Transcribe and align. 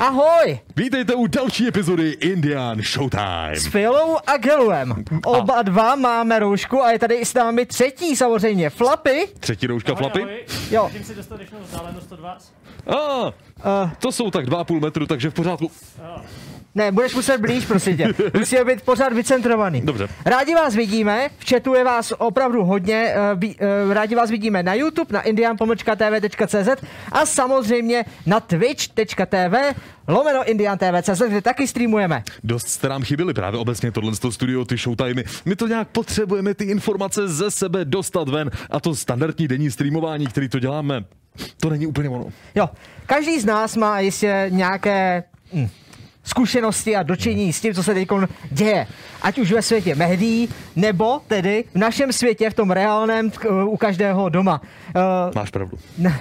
Ahoj! 0.00 0.58
Vítejte 0.76 1.14
u 1.14 1.26
další 1.26 1.68
epizody 1.68 2.08
Indian 2.10 2.82
Showtime. 2.82 3.56
S 3.56 3.66
Filou 3.66 4.16
a 4.26 4.36
Geluem. 4.36 5.04
Oba 5.24 5.62
dva 5.62 5.94
máme 5.94 6.38
roušku 6.38 6.82
a 6.82 6.90
je 6.90 6.98
tady 6.98 7.14
i 7.14 7.24
s 7.24 7.34
námi 7.34 7.66
třetí 7.66 8.16
samozřejmě. 8.16 8.70
Flapy. 8.70 9.28
Třetí 9.40 9.66
rouška 9.66 9.94
flapy. 9.94 10.26
Jo. 10.70 10.82
Musím 10.84 11.04
si 11.04 11.14
dostatečnou 11.14 11.58
vzdálenost 11.60 12.12
od 12.12 12.20
vás. 12.20 12.52
A, 12.96 13.32
Uh, 13.58 13.90
to 13.98 14.12
jsou 14.12 14.30
tak 14.30 14.46
2,5 14.46 14.80
metru, 14.80 15.06
takže 15.06 15.30
v 15.30 15.34
pořádku. 15.34 15.70
Ne, 16.74 16.92
budeš 16.92 17.14
muset 17.14 17.40
blíž, 17.40 17.66
prosím 17.66 17.96
tě. 17.96 18.08
Musíme 18.38 18.64
být 18.64 18.82
pořád 18.82 19.12
vycentrovaný. 19.12 19.80
Dobře. 19.80 20.08
Rádi 20.24 20.54
vás 20.54 20.74
vidíme, 20.74 21.28
v 21.38 21.50
chatu 21.50 21.74
je 21.74 21.84
vás 21.84 22.12
opravdu 22.18 22.64
hodně, 22.64 23.14
eh, 23.42 23.54
eh, 23.60 23.94
rádi 23.94 24.14
vás 24.14 24.30
vidíme 24.30 24.62
na 24.62 24.74
YouTube, 24.74 25.12
na 25.12 25.20
indian.tv.cz 25.20 26.84
a 27.12 27.26
samozřejmě 27.26 28.04
na 28.26 28.40
twitch.tv 28.40 29.74
lomeno 30.08 30.44
indian.tv.cz, 30.50 31.22
kde 31.28 31.42
taky 31.42 31.66
streamujeme. 31.66 32.22
Dost 32.44 32.68
jste 32.68 32.88
nám 32.88 33.02
chyběli 33.02 33.34
právě 33.34 33.60
obecně 33.60 33.92
tohle 33.92 34.14
z 34.14 34.18
toho 34.18 34.32
studio, 34.32 34.64
ty 34.64 34.76
showtimey. 34.76 35.24
My 35.44 35.56
to 35.56 35.66
nějak 35.66 35.88
potřebujeme 35.88 36.54
ty 36.54 36.64
informace 36.64 37.28
ze 37.28 37.50
sebe 37.50 37.84
dostat 37.84 38.28
ven 38.28 38.50
a 38.70 38.80
to 38.80 38.96
standardní 38.96 39.48
denní 39.48 39.70
streamování, 39.70 40.26
který 40.26 40.48
to 40.48 40.58
děláme, 40.58 41.04
to 41.60 41.70
není 41.70 41.86
úplně 41.86 42.08
ono. 42.08 42.26
Jo, 42.54 42.68
každý 43.06 43.40
z 43.40 43.44
nás 43.44 43.76
má 43.76 44.00
jistě 44.00 44.46
nějaké 44.48 45.24
hm, 45.52 45.68
zkušenosti 46.28 46.96
a 46.96 47.02
dočení 47.02 47.52
s 47.52 47.60
tím, 47.60 47.74
co 47.74 47.82
se 47.82 47.94
teď 47.94 48.08
děje. 48.50 48.86
Ať 49.22 49.38
už 49.38 49.52
ve 49.52 49.62
světě 49.62 49.94
médií, 49.94 50.48
nebo 50.76 51.20
tedy 51.28 51.64
v 51.74 51.78
našem 51.78 52.12
světě, 52.12 52.50
v 52.50 52.54
tom 52.54 52.70
reálném, 52.70 53.32
u 53.64 53.76
každého 53.76 54.28
doma. 54.28 54.60
Uh, 54.96 55.02
Máš 55.34 55.50
pravdu. 55.50 55.78
ne, 55.98 56.20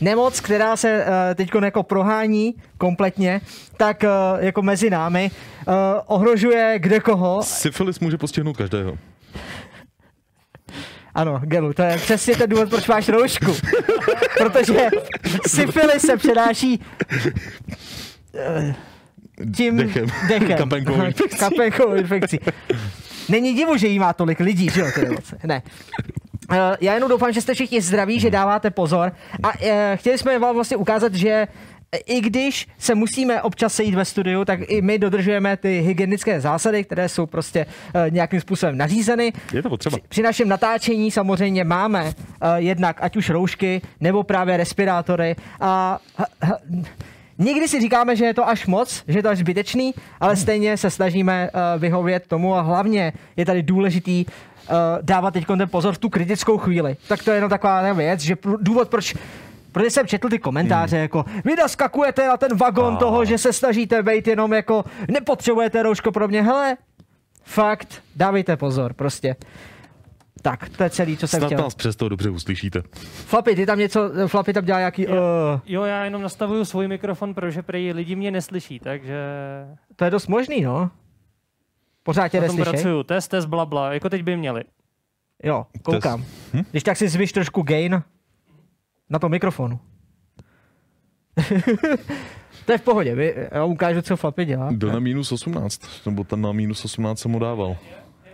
nemoc, 0.00 0.40
která 0.40 0.76
se 0.76 1.04
uh, 1.04 1.34
teď 1.34 1.50
jako 1.64 1.82
prohání 1.82 2.54
kompletně, 2.78 3.40
tak 3.76 4.04
uh, 4.04 4.44
jako 4.44 4.62
mezi 4.62 4.90
námi 4.90 5.30
uh, 5.30 5.74
ohrožuje 6.06 6.78
kde 6.78 7.00
koho. 7.00 7.42
Syfilis 7.42 8.00
může 8.00 8.18
postihnout 8.18 8.56
každého. 8.56 8.98
Ano, 11.14 11.40
Gelu, 11.44 11.72
to 11.72 11.82
je 11.82 11.96
přesně 11.96 12.36
ten 12.36 12.50
důvod, 12.50 12.68
proč 12.70 12.88
máš 12.88 13.08
roušku. 13.08 13.56
Protože 14.38 14.88
syfilis 15.46 16.02
se 16.02 16.16
přenáší 16.16 16.80
eh, 18.34 18.74
tím 19.56 19.76
Dechem. 19.76 20.06
dechem. 20.28 20.58
Kapénkovou 20.58 21.04
infekcí. 21.04 21.38
Kapénkovou 21.38 21.94
infekcí. 21.94 22.38
Není 23.28 23.54
divu, 23.54 23.76
že 23.76 23.86
jí 23.86 23.98
má 23.98 24.12
tolik 24.12 24.40
lidí, 24.40 24.68
že 24.70 24.80
jo, 24.80 24.86
ty 24.94 25.02
nemoce. 25.02 25.38
Ne. 25.44 25.62
Eh, 26.52 26.76
Já 26.80 26.94
jenom 26.94 27.10
doufám, 27.10 27.32
že 27.32 27.40
jste 27.40 27.54
všichni 27.54 27.80
zdraví, 27.80 28.20
že 28.20 28.30
dáváte 28.30 28.70
pozor. 28.70 29.12
A 29.42 29.52
eh, 29.60 29.96
chtěli 29.96 30.18
jsme 30.18 30.38
vám 30.38 30.54
vlastně 30.54 30.76
ukázat, 30.76 31.14
že 31.14 31.46
i 32.06 32.20
když 32.20 32.68
se 32.78 32.94
musíme 32.94 33.42
občas 33.42 33.74
sejít 33.74 33.94
ve 33.94 34.04
studiu, 34.04 34.44
tak 34.44 34.60
i 34.68 34.82
my 34.82 34.98
dodržujeme 34.98 35.56
ty 35.56 35.80
hygienické 35.80 36.40
zásady, 36.40 36.84
které 36.84 37.08
jsou 37.08 37.26
prostě 37.26 37.66
eh, 37.94 38.10
nějakým 38.10 38.40
způsobem 38.40 38.78
nařízeny. 38.78 39.32
Je 39.52 39.62
to 39.62 39.68
potřeba. 39.68 39.96
Při, 39.96 40.08
při 40.08 40.22
našem 40.22 40.48
natáčení 40.48 41.10
samozřejmě 41.10 41.64
máme 41.64 42.04
uh, 42.04 42.12
jednak 42.56 42.96
ať 43.02 43.16
už 43.16 43.30
roušky, 43.30 43.80
nebo 44.00 44.22
právě 44.22 44.56
respirátory. 44.56 45.36
A 45.60 45.98
h, 46.18 46.24
h, 46.44 46.52
Někdy 47.38 47.68
si 47.68 47.80
říkáme, 47.80 48.16
že 48.16 48.24
je 48.24 48.34
to 48.34 48.48
až 48.48 48.66
moc, 48.66 49.04
že 49.08 49.18
je 49.18 49.22
to 49.22 49.28
až 49.28 49.38
zbytečný, 49.38 49.94
ale 50.20 50.36
stejně 50.36 50.76
se 50.76 50.90
snažíme 50.90 51.50
uh, 51.54 51.80
vyhovět 51.80 52.26
tomu 52.26 52.54
a 52.54 52.60
hlavně 52.60 53.12
je 53.36 53.44
tady 53.46 53.62
důležitý 53.62 54.26
uh, 54.26 54.74
dávat 55.02 55.30
teď 55.30 55.46
ten 55.46 55.68
pozor 55.68 55.94
v 55.94 55.98
tu 55.98 56.08
kritickou 56.08 56.58
chvíli. 56.58 56.96
Tak 57.08 57.22
to 57.22 57.30
je 57.30 57.36
jenom 57.36 57.50
taková 57.50 57.92
věc, 57.92 58.20
že 58.20 58.34
pr- 58.34 58.56
důvod, 58.60 58.88
proč 58.88 59.14
Protože 59.72 59.90
jsem 59.90 60.06
četl 60.06 60.28
ty 60.28 60.38
komentáře, 60.38 60.96
hmm. 60.96 61.02
jako 61.02 61.24
vy 61.44 61.56
naskakujete 61.56 62.26
na 62.26 62.36
ten 62.36 62.56
vagon 62.56 62.94
A. 62.94 62.96
toho, 62.96 63.24
že 63.24 63.38
se 63.38 63.52
snažíte 63.52 64.02
být 64.02 64.26
jenom 64.26 64.52
jako 64.52 64.84
nepotřebujete 65.08 65.82
rouško 65.82 66.12
pro 66.12 66.28
mě. 66.28 66.42
Hele, 66.42 66.76
fakt, 67.44 68.02
dávejte 68.16 68.56
pozor, 68.56 68.92
prostě. 68.92 69.36
Tak, 70.42 70.68
to 70.68 70.82
je 70.82 70.90
celý, 70.90 71.16
co 71.16 71.28
jsem 71.28 71.40
Snad 71.40 71.46
chtěl. 71.46 71.58
nás 71.58 71.74
přesto 71.74 72.08
dobře 72.08 72.30
uslyšíte. 72.30 72.82
Flapy, 73.02 73.56
ty 73.56 73.66
tam 73.66 73.78
něco, 73.78 74.10
Flapy 74.26 74.52
tam 74.52 74.64
dělá 74.64 74.78
nějaký, 74.78 75.06
uh, 75.06 75.14
Jo, 75.66 75.82
já 75.82 76.04
jenom 76.04 76.22
nastavuju 76.22 76.64
svůj 76.64 76.88
mikrofon, 76.88 77.34
protože 77.34 77.62
prý 77.62 77.92
lidi 77.92 78.16
mě 78.16 78.30
neslyší, 78.30 78.78
takže 78.78 79.16
to 79.96 80.04
je 80.04 80.10
dost 80.10 80.26
možný, 80.26 80.60
no. 80.60 80.90
Pořád 82.02 82.28
tě 82.28 82.40
neslyšej? 82.40 82.64
pracuju. 82.72 83.02
Test, 83.02 83.28
test, 83.28 83.46
bla, 83.46 83.66
bla, 83.66 83.92
jako 83.92 84.08
teď 84.08 84.22
by 84.22 84.36
měli. 84.36 84.64
Jo, 85.44 85.66
koukám. 85.82 86.24
Hm? 86.54 86.62
Když 86.70 86.82
tak 86.82 86.96
si 86.96 87.08
zvyš 87.08 87.32
trošku 87.32 87.62
gain 87.62 88.02
na 89.10 89.18
tom 89.18 89.30
mikrofonu. 89.30 89.78
to 92.66 92.72
je 92.72 92.78
v 92.78 92.82
pohodě, 92.82 93.34
já 93.52 93.64
ukážu, 93.64 94.02
co 94.02 94.16
Flapy 94.16 94.44
dělá. 94.44 94.72
Byl 94.72 94.92
na 94.92 94.98
minus 94.98 95.32
18, 95.32 96.06
nebo 96.06 96.24
ten 96.24 96.40
na 96.40 96.52
minus 96.52 96.84
18 96.84 97.18
jsem 97.18 97.30
mu 97.30 97.38
dával. 97.38 97.76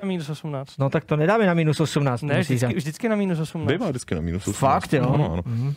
Na 0.02 0.08
minus 0.08 0.30
18. 0.30 0.78
No 0.78 0.90
tak 0.90 1.04
to 1.04 1.16
nedáme 1.16 1.46
na 1.46 1.54
minus 1.54 1.80
18. 1.80 2.22
Ne, 2.22 2.40
vždycky, 2.40 2.66
dát. 2.66 2.72
vždycky 2.72 3.08
na 3.08 3.16
minus 3.16 3.38
18. 3.38 3.72
Bývá 3.72 3.88
vždycky 3.88 4.14
na 4.14 4.20
minus 4.20 4.48
18. 4.48 4.58
Fakt, 4.58 4.92
jo? 4.92 5.10
Ano, 5.14 5.32
ano. 5.32 5.42
Mhm. 5.46 5.74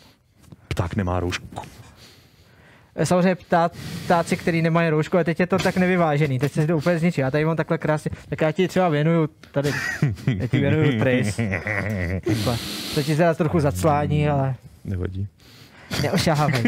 Pták 0.68 0.96
nemá 0.96 1.20
roušku. 1.20 1.46
Samozřejmě 3.04 3.34
ptá, 3.34 3.70
ptáci, 4.04 4.36
který 4.36 4.62
nemají 4.62 4.90
roušku, 4.90 5.18
a 5.18 5.24
teď 5.24 5.40
je 5.40 5.46
to 5.46 5.58
tak 5.58 5.76
nevyvážený, 5.76 6.38
teď 6.38 6.52
se 6.52 6.66
to 6.66 6.76
úplně 6.76 6.98
zničí. 6.98 7.20
Já 7.20 7.30
tady 7.30 7.44
mám 7.44 7.56
takhle 7.56 7.78
krásně, 7.78 8.10
tak 8.28 8.40
já 8.40 8.52
ti 8.52 8.68
třeba 8.68 8.88
věnuju 8.88 9.28
tady, 9.52 9.70
já 10.36 10.46
ti 10.46 10.58
věnuju 10.58 10.98
tris. 10.98 11.36
Takhle. 12.26 12.56
To 12.94 13.02
ti 13.02 13.16
teda 13.16 13.34
trochu 13.34 13.60
zaclání, 13.60 14.28
ale 14.28 14.54
Nevadí. 14.84 15.28
Neošahávej. 16.02 16.62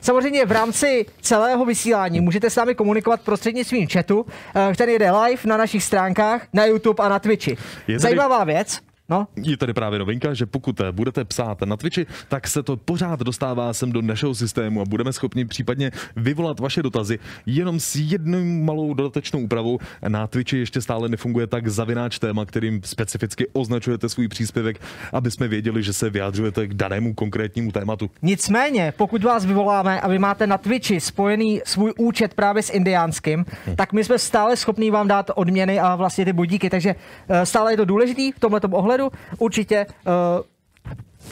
Samozřejmě 0.00 0.44
v 0.46 0.52
rámci 0.52 1.06
celého 1.20 1.64
vysílání 1.64 2.20
můžete 2.20 2.50
s 2.50 2.56
námi 2.56 2.74
komunikovat 2.74 3.20
prostřednictvím 3.20 3.88
chatu, 3.88 4.26
eh, 4.54 4.72
který 4.74 4.98
jde 4.98 5.10
live 5.12 5.42
na 5.44 5.56
našich 5.56 5.84
stránkách, 5.84 6.42
na 6.52 6.64
YouTube 6.64 7.04
a 7.04 7.08
na 7.08 7.18
Twitchi. 7.18 7.56
tady- 7.86 7.98
Zajímavá 7.98 8.44
věc, 8.44 8.78
no, 9.08 9.26
Je 9.36 9.56
tady 9.56 9.72
právě 9.72 9.98
novinka, 9.98 10.34
že 10.34 10.46
pokud 10.46 10.80
eh, 10.80 10.92
budete 10.92 11.24
psát 11.24 11.62
na 11.62 11.76
Twitchi, 11.76 12.06
tak 12.28 12.48
se 12.48 12.62
to 12.62 12.76
pořád 12.76 13.20
dostává 13.20 13.72
sem 13.72 13.92
do 13.92 14.02
našeho 14.02 14.34
systému 14.34 14.80
a 14.80 14.84
budeme 14.84 15.12
schopni 15.12 15.44
případně 15.44 15.90
vyvolat 16.16 16.60
vaše 16.60 16.82
dotazy 16.82 17.18
jenom 17.46 17.80
s 17.80 17.96
jednou 17.96 18.44
malou 18.44 18.94
dodatečnou 18.94 19.40
úpravou. 19.40 19.78
Na 20.08 20.26
Twitchi 20.26 20.58
ještě 20.58 20.80
stále 20.80 21.08
nefunguje 21.08 21.46
tak 21.46 21.68
zavináč 21.68 22.18
téma, 22.18 22.44
kterým 22.44 22.80
specificky 22.84 23.46
označujete 23.52 24.08
svůj 24.08 24.28
příspěvek, 24.28 24.80
aby 25.12 25.30
jsme 25.30 25.48
věděli, 25.48 25.82
že 25.82 25.92
se 25.92 26.10
vyjadřujete 26.10 26.66
k 26.66 26.74
danému 26.74 27.14
konkrétnímu 27.14 27.72
tématu. 27.72 28.10
Nicméně, 28.22 28.92
pokud 28.96 29.24
vás 29.24 29.44
vyvoláme 29.44 30.00
a 30.00 30.08
vy 30.08 30.18
máte 30.18 30.46
na 30.46 30.58
Twitchi 30.58 31.00
spojený 31.00 31.60
svůj 31.64 31.92
účet 31.98 32.34
právě 32.34 32.62
s 32.62 32.70
indiánským, 32.70 33.44
tak 33.76 33.92
my 33.92 34.04
jsme 34.04 34.18
stále 34.18 34.56
schopní 34.56 34.90
vám 34.90 35.08
dát 35.08 35.30
odměny 35.34 35.80
a 35.80 35.96
vlastně 35.96 36.24
ty 36.24 36.32
bodíky, 36.32 36.70
takže 36.70 36.94
eh, 37.28 37.46
stále 37.46 37.72
je 37.72 37.76
to 37.76 37.84
důležitý 37.84 38.32
v 38.32 38.40
tomto 38.40 38.68
ohledu. 38.68 38.97
Určitě 39.38 39.86
uh, 40.06 40.12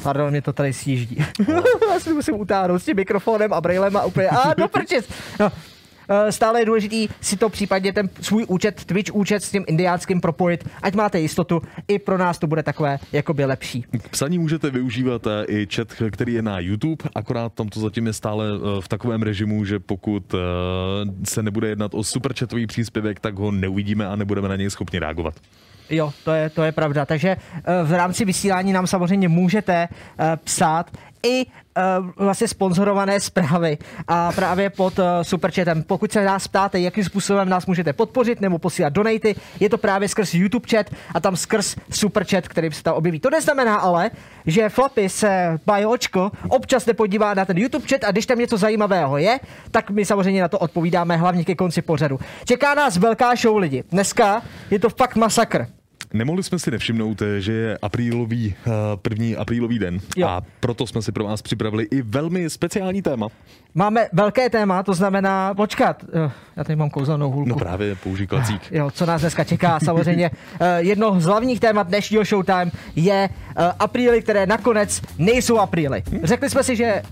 Pardon, 0.03 0.31
mě 0.31 0.43
to 0.43 0.53
tady 0.53 0.72
sjíždí. 0.72 1.16
Já 1.93 2.00
si 2.00 2.15
musím 2.15 2.41
utáhnout 2.41 2.78
s 2.78 2.84
tím 2.84 2.97
mikrofonem 2.97 3.53
a 3.53 3.60
brailem 3.60 3.97
a 3.97 4.04
úplně, 4.04 4.28
a 4.28 4.54
do 4.54 4.69
prčic. 4.69 5.09
No, 5.41 5.53
eh, 6.09 6.32
Stále 6.32 6.60
je 6.60 6.66
důležitý 6.66 7.09
si 7.21 7.37
to 7.37 7.49
případně 7.49 7.93
ten 7.93 8.09
svůj 8.21 8.44
účet, 8.49 8.84
Twitch 8.84 9.15
účet 9.15 9.43
s 9.43 9.50
tím 9.50 9.65
indiánským 9.66 10.21
propojit, 10.21 10.69
ať 10.82 10.94
máte 10.94 11.21
jistotu, 11.21 11.62
i 11.88 11.99
pro 11.99 12.19
nás 12.19 12.38
to 12.38 12.47
bude 12.47 12.62
takové 12.62 12.99
jakoby 13.12 13.44
lepší. 13.44 13.84
K 14.03 14.09
psaní 14.09 14.38
můžete 14.38 14.71
využívat 14.71 15.27
eh, 15.27 15.44
i 15.48 15.66
chat, 15.75 15.88
který 16.10 16.34
je 16.34 16.43
na 16.43 16.59
YouTube, 16.59 17.04
akorát 17.15 17.53
tam 17.53 17.69
to 17.69 17.81
zatím 17.81 18.06
je 18.06 18.12
stále 18.12 18.47
v 18.81 18.88
takovém 18.88 19.22
režimu, 19.22 19.65
že 19.65 19.78
pokud 19.78 20.34
se 21.25 21.43
nebude 21.43 21.69
jednat 21.69 21.94
o 21.94 22.04
superchatový 22.04 22.66
příspěvek, 22.66 23.21
tak 23.21 23.34
ho 23.34 23.50
neuvidíme 23.50 24.06
a 24.06 24.16
nebudeme 24.16 24.48
na 24.48 24.56
něj 24.56 24.71
schopni 24.71 24.98
reagovat. 24.98 25.34
Jo, 25.91 26.12
to 26.24 26.32
je, 26.32 26.50
to 26.50 26.62
je 26.62 26.72
pravda. 26.72 27.06
Takže 27.06 27.36
eh, 27.36 27.62
v 27.84 27.92
rámci 27.92 28.24
vysílání 28.24 28.72
nám 28.72 28.86
samozřejmě 28.86 29.28
můžete 29.28 29.88
eh, 30.19 30.36
psát 30.44 30.91
i 31.26 31.47
eh, 31.47 31.82
vlastně 32.16 32.48
sponzorované 32.48 33.20
zprávy 33.20 33.78
a 34.09 34.32
právě 34.32 34.70
pod 34.70 34.98
eh, 34.98 35.25
superchatem. 35.25 35.82
Pokud 35.82 36.12
se 36.12 36.24
nás 36.24 36.48
ptáte, 36.48 36.80
jakým 36.80 37.04
způsobem 37.04 37.48
nás 37.48 37.66
můžete 37.66 37.92
podpořit 37.92 38.41
nebo 38.41 38.59
posílat 38.59 38.92
donaty, 38.92 39.34
je 39.60 39.68
to 39.68 39.78
právě 39.78 40.09
skrz 40.09 40.34
YouTube 40.34 40.68
chat 40.68 40.86
a 41.15 41.21
tam 41.21 41.36
skrz 41.36 41.77
superchat, 41.91 42.48
který 42.48 42.72
se 42.72 42.83
tam 42.83 42.95
objeví. 42.95 43.21
To 43.21 43.30
neznamená 43.30 43.77
ale, 43.77 44.10
že 44.47 44.68
Flapy 44.68 45.09
se 45.09 45.59
bajočko 45.66 46.30
občas 46.48 46.86
nepodívá 46.86 47.34
na 47.34 47.45
ten 47.45 47.59
YouTube 47.59 47.86
chat 47.89 48.04
a 48.04 48.10
když 48.12 48.27
tam 48.27 48.39
něco 48.39 48.56
zajímavého 48.56 49.18
je, 49.18 49.41
tak 49.71 49.91
my 49.91 50.04
samozřejmě 50.04 50.42
na 50.42 50.48
to 50.48 50.59
odpovídáme 50.59 51.16
hlavně 51.16 51.45
ke 51.45 51.54
konci 51.54 51.83
pořadu. 51.83 52.18
Čeká 52.45 52.74
nás 52.74 52.97
velká 52.97 53.34
show 53.34 53.56
lidi. 53.56 53.84
Dneska 53.91 54.42
je 54.71 54.78
to 54.78 54.89
fakt 54.89 55.16
masakr. 55.16 55.66
Nemohli 56.16 56.42
jsme 56.42 56.59
si 56.59 56.71
nevšimnout, 56.71 57.22
že 57.39 57.53
je 57.53 57.78
aprílový, 57.83 58.54
eh, 58.66 58.71
první 58.97 59.36
aprílový 59.36 59.78
den 59.78 59.98
Jo. 60.16 60.27
a 60.28 60.42
proto 60.60 60.86
jsme 60.86 61.03
si 61.03 61.13
pro 61.13 61.24
vás 61.24 61.42
připravili 61.42 61.84
i 61.91 62.03
velmi 62.03 62.51
speciální 62.51 63.03
téma. 63.03 63.28
Máme 63.74 64.07
velké 64.13 64.51
téma, 64.51 64.83
to 64.83 64.95
znamená, 64.95 65.54
počkat, 65.54 66.04
eh, 66.27 66.30
já 66.57 66.65
tady 66.65 66.77
mám 66.77 66.91
kouzelnou 66.91 67.30
hůlku. 67.30 67.48
No 67.48 67.54
právě 67.57 67.95
použij 67.97 68.27
klacík. 68.27 68.63
Jo, 68.71 68.91
co 68.91 69.07
nás 69.07 69.21
dneska 69.21 69.45
čeká, 69.45 69.80
samozřejmě. 69.80 70.30
eh, 70.60 70.78
Jedno 70.83 71.21
z 71.21 71.24
hlavních 71.24 71.60
témat 71.60 71.86
dnešního 71.89 72.24
Showtime 72.24 72.71
je 72.97 73.28
apríly, 73.78 74.22
které 74.22 74.47
nakonec 74.47 75.03
nejsou 75.19 75.59
apríly. 75.59 76.03
Řekli 76.22 76.51
jsme 76.51 76.62
si, 76.62 76.77
že 76.77 77.03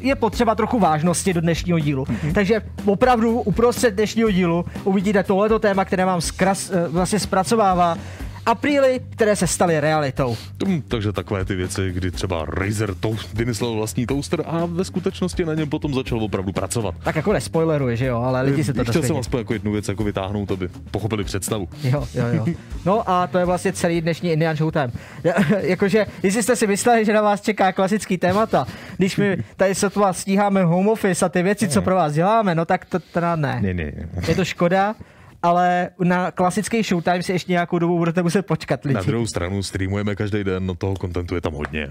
je 0.00 0.14
potřeba 0.14 0.54
trochu 0.54 0.78
vážnosti 0.78 1.34
do 1.34 1.40
dnešního 1.40 1.78
dílu. 1.78 2.04
Takže 2.34 2.60
opravdu 2.84 3.40
uprostřed 3.40 3.94
dnešního 3.94 4.30
dílu 4.30 4.64
uvidíte 4.84 5.22
tohleto 5.22 5.58
téma, 5.58 5.84
které 5.84 6.04
vám 6.04 6.20
zkras, 6.20 6.72
vlastně 6.88 7.18
zpracovává 7.20 7.98
apríly, 8.46 9.00
které 9.10 9.36
se 9.36 9.46
staly 9.46 9.80
realitou. 9.80 10.36
Hm, 10.66 10.82
takže 10.88 11.12
takové 11.12 11.44
ty 11.44 11.54
věci, 11.54 11.92
kdy 11.92 12.10
třeba 12.10 12.44
Razer 12.48 12.94
to 12.94 13.16
vymyslel 13.34 13.74
vlastní 13.74 14.06
toaster 14.06 14.42
a 14.46 14.66
ve 14.66 14.84
skutečnosti 14.84 15.44
na 15.44 15.54
něm 15.54 15.68
potom 15.68 15.94
začal 15.94 16.22
opravdu 16.22 16.52
pracovat. 16.52 16.94
Tak 17.02 17.16
jako 17.16 17.32
nespoileruje, 17.32 17.96
že 17.96 18.06
jo, 18.06 18.22
ale 18.22 18.42
lidi 18.42 18.64
se 18.64 18.74
to 18.74 18.84
Chtěl 18.84 19.02
jsem 19.02 19.16
aspoň 19.16 19.38
jako 19.38 19.52
jednu 19.52 19.72
věc 19.72 19.88
jako 19.88 20.04
vytáhnout, 20.04 20.50
aby 20.50 20.68
pochopili 20.90 21.24
představu. 21.24 21.68
Jo, 21.82 22.08
jo, 22.14 22.24
jo. 22.32 22.46
No 22.84 23.10
a 23.10 23.26
to 23.26 23.38
je 23.38 23.44
vlastně 23.44 23.72
celý 23.72 24.00
dnešní 24.00 24.30
Indian 24.30 24.56
Showtime. 24.56 24.90
Jakože, 25.60 26.06
jestli 26.22 26.42
jste 26.42 26.56
si 26.56 26.66
mysleli, 26.66 27.04
že 27.04 27.12
na 27.12 27.22
vás 27.22 27.40
čeká 27.40 27.72
klasický 27.72 28.18
témata, 28.18 28.66
když 28.96 29.16
my 29.16 29.36
tady 29.56 29.74
sotva 29.74 30.12
stíháme 30.12 30.64
home 30.64 30.88
office 30.88 31.24
a 31.24 31.28
ty 31.28 31.42
věci, 31.42 31.68
co 31.68 31.82
pro 31.82 31.94
vás 31.94 32.12
děláme, 32.12 32.54
no 32.54 32.64
tak 32.64 32.84
to 32.84 32.98
teda. 32.98 33.36
Ne, 33.36 33.58
ne, 33.62 33.74
ne. 33.74 33.92
Je 34.28 34.34
to 34.34 34.44
škoda, 34.44 34.94
ale 35.42 35.90
na 36.04 36.30
klasický 36.30 36.82
Showtime 36.82 37.22
si 37.22 37.32
ještě 37.32 37.52
nějakou 37.52 37.78
dobu 37.78 37.98
budete 37.98 38.22
muset 38.22 38.42
počkat 38.42 38.84
lidi. 38.84 38.94
Na 38.94 39.02
druhou 39.02 39.26
stranu 39.26 39.62
streamujeme 39.62 40.14
každý 40.14 40.44
den, 40.44 40.66
no 40.66 40.74
toho 40.74 40.94
kontentu 40.94 41.34
je 41.34 41.40
tam 41.40 41.52
hodně. 41.52 41.88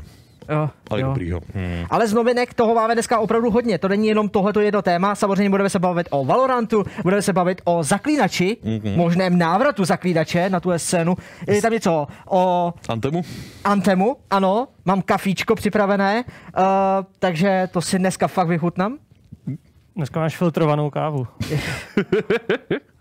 Jo, 0.49 0.69
Ale 0.89 1.01
jo. 1.01 1.07
dobrýho. 1.07 1.41
Hmm. 1.53 1.85
Ale 1.89 2.07
z 2.07 2.13
novinek 2.13 2.53
toho 2.53 2.75
máme 2.75 2.93
dneska 2.93 3.19
opravdu 3.19 3.51
hodně. 3.51 3.77
To 3.77 3.87
není 3.87 4.07
jenom 4.07 4.29
tohleto 4.29 4.59
jedno 4.59 4.81
téma. 4.81 5.15
Samozřejmě 5.15 5.49
budeme 5.49 5.69
se 5.69 5.79
bavit 5.79 6.07
o 6.09 6.25
Valorantu, 6.25 6.83
budeme 7.03 7.21
se 7.21 7.33
bavit 7.33 7.61
o 7.65 7.83
zaklínači, 7.83 8.57
mm-hmm. 8.63 8.95
možném 8.95 9.37
návratu 9.37 9.85
zaklínače 9.85 10.49
na 10.49 10.59
tu 10.59 10.71
scénu. 10.77 11.15
Je 11.47 11.61
tam 11.61 11.71
něco 11.71 12.07
o 12.29 12.73
Antemu? 12.89 13.21
Antemu, 13.63 14.17
ano, 14.29 14.67
mám 14.85 15.01
kafíčko 15.01 15.55
připravené, 15.55 16.23
uh, 16.23 16.63
takže 17.19 17.69
to 17.71 17.81
si 17.81 17.99
dneska 17.99 18.27
fakt 18.27 18.47
vychutnám. 18.47 18.97
Dneska 19.95 20.19
máš 20.19 20.37
filtrovanou 20.37 20.89
kávu. 20.89 21.27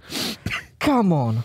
Come 0.84 1.14
on. 1.14 1.42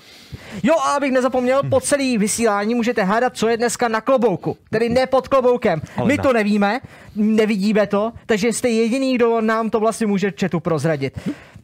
Jo, 0.63 0.73
a 0.75 0.93
abych 0.95 1.11
nezapomněl, 1.11 1.63
po 1.69 1.79
celý 1.79 2.17
vysílání 2.17 2.75
můžete 2.75 3.03
hádat, 3.03 3.37
co 3.37 3.47
je 3.47 3.57
dneska 3.57 3.87
na 3.87 4.01
klobouku. 4.01 4.57
Tedy 4.69 4.89
ne 4.89 5.07
pod 5.07 5.27
kloboukem. 5.27 5.81
Ale 5.97 6.07
My 6.07 6.17
to 6.17 6.33
nevíme, 6.33 6.79
nevidíme 7.15 7.87
to, 7.87 8.13
takže 8.25 8.47
jste 8.53 8.69
jediný, 8.69 9.15
kdo 9.15 9.41
nám 9.41 9.69
to 9.69 9.79
vlastně 9.79 10.07
může 10.07 10.31
četu 10.31 10.59
prozradit. 10.59 11.19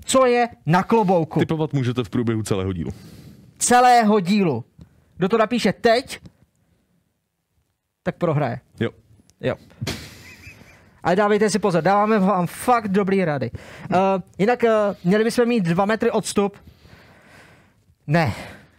Co 0.05 0.25
je 0.25 0.47
na 0.65 0.83
klobouku 0.83 1.39
Typovat 1.39 1.73
můžete 1.73 2.03
v 2.03 2.09
průběhu 2.09 2.43
celého 2.43 2.73
dílu. 2.73 2.91
celého 3.57 4.19
dílu? 4.19 4.63
Kdo 5.17 5.29
to 5.29 5.37
napíše 5.37 5.73
teď, 5.73 6.19
tak 8.03 8.15
prohraje. 8.17 8.59
Jo. 8.79 8.89
Jo. 9.41 9.55
Ale 11.03 11.15
dávejte 11.15 11.49
si 11.49 11.59
pozor, 11.59 11.83
dáváme 11.83 12.19
vám 12.19 12.47
fakt 12.47 12.87
dobrý 12.87 13.25
rady. 13.25 13.51
Uh, 13.89 13.97
jinak 14.37 14.63
uh, 14.63 14.69
měli 15.03 15.23
bychom 15.23 15.45
mít 15.45 15.63
dva 15.63 15.85
metry 15.85 16.11
odstup. 16.11 16.57
Ne, 18.07 18.33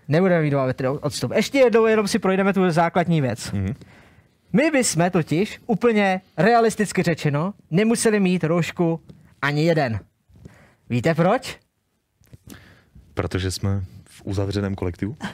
nebudeme 0.08 0.42
mít 0.42 0.50
dva 0.50 0.66
metry 0.66 0.88
odstup. 0.88 1.32
Ještě 1.34 1.58
jednou 1.58 1.86
jenom 1.86 2.08
si 2.08 2.18
projdeme 2.18 2.52
tu 2.52 2.70
základní 2.70 3.20
věc. 3.20 3.52
Mm-hmm. 3.52 3.74
My 4.52 4.70
bychom 4.70 5.10
totiž, 5.10 5.60
úplně 5.66 6.20
realisticky 6.36 7.02
řečeno, 7.02 7.54
nemuseli 7.70 8.20
mít 8.20 8.44
roušku 8.44 9.00
ani 9.42 9.64
jeden. 9.64 10.00
Víte 10.90 11.14
proč? 11.14 11.58
Protože 13.14 13.50
jsme 13.50 13.84
v 14.04 14.22
uzavřeném 14.24 14.74
kolektivu. 14.74 15.16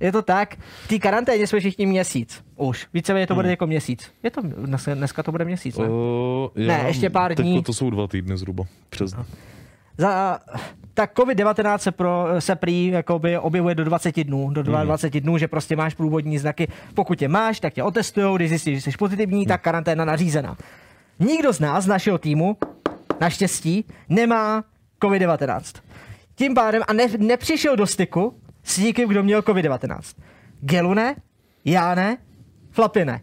Je 0.00 0.12
to 0.12 0.22
tak, 0.22 0.56
v 0.84 0.88
té 0.88 0.98
karanténě 0.98 1.46
jsme 1.46 1.60
všichni 1.60 1.86
měsíc. 1.86 2.44
Už. 2.56 2.86
Víceméně 2.94 3.26
to 3.26 3.34
bude 3.34 3.46
Hmm. 3.46 3.50
jako 3.50 3.66
měsíc. 3.66 4.10
Je 4.22 4.30
to, 4.30 4.40
dneska, 4.94 5.22
to 5.22 5.30
bude 5.32 5.44
měsíc, 5.44 5.78
ne? 5.78 5.88
O, 5.88 6.50
Ne, 6.54 6.84
ještě 6.86 7.10
pár 7.10 7.34
dní. 7.34 7.62
To 7.62 7.72
jsou 7.72 7.90
dva 7.90 8.06
týdny 8.06 8.36
zhruba. 8.36 8.64
Přes. 8.90 9.14
Za, 10.00 10.38
tak 10.94 11.18
COVID-19 11.18 11.78
se, 11.78 11.92
pro, 11.92 12.26
se 12.38 12.56
prý 12.56 12.86
jakoby 12.86 13.38
objevuje 13.38 13.74
do 13.74 13.84
20 13.84 14.24
dnů, 14.24 14.50
do 14.50 14.62
22 14.62 15.20
dnů, 15.20 15.38
že 15.38 15.48
prostě 15.48 15.76
máš 15.76 15.94
průvodní 15.94 16.38
znaky. 16.38 16.68
Pokud 16.94 17.22
je 17.22 17.28
máš, 17.28 17.60
tak 17.60 17.74
tě 17.74 17.82
otestujou, 17.82 18.36
když 18.36 18.48
zjistíš, 18.48 18.84
že 18.84 18.92
jsi 18.92 18.98
pozitivní, 18.98 19.46
tak 19.46 19.60
karanténa 19.60 20.04
nařízená. 20.04 20.56
Nikdo 21.18 21.52
z 21.52 21.60
nás, 21.60 21.84
z 21.84 21.86
našeho 21.86 22.18
týmu, 22.18 22.56
naštěstí, 23.20 23.84
nemá 24.08 24.64
COVID-19. 25.02 25.80
Tím 26.34 26.54
pádem 26.54 26.82
a 26.88 26.92
ne, 26.92 27.06
nepřišel 27.18 27.76
do 27.76 27.86
styku 27.86 28.40
s 28.64 28.78
někým, 28.78 29.08
kdo 29.08 29.22
měl 29.22 29.40
COVID-19. 29.40 30.16
Gelu 30.60 30.94
ne, 30.94 31.16
já 31.64 31.94
ne, 31.94 32.16
Flapy 32.70 33.04
ne. 33.04 33.20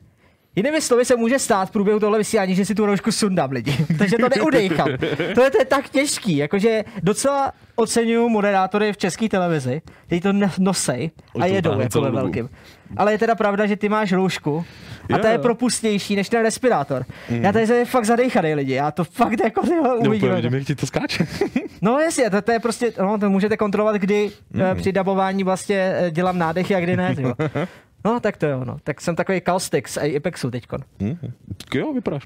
Jinými 0.58 0.82
slovy 0.82 1.06
se 1.06 1.16
může 1.16 1.40
stát 1.40 1.70
v 1.70 1.72
průběhu 1.72 2.00
tohle 2.00 2.18
vysílání, 2.18 2.56
že 2.56 2.66
si 2.66 2.76
tu 2.76 2.86
roušku 2.86 3.12
sundám 3.12 3.52
lidi. 3.52 3.86
Takže 3.98 4.18
to 4.18 4.30
neudejchám. 4.36 4.88
To 5.36 5.42
je, 5.44 5.52
to 5.52 5.60
je 5.60 5.66
tak 5.66 5.90
těžký, 5.90 6.38
jakože 6.38 6.84
docela 7.04 7.52
oceňuju 7.76 8.30
moderátory 8.30 8.94
v 8.94 8.98
české 8.98 9.30
televizi, 9.30 9.82
kteří 10.06 10.22
to 10.22 10.34
no- 10.34 10.52
nosej 10.60 11.12
a 11.40 11.46
jedou 11.46 11.80
jako 11.80 12.02
ve 12.02 12.12
velkým. 12.12 12.50
Ale 12.98 13.12
je 13.12 13.18
teda 13.18 13.36
pravda, 13.36 13.66
že 13.66 13.76
ty 13.76 13.90
máš 13.90 14.12
roušku 14.12 14.66
a 15.14 15.18
Jo, 15.18 15.18
ta 15.18 15.30
je 15.30 15.38
propustnější 15.38 16.16
než 16.16 16.30
ten 16.30 16.42
respirátor. 16.42 17.06
Já 17.30 17.52
tady 17.52 17.68
jsem 17.68 17.86
fakt 17.86 18.06
zadejchaný 18.06 18.56
lidi, 18.56 18.74
já 18.74 18.92
to 18.92 19.04
fakt 19.04 19.40
jako 19.44 19.62
tyhle 19.62 20.00
No, 20.04 20.12
vidím, 20.12 20.30
jak 20.30 20.64
ti 20.64 20.76
to 20.76 20.86
skáče. 20.86 21.28
No 21.82 22.00
jasně, 22.00 22.30
to, 22.30 22.42
to 22.42 22.52
je 22.52 22.60
prostě, 22.60 22.94
no, 23.02 23.18
to 23.18 23.30
můžete 23.30 23.58
kontrolovat, 23.58 23.96
kdy 23.96 24.32
mm. 24.54 24.62
při 24.76 24.92
dabování 24.92 25.44
vlastně 25.44 25.94
eh, 25.98 26.12
dělám 26.12 26.38
nádechy 26.38 26.76
a 26.76 26.80
kdy 26.80 26.98
ne. 26.98 27.16
No 28.08 28.20
tak 28.20 28.38
to 28.38 28.46
jo, 28.46 28.66
no. 28.66 28.78
Tak 28.84 29.02
jsem 29.02 29.16
takový 29.16 29.42
kaustik 29.42 29.88
z 29.88 29.98
Apexu 30.18 30.52
teďkon. 30.52 30.80
Hm, 31.02 31.18
tak 31.58 31.76
jo, 31.76 31.94
vypadáš. 31.94 32.24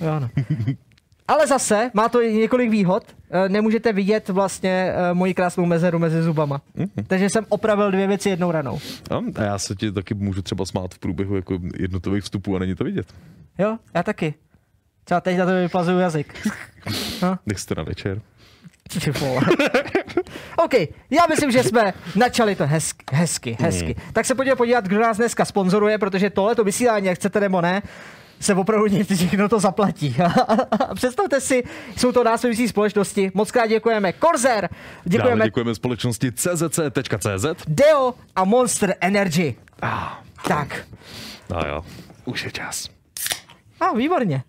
Jo, 0.00 0.20
no. 0.20 0.30
Ale 1.28 1.46
zase 1.46 1.90
má 1.94 2.08
to 2.08 2.22
i 2.22 2.32
několik 2.32 2.70
výhod. 2.70 3.04
Eh, 3.30 3.48
Nemůžete 3.48 3.92
vidět 3.92 4.28
vlastně 4.28 4.92
eh, 4.94 5.14
moji 5.14 5.34
krásnou 5.34 5.66
mezeru 5.66 5.98
mezi 5.98 6.22
zubama. 6.22 6.60
Takže 7.06 7.30
jsem 7.30 7.46
opravil 7.48 7.90
dvě 7.90 8.06
věci 8.06 8.28
jednou 8.28 8.50
ranou. 8.50 8.78
A 9.10 9.16
a 9.40 9.42
já 9.42 9.58
se 9.58 9.74
ti 9.74 9.92
taky 9.92 10.14
můžu 10.14 10.42
třeba 10.42 10.64
smát 10.64 10.94
v 10.94 10.98
průběhu 10.98 11.36
jako 11.36 11.58
jednotlivých 11.80 12.24
vstupů 12.24 12.56
a 12.56 12.58
není 12.58 12.74
to 12.74 12.84
vidět. 12.84 13.06
Jo, 13.58 13.78
já 13.94 14.02
taky. 14.02 14.34
Třeba 15.04 15.20
teď 15.20 15.38
na 15.38 15.46
to 15.46 15.52
vyplazuju 15.54 15.98
jazyk. 15.98 16.48
No, 17.22 17.38
na 17.76 17.82
večer. 17.82 18.20
Ty 18.88 19.10
vole. 19.10 19.40
OK, 20.56 20.74
já 21.10 21.26
myslím, 21.30 21.50
že 21.50 21.62
jsme 21.62 21.92
načali 22.16 22.56
to 22.56 22.66
hezky, 22.66 23.04
hezky, 23.12 23.56
hezky. 23.60 23.96
Tak 24.12 24.26
se 24.26 24.34
pojďme 24.34 24.56
podívat, 24.56 24.84
kdo 24.84 25.00
nás 25.00 25.16
dneska 25.16 25.44
sponzoruje, 25.44 25.98
protože 25.98 26.30
tohleto 26.30 26.64
vysílání, 26.64 27.06
jak 27.06 27.18
chcete 27.18 27.40
nebo 27.40 27.60
ne, 27.60 27.82
se 28.40 28.54
opravdu 28.54 28.86
někdo 28.86 29.48
to 29.48 29.60
zaplatí. 29.60 30.16
Představte 30.94 31.40
si, 31.40 31.64
jsou 31.96 32.12
to 32.12 32.24
následující 32.24 32.68
společnosti. 32.68 33.30
Moc 33.34 33.50
krát 33.50 33.66
děkujeme 33.66 34.12
Corsair, 34.12 34.68
Dále 34.68 34.70
děkujeme 35.04 35.44
děkujeme 35.44 35.74
společnosti 35.74 36.32
czc.cz. 36.32 37.46
Deo 37.68 38.14
a 38.36 38.44
Monster 38.44 38.94
Energy. 39.00 39.54
Ah, 39.82 40.08
Tak, 40.48 40.86
a 41.54 41.66
jo, 41.66 41.84
už 42.24 42.44
je 42.44 42.50
čas. 42.50 42.88
a 43.80 43.86
ah, 43.86 43.96
výborně. 43.96 44.44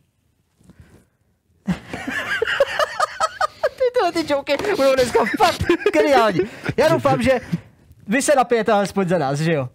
Ty 3.96 4.12
tyhle 4.12 4.24
ty 4.24 4.34
joky 4.34 4.76
budou 4.76 4.96
dneska 4.96 5.20
fakt 5.38 5.64
geniální. 5.94 6.40
Já 6.78 6.88
doufám, 6.88 7.22
že 7.22 7.40
vy 8.08 8.22
se 8.22 8.36
napijete 8.36 8.72
alespoň 8.72 9.08
za 9.08 9.18
nás, 9.18 9.40
že 9.40 9.54
jo? 9.54 9.70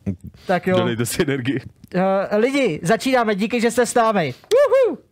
Tak 0.46 0.66
jo. 0.66 0.78
Dodejte 0.78 1.06
si 1.06 1.22
energii. 1.22 1.60
Uh, 1.94 2.00
lidi, 2.38 2.80
začínáme, 2.82 3.34
díky, 3.34 3.60
že 3.60 3.70
jste 3.70 3.86
s 3.86 3.94
námi. 3.94 4.34
Woohoo! 4.52 5.09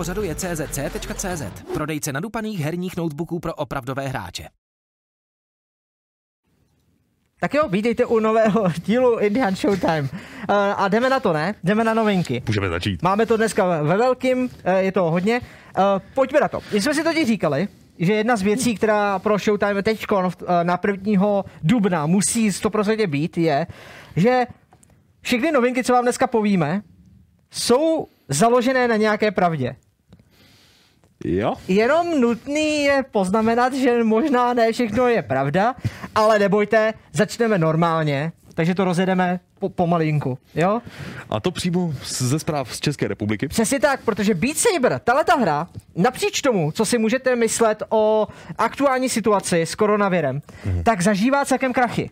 Pořadu 0.00 0.22
je 0.22 0.34
CZC.cz, 0.34 1.42
prodejce 1.74 2.12
nadupaných 2.12 2.60
herních 2.60 2.96
notebooků 2.96 3.40
pro 3.40 3.54
opravdové 3.54 4.08
hráče. 4.08 4.48
Tak 7.40 7.54
jo, 7.54 7.68
vítejte 7.68 8.04
u 8.04 8.18
nového 8.18 8.68
dílu 8.84 9.18
Indian 9.18 9.56
Showtime. 9.56 10.02
Uh, 10.02 10.08
a 10.76 10.88
jdeme 10.88 11.10
na 11.10 11.20
to, 11.20 11.32
ne? 11.32 11.54
Jdeme 11.64 11.84
na 11.84 11.94
novinky. 11.94 12.42
Můžeme 12.46 12.68
začít. 12.68 13.02
Máme 13.02 13.26
to 13.26 13.36
dneska 13.36 13.82
ve 13.82 13.96
velkým, 13.96 14.42
uh, 14.42 14.48
je 14.78 14.92
to 14.92 15.10
hodně. 15.10 15.40
Uh, 15.40 15.84
pojďme 16.14 16.40
na 16.40 16.48
to. 16.48 16.60
My 16.72 16.82
jsme 16.82 16.94
si 16.94 17.04
totiž 17.04 17.26
říkali, 17.26 17.68
že 17.98 18.12
jedna 18.12 18.36
z 18.36 18.42
věcí, 18.42 18.74
která 18.74 19.18
pro 19.18 19.38
Showtime 19.38 19.82
teď 19.82 20.06
na 20.62 20.80
1. 20.86 21.42
dubna 21.62 22.06
musí 22.06 22.50
100% 22.50 23.06
být, 23.06 23.38
je, 23.38 23.66
že 24.16 24.46
všechny 25.20 25.52
novinky, 25.52 25.84
co 25.84 25.92
vám 25.92 26.04
dneska 26.04 26.26
povíme, 26.26 26.82
jsou 27.50 28.06
založené 28.28 28.88
na 28.88 28.96
nějaké 28.96 29.30
pravdě. 29.30 29.76
Jo. 31.24 31.54
Jenom 31.68 32.20
nutný 32.20 32.82
je 32.82 33.04
poznamenat, 33.10 33.74
že 33.74 34.04
možná 34.04 34.54
ne 34.54 34.72
všechno 34.72 35.08
je 35.08 35.22
pravda, 35.22 35.74
ale 36.14 36.38
nebojte, 36.38 36.94
začneme 37.12 37.58
normálně, 37.58 38.32
takže 38.54 38.74
to 38.74 38.84
rozjedeme 38.84 39.40
po, 39.58 39.68
pomalinku, 39.68 40.38
jo? 40.54 40.80
A 41.30 41.40
to 41.40 41.50
přímo 41.50 41.94
ze 42.04 42.38
zpráv 42.38 42.74
z 42.74 42.80
České 42.80 43.08
republiky? 43.08 43.48
Přesně 43.48 43.80
tak, 43.80 44.00
protože 44.04 44.34
Beat 44.34 44.56
Saber, 44.56 45.00
tahle 45.04 45.24
ta 45.24 45.34
hra, 45.34 45.68
napříč 45.96 46.40
tomu, 46.40 46.72
co 46.72 46.84
si 46.84 46.98
můžete 46.98 47.36
myslet 47.36 47.82
o 47.88 48.28
aktuální 48.58 49.08
situaci 49.08 49.62
s 49.62 49.74
koronavirem, 49.74 50.40
mhm. 50.64 50.82
tak 50.82 51.00
zažívá 51.00 51.44
celkem 51.44 51.72
krachy. 51.72 52.10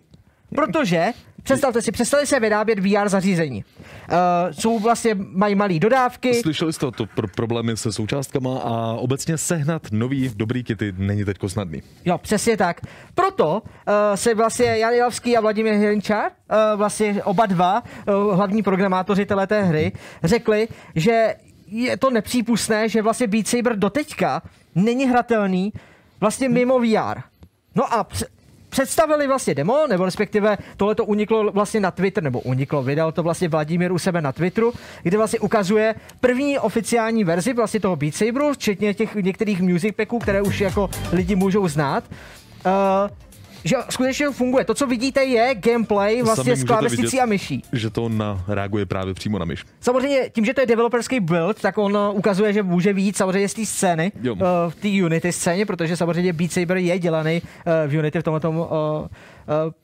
Protože, 0.54 1.12
představte 1.48 1.82
si, 1.82 1.92
přestali 1.92 2.26
se 2.26 2.40
vyrábět 2.40 2.78
VR 2.78 3.08
zařízení. 3.08 3.64
Uh, 3.64 4.16
jsou 4.50 4.78
vlastně, 4.78 5.14
mají 5.14 5.54
malé 5.54 5.78
dodávky. 5.78 6.34
Slyšeli 6.34 6.72
jste 6.72 6.90
to 6.90 7.04
pr- 7.04 7.28
problémy 7.36 7.76
se 7.76 7.92
součástkama 7.92 8.58
a 8.58 8.92
obecně 8.92 9.38
sehnat 9.38 9.82
nový 9.92 10.30
dobrý 10.36 10.64
kity 10.64 10.92
není 10.96 11.24
teď 11.24 11.36
snadný. 11.46 11.82
Jo, 12.04 12.18
přesně 12.18 12.56
tak. 12.56 12.80
Proto 13.14 13.62
uh, 13.62 13.92
se 14.14 14.34
vlastně 14.34 14.78
Jan 14.78 14.92
Jelavský 14.92 15.36
a 15.36 15.40
Vladimír 15.40 15.72
Hrinčar, 15.72 16.24
uh, 16.24 16.78
vlastně 16.78 17.22
oba 17.24 17.46
dva 17.46 17.82
uh, 17.82 18.34
hlavní 18.34 18.62
programátoři 18.62 19.26
této 19.26 19.54
hry, 19.64 19.92
řekli, 20.24 20.68
že 20.94 21.34
je 21.66 21.96
to 21.96 22.10
nepřípustné, 22.10 22.88
že 22.88 23.02
vlastně 23.02 23.26
Beat 23.26 23.48
Saber 23.48 23.76
doteďka 23.76 24.42
není 24.74 25.08
hratelný 25.08 25.72
vlastně 26.20 26.48
mimo 26.48 26.78
VR. 26.78 27.20
No 27.74 27.94
a 27.94 28.06
představili 28.78 29.26
vlastně 29.26 29.54
demo, 29.54 29.86
nebo 29.86 30.04
respektive 30.04 30.58
tohle 30.76 30.94
to 30.94 31.04
uniklo 31.04 31.52
vlastně 31.52 31.80
na 31.80 31.90
Twitter, 31.90 32.22
nebo 32.22 32.40
uniklo, 32.40 32.82
vydal 32.82 33.12
to 33.12 33.22
vlastně 33.22 33.48
Vladimír 33.48 33.92
u 33.92 33.98
sebe 33.98 34.20
na 34.20 34.32
Twitteru, 34.32 34.72
kde 35.02 35.16
vlastně 35.16 35.38
ukazuje 35.38 35.94
první 36.20 36.58
oficiální 36.58 37.24
verzi 37.24 37.52
vlastně 37.52 37.80
toho 37.80 37.96
Beat 37.96 38.14
Saberu, 38.14 38.52
včetně 38.52 38.94
těch 38.94 39.14
některých 39.14 39.60
music 39.60 39.94
packů, 39.96 40.18
které 40.18 40.42
už 40.42 40.60
jako 40.60 40.90
lidi 41.12 41.36
můžou 41.36 41.68
znát. 41.68 42.04
Uh, 42.66 43.10
že 43.64 43.76
skutečně 43.90 44.30
funguje. 44.30 44.64
To, 44.64 44.74
co 44.74 44.86
vidíte, 44.86 45.24
je 45.24 45.54
gameplay 45.54 46.22
vlastně 46.22 46.56
s 46.56 46.64
klávesnicí 46.64 47.20
a 47.20 47.26
myší. 47.26 47.62
Že 47.72 47.90
to 47.90 48.08
na, 48.08 48.44
reaguje 48.48 48.86
právě 48.86 49.14
přímo 49.14 49.38
na 49.38 49.44
myš. 49.44 49.64
Samozřejmě 49.80 50.30
tím, 50.32 50.44
že 50.44 50.54
to 50.54 50.60
je 50.60 50.66
developerský 50.66 51.20
build, 51.20 51.60
tak 51.60 51.78
on 51.78 51.96
uh, 51.96 52.16
ukazuje, 52.16 52.52
že 52.52 52.62
může 52.62 52.92
víc 52.92 53.16
samozřejmě 53.16 53.48
z 53.48 53.54
té 53.54 53.66
scény, 53.66 54.12
jo. 54.22 54.34
uh, 54.34 54.40
v 54.68 54.74
té 54.74 54.88
Unity 54.88 55.32
scéně, 55.32 55.66
protože 55.66 55.96
samozřejmě 55.96 56.32
Beat 56.32 56.52
Saber 56.52 56.76
je 56.76 56.98
dělaný 56.98 57.42
uh, 57.42 57.90
v 57.90 57.98
Unity 57.98 58.18
v 58.18 58.22
tomto 58.22 58.50
uh, 58.50 58.56
uh, 58.56 59.06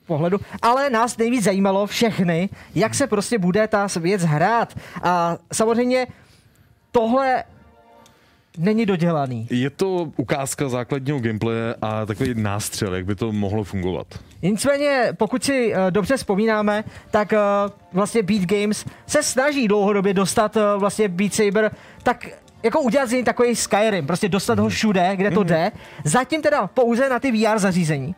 pohledu. 0.07 0.39
Ale 0.61 0.89
nás 0.89 1.17
nejvíc 1.17 1.43
zajímalo 1.43 1.87
všechny, 1.87 2.49
jak 2.75 2.95
se 2.95 3.07
prostě 3.07 3.37
bude 3.37 3.67
ta 3.67 3.87
věc 3.99 4.21
hrát. 4.21 4.73
A 5.03 5.37
samozřejmě 5.53 6.07
tohle 6.91 7.43
není 8.57 8.85
dodělaný. 8.85 9.47
Je 9.49 9.69
to 9.69 10.11
ukázka 10.17 10.69
základního 10.69 11.19
gameplaye 11.19 11.75
a 11.81 12.05
takový 12.05 12.33
nástřel, 12.33 12.95
jak 12.95 13.05
by 13.05 13.15
to 13.15 13.31
mohlo 13.31 13.63
fungovat. 13.63 14.07
Nicméně, 14.41 15.13
pokud 15.17 15.43
si 15.43 15.73
uh, 15.73 15.91
dobře 15.91 16.17
vzpomínáme, 16.17 16.83
tak 17.11 17.31
uh, 17.31 17.37
vlastně 17.93 18.23
Beat 18.23 18.41
Games 18.41 18.85
se 19.07 19.23
snaží 19.23 19.67
dlouhodobě 19.67 20.13
dostat 20.13 20.55
uh, 20.55 20.61
vlastně 20.77 21.07
Beat 21.07 21.33
Saber 21.33 21.71
tak 22.03 22.27
jako 22.63 22.81
udělat 22.81 23.09
z 23.09 23.11
něj 23.11 23.23
takový 23.23 23.55
Skyrim, 23.55 24.07
prostě 24.07 24.29
dostat 24.29 24.59
ho 24.59 24.69
všude, 24.69 25.15
kde 25.15 25.31
to 25.31 25.39
mhm. 25.39 25.49
jde. 25.49 25.71
Zatím 26.03 26.41
teda 26.41 26.67
pouze 26.67 27.09
na 27.09 27.19
ty 27.19 27.31
VR 27.31 27.59
zařízení. 27.59 28.15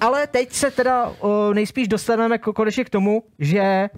Ale 0.00 0.26
teď 0.26 0.52
se 0.52 0.70
teda 0.70 1.08
uh, 1.08 1.54
nejspíš 1.54 1.88
dostaneme 1.88 2.38
konečně 2.38 2.84
k 2.84 2.90
tomu, 2.90 3.22
že... 3.38 3.88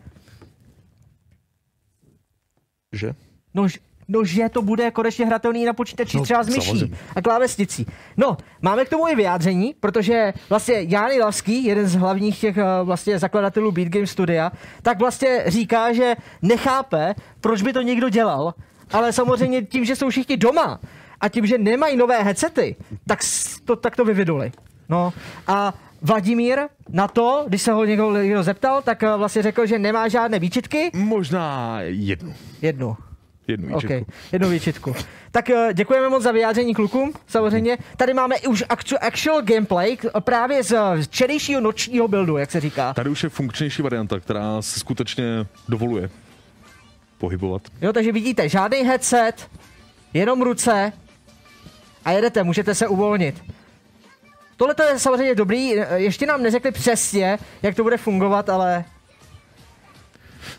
Že? 2.92 3.14
No, 3.54 3.66
no, 4.12 4.24
že 4.24 4.48
to 4.48 4.62
bude 4.62 4.90
konečně 4.90 5.26
hratelný 5.26 5.64
na 5.64 5.72
počítači 5.72 6.16
no, 6.16 6.22
třeba 6.22 6.42
s 6.42 6.48
myší 6.48 6.66
samozřejmě. 6.66 6.96
a 7.16 7.22
klávesnicí. 7.22 7.86
No, 8.16 8.36
máme 8.62 8.84
k 8.84 8.88
tomu 8.88 9.08
i 9.08 9.16
vyjádření, 9.16 9.74
protože 9.80 10.32
vlastně 10.48 10.74
Jány 10.88 11.20
Lavský, 11.20 11.64
jeden 11.64 11.86
z 11.86 11.94
hlavních 11.94 12.40
těch 12.40 12.56
eh, 12.56 12.64
vlastně 12.82 13.18
zakladatelů 13.18 13.72
Beat 13.72 13.88
Game 13.88 14.06
Studia, 14.06 14.52
tak 14.82 14.98
vlastně 14.98 15.44
říká, 15.46 15.92
že 15.92 16.14
nechápe, 16.42 17.14
proč 17.40 17.62
by 17.62 17.72
to 17.72 17.82
někdo 17.82 18.08
dělal, 18.08 18.54
ale 18.92 19.12
samozřejmě 19.12 19.62
tím, 19.62 19.84
že 19.84 19.96
jsou 19.96 20.08
všichni 20.10 20.36
doma 20.36 20.80
a 21.20 21.28
tím, 21.28 21.46
že 21.46 21.58
nemají 21.58 21.96
nové 21.96 22.22
headsety, 22.22 22.76
tak 23.06 23.18
to, 23.64 23.76
tak 23.76 23.96
to 23.96 24.04
vyviduli. 24.04 24.52
No 24.88 25.12
a 25.46 25.74
Vladimír 26.02 26.58
na 26.88 27.08
to, 27.08 27.44
když 27.48 27.62
se 27.62 27.72
ho 27.72 27.84
někdo, 27.84 28.22
někdo 28.22 28.42
zeptal, 28.42 28.82
tak 28.82 29.02
eh, 29.02 29.16
vlastně 29.16 29.42
řekl, 29.42 29.66
že 29.66 29.78
nemá 29.78 30.08
žádné 30.08 30.38
výčitky. 30.38 30.90
Možná 30.94 31.78
jednu. 31.82 32.34
Jednu. 32.62 32.96
Jednu 33.48 33.68
výčitku. 33.68 33.86
Okay, 33.86 34.04
jednu 34.32 34.48
výčitku. 34.48 34.94
Tak 35.30 35.50
eh, 35.50 35.68
děkujeme 35.74 36.08
moc 36.08 36.22
za 36.22 36.32
vyjádření 36.32 36.74
klukům, 36.74 37.12
samozřejmě. 37.26 37.78
Tady 37.96 38.14
máme 38.14 38.36
i 38.36 38.46
už 38.46 38.64
actual 39.00 39.42
gameplay 39.42 39.96
právě 40.20 40.62
z 40.62 40.76
včerejšího 41.02 41.60
nočního 41.60 42.08
buildu, 42.08 42.36
jak 42.36 42.50
se 42.50 42.60
říká. 42.60 42.94
Tady 42.94 43.10
už 43.10 43.22
je 43.22 43.28
funkčnější 43.28 43.82
varianta, 43.82 44.20
která 44.20 44.62
se 44.62 44.80
skutečně 44.80 45.24
dovoluje 45.68 46.10
pohybovat. 47.18 47.62
Jo, 47.80 47.92
takže 47.92 48.12
vidíte, 48.12 48.48
žádný 48.48 48.78
headset, 48.78 49.48
jenom 50.14 50.42
ruce 50.42 50.92
a 52.04 52.10
jedete, 52.10 52.42
můžete 52.42 52.74
se 52.74 52.88
uvolnit. 52.88 53.42
Tohle 54.56 54.74
je 54.92 54.98
samozřejmě 54.98 55.34
dobrý, 55.34 55.74
ještě 55.94 56.26
nám 56.26 56.42
neřekli 56.42 56.70
přesně, 56.70 57.38
jak 57.62 57.74
to 57.74 57.82
bude 57.82 57.96
fungovat, 57.96 58.48
ale 58.48 58.84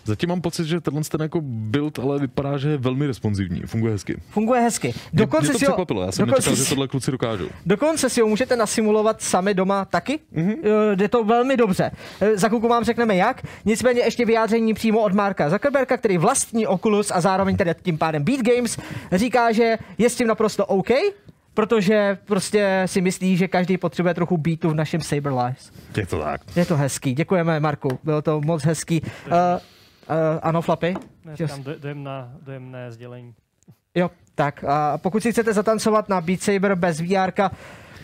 Zatím 0.05 0.29
mám 0.29 0.41
pocit, 0.41 0.65
že 0.65 0.81
tenhle 0.81 1.03
ten 1.03 1.21
jako 1.21 1.41
build 1.43 1.99
ale 1.99 2.19
vypadá, 2.19 2.57
že 2.57 2.69
je 2.69 2.77
velmi 2.77 3.07
responsivní. 3.07 3.61
Funguje 3.61 3.93
hezky. 3.93 4.21
Funguje 4.29 4.61
hezky. 4.61 4.93
Dokonce 5.13 5.43
mě, 5.45 5.49
mě 5.49 5.53
to 5.53 5.59
si 5.59 5.65
překvapilo, 5.65 6.01
já 6.01 6.11
jsem 6.11 6.27
nečekal, 6.27 6.55
že 6.55 6.65
tohle 6.65 6.87
kluci 6.87 7.11
dokážou. 7.11 7.47
Dokonce 7.65 8.09
si 8.09 8.21
ho 8.21 8.27
můžete 8.27 8.55
nasimulovat 8.55 9.21
sami 9.21 9.53
doma 9.53 9.85
taky. 9.85 10.19
Mm-hmm. 10.35 10.55
Jde 10.95 11.07
to 11.07 11.23
velmi 11.23 11.57
dobře. 11.57 11.91
Eh, 12.21 12.37
za 12.37 12.47
chvilku 12.47 12.67
vám 12.67 12.83
řekneme 12.83 13.15
jak. 13.15 13.41
Nicméně 13.65 14.01
ještě 14.01 14.25
vyjádření 14.25 14.73
přímo 14.73 14.99
od 15.01 15.13
Marka 15.13 15.49
Zuckerberga, 15.49 15.97
který 15.97 16.17
vlastní 16.17 16.67
Oculus 16.67 17.11
a 17.11 17.21
zároveň 17.21 17.57
tedy 17.57 17.75
tím 17.81 17.97
pádem 17.97 18.23
Beat 18.23 18.41
Games, 18.41 18.77
říká, 19.11 19.51
že 19.51 19.77
je 19.97 20.09
s 20.09 20.15
tím 20.15 20.27
naprosto 20.27 20.65
OK, 20.65 20.89
protože 21.53 22.17
prostě 22.25 22.83
si 22.85 23.01
myslí, 23.01 23.37
že 23.37 23.47
každý 23.47 23.77
potřebuje 23.77 24.13
trochu 24.13 24.37
beatu 24.37 24.69
v 24.69 24.75
našem 24.75 25.01
Saber 25.01 25.33
Lives. 25.33 25.71
Je 25.97 26.05
to 26.05 26.19
tak. 26.19 26.41
Je 26.55 26.65
to 26.65 26.77
hezký. 26.77 27.13
Děkujeme, 27.13 27.59
Marku. 27.59 27.99
Bylo 28.03 28.21
to 28.21 28.41
moc 28.41 28.63
hezký. 28.63 29.01
Uh, 29.01 29.31
Uh, 30.09 30.39
ano, 30.41 30.61
Flapy? 30.61 30.93
Tam 31.47 31.63
dojemná, 31.63 32.31
dojemné 32.41 32.91
sdělení. 32.91 33.33
Jo, 33.95 34.11
tak 34.35 34.63
a 34.63 34.97
pokud 34.97 35.23
si 35.23 35.31
chcete 35.31 35.53
zatancovat 35.53 36.09
na 36.09 36.21
Beat 36.21 36.41
Saber 36.41 36.75
bez 36.75 37.01
VR, 37.01 37.31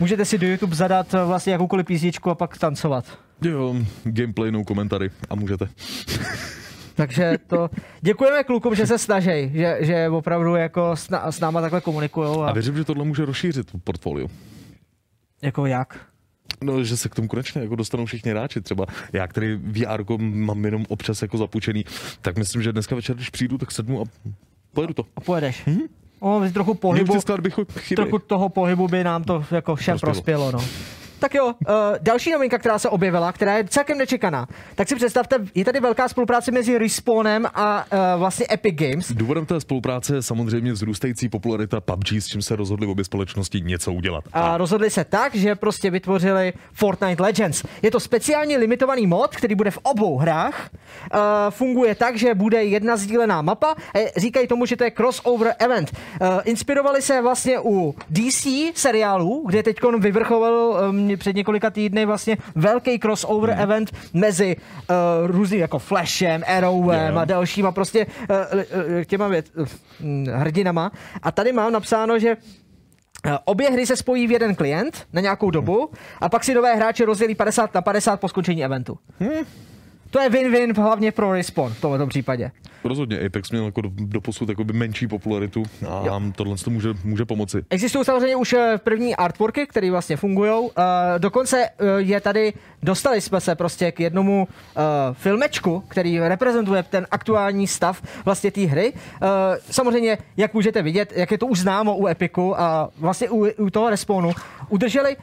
můžete 0.00 0.24
si 0.24 0.38
do 0.38 0.46
YouTube 0.46 0.76
zadat 0.76 1.14
eh, 1.14 1.24
vlastně 1.24 1.52
jakoukoliv 1.52 1.86
písničku 1.86 2.30
a 2.30 2.34
pak 2.34 2.58
tancovat. 2.58 3.04
Jo, 3.42 3.74
gameplay, 4.04 4.50
no 4.50 4.64
komentary 4.64 5.10
a 5.30 5.34
můžete. 5.34 5.68
Takže 7.00 7.38
to 7.46 7.70
děkujeme 8.00 8.44
klukům, 8.44 8.74
že 8.74 8.86
se 8.86 8.98
snaží, 8.98 9.50
že, 9.52 9.76
že 9.80 10.08
opravdu 10.08 10.54
jako 10.54 10.96
s, 10.96 11.08
s 11.30 11.40
náma 11.40 11.60
takhle 11.60 11.80
komunikují. 11.80 12.38
A... 12.38 12.46
a 12.46 12.52
věřím, 12.52 12.76
že 12.76 12.84
tohle 12.84 13.04
může 13.04 13.24
rozšířit 13.24 13.66
portfolio. 13.84 14.28
Jako 15.42 15.66
jak? 15.66 16.00
No, 16.64 16.84
že 16.84 16.96
se 16.96 17.08
k 17.08 17.14
tomu 17.14 17.28
konečně 17.28 17.60
jako 17.60 17.76
dostanou 17.76 18.06
všichni 18.06 18.30
hráči. 18.30 18.60
Třeba 18.60 18.86
já, 19.12 19.26
který 19.26 19.54
VR 19.54 20.04
mám 20.18 20.64
jenom 20.64 20.84
občas 20.88 21.22
jako 21.22 21.38
zapučený, 21.38 21.84
tak 22.22 22.38
myslím, 22.38 22.62
že 22.62 22.72
dneska 22.72 22.94
večer, 22.94 23.16
když 23.16 23.30
přijdu, 23.30 23.58
tak 23.58 23.72
sednu 23.72 24.00
a 24.00 24.04
pojedu 24.72 24.94
to. 24.94 25.04
A 25.16 25.20
pojedeš. 25.20 25.66
Hmm? 25.66 25.80
O, 26.20 26.42
trochu 26.52 26.74
pohybu, 26.74 27.14
trochu 27.96 28.18
toho 28.18 28.48
pohybu 28.48 28.88
by 28.88 29.04
nám 29.04 29.24
to 29.24 29.44
jako 29.50 29.76
všem 29.76 29.98
prospělo. 29.98 30.50
prospělo 30.50 30.52
no. 30.52 30.90
Tak 31.20 31.34
jo, 31.34 31.46
uh, 31.46 31.54
další 32.00 32.32
novinka, 32.32 32.58
která 32.58 32.78
se 32.78 32.88
objevila, 32.88 33.32
která 33.32 33.56
je 33.56 33.64
celkem 33.64 33.98
nečekaná. 33.98 34.48
Tak 34.74 34.88
si 34.88 34.96
představte, 34.96 35.36
je 35.54 35.64
tady 35.64 35.80
velká 35.80 36.08
spolupráce 36.08 36.50
mezi 36.50 36.78
Respawnem 36.78 37.46
a 37.54 37.84
uh, 37.92 38.20
vlastně 38.20 38.46
Epic 38.52 38.74
Games. 38.74 39.12
Důvodem 39.12 39.46
té 39.46 39.60
spolupráce 39.60 40.14
je 40.14 40.22
samozřejmě 40.22 40.72
vzrůstající 40.72 41.28
popularita 41.28 41.80
PUBG, 41.80 42.12
s 42.12 42.26
čím 42.26 42.42
se 42.42 42.56
rozhodli 42.56 42.86
obě 42.86 43.04
společnosti 43.04 43.60
něco 43.60 43.92
udělat. 43.92 44.24
A 44.32 44.56
rozhodli 44.56 44.90
se 44.90 45.04
tak, 45.04 45.34
že 45.34 45.54
prostě 45.54 45.90
vytvořili 45.90 46.52
Fortnite 46.72 47.22
Legends. 47.22 47.62
Je 47.82 47.90
to 47.90 48.00
speciálně 48.00 48.58
limitovaný 48.58 49.06
mod, 49.06 49.36
který 49.36 49.54
bude 49.54 49.70
v 49.70 49.78
obou 49.82 50.18
hrách. 50.18 50.70
Uh, 51.14 51.20
funguje 51.50 51.94
tak, 51.94 52.18
že 52.18 52.34
bude 52.34 52.64
jedna 52.64 52.96
sdílená 52.96 53.42
mapa. 53.42 53.74
Říkají 54.16 54.46
tomu, 54.46 54.66
že 54.66 54.76
to 54.76 54.84
je 54.84 54.90
crossover 54.90 55.54
event. 55.58 55.90
Uh, 56.20 56.28
inspirovali 56.44 57.02
se 57.02 57.22
vlastně 57.22 57.58
u 57.64 57.94
DC 58.10 58.46
seriálů, 58.74 59.44
kde 59.46 59.62
teď 59.62 59.76
vyvrcholil 59.98 60.80
um, 60.90 61.09
před 61.16 61.36
několika 61.36 61.70
týdny 61.70 62.06
vlastně 62.06 62.36
velký 62.54 62.98
crossover 62.98 63.50
hmm. 63.50 63.62
event 63.62 63.90
mezi 64.14 64.56
uh, 64.56 64.96
různý 65.26 65.58
jako 65.58 65.78
Flashem, 65.78 66.44
Arrowem 66.46 67.00
yeah. 67.00 67.16
a 67.16 67.24
dalšíma 67.24 67.72
prostě 67.72 68.06
uh, 68.06 68.36
uh, 68.60 69.04
těma 69.04 69.28
věc, 69.28 69.46
uh, 69.56 69.66
hrdinama. 70.32 70.92
A 71.22 71.32
tady 71.32 71.52
mám 71.52 71.72
napsáno, 71.72 72.18
že 72.18 72.36
Obě 73.44 73.70
hry 73.70 73.86
se 73.86 73.96
spojí 73.96 74.26
v 74.26 74.30
jeden 74.30 74.54
klient 74.54 75.06
na 75.12 75.20
nějakou 75.20 75.50
dobu 75.50 75.90
a 76.20 76.28
pak 76.28 76.44
si 76.44 76.54
nové 76.54 76.74
hráče 76.74 77.04
rozdělí 77.04 77.34
50 77.34 77.74
na 77.74 77.82
50 77.82 78.20
po 78.20 78.28
skončení 78.28 78.64
eventu. 78.64 78.98
Hmm. 79.20 79.44
To 80.10 80.20
je 80.20 80.30
win-win 80.30 80.82
hlavně 80.82 81.12
pro 81.12 81.32
Respawn 81.32 81.72
v 81.72 81.80
tomto 81.80 82.06
případě. 82.06 82.50
Rozhodně 82.84 83.20
Apex 83.26 83.50
měl 83.50 83.64
jako 83.64 83.80
do, 83.80 83.90
do 83.94 84.20
posud 84.20 84.48
menší 84.72 85.06
popularitu 85.06 85.62
a 85.88 86.02
jo. 86.06 86.20
tohle 86.36 86.56
to 86.56 86.70
může, 86.70 86.88
může 87.04 87.24
pomoci. 87.24 87.64
Existují 87.70 88.04
samozřejmě 88.04 88.36
už 88.36 88.52
eh, 88.52 88.78
první 88.84 89.16
artworky, 89.16 89.66
které 89.66 89.90
vlastně 89.90 90.16
fungují. 90.16 90.50
Uh, 90.50 90.68
dokonce 91.18 91.68
uh, 91.80 91.88
je 91.98 92.20
tady, 92.20 92.52
dostali 92.82 93.20
jsme 93.20 93.40
se 93.40 93.54
prostě 93.54 93.92
k 93.92 94.00
jednomu 94.00 94.48
uh, 94.48 94.82
filmečku, 95.12 95.84
který 95.88 96.18
reprezentuje 96.18 96.82
ten 96.82 97.06
aktuální 97.10 97.66
stav 97.66 98.02
vlastně 98.24 98.50
té 98.50 98.60
hry. 98.60 98.92
Uh, 98.92 99.28
samozřejmě, 99.70 100.18
jak 100.36 100.54
můžete 100.54 100.82
vidět, 100.82 101.12
jak 101.16 101.30
je 101.30 101.38
to 101.38 101.46
už 101.46 101.58
známo 101.58 101.96
u 101.96 102.06
Epiku 102.06 102.60
a 102.60 102.88
vlastně 102.98 103.30
u, 103.30 103.46
u 103.58 103.70
toho 103.70 103.90
Respawnu, 103.90 104.30
udrželi 104.68 105.16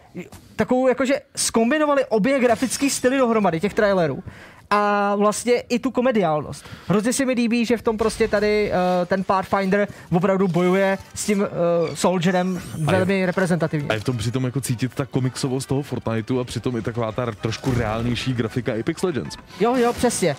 takovou, 0.55 0.87
jakože 0.87 1.21
skombinovali 1.35 2.05
obě 2.05 2.39
grafické 2.39 2.89
styly 2.89 3.17
dohromady 3.17 3.59
těch 3.59 3.73
trailerů 3.73 4.23
a 4.69 5.15
vlastně 5.15 5.53
i 5.59 5.79
tu 5.79 5.91
komediálnost. 5.91 6.65
Hrozně 6.87 7.13
si 7.13 7.25
mi 7.25 7.33
líbí, 7.33 7.65
že 7.65 7.77
v 7.77 7.81
tom 7.81 7.97
prostě 7.97 8.27
tady 8.27 8.71
uh, 8.71 9.05
ten 9.05 9.23
Pathfinder 9.23 9.87
opravdu 10.11 10.47
bojuje 10.47 10.97
s 11.13 11.25
tím 11.25 11.39
uh, 11.39 11.47
Soldierem 11.93 12.61
velmi 12.77 13.19
je, 13.19 13.25
reprezentativně. 13.25 13.89
A 13.89 13.93
je 13.93 13.99
v 13.99 14.03
tom 14.03 14.17
přitom 14.17 14.45
jako 14.45 14.61
cítit 14.61 14.93
ta 14.93 15.05
komiksovost 15.05 15.69
toho 15.69 15.81
Fortniteu 15.81 16.39
a 16.39 16.43
přitom 16.43 16.77
i 16.77 16.81
taková 16.81 17.11
ta 17.11 17.31
trošku 17.31 17.71
reálnější 17.71 18.33
grafika 18.33 18.73
Apex 18.79 19.03
Legends. 19.03 19.37
Jo, 19.59 19.75
jo, 19.75 19.93
přesně. 19.93 20.35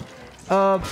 Uh, 0.77 0.83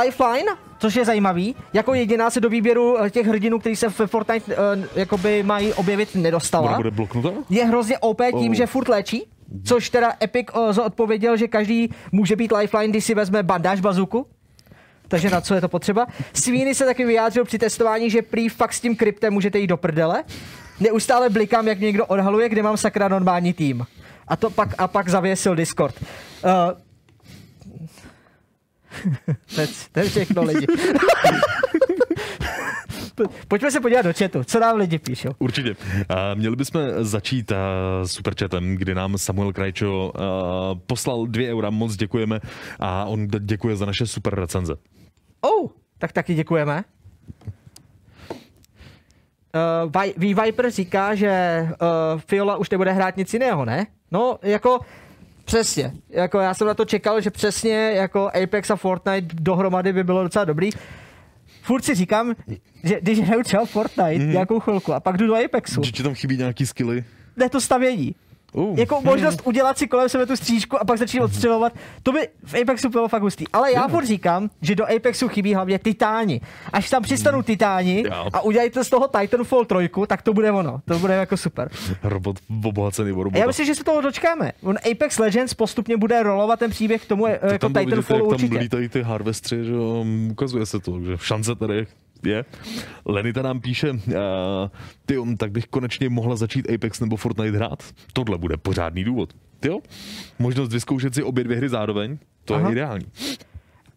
Lifeline, 0.00 0.52
což 0.78 0.94
je 0.94 1.04
zajímavý, 1.04 1.56
jako 1.72 1.94
jediná 1.94 2.30
se 2.30 2.40
do 2.40 2.48
výběru 2.48 2.96
těch 3.10 3.26
hrdinů, 3.26 3.58
kteří 3.58 3.76
se 3.76 3.88
v 3.88 4.00
Fortnite 4.06 4.56
uh, 4.56 4.84
jakoby 4.94 5.42
mají 5.42 5.72
objevit, 5.72 6.14
nedostala. 6.14 6.68
Ona 6.68 6.76
bude 6.76 6.90
bloknuta? 6.90 7.30
Je 7.50 7.64
hrozně 7.64 7.98
OP 7.98 8.20
tím, 8.38 8.50
oh. 8.50 8.54
že 8.54 8.66
furt 8.66 8.88
léčí, 8.88 9.26
Což 9.64 9.90
teda 9.90 10.12
Epic 10.22 10.46
uh, 10.54 10.84
odpověděl, 10.84 11.36
že 11.36 11.48
každý 11.48 11.90
může 12.12 12.36
být 12.36 12.52
lifeline, 12.52 12.90
když 12.90 13.04
si 13.04 13.14
vezme 13.14 13.42
bandáž 13.42 13.80
bazuku. 13.80 14.26
Takže 15.08 15.30
na 15.30 15.40
co 15.40 15.54
je 15.54 15.60
to 15.60 15.68
potřeba? 15.68 16.06
Sweeney 16.32 16.74
se 16.74 16.84
taky 16.84 17.04
vyjádřil 17.04 17.44
při 17.44 17.58
testování, 17.58 18.10
že 18.10 18.22
prý 18.22 18.48
fakt 18.48 18.72
s 18.72 18.80
tím 18.80 18.96
kryptem 18.96 19.32
můžete 19.32 19.58
jít 19.58 19.66
do 19.66 19.76
prdele. 19.76 20.24
Neustále 20.80 21.30
blikám, 21.30 21.68
jak 21.68 21.80
někdo 21.80 22.06
odhaluje, 22.06 22.48
kde 22.48 22.62
mám 22.62 22.76
sakra 22.76 23.08
normální 23.08 23.52
tým. 23.52 23.86
A 24.28 24.36
to 24.36 24.50
pak, 24.50 24.68
a 24.78 24.88
pak 24.88 25.08
zavěsil 25.08 25.54
Discord. 25.56 25.94
Uh, 26.00 26.50
to, 29.54 29.62
to 29.92 30.00
je 30.00 30.08
všechno 30.08 30.42
lidi. 30.42 30.66
Pojďme 33.48 33.70
se 33.70 33.80
podívat 33.80 34.02
do 34.02 34.12
chatu, 34.12 34.44
co 34.44 34.60
nám 34.60 34.76
lidi 34.76 34.98
píšou. 34.98 35.30
Určitě. 35.38 35.70
Uh, 35.70 35.76
měli 36.34 36.56
bychom 36.56 36.82
začít 37.00 37.50
uh, 37.50 37.56
superchatem, 38.06 38.74
kdy 38.74 38.94
nám 38.94 39.18
Samuel 39.18 39.52
Krajčo 39.52 40.12
poslal 40.86 41.26
dvě 41.26 41.52
eura, 41.52 41.70
moc 41.70 41.96
děkujeme 41.96 42.40
a 42.80 43.04
on 43.04 43.28
děkuje 43.38 43.76
za 43.76 43.86
naše 43.86 44.06
super 44.06 44.34
recenze. 44.34 44.74
Oh, 45.40 45.70
tak 45.98 46.12
taky 46.12 46.34
děkujeme. 46.34 46.84
Uh, 49.84 49.90
V-Viper 50.16 50.70
říká, 50.70 51.14
že 51.14 51.62
uh, 51.68 52.20
Fiola 52.20 52.56
už 52.56 52.70
nebude 52.70 52.92
hrát 52.92 53.16
nic 53.16 53.32
jiného, 53.34 53.64
ne? 53.64 53.86
No, 54.10 54.38
jako 54.42 54.80
Přesně. 55.44 55.92
Jako 56.10 56.38
já 56.38 56.54
jsem 56.54 56.66
na 56.66 56.74
to 56.74 56.84
čekal, 56.84 57.20
že 57.20 57.30
přesně 57.30 57.74
jako 57.74 58.30
Apex 58.42 58.70
a 58.70 58.76
Fortnite 58.76 59.36
dohromady 59.40 59.92
by 59.92 60.04
bylo 60.04 60.22
docela 60.22 60.44
dobrý 60.44 60.70
furt 61.64 61.84
si 61.84 61.94
říkám, 61.94 62.34
že 62.84 63.00
když 63.00 63.20
hraju 63.20 63.42
třeba 63.42 63.66
Fortnite 63.66 64.24
mm. 64.24 64.30
nějakou 64.30 64.60
chvilku 64.60 64.92
a 64.92 65.00
pak 65.00 65.16
jdu 65.16 65.26
do 65.26 65.44
Apexu. 65.44 65.82
Že 65.84 65.92
ti 65.92 66.02
tam 66.02 66.14
chybí 66.14 66.36
nějaký 66.36 66.66
skilly? 66.66 67.04
Ne, 67.36 67.48
to 67.48 67.60
stavění. 67.60 68.14
Uh. 68.54 68.78
Jako 68.78 69.00
možnost 69.00 69.42
udělat 69.44 69.78
si 69.78 69.86
kolem 69.86 70.08
sebe 70.08 70.26
tu 70.26 70.36
stříčku 70.36 70.80
a 70.80 70.84
pak 70.84 70.98
začít 70.98 71.20
odstřelovat, 71.20 71.72
to 72.02 72.12
by 72.12 72.28
v 72.44 72.54
Apexu 72.62 72.88
bylo 72.88 73.08
fakt 73.08 73.22
hustý. 73.22 73.44
Ale 73.52 73.72
já 73.72 73.88
furt 73.88 74.04
říkám, 74.04 74.50
že 74.62 74.74
do 74.74 74.84
Apexu 74.96 75.28
chybí 75.28 75.54
hlavně 75.54 75.78
titáni. 75.78 76.40
Až 76.72 76.90
tam 76.90 77.02
přistanou 77.02 77.38
hmm. 77.38 77.44
titáni 77.44 78.04
a 78.32 78.40
udělají 78.40 78.70
to 78.70 78.84
z 78.84 78.90
toho 78.90 79.08
Titanfall 79.08 79.64
3, 79.64 79.76
tak 80.06 80.22
to 80.22 80.34
bude 80.34 80.52
ono. 80.52 80.80
To 80.84 80.98
bude 80.98 81.14
jako 81.14 81.36
super. 81.36 81.70
Robot 82.02 82.36
obohacený 82.64 83.10
robot. 83.10 83.36
Já 83.36 83.46
myslím, 83.46 83.66
že 83.66 83.74
se 83.74 83.84
toho 83.84 84.00
dočkáme. 84.00 84.52
On 84.62 84.76
Apex 84.90 85.18
Legends 85.18 85.54
postupně 85.54 85.96
bude 85.96 86.22
rolovat 86.22 86.58
ten 86.58 86.70
příběh 86.70 87.04
k 87.04 87.08
tomu 87.08 87.24
to 87.24 87.46
jako 87.52 87.68
Titanfall 87.68 88.22
určitě. 88.22 88.54
Tam 88.54 88.62
lítají 88.62 88.88
ty 88.88 89.02
harvestři, 89.02 89.64
že 89.64 89.72
ukazuje 90.30 90.66
se 90.66 90.80
to, 90.80 91.00
že 91.00 91.16
šance 91.18 91.54
tady 91.54 91.86
je. 92.26 92.44
Lenita 93.04 93.42
nám 93.42 93.60
píše, 93.60 93.90
uh, 93.90 93.98
ty, 95.06 95.16
tak 95.36 95.50
bych 95.50 95.66
konečně 95.66 96.08
mohla 96.08 96.36
začít 96.36 96.70
Apex 96.70 97.00
nebo 97.00 97.16
Fortnite 97.16 97.56
hrát. 97.56 97.82
Tohle 98.12 98.38
bude 98.38 98.56
pořádný 98.56 99.04
důvod. 99.04 99.32
Ty 99.60 99.68
jo? 99.68 99.78
Možnost 100.38 100.72
vyzkoušet 100.72 101.14
si 101.14 101.22
obě 101.22 101.44
dvě 101.44 101.56
hry 101.56 101.68
zároveň, 101.68 102.18
to 102.44 102.54
Aha. 102.54 102.68
je 102.68 102.72
ideální. 102.72 103.06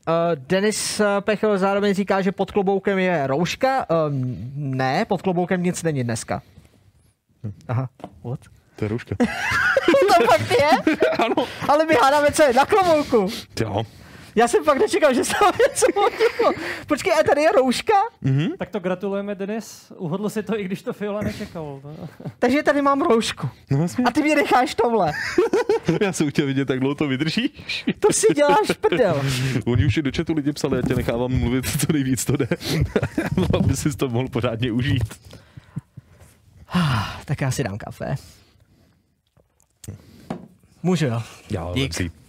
Uh, 0.08 0.13
Denis 0.36 1.02
Pechel 1.20 1.58
zároveň 1.58 1.94
říká, 1.94 2.22
že 2.22 2.32
pod 2.32 2.52
kloboukem 2.52 3.00
je 3.00 3.28
rouška. 3.28 3.86
Uh, 3.90 3.96
ne, 4.56 5.06
pod 5.06 5.22
kloboukem 5.22 5.63
nic 5.63 5.84
není 5.84 6.04
dneska. 6.04 6.42
Aha, 7.68 7.90
what? 8.24 8.40
To 8.76 8.86
je 8.86 8.90
rouška. 8.90 9.16
to 9.86 10.26
fakt 10.26 10.52
je? 10.52 10.96
ano. 11.26 11.48
Ale 11.68 11.86
my 11.86 11.94
hádáme, 11.94 12.32
co 12.32 12.44
je 12.44 12.54
na 12.54 12.66
klobouku. 12.66 13.28
Jo. 13.60 13.84
Já 14.38 14.47
jsem 14.47 14.63
fakt 14.63 14.80
nečekal, 14.80 15.13
že 15.13 15.26
se 15.26 15.34
něco 15.69 15.86
Počkej, 16.88 17.13
a 17.13 17.23
tady 17.23 17.41
je 17.41 17.52
rouška? 17.52 17.93
Mm-hmm. 18.23 18.50
Tak 18.60 18.69
to 18.69 18.80
gratulujeme, 18.80 19.36
Denis. 19.36 19.91
Uhodl 19.97 20.30
si 20.30 20.43
to, 20.43 20.60
i 20.60 20.63
když 20.63 20.82
to 20.82 20.93
Fiola 20.93 21.21
nečekal. 21.21 21.82
Takže 22.39 22.63
tady 22.63 22.82
mám 22.82 23.02
roušku. 23.02 23.50
No, 23.71 23.78
vlastně. 23.78 24.04
a 24.06 24.12
ty 24.12 24.21
mě 24.21 24.36
necháš 24.36 24.76
tohle. 24.76 25.13
Já 26.02 26.13
jsem 26.13 26.30
chtěl 26.30 26.45
vidět, 26.45 26.65
tak 26.65 26.80
dlouho 26.80 26.95
to 26.95 27.08
vydržíš. 27.08 27.86
To 28.00 28.13
si 28.13 28.34
děláš 28.34 28.71
prdel. 28.82 29.21
Oni 29.65 29.86
už 29.86 29.97
i 29.97 30.02
do 30.02 30.12
chatu 30.15 30.34
lidi 30.34 30.54
psali, 30.54 30.78
já 30.78 30.82
tě 30.82 30.95
nechávám 30.95 31.32
mluvit, 31.32 31.65
co 31.80 31.93
nejvíc 31.93 32.26
to 32.26 32.38
jde. 32.38 32.47
Aby 33.60 33.76
si 33.76 33.97
to 33.97 34.10
mohl 34.10 34.28
pořádně 34.28 34.71
užít. 34.71 35.13
tak 37.26 37.41
já 37.41 37.52
si 37.52 37.63
dám 37.63 37.78
kafe. 37.78 38.15
Můžu, 40.84 41.06
jo? 41.06 41.21
Já, 41.50 41.71
Dík. 41.73 42.27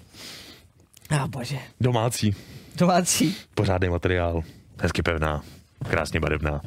A 1.11 1.25
oh, 1.25 1.29
bože. 1.29 1.59
Domácí. 1.81 2.35
Domácí. 2.77 3.37
Pořádný 3.55 3.89
materiál. 3.89 4.43
Hezky 4.81 5.03
pevná. 5.03 5.43
Krásně 5.91 6.21
barevná. 6.21 6.61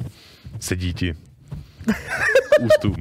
Sedí 0.60 0.94
ti. 0.94 1.14
Ústům. 2.60 2.96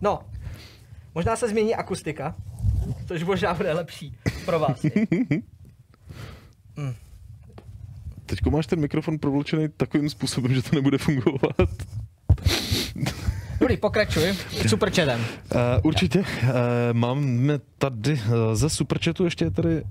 no. 0.00 0.20
Možná 1.14 1.36
se 1.36 1.48
změní 1.48 1.74
akustika, 1.74 2.34
což 3.08 3.22
možná 3.22 3.54
bude 3.54 3.72
lepší 3.72 4.16
pro 4.44 4.58
vás. 4.58 4.82
mm. 6.76 6.94
Teďko 8.26 8.50
máš 8.50 8.66
ten 8.66 8.80
mikrofon 8.80 9.18
provlčený 9.18 9.68
takovým 9.68 10.10
způsobem, 10.10 10.54
že 10.54 10.62
to 10.62 10.76
nebude 10.76 10.98
fungovat. 10.98 11.68
Dobrý, 13.62 13.76
pokračuj. 13.76 14.32
Superchatem. 14.68 15.20
Uh, 15.20 15.26
určitě. 15.82 16.18
Uh, 16.18 16.26
máme 16.92 17.58
tady 17.78 18.12
uh, 18.12 18.18
ze 18.54 18.70
Superchatu 18.70 19.24
ještě 19.24 19.50
tady 19.50 19.84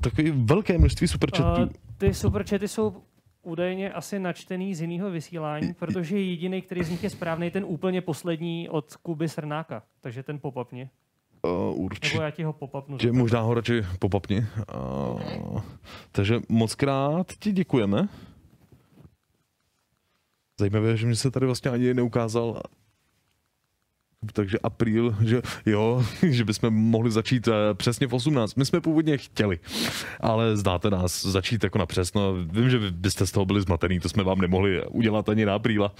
takové 0.00 0.30
velké 0.30 0.78
množství 0.78 1.08
superchatů. 1.08 1.62
Uh, 1.62 1.68
ty 1.98 2.14
superchaty 2.14 2.68
jsou 2.68 3.02
údajně 3.42 3.92
asi 3.92 4.18
načtený 4.18 4.74
z 4.74 4.80
jiného 4.80 5.10
vysílání, 5.10 5.74
protože 5.74 6.20
jediný, 6.20 6.62
který 6.62 6.84
z 6.84 6.90
nich 6.90 7.04
je 7.04 7.10
správný, 7.10 7.50
ten 7.50 7.64
úplně 7.66 8.00
poslední 8.00 8.68
od 8.68 8.96
Kuby 8.96 9.28
Srnáka. 9.28 9.82
Takže 10.00 10.22
ten 10.22 10.38
popapně. 10.38 10.90
Uh, 11.42 11.80
určitě. 11.80 12.08
Nebo 12.08 12.22
já 12.22 12.30
ti 12.30 12.42
ho 12.42 12.52
popapnu. 12.52 12.98
Že 13.00 13.12
možná 13.12 13.40
ho 13.40 13.54
radši 13.54 13.82
popapni. 13.98 14.46
Uh, 14.74 15.60
takže 16.12 16.40
moc 16.48 16.74
krát 16.74 17.32
ti 17.38 17.52
děkujeme. 17.52 18.08
Zajímavé, 20.60 20.96
že 20.96 21.06
mi 21.06 21.16
se 21.16 21.30
tady 21.30 21.46
vlastně 21.46 21.70
ani 21.70 21.94
neukázal 21.94 22.62
Takže 24.32 24.58
apríl, 24.58 25.16
že 25.24 25.42
jo, 25.66 26.04
že 26.22 26.44
bychom 26.44 26.74
mohli 26.74 27.10
začít 27.10 27.48
eh, 27.48 27.52
přesně 27.74 28.06
v 28.06 28.14
18. 28.14 28.54
My 28.54 28.64
jsme 28.64 28.80
původně 28.80 29.18
chtěli, 29.18 29.58
ale 30.20 30.56
znáte 30.56 30.90
nás, 30.90 31.26
začít 31.26 31.64
jako 31.64 31.78
na 31.78 31.86
přesno. 31.86 32.34
Vím, 32.50 32.70
že 32.70 32.78
byste 32.90 33.26
z 33.26 33.30
toho 33.30 33.46
byli 33.46 33.60
zmatený, 33.60 34.00
to 34.00 34.08
jsme 34.08 34.24
vám 34.24 34.40
nemohli 34.40 34.86
udělat 34.86 35.28
ani 35.28 35.46
na 35.46 35.54
apríla. 35.54 35.92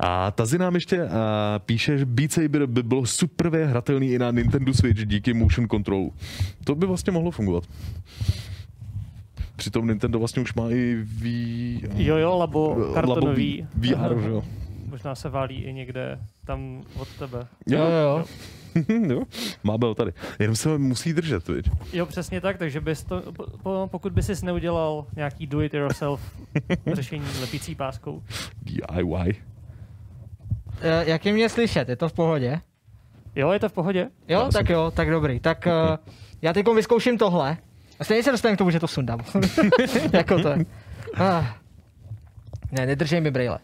A 0.00 0.30
Tazi 0.30 0.58
nám 0.58 0.74
ještě 0.74 1.04
uh, 1.04 1.10
píše, 1.58 1.98
že 1.98 2.06
Beat 2.06 2.32
Saber 2.32 2.66
by 2.66 2.82
bylo 2.82 3.06
super 3.06 3.48
hratelný 3.48 4.10
i 4.10 4.18
na 4.18 4.30
Nintendo 4.30 4.74
Switch 4.74 5.06
díky 5.06 5.34
motion 5.34 5.68
controlu. 5.68 6.12
To 6.64 6.74
by 6.74 6.86
vlastně 6.86 7.12
mohlo 7.12 7.30
fungovat. 7.30 7.64
Přitom 9.56 9.86
Nintendo 9.86 10.18
vlastně 10.18 10.42
už 10.42 10.54
má 10.54 10.70
i 10.70 10.96
v... 11.02 11.24
Jo, 11.96 12.16
jo, 12.16 12.38
labo 12.38 12.76
kartonový. 12.94 13.66
Labo 13.96 14.08
VR, 14.16 14.22
že 14.22 14.28
jo. 14.28 14.44
Možná 14.90 15.14
se 15.14 15.28
válí 15.28 15.62
i 15.62 15.72
někde 15.72 16.18
tam 16.46 16.82
od 16.98 17.08
tebe. 17.18 17.46
Jo, 17.66 17.78
jo, 17.78 17.88
jo. 17.88 18.24
jo, 19.10 19.22
má 19.64 19.78
byl 19.78 19.94
tady. 19.94 20.12
Jenom 20.38 20.56
se 20.56 20.78
musí 20.78 21.12
držet, 21.12 21.48
viď? 21.48 21.70
Jo, 21.92 22.06
přesně 22.06 22.40
tak, 22.40 22.58
takže 22.58 22.80
bys 22.80 23.04
to, 23.04 23.22
po, 23.62 23.88
pokud 23.90 24.12
by 24.12 24.22
si 24.22 24.46
neudělal 24.46 25.06
nějaký 25.16 25.46
do-it-yourself 25.46 26.20
řešení 26.92 27.24
lepící 27.40 27.74
páskou. 27.74 28.22
DIY. 28.62 29.34
Eh, 30.80 31.04
Jak 31.10 31.26
je 31.26 31.32
mě 31.32 31.48
slyšet? 31.48 31.88
Je 31.88 31.96
to 31.96 32.08
v 32.08 32.12
pohodě? 32.12 32.60
Jo, 33.36 33.50
je 33.52 33.58
to 33.58 33.68
v 33.68 33.72
pohodě? 33.72 34.00
Jo, 34.28 34.40
Já 34.40 34.48
tak 34.48 34.66
jsem- 34.66 34.74
jo, 34.76 34.90
tak 34.90 35.10
dobrý. 35.10 35.40
Tak 35.40 35.66
uh, 35.66 35.96
já 36.42 36.52
teď 36.52 36.66
vyzkouším 36.74 37.18
tohle. 37.18 37.56
A 38.00 38.04
stejně 38.04 38.22
se 38.22 38.30
dostaneme 38.32 38.56
k 38.56 38.58
tomu, 38.58 38.70
že 38.70 38.80
to 38.80 38.88
sundám. 38.88 39.20
jako 40.12 40.42
to. 40.42 40.48
Ah. 41.16 41.44
Ne, 42.72 42.86
nedržej 42.86 43.20
mi 43.20 43.30
brýle. 43.30 43.58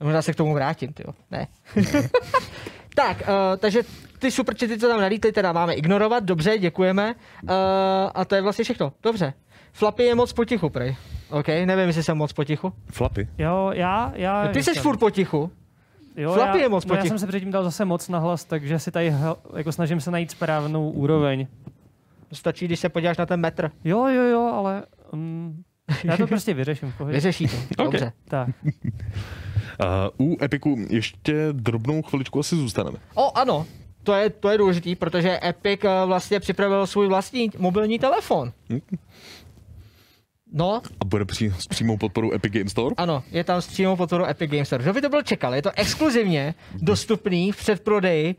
Možná 0.00 0.22
se 0.22 0.32
k 0.32 0.36
tomu 0.36 0.54
vrátím, 0.54 0.94
jo. 1.06 1.12
Ne. 1.30 1.46
tak, 2.94 3.16
uh, 3.20 3.56
takže 3.58 3.82
ty 4.18 4.30
superčety, 4.30 4.78
co 4.78 4.88
tam 4.88 5.00
nalítly, 5.00 5.32
teda 5.32 5.52
máme 5.52 5.74
ignorovat, 5.74 6.24
dobře, 6.24 6.58
děkujeme. 6.58 7.14
Uh, 7.42 7.50
a 8.14 8.24
to 8.24 8.34
je 8.34 8.42
vlastně 8.42 8.64
všechno, 8.64 8.92
dobře. 9.02 9.32
Flapy 9.72 10.02
je 10.02 10.14
moc 10.14 10.32
potichu, 10.32 10.70
prej. 10.70 10.96
OK, 11.30 11.48
nevím, 11.48 11.86
jestli 11.86 12.02
jsem 12.02 12.16
moc 12.16 12.32
potichu. 12.32 12.72
Flapy. 12.92 13.28
Jo, 13.38 13.70
já, 13.74 14.12
já 14.14 14.48
Ty 14.48 14.62
jsi 14.62 14.74
jsem. 14.74 14.82
furt 14.82 14.96
potichu. 14.96 15.50
Jo, 16.16 16.32
Flapy 16.32 16.58
já, 16.58 16.62
je 16.62 16.68
moc 16.68 16.84
no, 16.84 16.94
já 16.94 16.96
potichu. 16.96 17.08
jsem 17.08 17.18
se 17.18 17.26
předtím 17.26 17.50
dal 17.50 17.64
zase 17.64 17.84
moc 17.84 18.08
nahlas, 18.08 18.44
takže 18.44 18.78
si 18.78 18.90
tady 18.90 19.14
jako 19.56 19.72
snažím 19.72 20.00
se 20.00 20.10
najít 20.10 20.30
správnou 20.30 20.90
úroveň. 20.90 21.46
Stačí, 22.32 22.64
když 22.64 22.80
se 22.80 22.88
podíváš 22.88 23.16
na 23.16 23.26
ten 23.26 23.40
metr. 23.40 23.70
Jo, 23.84 24.06
jo, 24.06 24.22
jo, 24.22 24.52
ale 24.54 24.82
um, 25.12 25.64
já 26.04 26.16
to 26.16 26.26
prostě 26.26 26.54
vyřeším 26.54 26.92
v 26.92 26.96
pohodě. 26.98 27.14
Vyřeší 27.14 27.48
to. 27.48 27.84
Dobře. 27.84 28.12
Tak. 28.28 28.48
Uh, 30.18 30.26
u 30.30 30.36
Epiku 30.44 30.76
ještě 30.90 31.48
drobnou 31.52 32.02
chviličku 32.02 32.40
asi 32.40 32.56
zůstaneme. 32.56 32.98
O, 33.14 33.38
ano. 33.38 33.66
To 34.02 34.14
je, 34.14 34.30
to 34.30 34.48
je 34.50 34.58
důležitý, 34.58 34.94
protože 34.96 35.40
Epic 35.44 35.80
eh, 35.84 36.06
vlastně 36.06 36.40
připravil 36.40 36.86
svůj 36.86 37.08
vlastní 37.08 37.50
mobilní 37.58 37.98
telefon. 37.98 38.52
No, 40.52 40.82
A 41.00 41.04
bude 41.04 41.24
při, 41.24 41.54
s 41.58 41.66
přímou 41.66 41.96
podporou 41.96 42.32
Epic 42.32 42.52
Game 42.52 42.70
Store? 42.70 42.94
ano, 42.96 43.22
je 43.30 43.44
tam 43.44 43.62
s 43.62 43.66
přímou 43.66 43.96
podporou 43.96 44.24
Epic 44.24 44.50
Games 44.50 44.68
Store. 44.68 44.82
Kdo 44.82 44.92
by 44.92 45.00
to 45.00 45.08
byl 45.08 45.22
čekal? 45.22 45.54
Je 45.54 45.62
to 45.62 45.70
exkluzivně 45.76 46.54
dostupný 46.74 47.52
v 47.52 47.56
předprodeji 47.56 48.34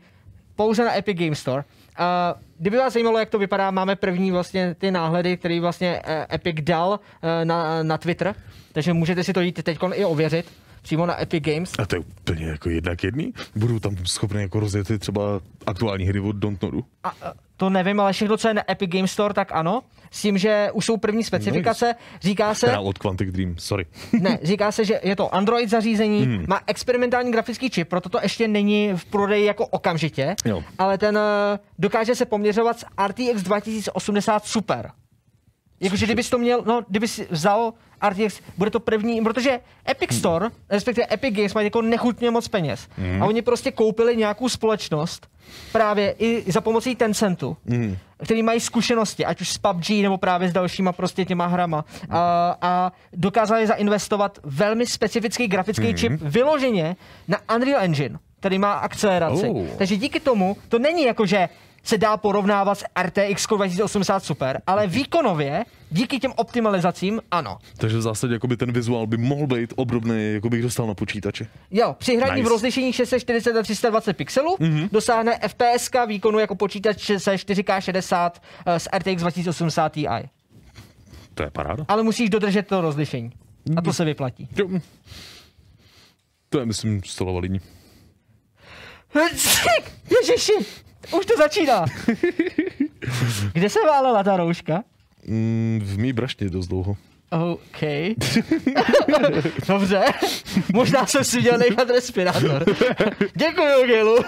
pouze 0.56 0.84
na 0.84 0.96
Epic 0.96 1.18
Games 1.18 1.38
Store. 1.38 1.64
A 1.96 2.34
kdyby 2.58 2.76
vás 2.76 2.92
zajímalo, 2.92 3.18
jak 3.18 3.30
to 3.30 3.38
vypadá, 3.38 3.70
máme 3.70 3.96
první 3.96 4.30
vlastně 4.30 4.74
ty 4.74 4.90
náhledy, 4.90 5.36
který 5.36 5.60
vlastně 5.60 6.02
Epic 6.32 6.56
dal 6.60 7.00
na, 7.44 7.82
na 7.82 7.98
Twitter, 7.98 8.34
takže 8.72 8.92
můžete 8.92 9.24
si 9.24 9.32
to 9.32 9.40
jít 9.40 9.62
teď 9.62 9.78
i 9.94 10.04
ověřit 10.04 10.46
přímo 10.88 11.06
na 11.06 11.22
Epic 11.22 11.44
Games. 11.44 11.72
A 11.78 11.86
to 11.86 11.96
je 11.96 12.00
úplně 12.00 12.46
jako 12.46 12.70
jednak 12.70 13.04
jedný? 13.04 13.32
Budou 13.56 13.78
tam 13.78 13.96
schopni 14.06 14.40
jako 14.40 14.60
rozjet 14.60 14.98
třeba 14.98 15.40
aktuální 15.66 16.04
hry 16.04 16.20
od 16.20 16.36
Dontnodu? 16.36 16.84
A, 17.04 17.08
a, 17.08 17.32
to 17.56 17.70
nevím, 17.70 18.00
ale 18.00 18.12
všechno, 18.12 18.36
co 18.36 18.48
je 18.48 18.54
na 18.54 18.70
Epic 18.70 18.90
Games 18.90 19.12
Store, 19.12 19.34
tak 19.34 19.52
ano. 19.52 19.82
S 20.10 20.22
tím, 20.22 20.38
že 20.38 20.70
už 20.72 20.84
jsou 20.86 20.96
první 20.96 21.24
specifikace. 21.24 21.94
Říká 22.20 22.54
se, 22.54 22.66
Teda 22.66 22.80
od 22.80 22.98
Quantic 22.98 23.32
Dream, 23.32 23.54
sorry. 23.58 23.86
ne, 24.20 24.38
říká 24.42 24.72
se, 24.72 24.84
že 24.84 25.00
je 25.02 25.16
to 25.16 25.34
Android 25.34 25.70
zařízení, 25.70 26.22
hmm. 26.22 26.44
má 26.48 26.60
experimentální 26.66 27.32
grafický 27.32 27.70
čip, 27.70 27.88
proto 27.88 28.08
to 28.08 28.18
ještě 28.22 28.48
není 28.48 28.92
v 28.96 29.04
prodeji 29.04 29.44
jako 29.44 29.66
okamžitě, 29.66 30.36
Jo. 30.44 30.64
ale 30.78 30.98
ten 30.98 31.18
eh, 31.18 31.58
dokáže 31.78 32.14
se 32.14 32.24
poměřovat 32.24 32.78
s 32.78 32.86
RTX 33.06 33.42
2080 33.42 34.44
Super. 34.44 34.90
Jakože 35.80 36.06
kdybys 36.06 36.30
to 36.30 36.38
měl, 36.38 36.62
no, 36.66 36.82
kdybys 36.88 37.20
vzal 37.30 37.72
RTX, 38.08 38.40
bude 38.56 38.70
to 38.70 38.80
první, 38.80 39.20
protože 39.20 39.60
Epic 39.88 40.18
Store, 40.18 40.48
respektive 40.70 41.06
Epic 41.12 41.36
Games 41.36 41.54
mají 41.54 41.66
jako 41.66 41.82
nechutně 41.82 42.30
moc 42.30 42.48
peněz. 42.48 42.88
A 43.20 43.26
oni 43.26 43.42
prostě 43.42 43.72
koupili 43.72 44.16
nějakou 44.16 44.48
společnost 44.48 45.28
právě 45.72 46.14
i 46.18 46.52
za 46.52 46.60
pomocí 46.60 46.96
Tencentu, 46.96 47.56
který 48.24 48.42
mají 48.42 48.60
zkušenosti, 48.60 49.24
ať 49.24 49.40
už 49.40 49.48
s 49.52 49.58
PUBG 49.58 49.90
nebo 49.90 50.18
právě 50.18 50.48
s 50.48 50.52
dalšíma 50.52 50.92
prostě 50.92 51.24
těma 51.24 51.46
hrama. 51.46 51.84
A, 52.10 52.56
a 52.62 52.92
dokázali 53.12 53.66
zainvestovat 53.66 54.38
velmi 54.42 54.86
specifický 54.86 55.48
grafický 55.48 55.94
čip 55.94 56.12
vyloženě 56.20 56.96
na 57.28 57.38
Unreal 57.56 57.82
Engine, 57.82 58.18
který 58.40 58.58
má 58.58 58.72
akceleraci. 58.72 59.48
Oh. 59.48 59.66
Takže 59.78 59.96
díky 59.96 60.20
tomu 60.20 60.56
to 60.68 60.78
není 60.78 61.02
jako, 61.04 61.26
že 61.26 61.48
se 61.88 61.98
dá 61.98 62.16
porovnávat 62.16 62.78
s 62.78 62.84
RTX 63.02 63.46
2080 63.46 64.24
Super, 64.24 64.62
ale 64.66 64.86
výkonově, 64.86 65.64
díky 65.90 66.18
těm 66.18 66.32
optimalizacím, 66.36 67.20
ano. 67.30 67.58
Takže 67.76 67.98
v 67.98 68.02
zásadě 68.02 68.34
jakoby 68.34 68.56
ten 68.56 68.72
vizuál 68.72 69.06
by 69.06 69.16
mohl 69.16 69.46
být 69.46 69.72
obdobný, 69.76 70.32
jako 70.32 70.48
bych 70.50 70.62
dostal 70.62 70.86
na 70.86 70.94
počítači. 70.94 71.46
Jo, 71.70 71.96
při 71.98 72.16
hraní 72.16 72.34
Nice. 72.34 72.48
v 72.48 72.52
rozlišení 72.52 72.92
640 72.92 73.56
a 73.56 73.62
320 73.62 74.16
pixelů 74.16 74.56
mm-hmm. 74.56 74.88
dosáhne 74.92 75.38
FPS 75.48 75.90
výkonu 76.06 76.38
jako 76.38 76.54
počítač 76.54 77.10
se 77.18 77.34
4K 77.34 77.80
60 77.80 78.42
eh, 78.66 78.80
s 78.80 78.88
RTX 78.98 79.20
2080 79.20 79.92
Ti. 79.92 80.06
To 81.34 81.42
je 81.42 81.50
paráda. 81.50 81.84
Ale 81.88 82.02
musíš 82.02 82.30
dodržet 82.30 82.66
to 82.66 82.80
rozlišení. 82.80 83.32
A 83.76 83.82
to 83.82 83.92
se 83.92 84.04
vyplatí. 84.04 84.48
Jo. 84.56 84.68
To 86.48 86.58
je, 86.58 86.66
myslím, 86.66 87.02
zcela 87.04 87.32
validní. 87.32 87.60
Ježiši, 90.10 90.52
už 91.18 91.26
to 91.26 91.36
začíná. 91.38 91.84
Kde 93.52 93.68
se 93.70 93.78
válela 93.86 94.22
ta 94.22 94.36
rouška? 94.36 94.82
Mm, 95.26 95.80
v 95.84 95.98
mý 95.98 96.12
brašně 96.12 96.48
dost 96.48 96.66
dlouho. 96.66 96.96
OK. 97.30 97.82
Dobře. 99.68 100.00
Možná 100.72 101.06
jsem 101.06 101.24
si 101.24 101.40
měl 101.40 101.58
nechat 101.58 101.90
respirátor. 101.90 102.64
Děkuji, 103.34 103.86
Gilu. 103.86 104.16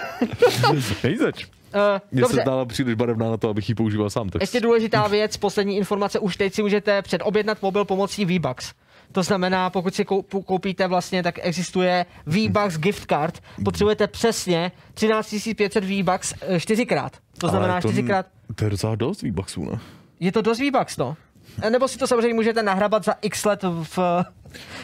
Hej, 1.02 1.16
zač. 1.16 1.44
Uh, 1.44 1.80
Mně 2.12 2.26
se 2.26 2.36
zdála 2.42 2.64
příliš 2.64 2.94
barevná 2.94 3.30
na 3.30 3.36
to, 3.36 3.48
abych 3.48 3.68
ji 3.68 3.74
používal 3.74 4.10
sám. 4.10 4.28
Tak 4.28 4.42
Ještě 4.42 4.60
důležitá 4.60 5.06
věc, 5.06 5.36
poslední 5.36 5.76
informace, 5.76 6.18
už 6.18 6.36
teď 6.36 6.54
si 6.54 6.62
můžete 6.62 7.02
předobjednat 7.02 7.62
mobil 7.62 7.84
pomocí 7.84 8.24
V-Bucks. 8.24 8.72
To 9.12 9.22
znamená, 9.22 9.70
pokud 9.70 9.94
si 9.94 10.04
kou- 10.04 10.42
koupíte 10.44 10.86
vlastně, 10.86 11.22
tak 11.22 11.34
existuje 11.42 12.06
V-Bucks 12.26 12.78
gift 12.78 13.06
card. 13.08 13.42
Potřebujete 13.64 14.06
přesně 14.06 14.72
13 14.94 15.34
500 15.56 15.84
V-Bucks 15.84 16.34
eh, 16.40 16.60
čtyřikrát. 16.60 17.16
To 17.38 17.48
znamená 17.48 17.80
to, 17.80 17.88
čtyřikrát. 17.88 18.26
To 18.54 18.64
je 18.64 18.70
docela 18.70 18.94
dost 18.94 19.22
výbaxů, 19.22 19.64
ne? 19.64 19.78
Je 20.20 20.32
to 20.32 20.42
dost 20.42 20.58
V-Bucks, 20.58 20.96
no. 20.96 21.16
Eh, 21.62 21.70
Nebo 21.70 21.88
si 21.88 21.98
to 21.98 22.06
samozřejmě 22.06 22.34
můžete 22.34 22.62
nahrabat 22.62 23.04
za 23.04 23.14
x 23.22 23.44
let 23.44 23.62
v 23.82 23.98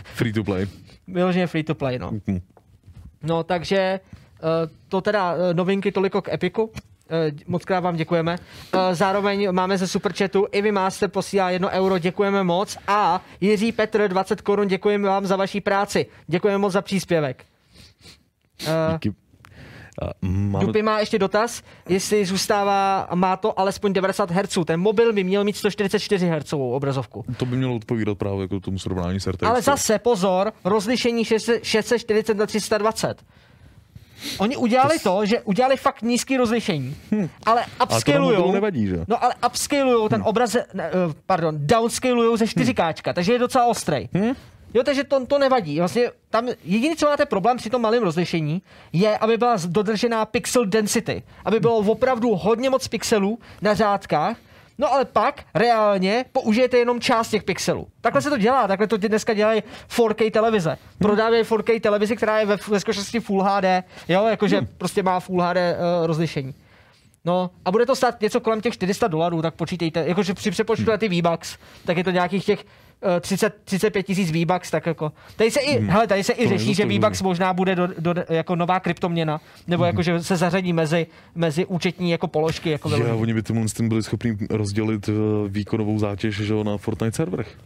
Free 0.05 0.33
to 0.33 0.45
play. 0.45 0.67
vyloženě 1.09 1.47
free 1.47 1.62
to 1.65 1.75
play, 1.75 1.99
no. 1.99 2.11
Mhm. 2.27 2.41
No, 3.23 3.43
takže 3.45 3.77
eh, 3.79 4.01
to 4.89 5.01
teda 5.01 5.35
eh, 5.51 5.55
novinky 5.55 5.93
toliko 5.93 6.23
k 6.23 6.29
Epiku. 6.33 6.73
Eh, 7.11 7.33
Moc 7.47 7.64
krát 7.64 7.81
vám 7.81 7.97
děkujeme. 7.97 8.37
Eh, 8.75 8.95
Zároveň 8.95 9.53
máme 9.53 9.79
ze 9.79 9.87
Superchatu 9.88 10.47
i 10.53 10.62
vy 10.62 10.73
Master 10.73 11.11
posílá 11.11 11.51
1 11.51 11.71
euro, 11.71 11.99
děkujeme 11.99 12.45
moc. 12.45 12.77
A 12.88 13.23
Jiří 13.40 13.73
Petr 13.73 14.09
20 14.09 14.40
korun, 14.40 14.69
děkujeme 14.69 15.09
vám 15.09 15.27
za 15.27 15.37
vaší 15.37 15.61
práci. 15.61 16.07
Děkujeme 16.27 16.59
moc 16.59 16.73
za 16.73 16.83
příspěvek. 16.83 17.45
Eh, 18.66 18.92
Díky. 18.92 19.14
A 20.03 20.11
máme... 20.27 20.64
Dupy 20.66 20.83
má 20.83 21.01
ještě 21.01 21.19
dotaz, 21.19 21.62
jestli 21.88 22.25
zůstává, 22.27 23.09
má 23.14 23.37
to 23.37 23.61
alespoň 23.61 23.92
90 23.92 24.31
Hz. 24.31 24.59
Ten 24.64 24.81
mobil 24.81 25.12
by 25.12 25.25
měl 25.25 25.45
mít 25.45 25.57
144 25.57 26.29
Hz 26.29 26.53
obrazovku. 26.53 27.25
To 27.37 27.47
by 27.47 27.57
mělo 27.57 27.77
odpovídat 27.77 28.19
právě 28.19 28.40
jako 28.40 28.61
tomu 28.61 28.79
srovnání 28.79 29.21
s 29.21 29.27
RTX. 29.27 29.42
Ale 29.42 29.62
zase 29.62 29.99
pozor, 29.99 30.53
rozlišení 30.64 31.25
600 31.25 31.64
640 31.64 32.37
na 32.37 32.47
320. 32.47 33.23
Oni 34.39 34.57
udělali 34.57 34.99
to, 34.99 35.27
že 35.27 35.41
udělali 35.41 35.77
fakt 35.77 36.03
nízký 36.03 36.37
rozlišení, 36.37 36.97
ale 37.47 37.63
Hm. 37.63 37.71
A 37.81 37.87
to 37.87 37.93
na 37.93 38.19
mobilu 38.19 38.27
upscalujou, 38.27 38.53
nevadí, 38.53 38.87
že? 38.87 38.97
no 39.09 39.25
ale 39.25 39.35
upscalujou 39.47 40.09
ten 40.09 40.23
obraz, 40.25 40.51
ze- 40.51 40.65
ne, 40.75 40.85
eh, 40.85 41.15
pardon, 41.27 41.55
downscalujou 41.59 42.37
ze 42.37 42.45
4K, 42.47 43.13
takže 43.13 43.33
je 43.33 43.39
docela 43.39 43.67
ostrý. 43.67 44.09
Jo, 44.75 44.83
takže 44.83 45.05
to, 45.05 45.27
to 45.27 45.39
nevadí. 45.39 45.79
Vlastně 45.79 46.11
tam 46.31 46.49
jediný, 46.65 46.97
co 46.97 47.07
máte 47.07 47.27
problém 47.27 47.57
při 47.57 47.71
tom 47.71 47.83
malém 47.83 48.03
rozlišení, 48.03 48.63
je, 48.93 49.19
aby 49.19 49.37
byla 49.37 49.57
dodržená 49.67 50.25
pixel 50.25 50.65
density. 50.67 51.23
Aby 51.45 51.61
bylo 51.61 51.77
opravdu 51.79 52.35
hodně 52.35 52.71
moc 52.71 52.89
pixelů 52.89 53.39
na 53.63 53.75
řádkách, 53.75 54.37
No 54.79 54.93
ale 54.93 55.05
pak 55.05 55.45
reálně 55.55 56.25
použijete 56.33 56.79
jenom 56.79 57.01
část 57.01 57.29
těch 57.29 57.45
pixelů. 57.45 57.89
Takhle 58.01 58.23
se 58.23 58.31
to 58.31 58.37
dělá, 58.37 58.69
takhle 58.69 58.87
to 58.87 58.97
dneska 58.97 59.35
dělají 59.35 59.62
4K 59.89 60.31
televize. 60.31 60.79
Prodávají 60.99 61.43
4K 61.43 61.81
televizi, 61.81 62.17
která 62.17 62.41
je 62.41 62.47
ve, 62.47 62.57
ve 62.69 62.81
skutečnosti 62.81 63.21
Full 63.21 63.43
HD, 63.43 63.65
jo, 64.09 64.27
jakože 64.27 64.59
hmm. 64.59 64.67
prostě 64.79 65.03
má 65.03 65.21
Full 65.21 65.43
HD 65.43 65.57
uh, 65.57 66.07
rozlišení. 66.07 66.55
No 67.25 67.51
a 67.65 67.71
bude 67.71 67.87
to 67.87 67.97
stát 67.97 68.21
něco 68.21 68.41
kolem 68.41 68.61
těch 68.61 68.75
400 68.75 69.09
dolarů, 69.09 69.43
tak 69.43 69.55
počítejte, 69.55 70.05
jakože 70.07 70.35
při 70.35 70.51
přepočtu 70.51 70.91
na 70.91 70.97
ty 70.97 71.09
V-Bucks, 71.09 71.59
tak 71.85 71.97
je 71.97 72.05
to 72.05 72.11
nějakých 72.11 72.45
těch 72.45 72.65
30, 73.21 73.55
35 73.65 74.03
tisíc 74.03 74.31
V-Bucks, 74.31 74.71
tak 74.71 74.87
jako. 74.87 75.13
Tady 75.37 75.51
se 75.51 75.61
i, 75.61 75.79
hmm. 75.79 75.89
hele, 75.89 76.07
tady 76.07 76.25
se 76.25 76.33
i 76.33 76.49
řeší, 76.49 76.75
že 76.75 76.87
V-Bucks 76.87 77.23
možná 77.23 77.53
bude 77.53 77.75
do, 77.75 77.89
do, 77.99 78.15
jako 78.29 78.57
nová 78.57 78.81
kryptoměna, 78.81 79.41
nebo 79.67 79.85
jako, 79.85 80.03
že 80.03 80.23
se 80.23 80.37
zařadí 80.37 80.73
mezi, 80.73 81.07
mezi 81.35 81.67
účetní 81.67 82.11
jako 82.11 82.29
položky. 82.29 82.71
Jako 82.71 82.91
Já, 82.91 83.15
oni 83.15 83.35
by 83.35 83.43
tomu 83.43 83.65
byli 83.83 84.03
schopni 84.03 84.37
rozdělit 84.51 85.09
uh, 85.09 85.15
výkonovou 85.49 85.99
zátěž 85.99 86.37
že, 86.37 86.55
na 86.65 86.77
Fortnite 86.77 87.17
serverech. 87.17 87.57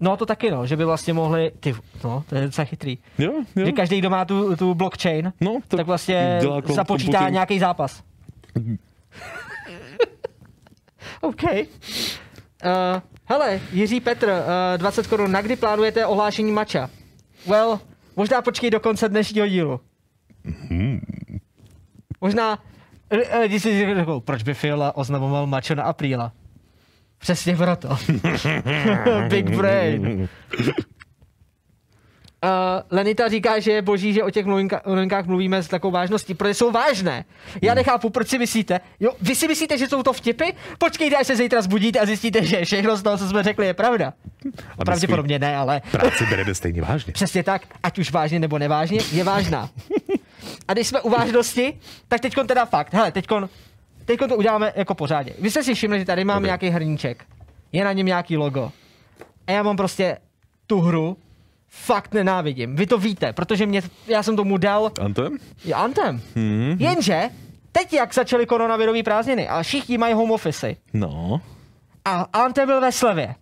No 0.00 0.16
to 0.16 0.26
taky 0.26 0.50
no, 0.50 0.66
že 0.66 0.76
by 0.76 0.84
vlastně 0.84 1.12
mohli, 1.12 1.52
ty, 1.60 1.74
no 2.04 2.24
to 2.28 2.34
je 2.34 2.42
docela 2.42 2.64
chytrý. 2.64 2.98
Jo, 3.18 3.32
jo. 3.56 3.66
Že 3.66 3.72
každý, 3.72 3.98
kdo 3.98 4.10
má 4.10 4.24
tu, 4.24 4.56
tu 4.56 4.74
blockchain, 4.74 5.32
No, 5.40 5.58
tak 5.68 5.78
tak 5.78 5.86
vlastně 5.86 6.40
započítá 6.74 7.12
computing. 7.12 7.32
nějaký 7.32 7.58
zápas. 7.58 8.02
OK. 11.20 11.42
Uh, 11.42 11.60
hele, 13.24 13.60
Jiří 13.72 14.00
Petr, 14.00 14.28
uh, 14.28 14.78
20 14.78 15.06
korun, 15.06 15.32
na 15.32 15.42
kdy 15.42 15.56
plánujete 15.56 16.06
ohlášení 16.06 16.52
mača? 16.52 16.90
Well, 17.46 17.80
možná 18.16 18.42
počkej 18.42 18.70
do 18.70 18.80
konce 18.80 19.08
dnešního 19.08 19.46
dílu. 19.48 19.80
Možná, 22.20 22.58
eh, 23.10 23.38
lidi 23.38 23.60
si 23.60 23.94
řeknou, 23.96 24.20
proč 24.20 24.42
by 24.42 24.54
Fiola 24.54 24.96
oznamoval 24.96 25.46
mačo 25.46 25.74
na 25.74 25.82
apríla? 25.82 26.32
Přesně 27.18 27.56
proto. 27.56 27.88
Big 29.28 29.56
brain. 29.56 30.28
Uh, 32.44 32.50
Lenita 32.90 33.28
říká, 33.28 33.58
že 33.60 33.72
je 33.72 33.82
boží, 33.82 34.12
že 34.12 34.22
o 34.22 34.30
těch 34.30 34.46
novinka, 34.46 34.82
novinkách 34.86 35.26
mluvíme 35.26 35.62
s 35.62 35.68
takovou 35.68 35.90
vážností, 35.90 36.34
protože 36.34 36.54
jsou 36.54 36.70
vážné. 36.70 37.24
Já 37.62 37.74
nechápu, 37.74 38.10
proč 38.10 38.28
si 38.28 38.38
myslíte. 38.38 38.80
Jo, 39.00 39.10
vy 39.22 39.34
si 39.34 39.48
myslíte, 39.48 39.78
že 39.78 39.88
jsou 39.88 40.02
to 40.02 40.12
vtipy? 40.12 40.44
Počkejte, 40.78 41.16
až 41.16 41.26
se 41.26 41.36
zítra 41.36 41.62
zbudíte 41.62 42.00
a 42.00 42.06
zjistíte, 42.06 42.44
že 42.44 42.64
všechno 42.64 42.96
z 42.96 43.02
toho, 43.02 43.18
co 43.18 43.28
jsme 43.28 43.42
řekli, 43.42 43.66
je 43.66 43.74
pravda. 43.74 44.12
A 44.78 44.84
Pravděpodobně 44.84 45.38
ne, 45.38 45.56
ale 45.56 45.82
Práci 45.90 46.26
berete 46.26 46.54
stejně 46.54 46.82
vážně. 46.82 47.12
přesně 47.12 47.42
tak, 47.42 47.62
ať 47.82 47.98
už 47.98 48.10
vážně 48.10 48.38
nebo 48.38 48.58
nevážně, 48.58 49.00
je 49.12 49.24
vážná. 49.24 49.70
A 50.68 50.72
když 50.72 50.86
jsme 50.88 51.00
u 51.00 51.10
vážnosti, 51.10 51.78
tak 52.08 52.20
teď 52.20 52.34
teda 52.46 52.64
fakt. 52.66 52.94
Hele, 52.94 53.12
teď 53.12 53.26
teď 54.04 54.18
to 54.28 54.36
uděláme 54.36 54.72
jako 54.76 54.94
pořádně. 54.94 55.32
Vy 55.38 55.50
jste 55.50 55.62
si 55.62 55.74
všimli, 55.74 55.98
že 55.98 56.04
tady 56.04 56.24
mám 56.24 56.36
Dobrý. 56.36 56.46
nějaký 56.48 56.68
hrníček. 56.68 57.24
Je 57.72 57.84
na 57.84 57.92
něm 57.92 58.06
nějaký 58.06 58.36
logo. 58.36 58.72
A 59.46 59.52
já 59.52 59.62
mám 59.62 59.76
prostě 59.76 60.18
tu 60.66 60.80
hru 60.80 61.16
fakt 61.82 62.14
nenávidím. 62.14 62.76
Vy 62.76 62.86
to 62.86 62.98
víte, 62.98 63.32
protože 63.32 63.66
mě, 63.66 63.82
já 64.06 64.22
jsem 64.22 64.36
tomu 64.36 64.56
dal 64.56 64.90
Antem? 65.00 65.38
je 65.64 65.74
Anthem. 65.74 66.22
Hmm. 66.36 66.76
Jenže 66.78 67.22
teď, 67.72 67.92
jak 67.92 68.14
začaly 68.14 68.46
koronavirové 68.46 69.02
prázdniny 69.02 69.48
a 69.48 69.62
všichni 69.62 69.98
mají 69.98 70.14
home 70.14 70.30
office 70.30 70.74
No. 70.92 71.40
a 72.04 72.26
Anthem 72.32 72.66
byl 72.68 72.80
ve 72.80 72.92
slevě, 72.92 73.34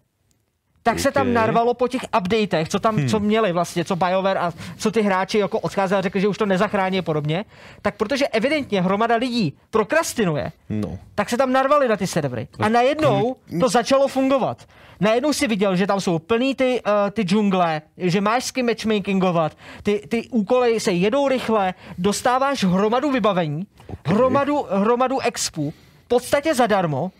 tak 0.83 0.99
se 0.99 1.13
tam 1.13 1.33
narvalo 1.33 1.75
po 1.75 1.89
těch 1.89 2.01
updatech, 2.19 2.69
co 2.69 2.79
tam, 2.79 3.09
co 3.09 3.21
měli 3.21 3.53
vlastně, 3.53 3.85
co 3.85 3.97
BioWare 3.97 4.39
a 4.39 4.53
co 4.79 4.91
ty 4.91 5.03
hráči 5.03 5.39
jako 5.39 5.59
odcházeli 5.61 5.99
a 5.99 6.03
řekli, 6.03 6.21
že 6.21 6.29
už 6.29 6.39
to 6.39 6.47
nezachrání 6.47 6.99
a 6.99 7.03
podobně, 7.03 7.45
tak 7.83 7.97
protože 7.97 8.29
evidentně 8.29 8.83
hromada 8.83 9.17
lidí 9.17 9.57
prokrastinuje, 9.71 10.53
No. 10.69 10.99
tak 11.15 11.31
se 11.31 11.37
tam 11.37 11.53
narvali 11.53 11.89
na 11.89 11.97
ty 11.97 12.07
servery. 12.07 12.49
A 12.59 12.69
najednou 12.69 13.37
to 13.61 13.69
začalo 13.69 14.09
fungovat. 14.09 14.67
Najednou 15.01 15.33
si 15.33 15.47
viděl, 15.47 15.77
že 15.77 15.87
tam 15.87 16.01
jsou 16.01 16.19
plný 16.19 16.55
ty, 16.55 16.81
uh, 16.87 16.93
ty 17.11 17.23
džungle, 17.23 17.83
že 17.97 18.21
máš 18.21 18.45
s 18.45 18.51
kým 18.51 18.67
matchmakingovat, 18.67 19.57
ty, 19.83 20.03
ty 20.09 20.29
úkoly 20.31 20.81
se 20.81 20.93
jedou 20.93 21.29
rychle, 21.29 21.75
dostáváš 21.99 22.65
hromadu 22.65 23.11
vybavení, 23.11 23.67
hromadu, 24.07 24.67
hromadu 24.71 25.21
expu, 25.21 25.71
v 26.05 26.09
podstatě 26.09 26.55
zadarmo, 26.55 27.11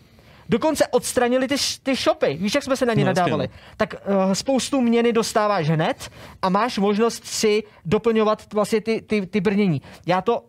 Dokonce 0.53 0.87
odstranili 0.87 1.47
ty, 1.47 1.55
ty 1.83 1.95
shopy, 1.95 2.37
víš, 2.41 2.55
jak 2.55 2.63
jsme 2.63 2.77
se 2.77 2.85
na 2.85 2.93
ně 2.93 3.03
No, 3.03 3.09
jasně, 3.09 3.21
nadávali. 3.21 3.47
no. 3.47 3.53
Tak 3.77 3.95
uh, 4.27 4.33
spoustu 4.33 4.81
měny 4.81 5.13
dostáváš 5.13 5.69
hned 5.69 6.09
a 6.41 6.49
máš 6.49 6.77
možnost 6.77 7.25
si 7.25 7.63
doplňovat 7.85 8.53
vlastně 8.53 8.81
ty, 8.81 9.01
ty, 9.01 9.25
ty 9.25 9.41
brnění. 9.41 9.81
Já 10.05 10.21
to 10.21 10.41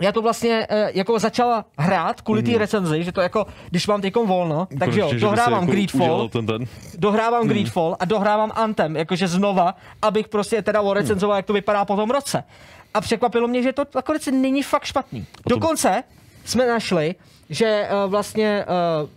já 0.00 0.12
to 0.12 0.22
vlastně 0.22 0.66
uh, 0.70 0.76
jako 0.94 1.18
začala 1.18 1.64
hrát 1.78 2.20
kvůli 2.20 2.42
té 2.42 2.58
recenzi, 2.58 3.04
že 3.04 3.12
to 3.12 3.20
jako, 3.20 3.46
když 3.70 3.86
mám 3.86 4.00
teďkom 4.00 4.26
volno, 4.26 4.68
takže 4.78 5.00
jo, 5.00 5.10
dohrávám 5.20 5.60
jako 5.60 5.72
Greedfall, 5.72 6.28
Ten, 6.28 6.46
ten. 6.46 6.64
dohrávám 6.98 7.48
Greedfall 7.48 7.96
a 8.00 8.04
dohrávám 8.04 8.52
Anthem, 8.54 8.96
jakože 8.96 9.28
znova, 9.28 9.74
abych 10.02 10.28
prostě 10.28 10.62
teda 10.62 10.80
orecenzoval, 10.80 11.36
jak 11.36 11.46
to 11.46 11.52
vypadá 11.52 11.84
po 11.84 11.96
tom 11.96 12.10
roce. 12.10 12.44
A 12.94 13.00
překvapilo 13.00 13.48
mě, 13.48 13.62
že 13.62 13.72
to 13.72 13.84
nakonec 13.94 14.26
není 14.26 14.62
fakt 14.62 14.84
špatný. 14.84 15.26
Dokonce 15.48 16.02
jsme 16.44 16.66
našli, 16.66 17.14
že 17.52 17.88
uh, 17.88 18.10
vlastně 18.10 18.64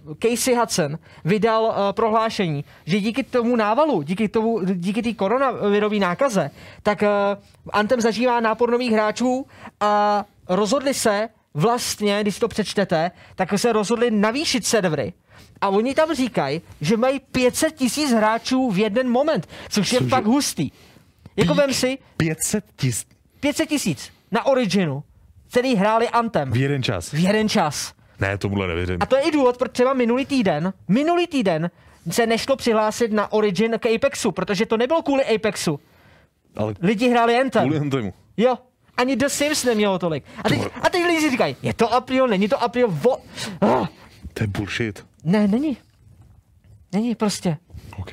uh, 0.08 0.14
Casey 0.24 0.56
Hudson 0.56 0.98
vydal 1.26 1.64
uh, 1.64 1.72
prohlášení, 1.92 2.66
že 2.86 3.00
díky 3.00 3.24
tomu 3.24 3.56
návalu, 3.56 4.02
díky 4.02 4.28
tomu, 4.30 4.60
díky 4.64 5.02
té 5.02 5.14
koronavirové 5.14 5.96
nákaze, 5.96 6.52
tak 6.84 7.02
uh, 7.02 7.08
Anthem 7.72 8.02
zažívá 8.02 8.40
nápor 8.40 8.72
nových 8.72 8.92
hráčů 8.92 9.46
a 9.80 10.26
rozhodli 10.50 10.94
se 10.94 11.30
vlastně, 11.54 12.20
když 12.22 12.40
to 12.40 12.48
přečtete, 12.48 13.12
tak 13.36 13.50
se 13.56 13.74
rozhodli 13.74 14.12
navýšit 14.12 14.66
servery. 14.66 15.14
A 15.62 15.70
oni 15.70 15.96
tam 15.96 16.16
říkají, 16.16 16.62
že 16.82 16.98
mají 16.98 17.20
500 17.20 17.76
tisíc 17.76 18.12
hráčů 18.12 18.72
v 18.72 18.78
jeden 18.78 19.10
moment, 19.10 19.48
což 19.70 19.94
je 19.94 20.00
fakt 20.00 20.26
hustý. 20.26 20.72
Jako 21.38 21.54
vem 21.54 21.74
si 21.74 21.98
500 22.18 22.66
tis 22.76 23.06
500 23.40 23.70
tisíc 23.70 24.12
na 24.32 24.46
Originu, 24.46 25.04
který 25.50 25.76
hráli 25.76 26.10
Anthem 26.10 26.52
v 26.52 26.58
jeden 26.58 26.84
čas. 26.84 27.12
v 27.12 27.20
jeden 27.20 27.50
čas. 27.50 27.94
Ne, 28.20 28.38
tomuhle 28.38 28.68
nevěřím. 28.68 28.98
A 29.00 29.06
to 29.06 29.16
je 29.16 29.22
i 29.22 29.32
důvod, 29.32 29.58
proč 29.58 29.72
třeba 29.72 29.94
minulý 29.94 30.26
týden, 30.26 30.74
minulý 30.88 31.28
týden 31.28 31.72
se 32.12 32.28
nešlo 32.28 32.56
přihlásit 32.56 33.12
na 33.12 33.32
Origin 33.32 33.76
k 33.80 33.86
Apexu, 33.96 34.32
protože 34.32 34.66
to 34.66 34.78
nebylo 34.78 35.02
kvůli 35.02 35.26
Apexu. 35.36 35.80
Ale 36.56 36.74
Lidi 36.82 37.10
hráli 37.10 37.40
Anthem. 37.42 37.64
kvůli 37.64 37.80
Antemu. 37.80 38.14
Jo. 38.38 38.58
Ani 38.98 39.16
The 39.16 39.26
Sims 39.28 39.64
nemělo 39.64 40.00
tolik. 40.00 40.24
A 40.44 40.50
teď, 40.50 40.62
a 40.82 40.90
teď 40.90 41.06
lidi 41.06 41.22
si 41.22 41.30
říkají, 41.30 41.56
je 41.62 41.74
to 41.74 41.94
April, 41.94 42.28
není 42.28 42.48
to 42.50 42.64
April, 42.64 42.88
vo... 42.92 43.18
Ah, 43.62 43.86
To 44.34 44.44
je 44.44 44.48
bullshit. 44.48 45.06
ne, 45.24 45.48
není. 45.48 45.78
Není 46.94 47.16
prostě. 47.16 47.58
OK. 48.00 48.12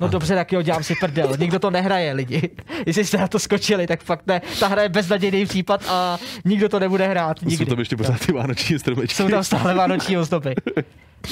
No 0.00 0.08
dobře, 0.08 0.34
tak 0.34 0.52
jo, 0.52 0.62
dělám 0.62 0.82
si 0.82 0.94
prdel. 1.00 1.32
Nikdo 1.38 1.58
to 1.58 1.70
nehraje, 1.70 2.12
lidi. 2.12 2.50
Jestli 2.86 3.04
jste 3.04 3.18
na 3.18 3.28
to 3.28 3.38
skočili, 3.38 3.86
tak 3.86 4.02
fakt 4.02 4.26
ne. 4.26 4.42
Ta 4.60 4.66
hra 4.66 4.82
je 4.82 4.88
beznadějný 4.88 5.46
případ 5.46 5.84
a 5.88 6.18
nikdo 6.44 6.68
to 6.68 6.78
nebude 6.78 7.06
hrát. 7.06 7.42
Nikdy. 7.42 7.56
Jsou 7.56 7.64
tam 7.64 7.78
ještě 7.78 7.96
pořád 7.96 8.26
ty 8.26 8.32
vánoční 8.32 8.78
stromečky. 8.78 9.14
Jsou 9.14 9.28
tam 9.28 9.44
stále 9.44 9.74
vánoční 9.74 10.18
ozdoby. 10.18 10.54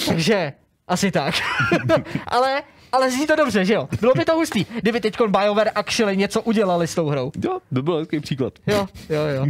Takže, 0.06 0.52
asi 0.88 1.10
tak. 1.10 1.34
ale, 2.26 2.62
ale 2.92 3.10
zní 3.10 3.26
to 3.26 3.36
dobře, 3.36 3.64
že 3.64 3.74
jo? 3.74 3.88
Bylo 4.00 4.14
by 4.14 4.24
to 4.24 4.34
hustý, 4.34 4.66
kdyby 4.80 5.00
teď 5.00 5.16
BioWare 5.28 5.70
actually 5.70 6.16
něco 6.16 6.42
udělali 6.42 6.86
s 6.86 6.94
tou 6.94 7.08
hrou. 7.08 7.32
Jo, 7.44 7.58
to 7.74 7.82
byl 7.82 8.00
takový 8.00 8.20
příklad. 8.20 8.52
Jo, 8.66 8.88
jo, 9.08 9.22
jo. 9.26 9.46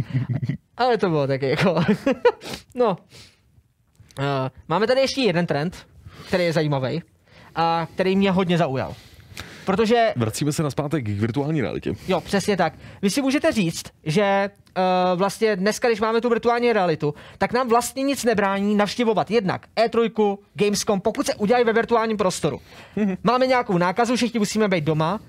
Ale 0.77 0.97
to 0.97 1.09
bylo 1.09 1.27
taky 1.27 1.49
jako... 1.49 1.75
no. 2.75 2.97
Uh, 4.19 4.25
máme 4.67 4.87
tady 4.87 5.01
ještě 5.01 5.21
jeden 5.21 5.45
trend, 5.45 5.87
který 6.27 6.43
je 6.43 6.53
zajímavý 6.53 7.01
a 7.57 7.87
který 7.93 8.15
mě 8.15 8.31
hodně 8.31 8.57
zaujal. 8.57 8.95
Protože 9.65 10.13
Vracíme 10.15 10.51
se 10.51 10.63
na 10.63 10.69
zpátek 10.69 11.05
k 11.05 11.07
virtuální 11.09 11.61
realitě. 11.61 11.93
Jo, 12.07 12.21
přesně 12.21 12.57
tak. 12.57 12.73
Vy 13.01 13.09
si 13.09 13.21
můžete 13.21 13.51
říct, 13.51 13.83
že 14.03 14.49
uh, 14.77 15.19
vlastně 15.19 15.55
dneska, 15.55 15.87
když 15.87 16.01
máme 16.01 16.21
tu 16.21 16.29
virtuální 16.29 16.73
realitu, 16.73 17.13
tak 17.37 17.53
nám 17.53 17.67
vlastně 17.67 18.03
nic 18.03 18.23
nebrání 18.23 18.75
navštěvovat 18.75 19.31
jednak 19.31 19.67
E3, 19.75 20.37
Gamescom, 20.53 21.01
pokud 21.01 21.25
se 21.25 21.35
udělají 21.35 21.65
ve 21.65 21.73
virtuálním 21.73 22.17
prostoru. 22.17 22.61
máme 23.23 23.47
nějakou 23.47 23.77
nákazu, 23.77 24.15
všichni 24.15 24.39
musíme 24.39 24.67
být 24.67 24.83
doma. 24.83 25.19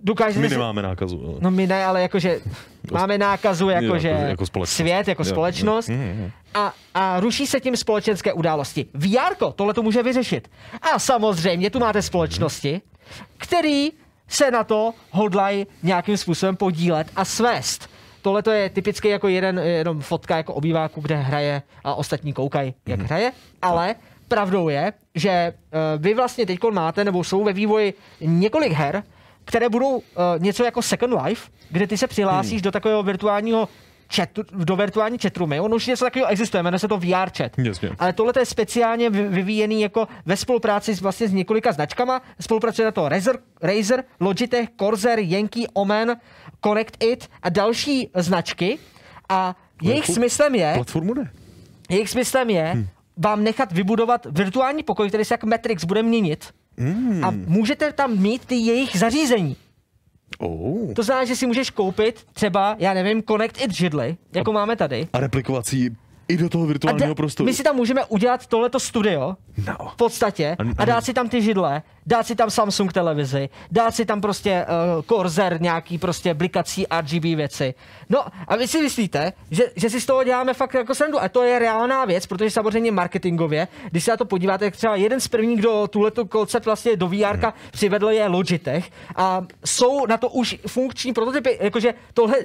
Dokážete 0.00 0.40
My 0.40 0.48
nemáme 0.48 0.82
nákazu. 0.82 1.22
ale- 1.26 1.34
No 1.40 1.50
my 1.50 1.66
ne, 1.66 1.84
ale 1.84 2.02
jakože 2.02 2.40
máme 2.92 3.18
nákazu 3.18 3.68
jakože 3.68 4.08
jako- 4.08 4.22
jako 4.22 4.46
společnost. 4.46 4.76
svět, 4.76 5.08
jako 5.08 5.22
Jo, 5.22 5.24
společnost 5.30 5.88
jo. 5.88 5.94
Mhm, 5.96 6.04
mhm. 6.08 6.30
a, 6.54 6.74
a 6.94 7.20
ruší 7.20 7.46
se 7.46 7.60
tím 7.60 7.76
společenské 7.76 8.32
události. 8.32 8.86
VR 8.94 9.34
tohle 9.54 9.74
to 9.74 9.82
může 9.82 10.02
vyřešit. 10.02 10.50
A 10.82 10.98
samozřejmě 10.98 11.70
tu 11.70 11.78
máte 11.78 12.02
společnosti, 12.02 12.80
který 13.38 13.90
se 14.28 14.50
na 14.50 14.64
to 14.64 14.92
hodlají 15.10 15.66
nějakým 15.82 16.16
způsobem 16.16 16.56
podílet 16.56 17.06
a 17.16 17.24
svést. 17.24 17.90
Tohle 18.22 18.42
to 18.42 18.50
je 18.50 18.70
typicky 18.70 19.08
jako 19.08 19.28
jeden, 19.28 19.58
jenom 19.58 20.00
fotka 20.00 20.36
jako 20.36 20.54
obýváku, 20.54 21.00
kde 21.00 21.16
hraje 21.16 21.62
a 21.84 21.94
ostatní 21.94 22.32
koukají, 22.32 22.74
jak 22.86 23.00
hraje, 23.00 23.32
ale 23.62 23.94
pravdou 24.28 24.68
je, 24.68 24.92
že 25.14 25.30
eh, 25.30 25.52
vy 25.98 26.14
vlastně 26.14 26.46
teď 26.46 26.58
máte, 26.70 27.04
nebo 27.04 27.24
jsou 27.24 27.44
ve 27.44 27.52
vývoji 27.52 27.94
několik 28.20 28.72
her, 28.72 29.02
které 29.48 29.68
budou 29.68 29.96
uh, 29.96 30.02
něco 30.38 30.64
jako 30.64 30.82
Second 30.82 31.14
Life, 31.24 31.50
kde 31.70 31.86
ty 31.86 31.98
se 31.98 32.06
přihlásíš 32.06 32.62
do 32.62 32.70
takového 32.72 33.02
virtuálního 33.02 33.68
chat, 34.16 34.28
do 34.52 34.76
virtuální 34.76 35.18
chatroomy. 35.18 35.60
Ono 35.60 35.76
už 35.76 35.86
něco 35.86 36.04
takového 36.04 36.30
existuje, 36.30 36.62
jmenuje 36.62 36.78
se 36.78 36.88
to 36.88 36.98
VR 36.98 37.30
chat. 37.36 37.52
Jasně. 37.58 37.90
Ale 37.98 38.12
tohle 38.12 38.32
je 38.38 38.46
speciálně 38.46 39.10
vy- 39.10 39.28
vyvíjený 39.28 39.82
jako 39.82 40.08
ve 40.26 40.36
spolupráci 40.36 40.94
s, 40.94 41.00
vlastně 41.00 41.28
s 41.28 41.32
několika 41.32 41.72
značkama. 41.72 42.22
Spolupracuje 42.40 42.84
na 42.84 42.92
to 42.92 43.08
Razer, 43.08 43.38
Razer, 43.62 44.04
Logitech, 44.20 44.68
Corsair, 44.80 45.18
Yankee, 45.18 45.66
Omen, 45.72 46.16
Connect 46.64 47.04
It 47.04 47.28
a 47.42 47.48
další 47.48 48.10
značky. 48.14 48.78
A 49.28 49.56
jejich 49.82 50.06
smyslem 50.06 50.54
je, 50.54 50.72
Platformu 50.74 51.14
ne. 51.14 51.30
jejich 51.90 52.10
smyslem 52.10 52.50
je 52.50 52.72
Hm. 52.74 52.88
Vám 53.18 53.44
nechat 53.44 53.72
vybudovat 53.72 54.26
virtuální 54.30 54.82
pokoj, 54.82 55.08
který 55.08 55.24
se 55.24 55.34
jak 55.34 55.44
Matrix 55.44 55.84
bude 55.84 56.02
měnit. 56.02 56.44
Hmm. 56.78 57.24
A 57.24 57.30
můžete 57.30 57.92
tam 57.92 58.18
mít 58.18 58.44
ty 58.44 58.54
jejich 58.54 58.98
zařízení. 58.98 59.56
Oh. 60.38 60.92
To 60.94 61.02
znamená, 61.02 61.24
že 61.24 61.36
si 61.36 61.46
můžeš 61.46 61.70
koupit 61.70 62.26
třeba, 62.32 62.76
já 62.78 62.94
nevím, 62.94 63.22
Connect 63.22 63.60
It 63.60 63.70
židly, 63.70 64.16
jako 64.34 64.52
máme 64.52 64.76
tady. 64.76 65.08
A 65.12 65.20
replikovací 65.20 65.96
i 66.28 66.36
do 66.36 66.48
toho 66.48 66.64
A 66.64 66.66
virtuálního 66.66 67.12
da- 67.12 67.14
prostoru. 67.14 67.44
my 67.46 67.54
si 67.54 67.62
tam 67.62 67.76
můžeme 67.76 68.04
udělat 68.04 68.46
tohleto 68.46 68.80
studio, 68.80 69.36
No. 69.66 69.88
v 69.92 69.96
podstatě, 69.96 70.56
A- 70.58 70.82
a 70.82 70.84
dát 70.84 71.04
si 71.04 71.14
tam 71.14 71.28
ty 71.28 71.42
židle, 71.42 71.82
dát 72.06 72.26
si 72.26 72.34
tam 72.36 72.50
Samsung 72.50 72.92
televizi, 72.92 73.48
dát 73.70 73.94
si 73.94 74.04
tam 74.04 74.20
prostě 74.20 74.66
uh, 74.96 75.02
Corsair, 75.02 75.60
nějaký 75.62 75.98
prostě 75.98 76.34
blikací 76.34 76.86
RGB 77.00 77.22
věci. 77.24 77.74
No 78.08 78.24
a 78.48 78.56
vy 78.56 78.68
si 78.68 78.82
myslíte, 78.82 79.32
že, 79.50 79.62
že 79.76 79.90
si 79.90 80.00
z 80.00 80.06
toho 80.06 80.24
děláme 80.24 80.54
fakt 80.54 80.74
jako 80.74 80.94
srandu 80.94 81.22
a 81.22 81.28
to 81.28 81.42
je 81.42 81.58
reálná 81.58 82.04
věc, 82.04 82.26
protože 82.26 82.50
samozřejmě 82.50 82.92
marketingově, 82.92 83.68
když 83.90 84.04
se 84.04 84.10
na 84.10 84.16
to 84.16 84.24
podíváte, 84.24 84.64
tak 84.64 84.76
třeba 84.76 84.96
jeden 84.96 85.20
z 85.20 85.28
prvních, 85.28 85.58
kdo 85.58 85.86
tuhleto 85.86 86.24
koncept 86.26 86.64
vlastně 86.64 86.96
do 86.96 87.08
VR 87.08 87.36
Hmm. 87.38 87.52
přivedl 87.70 88.08
je 88.10 88.26
Logitech 88.28 88.90
a 89.16 89.44
jsou 89.64 90.06
na 90.06 90.16
to 90.16 90.28
už 90.28 90.56
funkční 90.66 91.12
prototypy, 91.12 91.58
jakože 91.60 91.94
tohle 92.14 92.36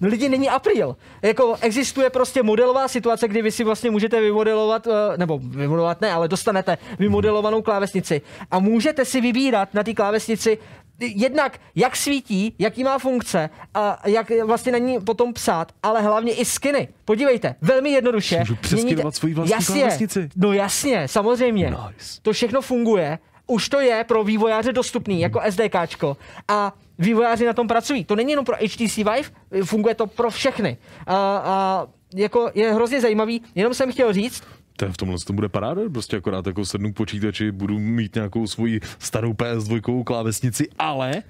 No 0.00 0.08
lidi 0.08 0.28
není 0.28 0.48
apríl. 0.48 0.96
Jako 1.22 1.56
existuje 1.60 2.10
prostě 2.10 2.42
modelová 2.42 2.88
situace, 2.88 3.28
kdy 3.28 3.42
vy 3.42 3.50
si 3.50 3.64
vlastně 3.64 3.90
můžete 3.90 4.20
vymodelovat, 4.20 4.86
eh, 4.86 5.16
nebo 5.16 5.38
vymodelovat 5.38 6.00
ne, 6.00 6.12
ale 6.12 6.28
dostanete 6.28 6.78
vymodelovanou 6.98 7.62
klávesnici 7.62 8.20
a 8.50 8.58
můžete 8.58 9.04
si 9.04 9.20
vybírat 9.20 9.74
na 9.74 9.82
té 9.82 9.94
klávesnici 9.94 10.58
jednak, 11.00 11.60
jak 11.74 11.96
svítí, 11.96 12.54
jaký 12.58 12.84
má 12.84 12.98
funkce 12.98 13.50
a 13.74 14.02
jak 14.08 14.30
vlastně 14.44 14.72
na 14.72 14.78
ní 14.78 15.00
potom 15.00 15.32
psát, 15.32 15.72
ale 15.82 16.02
hlavně 16.02 16.32
i 16.32 16.44
skiny. 16.44 16.88
Podívejte, 17.04 17.54
velmi 17.60 17.90
jednoduše. 17.90 18.38
Můžu 18.38 18.56
přeskinovat 18.56 19.14
svoji 19.14 19.34
vlastní 19.34 19.52
jasně, 19.52 19.80
klávesnici. 19.80 20.28
No 20.36 20.52
jasně, 20.52 21.08
samozřejmě. 21.08 21.70
Nice. 21.70 22.20
To 22.22 22.32
všechno 22.32 22.60
funguje. 22.62 23.18
Už 23.50 23.68
to 23.68 23.80
je 23.80 24.04
pro 24.04 24.24
vývojáře 24.24 24.72
dostupný 24.72 25.20
jako 25.20 25.40
SDKčko 25.50 26.16
a 26.48 26.74
vývojáři 26.98 27.46
na 27.46 27.52
tom 27.52 27.68
pracují. 27.68 28.04
To 28.04 28.16
není 28.16 28.30
jenom 28.30 28.44
pro 28.44 28.56
HTC 28.56 28.96
Vive, 28.96 29.22
funguje 29.64 29.94
to 29.94 30.06
pro 30.06 30.30
všechny. 30.30 30.76
A, 31.06 31.16
a 31.44 31.86
jako 32.14 32.50
je 32.54 32.74
hrozně 32.74 33.00
zajímavý, 33.00 33.42
jenom 33.54 33.74
jsem 33.74 33.92
chtěl 33.92 34.12
říct, 34.12 34.42
To 34.76 34.92
v 34.92 34.96
tomhle 34.96 35.18
to 35.26 35.32
bude 35.32 35.48
paráda, 35.48 35.82
prostě 35.92 36.16
akorát 36.16 36.46
jako 36.46 36.64
sednu 36.64 36.92
k 36.92 36.96
počítači, 36.96 37.52
budu 37.52 37.78
mít 37.78 38.14
nějakou 38.14 38.46
svoji 38.46 38.80
starou 38.98 39.32
PS2 39.32 40.04
klávesnici, 40.04 40.68
ale 40.78 41.22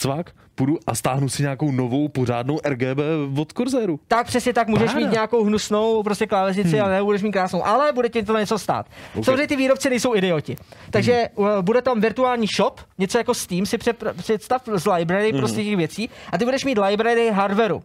cvak, 0.00 0.30
půjdu 0.54 0.78
a 0.86 0.94
stáhnu 0.94 1.28
si 1.28 1.42
nějakou 1.42 1.70
novou 1.72 2.08
pořádnou 2.08 2.58
RGB 2.64 2.98
od 3.38 3.52
Corsairu. 3.52 4.00
tak 4.08 4.26
přesně 4.26 4.52
tak 4.52 4.68
můžeš 4.68 4.86
Paráda. 4.86 5.06
mít 5.06 5.12
nějakou 5.12 5.44
hnusnou 5.44 6.02
prostě 6.02 6.26
klávesnici, 6.26 6.76
hmm. 6.76 6.84
ale 6.84 6.94
nebudeš 6.94 7.22
mít 7.22 7.32
krásnou, 7.32 7.66
ale 7.66 7.92
bude 7.92 8.08
ti 8.08 8.22
to 8.22 8.38
něco 8.38 8.58
stát. 8.58 8.86
Ok. 8.86 9.10
Okay. 9.12 9.24
Samozřejmě 9.24 9.46
ty 9.46 9.56
výrobci 9.56 9.90
nejsou 9.90 10.14
idioti. 10.14 10.56
Takže 10.90 11.28
hmm. 11.36 11.64
bude 11.64 11.82
tam 11.82 12.00
virtuální 12.00 12.46
shop, 12.56 12.80
něco 12.98 13.18
jako 13.18 13.34
Steam 13.34 13.66
si 13.66 13.78
představ 14.16 14.62
z 14.74 14.86
library 14.86 15.30
hmm. 15.30 15.40
prostě 15.40 15.64
těch 15.64 15.76
věcí 15.76 16.10
a 16.32 16.38
ty 16.38 16.44
budeš 16.44 16.64
mít 16.64 16.78
library 16.78 17.30
hardwareu. 17.30 17.82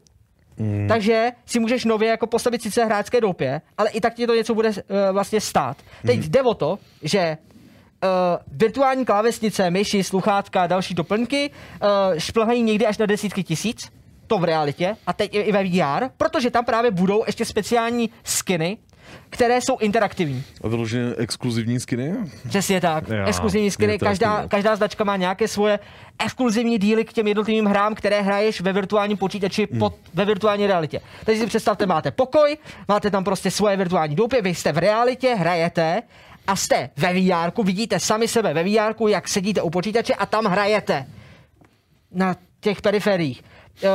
Mm. 0.58 0.88
Takže 0.88 1.32
si 1.46 1.60
můžeš 1.60 1.86
nově 1.86 2.10
jako 2.10 2.28
postavit 2.28 2.62
sice 2.62 2.86
hráčské 2.86 3.22
doupě, 3.22 3.62
ale 3.78 3.90
i 3.90 4.02
tak 4.02 4.14
ti 4.14 4.28
to 4.28 4.36
něco 4.36 4.56
bude 4.56 4.70
uh, 4.70 4.76
vlastně 5.12 5.42
stát. 5.42 5.78
Teď 6.06 6.20
jde 6.20 6.42
o 6.42 6.54
to, 6.54 6.80
že 7.04 7.38
uh, 7.40 7.55
virtuální 8.52 9.06
klávesnice, 9.06 9.70
myši, 9.72 10.04
sluchátka 10.04 10.62
a 10.64 10.68
další 10.68 10.94
doplňky 10.94 11.50
uh, 11.50 11.88
šplhají 12.18 12.64
někdy 12.64 12.86
až 12.86 12.98
na 12.98 13.06
desítky 13.06 13.44
tisíc. 13.44 13.90
To 14.28 14.38
v 14.38 14.44
realitě 14.44 14.96
a 15.08 15.14
teď 15.14 15.36
i 15.36 15.40
i 15.40 15.52
ve 15.52 15.64
VR, 15.64 16.10
protože 16.18 16.50
tam 16.52 16.66
právě 16.66 16.92
budou 16.92 17.24
ještě 17.28 17.46
speciální 17.46 18.10
skiny, 18.24 18.78
které 19.30 19.62
jsou 19.62 19.78
interaktivní. 19.78 20.44
A 20.64 20.68
vyloženě 20.68 21.14
exkluzivní 21.18 21.80
skiny? 21.80 22.14
Přesně 22.50 22.82
tak. 22.82 23.04
Jo, 23.10 23.26
exkluzivní 23.26 23.72
skiny, 23.72 24.00
každá, 24.00 24.42
no. 24.42 24.50
každá 24.50 24.76
značka 24.76 25.04
má 25.04 25.16
nějaké 25.16 25.48
svoje 25.48 25.80
exkluzivní 26.26 26.78
díly 26.78 27.06
k 27.06 27.14
těm 27.14 27.28
jednotlivým 27.28 27.66
hrám, 27.66 27.96
které 27.96 28.22
hraješ 28.22 28.62
ve 28.62 28.74
virtuálním 28.74 29.18
počítači 29.18 29.68
Hmm. 29.72 29.80
pod, 29.80 29.96
ve 30.14 30.26
virtuální 30.26 30.68
realitě. 30.68 31.02
Takže 31.26 31.42
si 31.42 31.48
představte, 31.48 31.86
máte 31.86 32.12
pokoj, 32.12 32.58
máte 32.88 33.12
tam 33.12 33.24
prostě 33.24 33.52
svoje 33.52 33.78
virtuální 33.78 34.16
doupě, 34.16 34.42
vy 34.42 34.56
jste 34.56 34.72
v 34.72 34.78
realitě, 34.78 35.36
hrajete 35.36 36.02
a 36.48 36.56
jste 36.56 36.90
ve 36.98 37.14
VR, 37.14 37.64
vidíte 37.64 38.00
sami 38.00 38.28
sebe 38.28 38.54
ve 38.54 38.64
VR, 38.64 38.94
jak 39.08 39.28
sedíte 39.28 39.62
u 39.62 39.70
počítače 39.70 40.14
a 40.14 40.26
tam 40.26 40.46
hrajete 40.46 41.06
na 42.12 42.36
těch 42.60 42.82
periferiích. 42.82 43.44
Uh, 43.84 43.90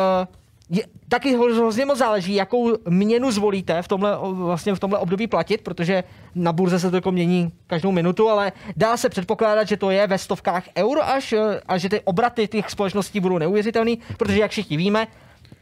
je, 0.71 0.83
taky 1.09 1.37
hrozně 1.37 1.87
moc 1.87 1.99
záleží, 1.99 2.35
jakou 2.35 2.77
měnu 2.89 3.31
zvolíte 3.31 3.83
v 3.83 3.89
tomhle, 3.89 4.19
vlastně 4.21 4.75
v 4.75 4.81
tomhle 4.81 4.99
období 4.99 5.27
platit, 5.27 5.61
protože 5.61 6.05
na 6.35 6.53
burze 6.53 6.79
se 6.79 6.91
to 6.91 6.97
jako 6.97 7.13
mění 7.13 7.53
každou 7.67 7.93
minutu, 7.93 8.29
ale 8.29 8.53
dá 8.77 8.97
se 8.97 9.09
předpokládat, 9.09 9.69
že 9.69 9.77
to 9.77 9.91
je 9.91 10.07
ve 10.07 10.19
stovkách 10.19 10.65
euro 10.77 11.09
až 11.09 11.33
eh, 11.33 11.61
a 11.67 11.79
že 11.79 11.89
ty 11.89 12.01
obraty 12.01 12.49
těch 12.49 12.71
společností 12.71 13.21
budou 13.21 13.39
neuvěřitelný, 13.39 13.99
protože 14.17 14.41
jak 14.41 14.51
všichni 14.51 14.77
víme, 14.77 15.07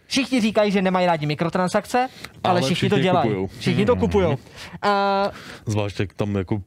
Všichni 0.08 0.40
říkají, 0.40 0.72
že 0.72 0.82
nemají 0.82 1.06
rádi 1.06 1.26
mikrotransakce, 1.26 1.98
ale, 1.98 2.08
Ale 2.44 2.60
všichni, 2.60 2.74
všichni 2.74 2.90
to 2.90 2.98
dělají. 2.98 3.28
kupujou. 3.28 3.46
Všichni 3.58 3.86
to 3.86 3.96
kupují. 3.96 4.26
Uh, 4.26 4.34
Zvlášť 5.66 6.00
jak 6.00 6.12
tam 6.14 6.34
jako 6.36 6.62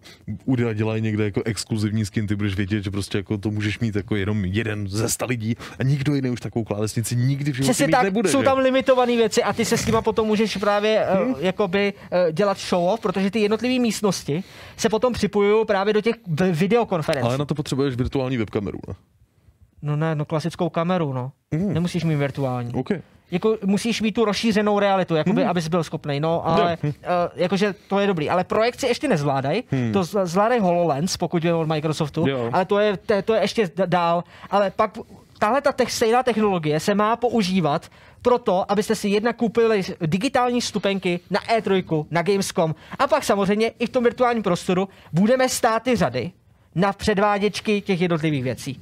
UDA 0.46 0.74
dělají 0.74 1.02
někde 1.02 1.24
jako 1.24 1.42
exkluzivní 1.46 2.06
skin, 2.06 2.28
ty 2.28 2.36
budeš 2.36 2.56
vědět, 2.56 2.84
že 2.84 2.92
prostě 2.92 3.18
jako 3.18 3.38
to 3.38 3.52
můžeš 3.52 3.80
mít 3.80 3.96
jako 3.96 4.16
jenom 4.16 4.46
jeden 4.46 4.88
ze 4.88 5.10
sta 5.10 5.26
lidí 5.26 5.56
a 5.80 5.84
nikdo 5.84 6.16
jiný 6.16 6.30
už 6.30 6.40
takovou 6.40 6.66
klávesnici 6.66 7.16
nikdy 7.16 7.52
v 7.52 7.56
životě 7.56 7.72
Přesně 7.72 7.88
mít 7.88 7.92
tak, 7.92 8.04
nebude. 8.04 8.30
jsou 8.30 8.40
že? 8.40 8.46
tam 8.46 8.58
limitované 8.58 9.16
věci 9.16 9.44
a 9.44 9.54
ty 9.54 9.66
se 9.66 9.78
s 9.78 9.86
nima 9.86 10.02
potom 10.02 10.28
můžeš 10.28 10.58
právě 10.58 11.06
uh, 11.26 11.36
jakoby 11.40 11.94
uh, 11.94 12.32
dělat 12.32 12.58
show 12.58 12.86
off, 12.94 13.00
protože 13.00 13.32
ty 13.32 13.40
jednotlivé 13.40 13.80
místnosti 13.82 14.44
se 14.78 14.90
potom 14.90 15.14
připojují 15.14 15.66
právě 15.66 15.94
do 15.94 16.02
těch 16.02 16.16
videokonferencí. 16.52 17.28
Ale 17.28 17.38
na 17.38 17.46
to 17.46 17.56
potřebuješ 17.56 17.96
virtuální 17.96 18.38
webkameru, 18.38 18.80
ne? 18.88 18.94
No 19.82 19.96
ne, 19.96 20.16
no 20.16 20.26
klasickou 20.26 20.70
kameru, 20.70 21.14
no. 21.14 21.32
Mm. 21.52 21.74
Nemusíš 21.74 22.04
mít 22.04 22.16
virtuální. 22.16 22.74
OK. 22.74 22.90
Jako 23.32 23.58
musíš 23.65 24.02
mít 24.02 24.12
tu 24.12 24.26
rozšířenou 24.26 24.80
realitu, 24.80 25.15
jakoby, 25.15 25.46
abys 25.46 25.67
byl 25.67 25.84
schopný, 25.84 26.20
no, 26.20 26.48
ale 26.48 26.78
uh, 26.84 26.91
jakože 27.36 27.76
to 27.88 28.00
je 28.00 28.08
dobrý. 28.08 28.30
Ale 28.30 28.44
projekci 28.44 28.88
ještě 28.88 29.08
nezvládají, 29.08 29.63
to 29.94 30.04
z- 30.04 30.26
zvládají 30.26 30.62
HoloLens, 30.62 31.17
pokud 31.17 31.44
je 31.44 31.54
od 31.54 31.67
Microsoftu, 31.67 32.28
Jo. 32.28 32.50
ale 32.54 32.65
to 32.65 32.80
je, 32.80 32.98
to, 32.98 33.22
to 33.22 33.34
je 33.34 33.41
ještě 33.41 33.72
dál. 33.86 34.24
Ale 34.50 34.72
pak 34.72 34.98
tahle 35.39 35.62
ta 35.62 35.72
te- 35.72 35.86
stejná 35.89 36.24
technologie 36.24 36.80
se 36.80 36.96
má 36.96 37.15
používat 37.15 37.89
proto, 38.22 38.72
abyste 38.72 38.96
si 38.96 39.08
jednak 39.10 39.36
koupili 39.36 39.82
digitální 40.06 40.62
stupenky 40.62 41.20
na 41.30 41.39
E3, 41.39 42.06
na 42.12 42.22
Gamescom 42.22 42.76
a 43.00 43.08
pak 43.08 43.24
samozřejmě 43.24 43.67
i 43.80 43.86
v 43.86 43.89
tom 43.89 44.04
virtuálním 44.04 44.44
prostoru 44.44 44.89
budeme 45.13 45.50
stát 45.50 45.84
ty 45.84 45.96
řady 45.96 46.32
na 46.76 46.94
předváděčky 46.94 47.82
těch 47.82 48.02
jednotlivých 48.02 48.44
věcí. 48.44 48.80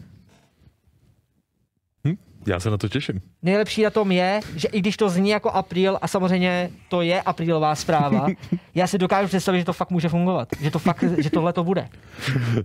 Já 2.49 2.59
se 2.59 2.69
na 2.69 2.77
to 2.77 2.89
těším. 2.89 3.21
Nejlepší 3.43 3.83
na 3.83 3.89
tom 3.89 4.11
je, 4.11 4.39
že 4.55 4.67
i 4.67 4.79
když 4.79 4.97
to 4.97 5.09
zní 5.09 5.29
jako 5.29 5.51
apríl, 5.51 5.97
a 6.01 6.07
samozřejmě 6.07 6.69
to 6.89 7.01
je 7.01 7.21
aprílová 7.21 7.75
zpráva, 7.75 8.27
já 8.75 8.87
si 8.87 8.97
dokážu 8.97 9.27
představit, 9.27 9.59
že 9.59 9.65
to 9.65 9.73
fakt 9.73 9.91
může 9.91 10.09
fungovat. 10.09 10.49
Že 10.61 10.71
to 10.71 10.79
fakt, 10.79 11.03
že 11.17 11.29
tohle 11.29 11.53
to 11.53 11.63
bude. 11.63 11.89
Eh, 12.59 12.63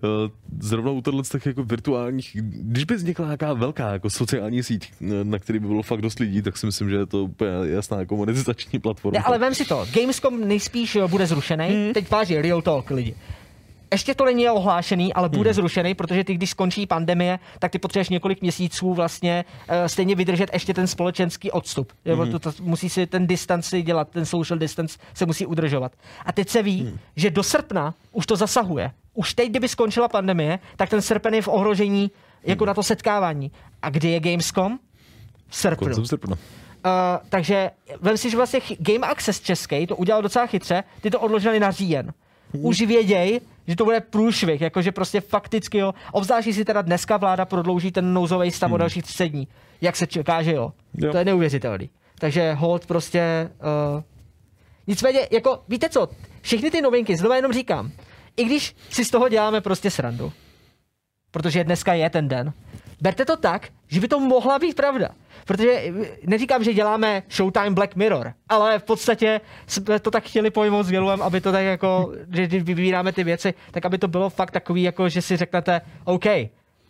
Zrovna 0.60 0.90
u 0.90 1.22
těch 1.22 1.46
jako 1.46 1.64
virtuálních, 1.64 2.36
když 2.42 2.84
by 2.84 2.94
vznikla 2.94 3.24
nějaká 3.24 3.52
velká 3.52 3.92
jako 3.92 4.10
sociální 4.10 4.62
síť, 4.62 4.92
eh, 5.02 5.24
na 5.24 5.38
který 5.38 5.58
by 5.58 5.66
bylo 5.66 5.82
fakt 5.82 6.00
dost 6.00 6.18
lidí, 6.18 6.42
tak 6.42 6.56
si 6.56 6.66
myslím, 6.66 6.90
že 6.90 6.96
je 6.96 7.06
to 7.06 7.24
úplně 7.24 7.50
jasná 7.64 7.98
jako 7.98 8.16
monetizační 8.16 8.78
platforma. 8.78 9.18
Ne, 9.18 9.24
ale 9.24 9.38
vem 9.38 9.54
si 9.54 9.64
to, 9.64 9.86
Gamescom 9.94 10.48
nejspíš 10.48 10.94
jo, 10.94 11.08
bude 11.08 11.26
zrušený. 11.26 11.68
Hmm. 11.68 11.92
Teď 11.92 12.10
váží 12.10 12.36
real 12.42 12.62
talk 12.62 12.90
lidi. 12.90 13.14
Ještě 13.94 14.14
to 14.14 14.24
není 14.24 14.48
ohlášený, 14.48 15.14
ale 15.14 15.28
bude 15.28 15.50
hmm. 15.50 15.54
zrušený, 15.54 15.94
protože 15.94 16.24
ty, 16.24 16.34
když 16.34 16.50
skončí 16.50 16.86
pandemie, 16.86 17.38
tak 17.58 17.72
ty 17.72 17.78
potřebuješ 17.78 18.08
několik 18.08 18.42
měsíců 18.42 18.94
vlastně 18.94 19.44
uh, 19.68 19.86
stejně 19.86 20.14
vydržet 20.14 20.50
ještě 20.52 20.74
ten 20.74 20.86
společenský 20.86 21.50
odstup. 21.50 21.92
Hmm. 22.06 22.30
To, 22.30 22.38
to, 22.38 22.52
musí 22.60 22.88
si 22.88 23.06
ten 23.06 23.26
distanci 23.26 23.82
dělat, 23.82 24.08
ten 24.08 24.26
social 24.26 24.58
distance 24.58 24.98
se 25.14 25.26
musí 25.26 25.46
udržovat. 25.46 25.92
A 26.26 26.32
teď 26.32 26.48
se 26.48 26.62
ví, 26.62 26.82
hmm. 26.82 26.98
že 27.16 27.30
do 27.30 27.42
srpna 27.42 27.94
už 28.12 28.26
to 28.26 28.36
zasahuje. 28.36 28.90
Už 29.14 29.34
teď, 29.34 29.50
kdyby 29.50 29.68
skončila 29.68 30.08
pandemie, 30.08 30.58
tak 30.76 30.90
ten 30.90 31.02
srpen 31.02 31.34
je 31.34 31.42
v 31.42 31.48
ohrožení 31.48 32.10
jako 32.44 32.64
na 32.66 32.74
to 32.74 32.82
setkávání. 32.82 33.50
A 33.82 33.90
kdy 33.90 34.08
je 34.08 34.20
Gamescom? 34.20 34.78
V 35.48 35.56
srpnu. 35.56 35.86
Koncem 35.86 36.06
srpna. 36.06 36.36
Uh, 36.36 36.40
takže 37.28 37.70
vem 38.00 38.16
si, 38.16 38.30
že 38.30 38.36
vlastně 38.36 38.60
Game 38.78 39.06
Access 39.06 39.40
český 39.40 39.86
to 39.86 39.96
udělal 39.96 40.22
docela 40.22 40.46
chytře, 40.46 40.84
ty 41.00 41.10
to 41.10 41.20
odložili 41.20 41.60
na 41.60 41.70
říjen. 41.70 42.12
Už 42.52 42.80
věděj, 42.80 43.40
že 43.66 43.76
to 43.76 43.84
bude 43.84 44.00
průšvih, 44.00 44.60
jakože 44.60 44.92
prostě 44.92 45.20
fakticky 45.20 45.78
jo. 45.78 45.94
Obzvlášť, 46.12 46.52
si 46.52 46.64
teda 46.64 46.82
dneska 46.82 47.16
vláda 47.16 47.44
prodlouží 47.44 47.92
ten 47.92 48.12
nouzový 48.14 48.50
stav 48.50 48.72
o 48.72 48.76
dalších 48.76 49.02
30 49.02 49.28
dní. 49.28 49.48
Jak 49.80 49.96
se 49.96 50.06
čeká, 50.06 50.42
že 50.42 50.52
jo. 50.52 50.72
Jo. 50.94 51.12
To 51.12 51.18
je 51.18 51.24
neuvěřitelný. 51.24 51.90
Takže 52.18 52.52
hold 52.52 52.86
prostě... 52.86 53.50
Uh, 53.96 54.02
nicméně, 54.86 55.20
jako, 55.30 55.62
víte 55.68 55.88
co, 55.88 56.08
všechny 56.40 56.70
ty 56.70 56.80
novinky, 56.80 57.16
znovu 57.16 57.34
jenom 57.34 57.52
říkám, 57.52 57.90
i 58.36 58.44
když 58.44 58.76
si 58.90 59.04
z 59.04 59.10
toho 59.10 59.28
děláme 59.28 59.60
prostě 59.60 59.90
srandu, 59.90 60.32
protože 61.30 61.64
dneska 61.64 61.94
je 61.94 62.10
ten 62.10 62.28
den, 62.28 62.52
berte 63.00 63.24
to 63.24 63.36
tak, 63.36 63.68
že 63.88 64.00
by 64.00 64.08
to 64.08 64.20
mohla 64.20 64.58
být 64.58 64.76
pravda. 64.76 65.08
Protože 65.44 65.70
eh, 65.70 65.92
neříkám, 66.26 66.64
že 66.64 66.74
děláme 66.74 67.22
Showtime 67.30 67.70
Black 67.70 67.96
Mirror, 67.96 68.32
ale 68.48 68.78
v 68.78 68.82
podstatě 68.82 69.40
jsme 69.66 70.00
to 70.00 70.10
tak 70.10 70.24
chtěli 70.24 70.50
pojmout 70.50 70.82
s 70.82 70.90
Gelem, 70.90 71.22
aby 71.22 71.40
to 71.40 71.52
tak 71.52 71.64
jako, 71.64 72.12
že 72.32 72.46
když 72.46 72.62
vybíráme 72.62 73.12
ty 73.12 73.24
věci, 73.24 73.54
tak 73.70 73.86
aby 73.86 73.98
to 73.98 74.08
bylo 74.08 74.30
fakt 74.30 74.50
takový, 74.50 74.82
jako 74.82 75.08
že 75.08 75.22
si 75.22 75.36
řeknete, 75.36 75.80
OK, 76.04 76.26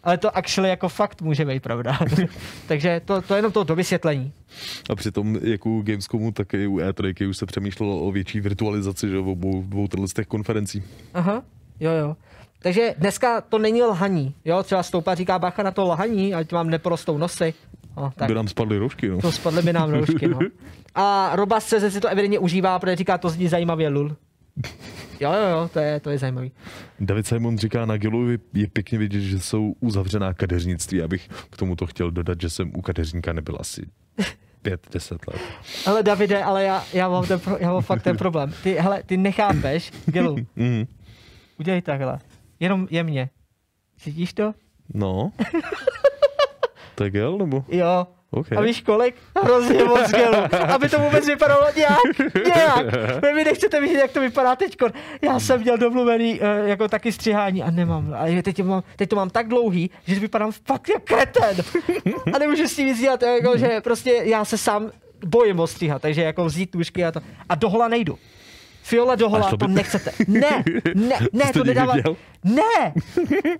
ale 0.04 0.18
to 0.18 0.36
actually 0.36 0.68
jako 0.68 0.88
fakt 0.88 1.22
může 1.22 1.44
být 1.44 1.62
pravda. 1.62 1.98
Takže 2.68 3.00
to, 3.04 3.22
to 3.22 3.34
je 3.34 3.38
jenom 3.38 3.52
to 3.52 3.64
do 3.64 3.74
vysvětlení. 3.74 4.32
A 4.90 4.94
přitom 4.94 5.38
jak 5.42 5.66
u 5.66 5.82
Gamescomu, 5.82 6.32
tak 6.32 6.54
i 6.54 6.66
u 6.66 6.78
E3 6.78 7.28
už 7.28 7.36
se 7.36 7.46
přemýšlelo 7.46 8.00
o 8.00 8.12
větší 8.12 8.40
virtualizaci 8.40 9.08
že, 9.08 9.18
v 9.18 9.28
obou 9.28 9.62
dvou 9.62 9.86
těch 10.14 10.26
konferencí. 10.26 10.82
Aha, 11.14 11.42
jo, 11.80 11.92
jo. 11.92 12.16
Takže 12.64 12.94
dneska 12.98 13.40
to 13.40 13.58
není 13.58 13.82
lhaní, 13.82 14.34
jo, 14.44 14.62
třeba 14.62 14.82
stoupa 14.82 15.14
říká 15.14 15.38
bacha 15.38 15.62
na 15.62 15.70
to 15.70 15.84
lhaní, 15.84 16.34
ať 16.34 16.52
vám 16.52 16.70
neporostou 16.70 17.18
nosy. 17.18 17.54
No, 17.96 18.12
tak. 18.16 18.28
By 18.28 18.34
nám 18.34 18.48
spadly 18.48 18.78
roušky, 18.78 19.08
no. 19.08 19.20
To 19.20 19.32
spadly 19.32 19.62
by 19.62 19.72
nám 19.72 19.90
roušky, 19.90 20.28
no. 20.28 20.38
A 20.94 21.36
Robas 21.36 21.66
si 21.66 22.00
to 22.00 22.08
evidentně 22.08 22.38
užívá, 22.38 22.78
protože 22.78 22.96
říká, 22.96 23.18
to 23.18 23.28
zní 23.28 23.48
zajímavě 23.48 23.88
lul. 23.88 24.16
Jo, 25.20 25.32
jo, 25.32 25.48
jo, 25.50 25.70
to 25.72 25.78
je, 25.78 26.00
to 26.00 26.10
je 26.10 26.18
zajímavý. 26.18 26.52
David 27.00 27.26
Simon 27.26 27.58
říká, 27.58 27.86
na 27.86 27.96
Gilu 27.96 28.30
je 28.30 28.68
pěkně 28.72 28.98
vidět, 28.98 29.20
že 29.20 29.40
jsou 29.40 29.74
uzavřená 29.80 30.34
kadeřnictví. 30.34 31.02
Abych 31.02 31.28
k 31.50 31.56
tomu 31.56 31.76
to 31.76 31.86
chtěl 31.86 32.10
dodat, 32.10 32.40
že 32.40 32.50
jsem 32.50 32.72
u 32.74 32.82
kadeřníka 32.82 33.32
nebyl 33.32 33.56
asi 33.60 33.82
pět, 34.62 34.80
deset 34.92 35.26
let. 35.28 35.40
Ale 35.86 36.02
Davide, 36.02 36.44
ale 36.44 36.64
já, 36.64 36.84
já, 36.92 37.08
mám, 37.08 37.26
ten, 37.26 37.40
já 37.58 37.72
mám 37.72 37.82
fakt 37.82 38.02
ten 38.02 38.16
problém. 38.16 38.54
Ty, 38.62 38.74
hele, 38.74 39.02
ty 39.02 39.16
nechápeš, 39.16 39.92
Gilu. 40.06 40.36
mm. 40.56 40.86
Udělej 41.58 41.82
takhle. 41.82 42.18
Jenom 42.64 42.88
jemně. 42.90 43.30
Cítíš 43.98 44.32
to? 44.32 44.54
No. 44.94 45.32
to 46.94 47.04
je 47.04 47.10
gel, 47.10 47.38
nebo? 47.38 47.64
Jo. 47.68 48.06
Okay. 48.30 48.58
A 48.58 48.60
víš 48.60 48.80
kolik? 48.80 49.14
Hrozně 49.42 49.84
moc 49.84 50.10
gelu. 50.10 50.36
Aby 50.68 50.88
to 50.88 50.98
vůbec 50.98 51.26
vypadalo 51.26 51.66
nějak, 51.76 51.98
nějak. 52.44 52.86
Vy 53.34 53.44
nechcete 53.44 53.80
vidět, 53.80 53.98
jak 53.98 54.10
to 54.10 54.20
vypadá 54.20 54.56
teď. 54.56 54.76
Já 55.22 55.40
jsem 55.40 55.60
měl 55.60 55.78
domluvený 55.78 56.40
uh, 56.40 56.68
jako 56.68 56.88
taky 56.88 57.12
střihání 57.12 57.62
a 57.62 57.70
nemám. 57.70 58.14
A 58.18 58.42
teď, 58.42 58.62
mám, 58.62 58.82
teď 58.96 59.08
to 59.08 59.16
mám 59.16 59.30
tak 59.30 59.48
dlouhý, 59.48 59.90
že 60.06 60.20
vypadám 60.20 60.52
fakt 60.52 60.88
jak 60.88 61.02
kreten. 61.04 61.56
A 62.34 62.38
nemůžu 62.38 62.68
s 62.68 62.76
tím 62.76 62.86
nic 62.86 63.00
dělat. 63.00 63.22
Jako, 63.22 63.58
že 63.58 63.80
prostě 63.80 64.20
já 64.24 64.44
se 64.44 64.58
sám 64.58 64.90
bojím 65.26 65.60
ostříhat, 65.60 66.02
takže 66.02 66.22
jako 66.22 66.44
vzít 66.44 66.70
tušky 66.70 67.04
a 67.04 67.12
to. 67.12 67.20
A 67.48 67.54
dohola 67.54 67.88
nejdu. 67.88 68.18
Fiole 68.84 69.16
do 69.16 69.28
hola, 69.28 69.50
to, 69.50 69.56
by... 69.56 69.64
to 69.64 69.68
nechcete. 69.68 70.12
Ne, 70.28 70.64
ne, 70.94 71.18
ne, 71.32 71.52
to, 71.52 71.64
nedává. 71.64 71.94
Ne! 72.44 72.92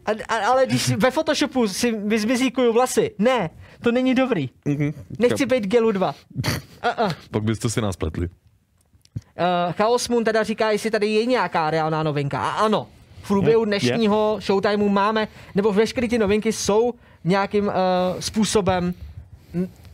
A, 0.06 0.10
a, 0.28 0.36
ale 0.46 0.66
když 0.66 0.88
ve 0.88 1.10
Photoshopu 1.10 1.68
si 1.68 1.92
vyzmizíkuju 1.92 2.72
vlasy, 2.72 3.10
ne, 3.18 3.50
to 3.82 3.92
není 3.92 4.14
dobrý. 4.14 4.50
Mm-hmm. 4.66 4.94
Nechci 5.18 5.46
být 5.46 5.66
Gelu 5.66 5.92
2. 5.92 6.14
Uh-uh. 6.14 7.12
Pak 7.30 7.42
byste 7.42 7.70
si 7.70 7.80
nás 7.80 7.96
pletli. 7.96 8.26
Uh, 8.26 9.72
Chaos 9.72 10.08
Moon 10.08 10.24
teda 10.24 10.42
říká, 10.42 10.70
jestli 10.70 10.90
tady 10.90 11.06
je 11.06 11.26
nějaká 11.26 11.70
reálná 11.70 12.02
novinka. 12.02 12.40
A 12.40 12.50
ano, 12.50 12.86
v 13.22 13.28
průběhu 13.28 13.64
dnešního 13.64 14.30
yeah. 14.32 14.44
showtimeu 14.44 14.88
máme, 14.88 15.28
nebo 15.54 15.72
veškeré 15.72 16.08
ty 16.08 16.18
novinky 16.18 16.52
jsou 16.52 16.94
nějakým 17.24 17.66
uh, 17.66 17.72
způsobem 18.20 18.94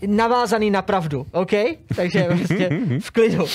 navázaný 0.06 0.70
na 0.70 0.82
pravdu, 0.82 1.26
OK? 1.32 1.52
Takže 1.96 2.24
prostě 2.36 2.70
v 3.00 3.10
klidu. 3.10 3.42
Uh, 3.42 3.48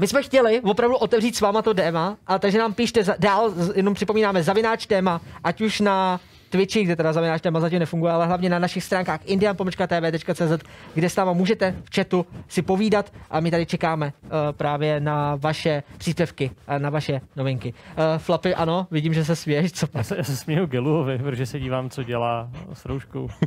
my 0.00 0.06
jsme 0.06 0.22
chtěli 0.22 0.60
opravdu 0.60 0.96
otevřít 0.96 1.36
s 1.36 1.40
váma 1.40 1.62
to 1.62 1.74
téma, 1.74 2.16
a 2.26 2.38
takže 2.38 2.58
nám 2.58 2.74
píšte 2.74 3.04
za, 3.04 3.14
dál, 3.18 3.52
jenom 3.74 3.94
připomínáme, 3.94 4.42
zavináč 4.42 4.86
téma, 4.86 5.20
ať 5.44 5.60
už 5.60 5.80
na 5.80 6.20
Twitchi, 6.50 6.84
kde 6.84 6.96
teda 6.96 7.12
zavináč 7.12 7.42
téma 7.42 7.60
zatím 7.60 7.78
nefunguje, 7.78 8.12
ale 8.12 8.26
hlavně 8.26 8.50
na 8.50 8.58
našich 8.58 8.84
stránkách 8.84 9.20
indian.tv.cz, 9.24 10.64
kde 10.94 11.10
s 11.10 11.16
náma 11.16 11.32
můžete 11.32 11.74
v 11.84 11.94
chatu 11.94 12.26
si 12.48 12.62
povídat 12.62 13.12
a 13.30 13.40
my 13.40 13.50
tady 13.50 13.66
čekáme 13.66 14.12
uh, 14.22 14.30
právě 14.52 15.00
na 15.00 15.36
vaše 15.36 15.82
příspěvky 15.98 16.50
a 16.66 16.78
na 16.78 16.90
vaše 16.90 17.20
novinky. 17.36 17.74
Uh, 17.74 18.04
Flapy, 18.18 18.54
ano, 18.54 18.86
vidím, 18.90 19.14
že 19.14 19.24
se 19.24 19.36
směješ. 19.36 19.72
Co 19.72 19.86
já, 19.94 20.02
se, 20.02 20.16
já 20.16 20.24
se 20.24 20.36
směju 20.36 20.66
Geluovi, 20.66 21.18
protože 21.18 21.46
se 21.46 21.60
dívám, 21.60 21.90
co 21.90 22.02
dělá 22.02 22.50
s 22.72 22.84
rouškou. 22.84 23.28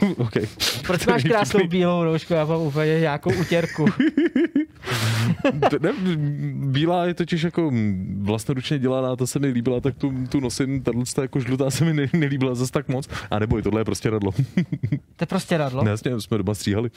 okay. 0.16 0.46
Proč 0.86 1.06
máš 1.06 1.22
krásnou 1.22 1.66
bílou 1.66 2.04
roušku? 2.04 2.32
Já 2.32 2.44
mám 2.44 2.60
úplně 2.60 3.00
nějakou 3.00 3.30
utěrku. 3.40 3.84
ne, 5.80 5.92
bílá 6.54 7.04
je 7.04 7.14
totiž 7.14 7.42
jako 7.42 7.72
vlastnoručně 8.20 8.78
dělaná, 8.78 9.16
to 9.16 9.26
se 9.26 9.38
mi 9.38 9.46
líbila, 9.46 9.80
tak 9.80 9.96
tu, 9.96 10.14
tu 10.28 10.40
nosím, 10.40 10.82
tahle 10.82 11.04
jako 11.20 11.40
žlutá 11.40 11.70
se 11.70 11.84
mi 11.84 11.92
ne, 11.92 12.06
nelíbila 12.12 12.54
zase 12.54 12.72
tak 12.72 12.88
moc. 12.88 13.08
A 13.30 13.38
nebo 13.38 13.56
je 13.56 13.62
tohle 13.62 13.80
je 13.80 13.84
prostě 13.84 14.10
radlo. 14.10 14.32
to 15.16 15.22
je 15.22 15.26
prostě 15.26 15.56
radlo? 15.56 15.84
Ne, 15.84 15.90
jasně, 15.90 16.20
jsme 16.20 16.38
doma 16.38 16.54
stříhali. 16.54 16.90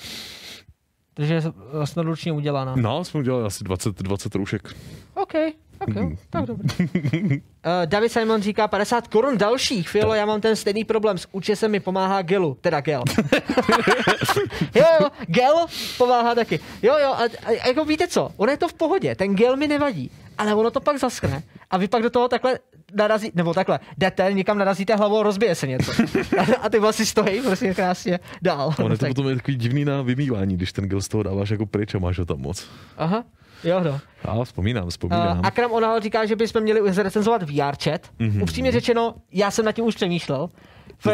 Takže 1.14 1.34
je 1.34 1.42
vlastnoručně 1.74 2.32
udělaná. 2.32 2.76
No, 2.76 3.04
jsme 3.04 3.20
udělali 3.20 3.46
asi 3.46 3.64
20, 3.64 4.02
20 4.02 4.36
roušek. 4.36 4.76
OK, 5.16 5.34
OK, 5.80 5.96
mm. 5.96 6.18
tak 6.30 6.46
dobrý. 6.46 6.68
uh, 6.86 7.42
David 7.86 8.12
Simon 8.12 8.42
říká 8.42 8.68
50 8.68 9.08
korun 9.08 9.38
dalších. 9.38 9.90
Filo, 9.90 10.14
já 10.14 10.26
mám 10.26 10.42
ten 10.42 10.56
stejný 10.56 10.84
problém. 10.84 11.18
S 11.18 11.28
se 11.54 11.68
mi 11.68 11.80
pomáhá 11.80 12.22
gelu. 12.22 12.58
Teda 12.62 12.82
gel. 12.82 13.04
jo, 14.76 14.86
jo, 15.02 15.10
gel 15.28 15.66
pomáhá 15.98 16.36
taky. 16.36 16.60
Jo, 16.82 16.98
jo, 17.02 17.14
a, 17.14 17.24
a, 17.46 17.68
jako 17.68 17.86
víte 17.86 18.08
co? 18.08 18.32
Ono 18.38 18.52
je 18.52 18.58
to 18.58 18.68
v 18.68 18.74
pohodě. 18.74 19.16
Ten 19.16 19.36
gel 19.36 19.58
mi 19.58 19.68
nevadí. 19.68 20.12
Ale 20.38 20.56
ono 20.56 20.72
to 20.72 20.80
pak 20.80 21.00
zaschne. 21.00 21.44
A 21.72 21.78
vy 21.78 21.88
pak 21.88 22.04
do 22.04 22.10
toho 22.10 22.28
takhle 22.28 22.60
narazí, 22.94 23.32
nebo 23.36 23.54
takhle, 23.54 23.80
jdete, 23.98 24.34
někam 24.34 24.58
narazíte 24.58 24.96
hlavou 24.96 25.20
a 25.20 25.24
rozbije 25.24 25.56
se 25.56 25.68
něco. 25.68 25.92
a 26.62 26.70
ty 26.70 26.80
vlasy 26.80 27.06
stojí 27.06 27.42
prostě 27.42 27.74
krásně 27.74 28.20
dál. 28.42 28.74
Ono 28.80 28.90
je 28.90 28.98
to 28.98 29.06
tak. 29.06 29.10
potom 29.10 29.30
je 29.30 29.36
takový 29.36 29.58
divný 29.58 29.86
na 29.86 30.02
vymývání, 30.02 30.58
když 30.58 30.74
ten 30.74 30.86
gel 30.86 31.02
z 31.02 31.08
toho 31.08 31.24
dáváš 31.24 31.50
jako 31.50 31.66
pryč 31.66 31.96
a 31.96 32.00
máš 32.00 32.20
ho 32.20 32.26
tam 32.26 32.40
moc. 32.40 32.68
Aha. 32.98 33.24
Jo, 33.64 33.80
no. 33.80 34.00
Já 34.24 34.44
vzpomínám, 34.44 34.90
vzpomínám. 34.90 35.40
Uh, 35.40 35.46
Akram 35.46 35.72
Onal 35.72 36.00
říká, 36.00 36.26
že 36.26 36.36
bychom 36.36 36.62
měli 36.62 36.94
zrecenzovat 36.94 37.44
VR 37.44 37.76
chat. 37.84 38.02
Mm-hmm. 38.20 38.44
Upřímně 38.44 38.72
řečeno, 38.72 39.16
já 39.32 39.52
jsem 39.52 39.66
na 39.66 39.72
tím 39.72 39.86
už 39.86 39.96
přemýšlel. 39.96 40.50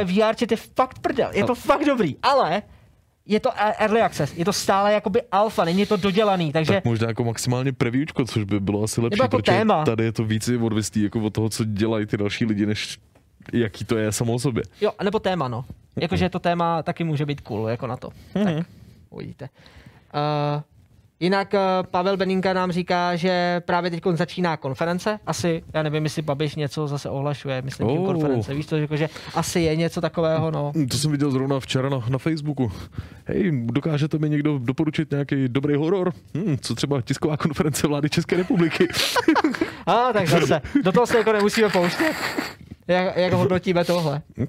VR 0.03 0.35
chat 0.39 0.51
je 0.51 0.57
fakt 0.57 0.99
prdel, 0.99 1.29
je 1.33 1.43
to 1.43 1.51
a... 1.51 1.55
fakt 1.55 1.85
dobrý, 1.85 2.15
ale 2.21 2.61
je 3.25 3.39
to 3.39 3.49
e- 3.49 3.73
early 3.79 4.01
access, 4.01 4.37
je 4.37 4.45
to 4.45 4.53
stále 4.53 4.93
jakoby 4.93 5.21
alfa, 5.31 5.65
není 5.65 5.85
to 5.85 5.97
dodělaný, 5.97 6.51
takže... 6.51 6.73
Tak 6.73 6.85
možná 6.85 7.07
jako 7.07 7.23
maximálně 7.23 7.73
previewčko, 7.73 8.25
což 8.25 8.43
by 8.43 8.59
bylo 8.59 8.83
asi 8.83 9.01
lepší, 9.01 9.19
jako 9.21 9.37
protože 9.37 9.57
téma. 9.57 9.85
tady 9.85 10.03
je 10.03 10.11
to 10.11 10.23
víc 10.23 10.49
odvistý 10.61 11.03
jako 11.03 11.19
od 11.19 11.33
toho, 11.33 11.49
co 11.49 11.65
dělají 11.65 12.05
ty 12.05 12.17
další 12.17 12.45
lidi, 12.45 12.65
než 12.65 12.97
jaký 13.53 13.85
to 13.85 13.97
je 13.97 14.11
samo 14.11 14.33
o 14.33 14.39
sobě. 14.39 14.63
Jo, 14.81 14.91
nebo 15.03 15.19
téma, 15.19 15.47
no. 15.47 15.65
Jakože 16.01 16.29
to 16.29 16.39
téma 16.39 16.83
taky 16.83 17.03
může 17.03 17.25
být 17.25 17.41
cool, 17.41 17.69
jako 17.69 17.87
na 17.87 17.97
to. 17.97 18.09
Mm-hmm. 18.09 18.55
Tak, 18.57 18.67
uvidíte. 19.09 19.49
Uh, 20.13 20.61
Jinak 21.19 21.53
uh, 21.53 21.59
Pavel 21.91 22.17
Beninka 22.17 22.53
nám 22.53 22.71
říká, 22.71 23.15
že 23.15 23.61
právě 23.65 23.91
teď 23.91 24.03
začíná 24.13 24.57
konference. 24.57 25.19
Asi, 25.27 25.63
já 25.73 25.83
nevím, 25.83 26.03
jestli 26.03 26.21
Babiš 26.21 26.55
něco 26.55 26.87
zase 26.87 27.09
ohlašuje, 27.09 27.61
myslím, 27.61 27.87
oh. 27.87 28.05
konference. 28.05 28.53
Víš 28.53 28.65
to, 28.65 28.77
jako, 28.77 28.97
že 28.97 29.09
asi 29.35 29.59
je 29.59 29.75
něco 29.75 30.01
takového, 30.01 30.51
no. 30.51 30.71
To 30.91 30.97
jsem 30.97 31.11
viděl 31.11 31.31
zrovna 31.31 31.59
včera 31.59 31.89
na, 31.89 32.03
na 32.09 32.17
Facebooku. 32.17 32.71
Hej, 33.25 33.65
dokážete 33.65 34.17
mi 34.17 34.29
někdo 34.29 34.59
doporučit 34.59 35.11
nějaký 35.11 35.47
dobrý 35.47 35.75
horor? 35.75 36.13
Hmm, 36.35 36.57
co 36.61 36.75
třeba 36.75 37.01
tisková 37.01 37.37
konference 37.37 37.87
vlády 37.87 38.09
České 38.09 38.37
republiky? 38.37 38.87
A 39.85 40.13
tak 40.13 40.27
zase, 40.27 40.61
do 40.83 40.91
toho 40.91 41.07
se 41.07 41.17
jako 41.17 41.31
nemusíme 41.31 41.69
pouštět. 41.69 42.13
Jak, 42.87 43.17
jak 43.17 43.33
hodnotíme 43.33 43.85
tohle? 43.85 44.21
Uh, 44.37 44.45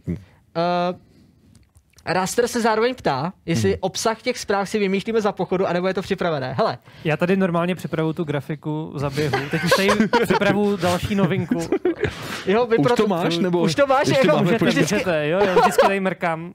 Raster 2.07 2.49
se 2.49 2.61
zároveň 2.61 2.95
ptá, 2.95 3.33
jestli 3.47 3.71
hmm. 3.71 3.79
obsah 3.81 4.23
těch 4.23 4.39
zpráv 4.39 4.69
si 4.69 4.79
vymýšlíme 4.79 5.21
za 5.21 5.33
pochodu, 5.33 5.67
anebo 5.67 5.89
je 5.89 5.95
to 5.95 6.03
připravené. 6.03 6.55
Hele. 6.59 6.79
Já 7.05 7.17
tady 7.17 7.37
normálně 7.37 7.75
připravu 7.75 8.13
tu 8.13 8.25
grafiku 8.25 8.93
za 8.95 9.11
běhu. 9.11 9.39
Teď 9.51 9.65
už 9.65 9.71
tady 9.77 9.89
připravu 10.25 10.77
další 10.77 11.15
novinku. 11.15 11.61
Jo, 12.47 12.67
už 12.79 12.93
to 12.97 13.07
máš? 13.07 13.39
Nebo 13.39 13.61
už 13.61 13.75
to 13.75 13.87
máš, 13.87 14.09
jako 14.09 14.39
můžete, 14.39 14.65
vždycky... 14.65 14.95
můžete, 14.95 15.29
jo, 15.29 15.41
jo, 15.47 15.61
vždycky 15.61 15.87
tady 15.87 16.01
mrkám. 16.01 16.53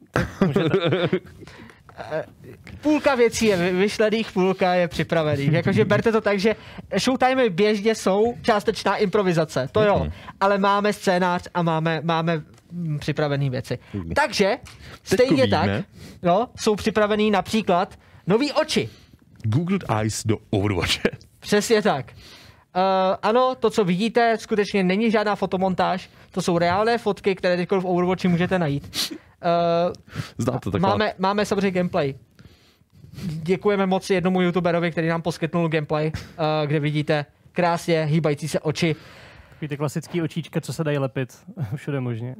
půlka 2.81 3.15
věcí 3.15 3.45
je 3.45 3.57
vyšlených, 3.57 4.31
půlka 4.31 4.73
je 4.73 4.87
připravených. 4.87 5.51
Jakože 5.51 5.85
berte 5.85 6.11
to 6.11 6.21
tak, 6.21 6.39
že 6.39 6.55
showtime 6.97 7.49
běžně 7.49 7.95
jsou 7.95 8.33
částečná 8.41 8.95
improvizace, 8.95 9.67
to 9.71 9.81
jo, 9.83 9.99
mhm. 9.99 10.11
ale 10.39 10.57
máme 10.57 10.93
scénář 10.93 11.47
a 11.53 11.61
máme, 11.61 12.01
máme 12.03 12.41
připravené 12.99 13.49
věci. 13.49 13.79
Takže 14.15 14.57
stejně 15.03 15.47
tak 15.47 15.69
no, 16.23 16.49
jsou 16.59 16.75
připravený 16.75 17.31
například 17.31 17.99
nový 18.27 18.51
oči. 18.51 18.89
Google 19.43 19.79
Eyes 19.99 20.23
do 20.25 20.37
Overwatche. 20.49 21.09
Přesně 21.39 21.81
tak. 21.81 22.13
Uh, 22.75 22.81
ano, 23.21 23.55
to, 23.59 23.69
co 23.69 23.83
vidíte, 23.83 24.37
skutečně 24.37 24.83
není 24.83 25.11
žádná 25.11 25.35
fotomontáž. 25.35 26.09
To 26.31 26.41
jsou 26.41 26.57
reálné 26.57 26.97
fotky, 26.97 27.35
které 27.35 27.57
teď 27.57 27.71
v 27.71 27.85
Overwatchi 27.85 28.27
můžete 28.27 28.59
najít. 28.59 29.13
Zdá 30.37 30.59
to 30.59 30.71
taková... 30.71 30.89
máme, 30.89 31.13
máme 31.17 31.45
samozřejmě 31.45 31.71
gameplay. 31.71 32.15
Děkujeme 33.25 33.85
moc 33.85 34.09
jednomu 34.09 34.41
youtuberovi, 34.41 34.91
který 34.91 35.07
nám 35.07 35.21
poskytnul 35.21 35.67
gameplay, 35.67 36.11
uh, 36.15 36.67
kde 36.67 36.79
vidíte 36.79 37.25
krásně 37.51 38.05
hýbající 38.05 38.47
se 38.47 38.59
oči. 38.59 38.95
Takový 39.49 39.67
ty 39.67 39.77
klasický 39.77 40.21
očíčka, 40.21 40.61
co 40.61 40.73
se 40.73 40.83
dají 40.83 40.97
lepit 40.97 41.37
všude 41.75 41.99
možně. 41.99 42.35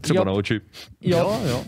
Třeba 0.00 0.20
Jo. 0.20 0.24
na 0.24 0.32
oči. 0.32 0.60
Jo, 1.00 1.40
jo. 1.44 1.64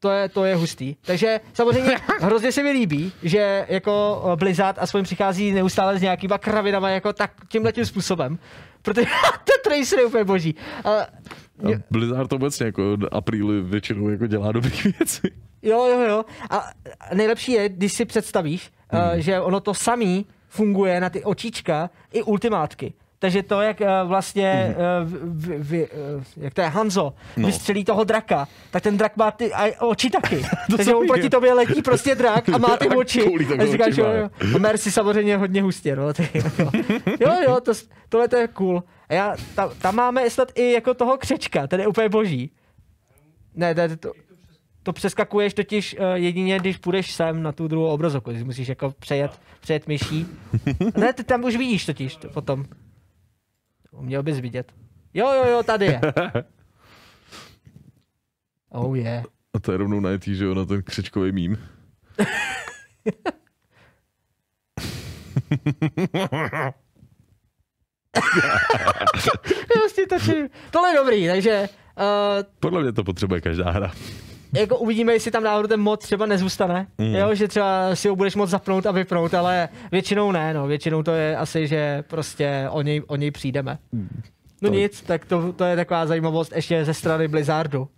to 0.00 0.10
je, 0.10 0.28
to 0.28 0.44
je 0.44 0.54
hustý. 0.56 0.96
Takže 1.00 1.40
samozřejmě 1.54 1.96
hrozně 2.20 2.52
se 2.52 2.62
mi 2.62 2.70
líbí, 2.70 3.12
že 3.22 3.66
jako 3.68 4.22
eh, 4.32 4.36
Blizzard 4.36 4.78
aspoň 4.78 5.04
přichází 5.04 5.52
neustále 5.52 5.98
s 5.98 6.02
nějakýma 6.02 6.38
kravinama 6.38 6.90
jako 6.90 7.12
tak 7.12 7.32
tímhle 7.48 7.72
tím 7.72 7.84
způsobem. 7.86 8.38
Protože 8.82 9.06
ten 9.44 9.72
tracer 9.72 9.98
je 9.98 10.04
úplně 10.04 10.24
boží. 10.24 10.54
Ale, 10.84 11.06
A 11.06 11.78
Blizzard 11.90 12.32
obecně 12.32 12.66
jako 12.66 12.96
apríli 13.12 13.60
většinou 13.62 14.08
jako 14.08 14.26
dělá 14.26 14.52
dobré 14.52 14.70
věci. 14.98 15.30
jo, 15.62 15.86
jo, 15.86 16.00
jo. 16.00 16.24
A 16.50 16.70
nejlepší 17.14 17.52
je, 17.52 17.68
když 17.68 17.92
si 17.92 18.04
představíš, 18.04 18.70
hmm. 18.88 19.02
uh, 19.02 19.14
že 19.16 19.40
ono 19.40 19.60
to 19.60 19.74
samý 19.74 20.26
funguje 20.48 21.00
na 21.00 21.10
ty 21.10 21.24
očička 21.24 21.90
i 22.12 22.22
ultimátky. 22.22 22.92
Takže 23.22 23.42
to, 23.42 23.60
jak 23.60 23.80
uh, 23.80 23.86
vlastně, 24.04 24.76
uh, 24.76 25.08
v, 25.08 25.18
v, 25.24 25.62
v, 25.62 25.88
uh, 26.16 26.22
jak 26.36 26.54
to 26.54 26.60
je 26.60 26.68
Hanzo, 26.68 27.14
no. 27.36 27.46
Vystřelí 27.46 27.84
toho 27.84 28.04
draka, 28.04 28.48
tak 28.70 28.82
ten 28.82 28.96
drak 28.96 29.16
má 29.16 29.30
ty 29.30 29.52
oči 29.80 30.10
taky. 30.10 30.42
Takže 30.70 30.84
samý, 30.84 30.96
on 30.96 31.06
proti 31.06 31.30
tobě 31.30 31.52
letí 31.52 31.82
prostě 31.82 32.14
drak 32.14 32.48
a 32.48 32.58
má 32.58 32.76
ty 32.76 32.88
A 32.88 32.96
oči. 32.96 33.22
A 33.58 33.66
říkáš, 33.66 33.96
jo. 33.96 34.06
jo. 34.06 34.30
A 34.54 34.58
Mercy 34.58 34.90
samozřejmě 34.90 35.36
hodně 35.36 35.62
hustě, 35.62 35.96
no. 35.96 36.12
Ty, 36.12 36.28
jo. 36.34 36.70
jo, 37.20 37.36
jo, 37.48 37.60
to, 37.60 37.72
tohle 38.08 38.28
to 38.28 38.36
je 38.36 38.48
cool. 38.48 38.82
A 39.08 39.14
já, 39.14 39.36
tam, 39.54 39.70
tam 39.78 39.94
máme 39.94 40.30
snad 40.30 40.48
i 40.54 40.72
jako 40.72 40.94
toho 40.94 41.16
křečka, 41.18 41.66
ten 41.66 41.80
je 41.80 41.86
úplně 41.86 42.08
boží. 42.08 42.50
Ne, 43.54 43.74
to, 43.74 43.96
to, 43.96 44.12
to 44.82 44.92
přeskakuješ 44.92 45.54
totiž 45.54 45.96
uh, 45.98 46.04
jedině, 46.14 46.58
když 46.58 46.76
půjdeš 46.76 47.12
sem 47.12 47.42
na 47.42 47.52
tu 47.52 47.68
druhou 47.68 47.86
obrazovku, 47.86 48.30
když 48.30 48.42
musíš 48.42 48.68
jako 48.68 48.94
přejet, 48.98 49.40
přejet 49.60 49.88
myší. 49.88 50.26
Ne, 50.96 51.12
ty 51.12 51.24
tam 51.24 51.44
už 51.44 51.56
vidíš 51.56 51.86
totiž 51.86 52.16
to 52.16 52.28
potom. 52.28 52.64
Měl 53.98 54.22
bys 54.22 54.38
vidět. 54.38 54.72
Jo, 55.14 55.32
jo, 55.32 55.44
jo, 55.50 55.62
tady 55.62 55.86
je. 55.86 56.00
Oh 58.72 58.98
yeah. 58.98 59.24
A 59.54 59.58
to 59.58 59.72
je 59.72 59.78
rovnou 59.78 60.00
najetý, 60.00 60.36
že 60.36 60.44
jo, 60.44 60.54
na 60.54 60.64
ten 60.64 60.82
křečkový 60.82 61.32
mím. 61.32 61.58
Prostě 69.72 70.06
točím. 70.06 70.48
Tohle 70.70 70.90
je 70.90 70.96
dobrý, 70.96 71.26
takže 71.28 71.68
uh, 71.98 72.42
Podle 72.60 72.82
mě 72.82 72.92
to 72.92 73.04
potřebuje 73.04 73.40
každá 73.40 73.70
hra. 73.70 73.92
Jako 74.52 74.78
uvidíme, 74.78 75.12
jestli 75.12 75.30
tam 75.30 75.42
náhodou 75.42 75.68
ten 75.68 75.80
mod 75.80 76.00
třeba 76.00 76.26
nezůstane. 76.26 76.86
Mm. 76.98 77.14
Jo, 77.14 77.34
že 77.34 77.48
třeba 77.48 77.96
si 77.96 78.08
ho 78.08 78.16
budeš 78.16 78.34
moc 78.36 78.50
zapnout 78.50 78.86
a 78.86 78.90
vypnout, 78.92 79.34
ale 79.34 79.68
většinou 79.92 80.32
ne, 80.32 80.54
no. 80.54 80.66
Většinou 80.66 81.02
to 81.02 81.10
je 81.10 81.36
asi, 81.36 81.66
že 81.66 82.04
prostě 82.06 82.66
o 82.70 82.82
něj, 82.82 83.02
o 83.06 83.16
něj 83.16 83.30
přijdeme. 83.30 83.78
No 84.62 84.68
To- 84.70 84.74
nic, 84.74 85.02
tak 85.02 85.24
to, 85.24 85.52
to 85.52 85.64
je 85.64 85.76
taková 85.76 86.06
zajímavost 86.06 86.52
ještě 86.56 86.84
ze 86.84 86.94
strany 86.94 87.28
Blizzardu. 87.28 87.88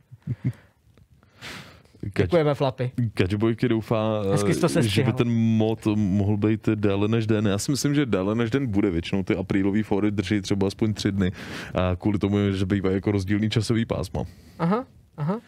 Kač, 2.13 2.25
Děkujeme, 2.27 2.55
Flapy. 2.55 2.93
Kačbojky 3.15 3.69
doufá, 3.69 4.23
to 4.61 4.69
eh, 4.79 4.83
že 4.83 5.03
by 5.03 5.13
ten 5.13 5.29
mod 5.31 5.87
mohl 5.95 6.37
být 6.37 6.69
déle 6.75 7.09
než 7.09 7.27
den. 7.27 7.47
Já 7.47 7.59
si 7.59 7.71
myslím, 7.71 7.95
že 7.95 8.07
déle 8.07 8.35
než 8.35 8.51
den 8.51 8.67
bude. 8.67 8.91
Většinou 8.91 9.23
ty 9.23 9.37
aprílový 9.37 9.83
fóry 9.83 10.11
drží 10.11 10.41
třeba 10.41 10.67
aspoň 10.67 10.95
tři 10.95 11.13
dny. 11.13 11.33
A 11.75 11.97
kvůli 11.97 12.19
tomu, 12.19 12.37
že 12.53 12.67
bývají 12.67 12.95
jako 12.95 13.13
rozdílný 13.13 13.51
časový 13.51 13.85
pásma. 13.85 14.25
Aha, 14.59 14.85
aha. 15.17 15.41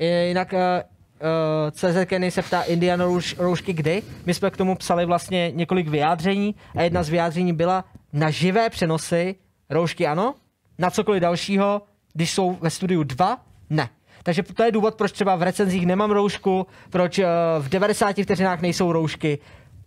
I- 0.00 0.28
Jinak 0.28 0.52
uh, 0.52 0.58
uh, 0.58 1.70
CZ 1.70 1.96
Kenny 2.06 2.30
se 2.30 2.42
ptá 2.42 2.62
Indiana 2.62 3.04
rouš, 3.04 3.36
roušky 3.38 3.72
kdy. 3.72 4.02
My 4.26 4.34
jsme 4.34 4.50
k 4.50 4.56
tomu 4.56 4.74
psali 4.74 5.06
vlastně 5.06 5.50
několik 5.54 5.88
vyjádření 5.88 6.54
a 6.76 6.82
jedna 6.82 7.02
z 7.02 7.08
vyjádření 7.08 7.52
byla 7.52 7.84
na 8.12 8.30
živé 8.30 8.70
přenosy 8.70 9.34
roušky 9.70 10.06
ano, 10.06 10.34
na 10.78 10.90
cokoliv 10.90 11.20
dalšího, 11.22 11.82
když 12.12 12.30
jsou 12.32 12.58
ve 12.60 12.70
studiu 12.70 13.02
dva, 13.02 13.40
ne. 13.70 13.88
Takže 14.22 14.42
to 14.42 14.62
je 14.62 14.72
důvod, 14.72 14.94
proč 14.94 15.12
třeba 15.12 15.36
v 15.36 15.42
recenzích 15.42 15.86
nemám 15.86 16.10
roušku, 16.10 16.66
proč 16.90 17.18
uh, 17.18 17.24
v 17.58 17.68
90 17.68 18.16
vteřinách 18.22 18.60
nejsou 18.60 18.92
roušky. 18.92 19.38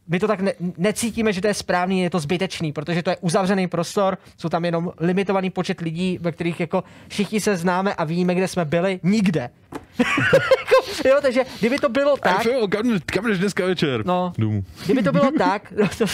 My 0.08 0.20
to 0.20 0.28
tak 0.28 0.41
ne- 0.41 0.53
necítíme, 0.78 1.34
že 1.34 1.41
to 1.41 1.47
je 1.47 1.53
správný, 1.53 2.01
je 2.01 2.10
to 2.10 2.20
zbytečný, 2.20 2.74
protože 2.74 3.03
to 3.03 3.10
je 3.10 3.18
uzavřený 3.22 3.68
prostor, 3.68 4.18
jsou 4.38 4.49
tam 4.49 4.66
jenom 4.66 4.91
limitovaný 4.99 5.49
počet 5.49 5.82
lidí, 5.82 6.18
ve 6.22 6.32
kterých 6.32 6.60
jako 6.60 6.84
všichni 7.08 7.39
se 7.41 7.55
známe 7.58 7.93
a 7.93 8.03
víme, 8.03 8.36
kde 8.36 8.47
jsme 8.47 8.66
byli, 8.66 8.99
nikde. 9.03 9.49
Jo, 11.05 11.18
takže 11.22 11.41
kdyby 11.59 11.78
to 11.78 11.89
bylo 11.89 12.18
tak, 12.18 12.47
kam, 12.70 12.99
kam 13.05 13.26
jdeš 13.26 13.39
dneska 13.39 13.65
večer? 13.65 14.05
No. 14.05 14.34
Domů. 14.38 14.63
kdyby 14.86 15.03
to 15.03 15.11
bylo 15.11 15.32
tak, 15.38 15.72
no, 15.72 15.89
to, 15.97 16.05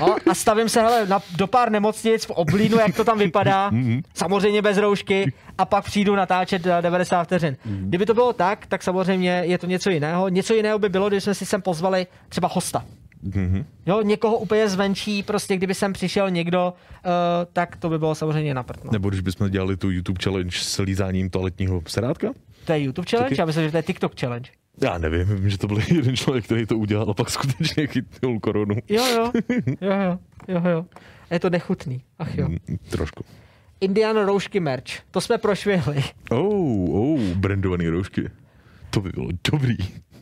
no, 0.00 0.16
a 0.30 0.34
stavím 0.34 0.68
se 0.68 0.80
hele, 0.80 1.06
na, 1.06 1.20
do 1.36 1.46
pár 1.46 1.70
nemocnic, 1.70 2.24
v 2.24 2.30
oblínu, 2.30 2.78
jak 2.78 2.96
to 2.96 3.04
tam 3.04 3.18
vypadá, 3.18 3.70
samozřejmě 4.14 4.62
bez 4.62 4.78
roušky, 4.78 5.32
a 5.58 5.64
pak 5.64 5.84
přijdu 5.84 6.14
natáčet 6.16 6.66
eh, 6.66 6.82
90 6.82 7.24
vteřin. 7.24 7.56
Kdyby 7.64 8.06
to 8.06 8.14
bylo 8.14 8.32
tak, 8.32 8.66
tak 8.66 8.82
samozřejmě 8.82 9.42
je 9.44 9.58
to 9.58 9.66
něco 9.66 9.90
jiného. 9.90 10.28
Něco 10.28 10.54
jiného 10.54 10.78
by 10.78 10.88
bylo, 10.88 11.08
když 11.08 11.24
jsme 11.24 11.34
si 11.34 11.46
sem 11.46 11.62
pozvali 11.62 12.06
třeba 12.28 12.48
hosta. 12.52 12.84
Mhm. 13.24 13.64
Jo, 13.86 14.02
někoho 14.02 14.38
úplně 14.38 14.68
zvenčí, 14.68 15.22
prostě 15.22 15.56
kdyby 15.56 15.74
sem 15.74 15.92
přišel 15.92 16.30
někdo, 16.30 16.74
uh, 17.06 17.10
tak 17.52 17.76
to 17.76 17.88
by 17.88 17.98
bylo 17.98 18.14
samozřejmě 18.14 18.54
na 18.54 18.62
prd, 18.62 18.84
no. 18.84 18.90
Nebo 18.92 19.08
když 19.08 19.20
bychom 19.20 19.50
dělali 19.50 19.76
tu 19.76 19.90
YouTube 19.90 20.20
challenge 20.24 20.58
s 20.58 20.82
lízáním 20.82 21.30
toaletního 21.30 21.82
sedátka? 21.86 22.28
To 22.64 22.72
je 22.72 22.82
YouTube 22.82 23.06
challenge? 23.10 23.30
Taky? 23.30 23.40
Já 23.40 23.44
myslím, 23.46 23.64
že 23.64 23.70
to 23.70 23.76
je 23.76 23.82
TikTok 23.82 24.20
challenge. 24.20 24.50
Já 24.82 24.98
nevím, 24.98 25.24
vím, 25.26 25.50
že 25.50 25.58
to 25.58 25.66
byl 25.66 25.78
jeden 25.94 26.16
člověk, 26.16 26.44
který 26.44 26.66
to 26.66 26.78
udělal 26.78 27.10
a 27.10 27.14
pak 27.14 27.30
skutečně 27.30 27.86
chytnul 27.86 28.40
korunu. 28.40 28.74
Jo, 28.88 29.04
jo, 29.06 29.32
jo, 29.80 29.92
jo, 29.92 30.18
jo, 30.48 30.62
jo. 30.68 30.86
Je 31.30 31.40
to 31.40 31.50
nechutný, 31.50 32.00
ach 32.18 32.38
jo. 32.38 32.48
Mm, 32.48 32.58
Trošku. 32.90 33.24
Indian 33.80 34.16
roušky 34.16 34.60
merch, 34.60 34.84
to 35.10 35.20
jsme 35.20 35.38
prošvihli. 35.38 36.02
Oh, 36.30 36.90
oh, 36.90 37.20
brandovaný 37.20 37.88
roušky. 37.88 38.30
To 38.90 39.00
by 39.00 39.10
bylo 39.14 39.28
dobrý. 39.52 39.76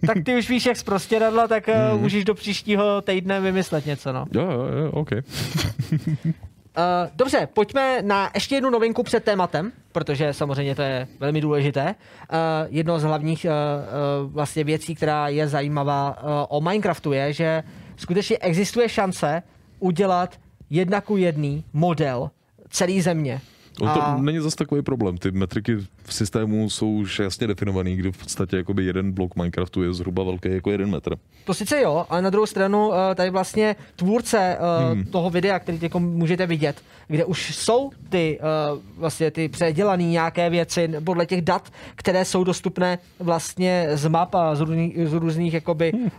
Tak 0.06 0.18
ty 0.24 0.38
už 0.38 0.48
víš, 0.48 0.66
jak 0.66 0.76
z 0.76 0.82
prostěradla, 0.82 1.48
tak 1.48 1.66
mm. 1.68 2.00
můžeš 2.00 2.24
do 2.24 2.34
příštího 2.34 3.02
týdne 3.02 3.40
vymyslet 3.40 3.86
něco, 3.86 4.12
no. 4.12 4.24
Jo, 4.32 4.50
jo, 4.50 4.66
jo, 4.66 4.90
OK. 4.90 5.10
Uh, 5.12 7.10
dobře, 7.14 7.48
pojďme 7.52 8.02
na 8.02 8.30
ještě 8.34 8.54
jednu 8.54 8.70
novinku 8.70 9.02
před 9.02 9.24
tématem, 9.24 9.72
protože 9.92 10.32
samozřejmě 10.32 10.74
to 10.74 10.82
je 10.82 11.08
velmi 11.20 11.40
důležité. 11.40 11.84
Uh, 11.84 12.38
jedno 12.68 12.98
z 12.98 13.02
hlavních 13.02 13.46
uh, 13.46 13.50
uh, 13.50 14.32
vlastně 14.32 14.64
věcí, 14.64 14.94
která 14.94 15.28
je 15.28 15.48
zajímavá 15.48 16.22
uh, 16.22 16.30
o 16.48 16.60
Minecraftu 16.60 17.12
je, 17.12 17.32
že 17.32 17.62
skutečně 17.96 18.38
existuje 18.38 18.88
šance 18.88 19.42
udělat 19.78 20.40
jedna 20.70 21.00
ku 21.00 21.16
jedný 21.16 21.64
model 21.72 22.30
celé 22.70 23.02
země. 23.02 23.40
On 23.80 23.88
to 23.88 24.02
A- 24.02 24.16
není 24.20 24.38
zase 24.38 24.56
takový 24.56 24.82
problém. 24.82 25.18
Ty 25.18 25.30
metriky 25.30 25.76
v 26.04 26.14
systému 26.14 26.70
jsou 26.70 26.90
už 26.90 27.18
jasně 27.18 27.46
definovaný, 27.46 27.96
kdy 27.96 28.12
v 28.12 28.18
podstatě 28.18 28.56
jakoby 28.56 28.84
jeden 28.84 29.12
blok 29.12 29.36
Minecraftu 29.36 29.82
je 29.82 29.92
zhruba 29.92 30.24
velký 30.24 30.48
jako 30.52 30.70
jeden 30.70 30.90
metr. 30.90 31.16
To 31.44 31.54
sice 31.54 31.80
jo, 31.80 32.06
ale 32.08 32.22
na 32.22 32.30
druhou 32.30 32.46
stranu 32.46 32.88
uh, 32.88 32.94
tady 33.14 33.30
vlastně 33.30 33.76
tvůrce 33.96 34.58
uh, 34.58 34.92
hmm. 34.92 35.04
toho 35.04 35.30
videa, 35.30 35.58
který 35.58 35.78
teď 35.78 35.94
můžete 35.94 36.46
vidět, 36.46 36.82
kde 37.08 37.24
už 37.24 37.54
jsou 37.54 37.90
ty 38.08 38.38
uh, 38.72 38.78
vlastně 38.96 39.30
ty 39.30 39.48
předělané 39.48 40.02
nějaké 40.02 40.50
věci 40.50 40.90
podle 41.04 41.26
těch 41.26 41.42
dat, 41.42 41.72
které 41.94 42.24
jsou 42.24 42.44
dostupné 42.44 42.98
vlastně 43.18 43.88
z 43.94 44.08
map 44.08 44.34
a 44.34 44.54
z 44.54 44.60
různých, 44.60 45.08
z 45.08 45.12
různých 45.12 45.54
jakoby 45.54 45.92
hmm. 45.92 46.10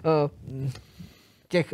těch 1.49 1.73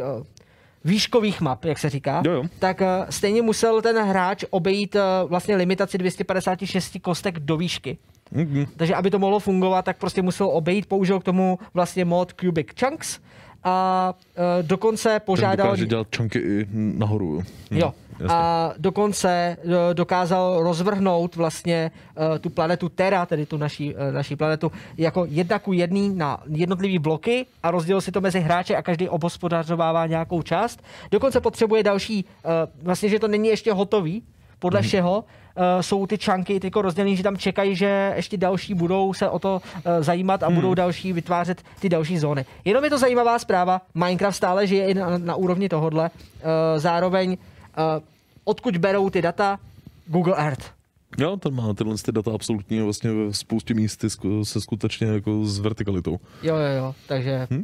výškových 0.86 1.42
map, 1.42 1.66
jak 1.66 1.80
se 1.80 1.90
říká, 1.90 2.22
Jo, 2.26 2.32
jo. 2.32 2.44
tak 2.60 2.82
uh, 2.82 2.88
stejně 3.10 3.42
musel 3.42 3.82
ten 3.82 3.98
hráč 3.98 4.44
obejít 4.50 4.96
uh, 4.96 5.30
vlastně 5.30 5.56
limitaci 5.56 5.98
256 5.98 6.98
kostek 7.02 7.40
do 7.40 7.58
výšky. 7.58 7.98
Mhm. 8.32 8.66
Takže 8.78 8.96
aby 8.96 9.10
to 9.12 9.20
mohlo 9.20 9.40
fungovat, 9.40 9.86
tak 9.86 9.98
prostě 9.98 10.22
musel 10.22 10.48
obejít, 10.48 10.86
použil 10.86 11.20
k 11.20 11.24
tomu 11.24 11.60
vlastně 11.74 12.06
mod 12.06 12.34
Cubic 12.42 12.68
Chunks 12.80 13.20
a 13.64 14.14
uh, 14.14 14.44
dokonce 14.68 15.10
Ten 15.10 15.22
požádal... 15.26 15.68
dokáže 15.68 15.86
dělat 15.86 16.08
čunky 16.12 16.40
i 16.40 16.68
nahoru. 16.74 17.36
Jo. 17.36 17.44
Jo. 17.80 17.94
Jasně. 18.20 18.36
A 18.36 18.74
dokonce 18.78 19.58
uh, 19.64 19.74
dokázal 19.94 20.64
rozvrhnout 20.64 21.36
vlastně 21.36 21.92
uh, 22.32 22.38
tu 22.38 22.50
planetu 22.50 22.90
Terra, 22.90 23.26
tedy 23.26 23.46
tu 23.46 23.58
naší, 23.58 23.96
uh, 23.96 24.12
naší 24.12 24.36
planetu, 24.36 24.72
jako 24.98 25.26
jedna 25.30 25.60
ku 25.60 25.74
jedný 25.74 26.16
na 26.16 26.38
jednotlivý 26.48 27.00
bloky 27.00 27.46
a 27.64 27.72
rozdělil 27.72 28.02
si 28.02 28.12
to 28.12 28.22
mezi 28.22 28.40
hráče 28.40 28.76
a 28.76 28.82
každý 28.82 29.10
obospodařovává 29.10 30.08
nějakou 30.08 30.42
část. 30.42 30.84
Dokonce 31.12 31.42
potřebuje 31.42 31.84
další, 31.84 32.26
vlastně, 32.84 33.10
že 33.10 33.20
to 33.20 33.28
není 33.28 33.50
ještě 33.50 33.74
hotový, 33.74 34.24
podle 34.60 34.82
všeho 34.82 35.20
uh, 35.20 35.64
jsou 35.82 36.08
ty 36.08 36.18
čanky 36.18 36.60
tyko 36.60 36.82
rozdělené, 36.82 37.16
že 37.16 37.24
tam 37.24 37.38
čekají, 37.38 37.76
že 37.76 38.14
ještě 38.16 38.38
další 38.38 38.74
budou 38.74 39.14
se 39.14 39.30
o 39.30 39.40
to 39.40 39.62
uh, 39.76 39.82
zajímat 40.04 40.44
a 40.44 40.48
hmm. 40.48 40.56
budou 40.56 40.74
další 40.74 41.14
vytvářet 41.14 41.64
ty 41.80 41.90
další 41.90 42.18
zóny. 42.18 42.46
Jenom 42.66 42.84
je 42.84 42.90
to 42.90 42.98
zajímavá 42.98 43.40
zpráva, 43.40 43.82
Minecraft 43.94 44.38
stále 44.38 44.68
žije 44.68 44.88
i 44.88 44.94
na, 44.94 45.18
na 45.18 45.36
úrovni 45.36 45.70
tohodle, 45.70 46.10
uh, 46.10 46.50
zároveň 46.78 47.30
uh, 47.32 47.38
odkud 48.44 48.78
berou 48.78 49.10
ty 49.10 49.22
data? 49.22 49.60
Google 50.08 50.36
Earth. 50.38 50.72
Jo, 51.18 51.38
ten 51.38 51.54
má 51.54 51.74
tyhle 51.74 51.96
ty 52.06 52.12
data 52.12 52.32
absolutně 52.34 52.84
vlastně 52.84 53.12
ve 53.12 53.34
spoustě 53.34 53.74
místy 53.74 54.08
sku- 54.08 54.44
se 54.44 54.62
skutečně 54.62 55.08
jako 55.08 55.46
s 55.46 55.60
vertikalitou. 55.60 56.20
Jo, 56.44 56.56
jo, 56.56 56.78
jo, 56.78 56.96
takže... 57.08 57.48
Hm? 57.52 57.58
Uh, 57.58 57.64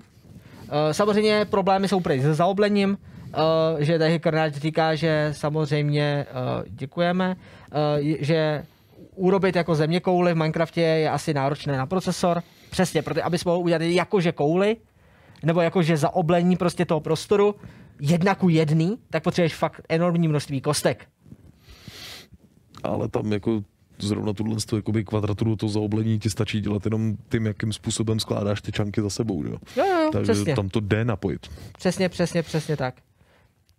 samozřejmě 0.91 1.45
problémy 1.45 1.87
jsou 1.87 1.99
prý 1.99 2.21
se 2.21 2.33
zaoblením, 2.33 2.89
uh, 2.89 3.79
že 3.79 3.99
tady 3.99 4.19
Karnáč 4.19 4.53
říká, 4.53 4.95
že 4.95 5.29
samozřejmě 5.31 6.25
děkujeme, 6.69 7.35
že 8.19 8.63
urobit 9.15 9.55
jako 9.55 9.75
země 9.75 9.99
kouly 9.99 10.33
v 10.33 10.37
Minecraftě 10.37 10.81
je 10.81 11.09
asi 11.09 11.33
náročné 11.33 11.77
na 11.77 11.85
procesor. 11.85 12.43
Přesně, 12.71 13.01
protože 13.01 13.21
abys 13.21 13.45
mohl 13.45 13.57
udělat 13.57 13.81
jakože 13.81 14.31
kouly, 14.31 14.77
nebo 15.43 15.61
jakože 15.61 15.97
zaoblení 15.97 16.55
prostě 16.55 16.85
toho 16.85 16.99
prostoru, 16.99 17.55
jedna 18.01 18.35
ku 18.35 18.49
jedný, 18.49 18.97
tak 19.09 19.23
potřebuješ 19.23 19.55
fakt 19.55 19.81
enormní 19.89 20.27
množství 20.27 20.61
kostek. 20.61 21.07
Ale 22.83 23.07
tam 23.07 23.31
jako 23.33 23.63
zrovna 23.99 24.33
tuhle 24.33 24.55
tu, 24.69 24.75
jakoby 24.75 25.03
kvadraturu 25.03 25.55
to 25.55 25.69
zaoblení 25.69 26.19
ti 26.19 26.29
stačí 26.29 26.61
dělat 26.61 26.85
jenom 26.85 27.17
tím, 27.29 27.45
jakým 27.45 27.73
způsobem 27.73 28.19
skládáš 28.19 28.61
ty 28.61 28.71
čanky 28.71 29.01
za 29.01 29.09
sebou. 29.09 29.43
Jo? 29.43 29.57
Jo, 29.77 29.85
jo, 29.85 30.09
Takže 30.13 30.31
přesně. 30.33 30.55
tam 30.55 30.69
to 30.69 30.79
jde 30.79 31.05
napojit. 31.05 31.47
Přesně, 31.77 32.09
přesně, 32.09 32.43
přesně 32.43 32.77
tak. 32.77 32.95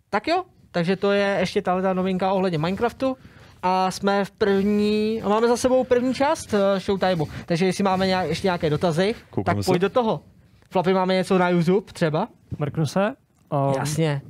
Tak 0.09 0.27
jo, 0.27 0.43
takže 0.71 0.95
to 0.95 1.11
je 1.11 1.37
ještě 1.39 1.61
tahle 1.61 1.81
ta 1.81 1.93
novinka 1.93 2.31
ohledně 2.31 2.57
Minecraftu. 2.57 3.17
A 3.63 3.91
jsme 3.91 4.25
v 4.25 4.31
první, 4.31 5.21
a 5.21 5.29
máme 5.29 5.47
za 5.47 5.57
sebou 5.57 5.83
první 5.83 6.13
část 6.13 6.53
uh, 6.53 6.59
Showtimeu. 6.79 7.25
Takže 7.45 7.65
jestli 7.65 7.83
máme 7.83 8.07
nějak, 8.07 8.29
ještě 8.29 8.47
nějaké 8.47 8.69
dotazy, 8.69 9.15
Koukneme 9.29 9.55
tak 9.55 9.63
se. 9.63 9.71
pojď 9.71 9.81
do 9.81 9.89
toho. 9.89 10.21
Flapy, 10.69 10.93
máme 10.93 11.13
něco 11.13 11.37
na 11.37 11.49
YouTube 11.49 11.93
třeba? 11.93 12.27
Mrknu 12.59 12.85
se. 12.85 13.15
Um, 13.51 13.73
Jasně. 13.77 14.21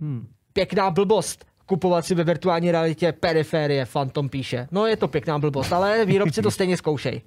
Hmm. 0.00 0.26
Pěkná 0.52 0.90
blbost. 0.90 1.44
Kupovat 1.66 2.04
si 2.04 2.14
ve 2.14 2.24
virtuální 2.24 2.70
realitě 2.72 3.12
periférie, 3.12 3.86
Phantom 3.86 4.28
píše. 4.28 4.68
No 4.70 4.86
je 4.86 4.96
to 4.96 5.08
pěkná 5.08 5.38
blbost, 5.38 5.72
ale 5.72 6.04
výrobci 6.04 6.42
to 6.42 6.50
stejně 6.56 6.76
zkoušej. 6.76 7.22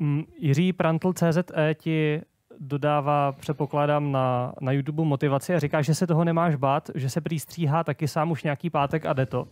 Mm, 0.00 0.24
Jiří 0.38 0.72
Prantl 0.72 1.12
CZE 1.12 1.74
ti 1.74 2.20
dodává, 2.60 3.32
předpokládám, 3.32 4.12
na, 4.12 4.52
na 4.60 4.72
YouTube 4.72 5.04
motivaci 5.04 5.54
a 5.54 5.58
říká, 5.58 5.82
že 5.82 5.94
se 5.94 6.06
toho 6.06 6.24
nemáš 6.24 6.54
bát, 6.54 6.90
že 6.94 7.10
se 7.10 7.20
prý 7.20 7.40
stříhá 7.40 7.84
taky 7.84 8.08
sám 8.08 8.30
už 8.30 8.42
nějaký 8.42 8.70
pátek 8.70 9.06
a 9.06 9.12
jde 9.12 9.26
to. 9.26 9.48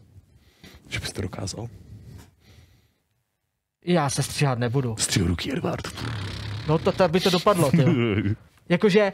Že 0.88 1.00
byste 1.00 1.22
dokázal. 1.22 1.68
Já 3.84 4.10
se 4.10 4.22
stříhat 4.22 4.58
nebudu. 4.58 4.96
Střihu 4.96 5.26
ruky, 5.26 5.52
Edward. 5.52 5.88
No 6.68 6.78
to, 6.78 6.92
to 6.92 7.08
by 7.08 7.20
to 7.20 7.30
dopadlo, 7.30 7.70
ty. 7.70 7.84
Jakože 8.68 9.12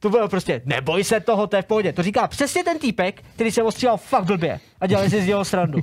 to 0.00 0.10
bylo 0.10 0.28
prostě, 0.28 0.62
neboj 0.64 1.04
se 1.04 1.20
toho, 1.20 1.46
to 1.46 1.56
je 1.56 1.62
v 1.62 1.66
pohodě. 1.66 1.92
To 1.92 2.02
říká 2.02 2.26
přesně 2.26 2.64
ten 2.64 2.78
týpek, 2.78 3.22
který 3.34 3.50
se 3.52 3.62
ostříhal 3.62 3.96
fakt 3.96 4.24
blbě 4.24 4.60
a 4.80 4.86
dělali 4.86 5.10
si 5.10 5.22
z 5.22 5.26
něho 5.26 5.44
srandu. 5.44 5.78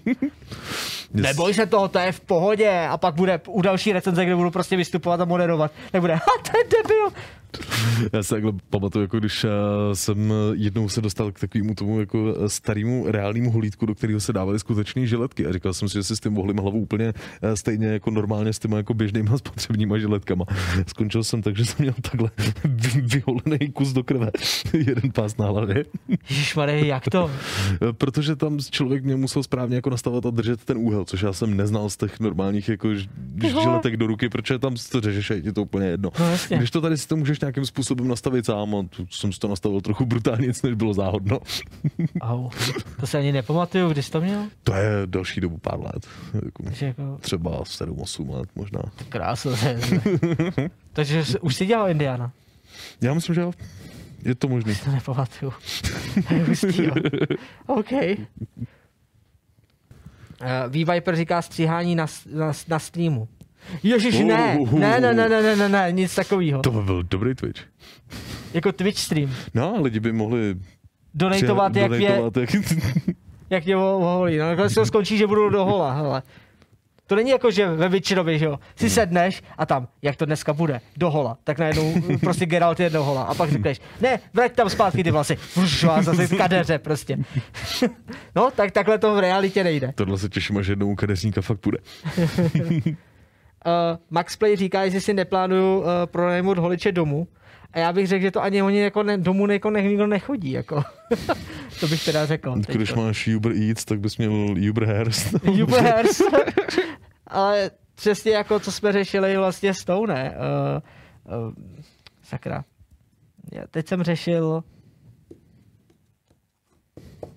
Neboj 1.13 1.53
se 1.53 1.65
toho, 1.65 1.87
to 1.87 1.99
je 1.99 2.11
v 2.11 2.19
pohodě. 2.19 2.87
A 2.89 2.97
pak 2.97 3.15
bude 3.15 3.41
u 3.47 3.61
další 3.61 3.93
recenze, 3.93 4.25
kde 4.25 4.35
budu 4.35 4.51
prostě 4.51 4.75
vystupovat 4.75 5.21
a 5.21 5.25
moderovat, 5.25 5.71
tak 5.91 6.01
bude, 6.01 6.13
ha, 6.13 6.57
je 6.57 6.63
debil. 6.63 7.09
Já 8.13 8.23
se 8.23 8.35
takhle 8.35 8.53
pamatuju, 8.69 9.03
jako 9.03 9.19
když 9.19 9.43
uh, 9.43 9.49
jsem 9.93 10.33
jednou 10.53 10.89
se 10.89 11.01
dostal 11.01 11.31
k 11.31 11.39
takovému 11.39 11.75
tomu 11.75 11.99
jako 11.99 12.35
eh, 12.45 12.49
starému 12.49 13.05
reálnému 13.07 13.51
holítku, 13.51 13.85
do 13.85 13.95
kterého 13.95 14.19
se 14.19 14.33
dávaly 14.33 14.59
skutečné 14.59 15.07
žiletky 15.07 15.47
a 15.47 15.51
říkal 15.51 15.73
jsem 15.73 15.89
si, 15.89 15.93
že 15.93 16.03
si 16.03 16.15
s 16.15 16.19
tím 16.19 16.31
mohlím 16.31 16.57
hlavu 16.57 16.79
úplně 16.79 17.13
eh, 17.41 17.55
stejně 17.55 17.87
jako 17.87 18.11
normálně 18.11 18.53
s 18.53 18.59
těma 18.59 18.77
jako 18.77 18.93
běžnýma 18.93 19.37
spotřebníma 19.45 19.97
žiletkama. 19.97 20.45
Skončil 20.87 21.23
jsem 21.23 21.41
tak, 21.41 21.57
že 21.57 21.65
jsem 21.65 21.75
měl 21.79 21.93
takhle 22.01 22.31
vy- 22.65 23.01
vyholený 23.01 23.71
kus 23.73 23.93
do 23.93 24.03
krve, 24.03 24.31
jeden 24.73 25.11
pás 25.11 25.37
na 25.37 25.45
hlavě, 25.45 25.85
Ježišmarja, 26.29 26.85
jak 26.85 27.09
to? 27.09 27.31
Eh, 27.71 27.93
protože 27.93 28.35
tam 28.35 28.59
člověk 28.59 29.03
mě 29.03 29.15
musel 29.15 29.43
správně 29.43 29.75
jako 29.75 29.89
nastavovat 29.89 30.25
a 30.25 30.29
držet 30.29 30.65
ten 30.65 30.77
úhel, 30.77 31.05
což 31.05 31.21
já 31.21 31.33
jsem 31.33 31.57
neznal 31.57 31.89
z 31.89 31.97
těch 31.97 32.19
normálních 32.19 32.69
jako 32.69 32.89
žiletek 33.41 33.97
do 33.97 34.07
ruky, 34.07 34.29
protože 34.29 34.59
tam 34.59 34.75
to 34.91 35.01
řešeš 35.01 35.29
je 35.43 35.53
to 35.53 35.61
úplně 35.61 35.87
jedno. 35.87 36.11
No 36.19 36.31
jasně. 36.31 36.57
Když 36.57 36.71
to 36.71 36.81
tady 36.81 36.97
si 36.97 37.07
to 37.07 37.15
můžeš 37.15 37.39
nějakým 37.45 37.65
způsobem 37.65 38.07
nastavit 38.07 38.45
sám, 38.45 38.75
a 38.75 38.83
tu 38.89 39.07
jsem 39.09 39.33
si 39.33 39.39
to 39.39 39.47
nastavil 39.47 39.81
trochu 39.81 40.05
brutálně, 40.05 40.47
než 40.47 40.73
bylo 40.75 40.93
záhodno. 40.93 41.39
Au, 42.21 42.49
to 42.99 43.07
se 43.07 43.17
ani 43.17 43.31
nepamatuju, 43.31 43.89
kdy 43.89 44.03
jsi 44.03 44.11
to 44.11 44.21
měl? 44.21 44.45
To 44.63 44.73
je 44.73 44.89
další 45.05 45.41
dobu 45.41 45.57
pár 45.57 45.79
let. 45.79 46.07
Jako, 46.33 46.63
jako, 46.85 47.17
třeba 47.21 47.63
7-8 47.63 48.29
let 48.33 48.49
možná. 48.55 48.79
krásno. 49.09 49.51
Takže 50.93 51.23
už 51.41 51.55
jsi 51.55 51.65
dělal 51.65 51.89
Indiana? 51.89 52.31
Já 53.01 53.13
myslím, 53.13 53.35
že 53.35 53.41
jo. 53.41 53.51
Je 54.23 54.35
to 54.35 54.47
možný. 54.47 54.75
To 54.85 54.91
nepamatuju. 54.91 55.53
To 56.27 56.33
je 56.33 56.43
hustý, 56.43 56.83
jo. 56.83 56.93
OK. 57.67 57.91
Uh, 57.91 58.07
V-Viper 60.69 61.15
říká 61.15 61.41
stříhání 61.41 61.95
na, 61.95 62.05
na, 62.33 62.51
na 62.67 62.79
streamu. 62.79 63.27
Ježiš, 63.83 64.19
ne, 64.19 64.57
ne, 64.71 64.99
ne, 64.99 65.13
ne, 65.13 65.29
ne, 65.29 65.41
ne, 65.41 65.55
ne, 65.55 65.69
ne, 65.69 65.91
nic 65.91 66.15
takového. 66.15 66.61
To 66.61 66.71
by 66.71 66.81
byl 66.81 67.03
dobrý 67.03 67.35
Twitch. 67.35 67.61
Jako 68.53 68.71
Twitch 68.71 68.99
stream. 68.99 69.29
No, 69.53 69.81
lidi 69.81 69.99
by 69.99 70.11
mohli 70.11 70.55
Donatovat, 71.13 71.75
jak, 71.75 71.91
je, 71.91 72.09
donatovat, 72.09 72.37
jak... 72.37 72.49
jak 73.49 73.67
je 73.67 73.77
oholí. 73.77 74.37
No, 74.37 74.47
nakonec 74.47 74.73
to 74.73 74.85
skončí, 74.85 75.17
že 75.17 75.27
budu 75.27 75.49
do 75.49 75.65
hola, 75.65 75.93
hele. 75.93 76.21
To 77.07 77.15
není 77.15 77.29
jako, 77.29 77.51
že 77.51 77.67
ve 77.67 77.89
Witcherovi, 77.89 78.39
že 78.39 78.45
jo, 78.45 78.59
si 78.75 78.89
sedneš 78.89 79.43
a 79.57 79.65
tam, 79.65 79.87
jak 80.01 80.15
to 80.15 80.25
dneska 80.25 80.53
bude, 80.53 80.81
do 80.97 81.11
hola, 81.11 81.37
tak 81.43 81.59
najednou 81.59 81.93
prostě 82.19 82.45
Geralt 82.45 82.79
je 82.79 82.89
do 82.89 83.03
hola 83.03 83.23
a 83.23 83.33
pak 83.33 83.51
řekneš, 83.51 83.81
ne, 84.01 84.19
vrať 84.33 84.51
tam 84.51 84.69
zpátky 84.69 85.03
ty 85.03 85.11
vlasy, 85.11 85.35
Fuš, 85.35 85.83
a 85.83 86.01
zase 86.01 86.27
kadeře 86.27 86.79
prostě. 86.79 87.17
no, 88.35 88.51
tak 88.55 88.71
takhle 88.71 88.97
to 88.97 89.15
v 89.15 89.19
realitě 89.19 89.63
nejde. 89.63 89.93
Tohle 89.95 90.17
se 90.17 90.29
těším, 90.29 90.57
až 90.57 90.67
jednou 90.67 90.91
u 90.91 90.95
kadeřníka 90.95 91.41
fakt 91.41 91.59
bude. 91.63 91.77
Uh, 93.65 93.97
Max 94.09 94.35
Play 94.35 94.55
říká, 94.55 94.83
jestli 94.83 95.01
si 95.01 95.13
neplánuju 95.13 95.79
uh, 95.79 95.85
pronajmout 96.05 96.57
holiče 96.57 96.91
domů. 96.91 97.27
A 97.75 97.79
já 97.79 97.93
bych 97.93 98.07
řekl, 98.07 98.21
že 98.21 98.31
to 98.31 98.43
ani 98.43 98.61
oni 98.61 98.79
jako 98.79 99.03
ne, 99.03 99.17
domů 99.17 99.51
jako 99.51 99.69
ne, 99.69 99.81
nikdo 99.81 100.07
nechodí. 100.07 100.51
Jako. 100.51 100.83
to 101.79 101.87
bych 101.87 102.05
teda 102.05 102.25
řekl. 102.25 102.55
Když 102.55 102.89
teďko. 102.89 103.01
máš 103.01 103.27
Uber 103.27 103.51
Eats, 103.51 103.85
tak 103.85 103.99
bys 103.99 104.17
měl 104.17 104.55
Uber 104.69 104.85
Hairs. 104.85 105.33
Ubers. 105.63 106.21
Ale 107.27 107.71
přesně 107.95 108.31
jako, 108.31 108.59
co 108.59 108.71
jsme 108.71 108.91
řešili 108.91 109.37
vlastně 109.37 109.73
s 109.73 109.85
tou, 109.85 110.05
ne? 110.05 110.35
Uh, 111.27 111.47
uh, 111.47 111.53
sakra. 112.23 112.63
Já 113.51 113.63
teď 113.71 113.87
jsem 113.87 114.03
řešil 114.03 114.63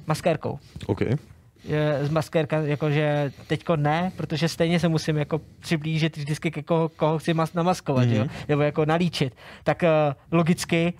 maskérkou. 0.06 0.58
OK. 0.86 1.00
Z 2.02 2.10
maskérka, 2.10 2.60
jakože 2.60 3.32
teďko 3.46 3.76
ne, 3.76 4.12
protože 4.16 4.48
stejně 4.48 4.80
se 4.80 4.88
musím 4.88 5.16
jako 5.16 5.40
přiblížit 5.60 6.16
vždycky 6.16 6.50
ke 6.50 6.62
koho, 6.62 6.88
koho 6.88 7.18
chci 7.18 7.34
mas, 7.34 7.54
namaskovat, 7.54 8.08
mm-hmm. 8.08 8.16
jo? 8.16 8.26
nebo 8.48 8.62
jako 8.62 8.84
nalíčit. 8.84 9.36
Tak 9.64 9.82
uh, 9.82 9.88
logicky 10.38 10.92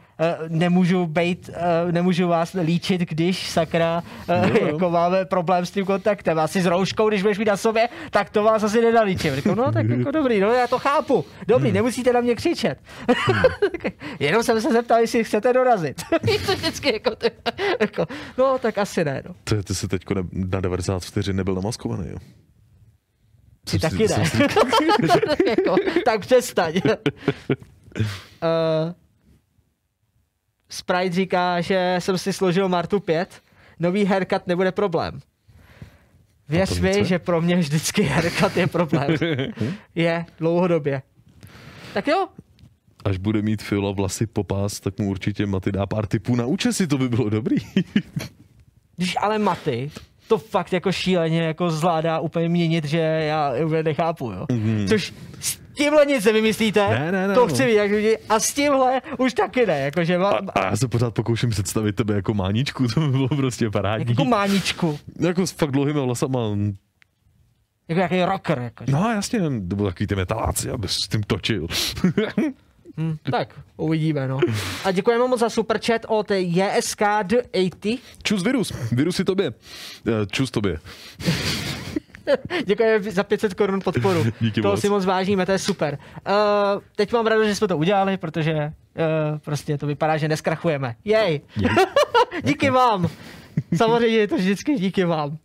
nemůžu 0.48 1.06
bejt, 1.06 1.48
uh, 1.48 1.92
nemůžu 1.92 2.28
vás 2.28 2.56
líčit, 2.62 3.00
když 3.00 3.50
sakra 3.50 4.02
uh, 4.28 4.48
Jo, 4.48 4.56
jo. 4.60 4.66
jako 4.66 4.90
máme 4.90 5.24
problém 5.24 5.66
s 5.66 5.70
tím 5.70 5.84
kontaktem. 5.84 6.38
Asi 6.38 6.62
s 6.62 6.66
rouškou, 6.66 7.08
když 7.08 7.22
budeš 7.22 7.38
mít 7.38 7.44
na 7.48 7.56
sobě, 7.56 7.88
tak 8.10 8.30
to 8.30 8.42
vás 8.42 8.62
asi 8.62 8.80
nenalíčím. 8.80 9.36
Říkám, 9.36 9.56
no 9.56 9.72
tak 9.72 9.88
jako 9.88 10.10
dobrý, 10.10 10.40
no 10.40 10.52
já 10.52 10.66
to 10.66 10.78
chápu. 10.78 11.24
Dobrý, 11.48 11.72
nemusíte 11.72 12.12
na 12.12 12.20
mě 12.20 12.34
křičet. 12.34 12.78
Jenom 14.20 14.42
jsem 14.42 14.60
se 14.60 14.72
zeptal, 14.72 14.98
jestli 15.00 15.24
chcete 15.24 15.52
dorazit. 15.52 16.02
to 16.46 16.52
vždycky 16.56 16.92
jako, 16.92 17.16
ty, 17.16 17.30
jako, 17.80 18.06
no 18.38 18.58
tak 18.58 18.78
asi 18.78 19.04
ne, 19.04 19.22
no. 19.28 19.34
Ty, 19.44 19.62
ty 19.62 19.74
jsi 19.74 19.88
teď 19.88 20.02
na 20.32 20.60
90 20.60 21.02
vteřin 21.02 21.36
nebyl 21.36 21.54
namaskovaný, 21.54 22.08
jo? 22.10 22.16
Ty 23.70 23.78
Jsem 23.78 23.90
si- 23.90 23.96
taky 23.96 24.08
ne. 24.08 24.26
si- 24.26 24.42
jako, 25.48 25.76
tak 26.04 26.20
přestaň. 26.20 26.74
uh, 26.84 26.90
Sprite 30.68 31.14
říká, 31.14 31.60
že 31.60 31.96
jsem 31.98 32.18
si 32.18 32.32
složil 32.32 32.68
Martu 32.68 33.00
5. 33.00 33.42
Nový 33.78 34.04
haircut 34.04 34.46
nebude 34.46 34.72
problém. 34.72 35.20
Věř 36.48 36.80
mi, 36.80 37.04
že 37.04 37.18
pro 37.18 37.40
mě 37.40 37.56
vždycky 37.56 38.02
haircut 38.02 38.56
je 38.56 38.66
problém. 38.66 39.16
je, 39.94 40.26
dlouhodobě. 40.38 41.02
Tak 41.94 42.06
jo, 42.06 42.28
Až 43.04 43.18
bude 43.18 43.42
mít 43.42 43.62
Fila 43.62 43.92
vlasy 43.92 44.26
popás, 44.26 44.80
tak 44.80 44.98
mu 44.98 45.10
určitě 45.10 45.46
Maty 45.46 45.72
dá 45.72 45.86
pár 45.86 46.06
tipů 46.06 46.36
na 46.36 46.46
účesy, 46.46 46.86
to 46.86 46.98
by 46.98 47.08
bylo 47.08 47.28
dobrý. 47.28 47.56
když 48.96 49.14
ale 49.20 49.38
Maty 49.38 49.90
to 50.28 50.38
fakt 50.38 50.72
jako 50.72 50.92
šíleně 50.92 51.42
jako 51.42 51.70
zvládá 51.70 52.20
úplně 52.20 52.48
měnit, 52.48 52.84
že 52.84 52.98
já 52.98 53.52
úplně 53.64 53.82
nechápu, 53.82 54.30
jo. 54.30 54.46
Mhm. 54.52 54.86
Což 54.88 55.14
tímhle 55.78 56.06
nic 56.06 56.24
nevymyslíte, 56.24 56.88
Ne, 56.88 57.12
ne, 57.12 57.28
ne, 57.28 57.34
to 57.34 57.40
no. 57.40 57.46
chci 57.54 57.66
vidět, 57.66 57.92
jak 57.92 58.20
a 58.28 58.40
s 58.40 58.52
tímhle 58.52 59.02
už 59.18 59.34
taky 59.34 59.66
ne, 59.66 59.80
jakože 59.80 60.18
má, 60.18 60.28
A, 60.30 60.38
a 60.60 60.66
já 60.66 60.76
se 60.76 60.88
pořád 60.88 61.14
pokouším 61.14 61.50
představit 61.50 61.96
tebe 61.96 62.14
jako 62.14 62.34
máničku, 62.34 62.88
to 62.94 63.00
by 63.00 63.08
bylo 63.08 63.28
prostě 63.28 63.70
parádní. 63.70 64.06
jako 64.12 64.24
máničku, 64.24 64.98
Jako 65.20 65.46
s 65.46 65.50
fakt 65.50 65.70
dlouhýma 65.70 66.02
vlasama. 66.02 66.40
jako 67.88 68.00
jaký 68.00 68.22
rocker, 68.22 68.58
jako. 68.58 68.84
No 68.88 69.10
jasně, 69.10 69.40
to 69.40 69.76
byl 69.76 69.86
takový 69.86 70.06
ty 70.06 70.14
metaláci, 70.14 70.70
aby 70.70 70.88
s 70.88 70.98
tím 70.98 71.22
točil. 71.22 71.66
Hm, 73.00 73.16
tak, 73.30 73.54
uvidíme, 73.76 74.28
no. 74.28 74.40
A 74.84 74.90
děkujeme 74.90 75.28
moc 75.28 75.40
za 75.40 75.50
superchat 75.50 76.02
od 76.08 76.30
JSK 76.30 77.02
The 77.22 77.36
80. 77.54 78.00
Čus 78.22 78.42
virus, 78.42 78.72
virus 78.92 79.20
i 79.20 79.24
tobě. 79.24 79.52
Eh, 80.08 80.26
Čus 80.30 80.50
tobě. 80.50 80.78
Děkujeme 82.66 83.10
za 83.10 83.22
500 83.22 83.54
korun 83.54 83.80
podporu. 83.84 84.24
Díky 84.40 84.62
to 84.62 84.68
moc. 84.68 84.80
si 84.80 84.88
moc 84.88 85.04
vážíme, 85.04 85.46
to 85.46 85.52
je 85.52 85.58
super. 85.58 85.98
Uh, 86.28 86.32
teď 86.96 87.12
mám 87.12 87.26
radost, 87.26 87.46
že 87.46 87.54
jsme 87.54 87.68
to 87.68 87.78
udělali, 87.78 88.16
protože 88.16 88.54
uh, 88.54 89.38
prostě 89.38 89.78
to 89.78 89.86
vypadá, 89.86 90.16
že 90.16 90.28
neskrachujeme. 90.28 90.94
Jej. 91.04 91.40
díky 92.44 92.70
vám. 92.70 93.08
Samozřejmě 93.76 94.18
je 94.18 94.28
to 94.28 94.36
vždycky 94.36 94.74
díky 94.74 95.04
vám. 95.04 95.36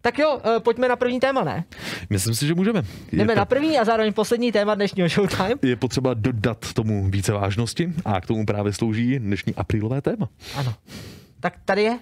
Tak 0.00 0.18
jo, 0.18 0.36
uh, 0.36 0.58
pojďme 0.62 0.88
na 0.88 0.96
první 0.96 1.20
téma, 1.20 1.44
ne? 1.44 1.64
Myslím 2.10 2.34
si, 2.34 2.46
že 2.46 2.54
můžeme. 2.54 2.82
Je, 3.12 3.18
Jdeme 3.18 3.32
to- 3.34 3.38
na 3.38 3.44
první 3.44 3.78
a 3.78 3.84
zároveň 3.84 4.12
poslední 4.12 4.52
téma 4.52 4.74
dnešního 4.74 5.08
Showtime. 5.08 5.54
je 5.62 5.76
potřeba 5.76 6.14
dodat 6.14 6.72
tomu 6.72 7.10
více 7.10 7.32
vážnosti 7.32 7.92
a 8.04 8.20
k 8.20 8.26
tomu 8.26 8.46
právě 8.46 8.72
slouží 8.72 9.18
dnešní 9.18 9.54
aprílové 9.54 10.00
téma. 10.02 10.28
Ano. 10.56 10.74
Tak 11.40 11.54
tady 11.64 11.82
je. 11.82 11.98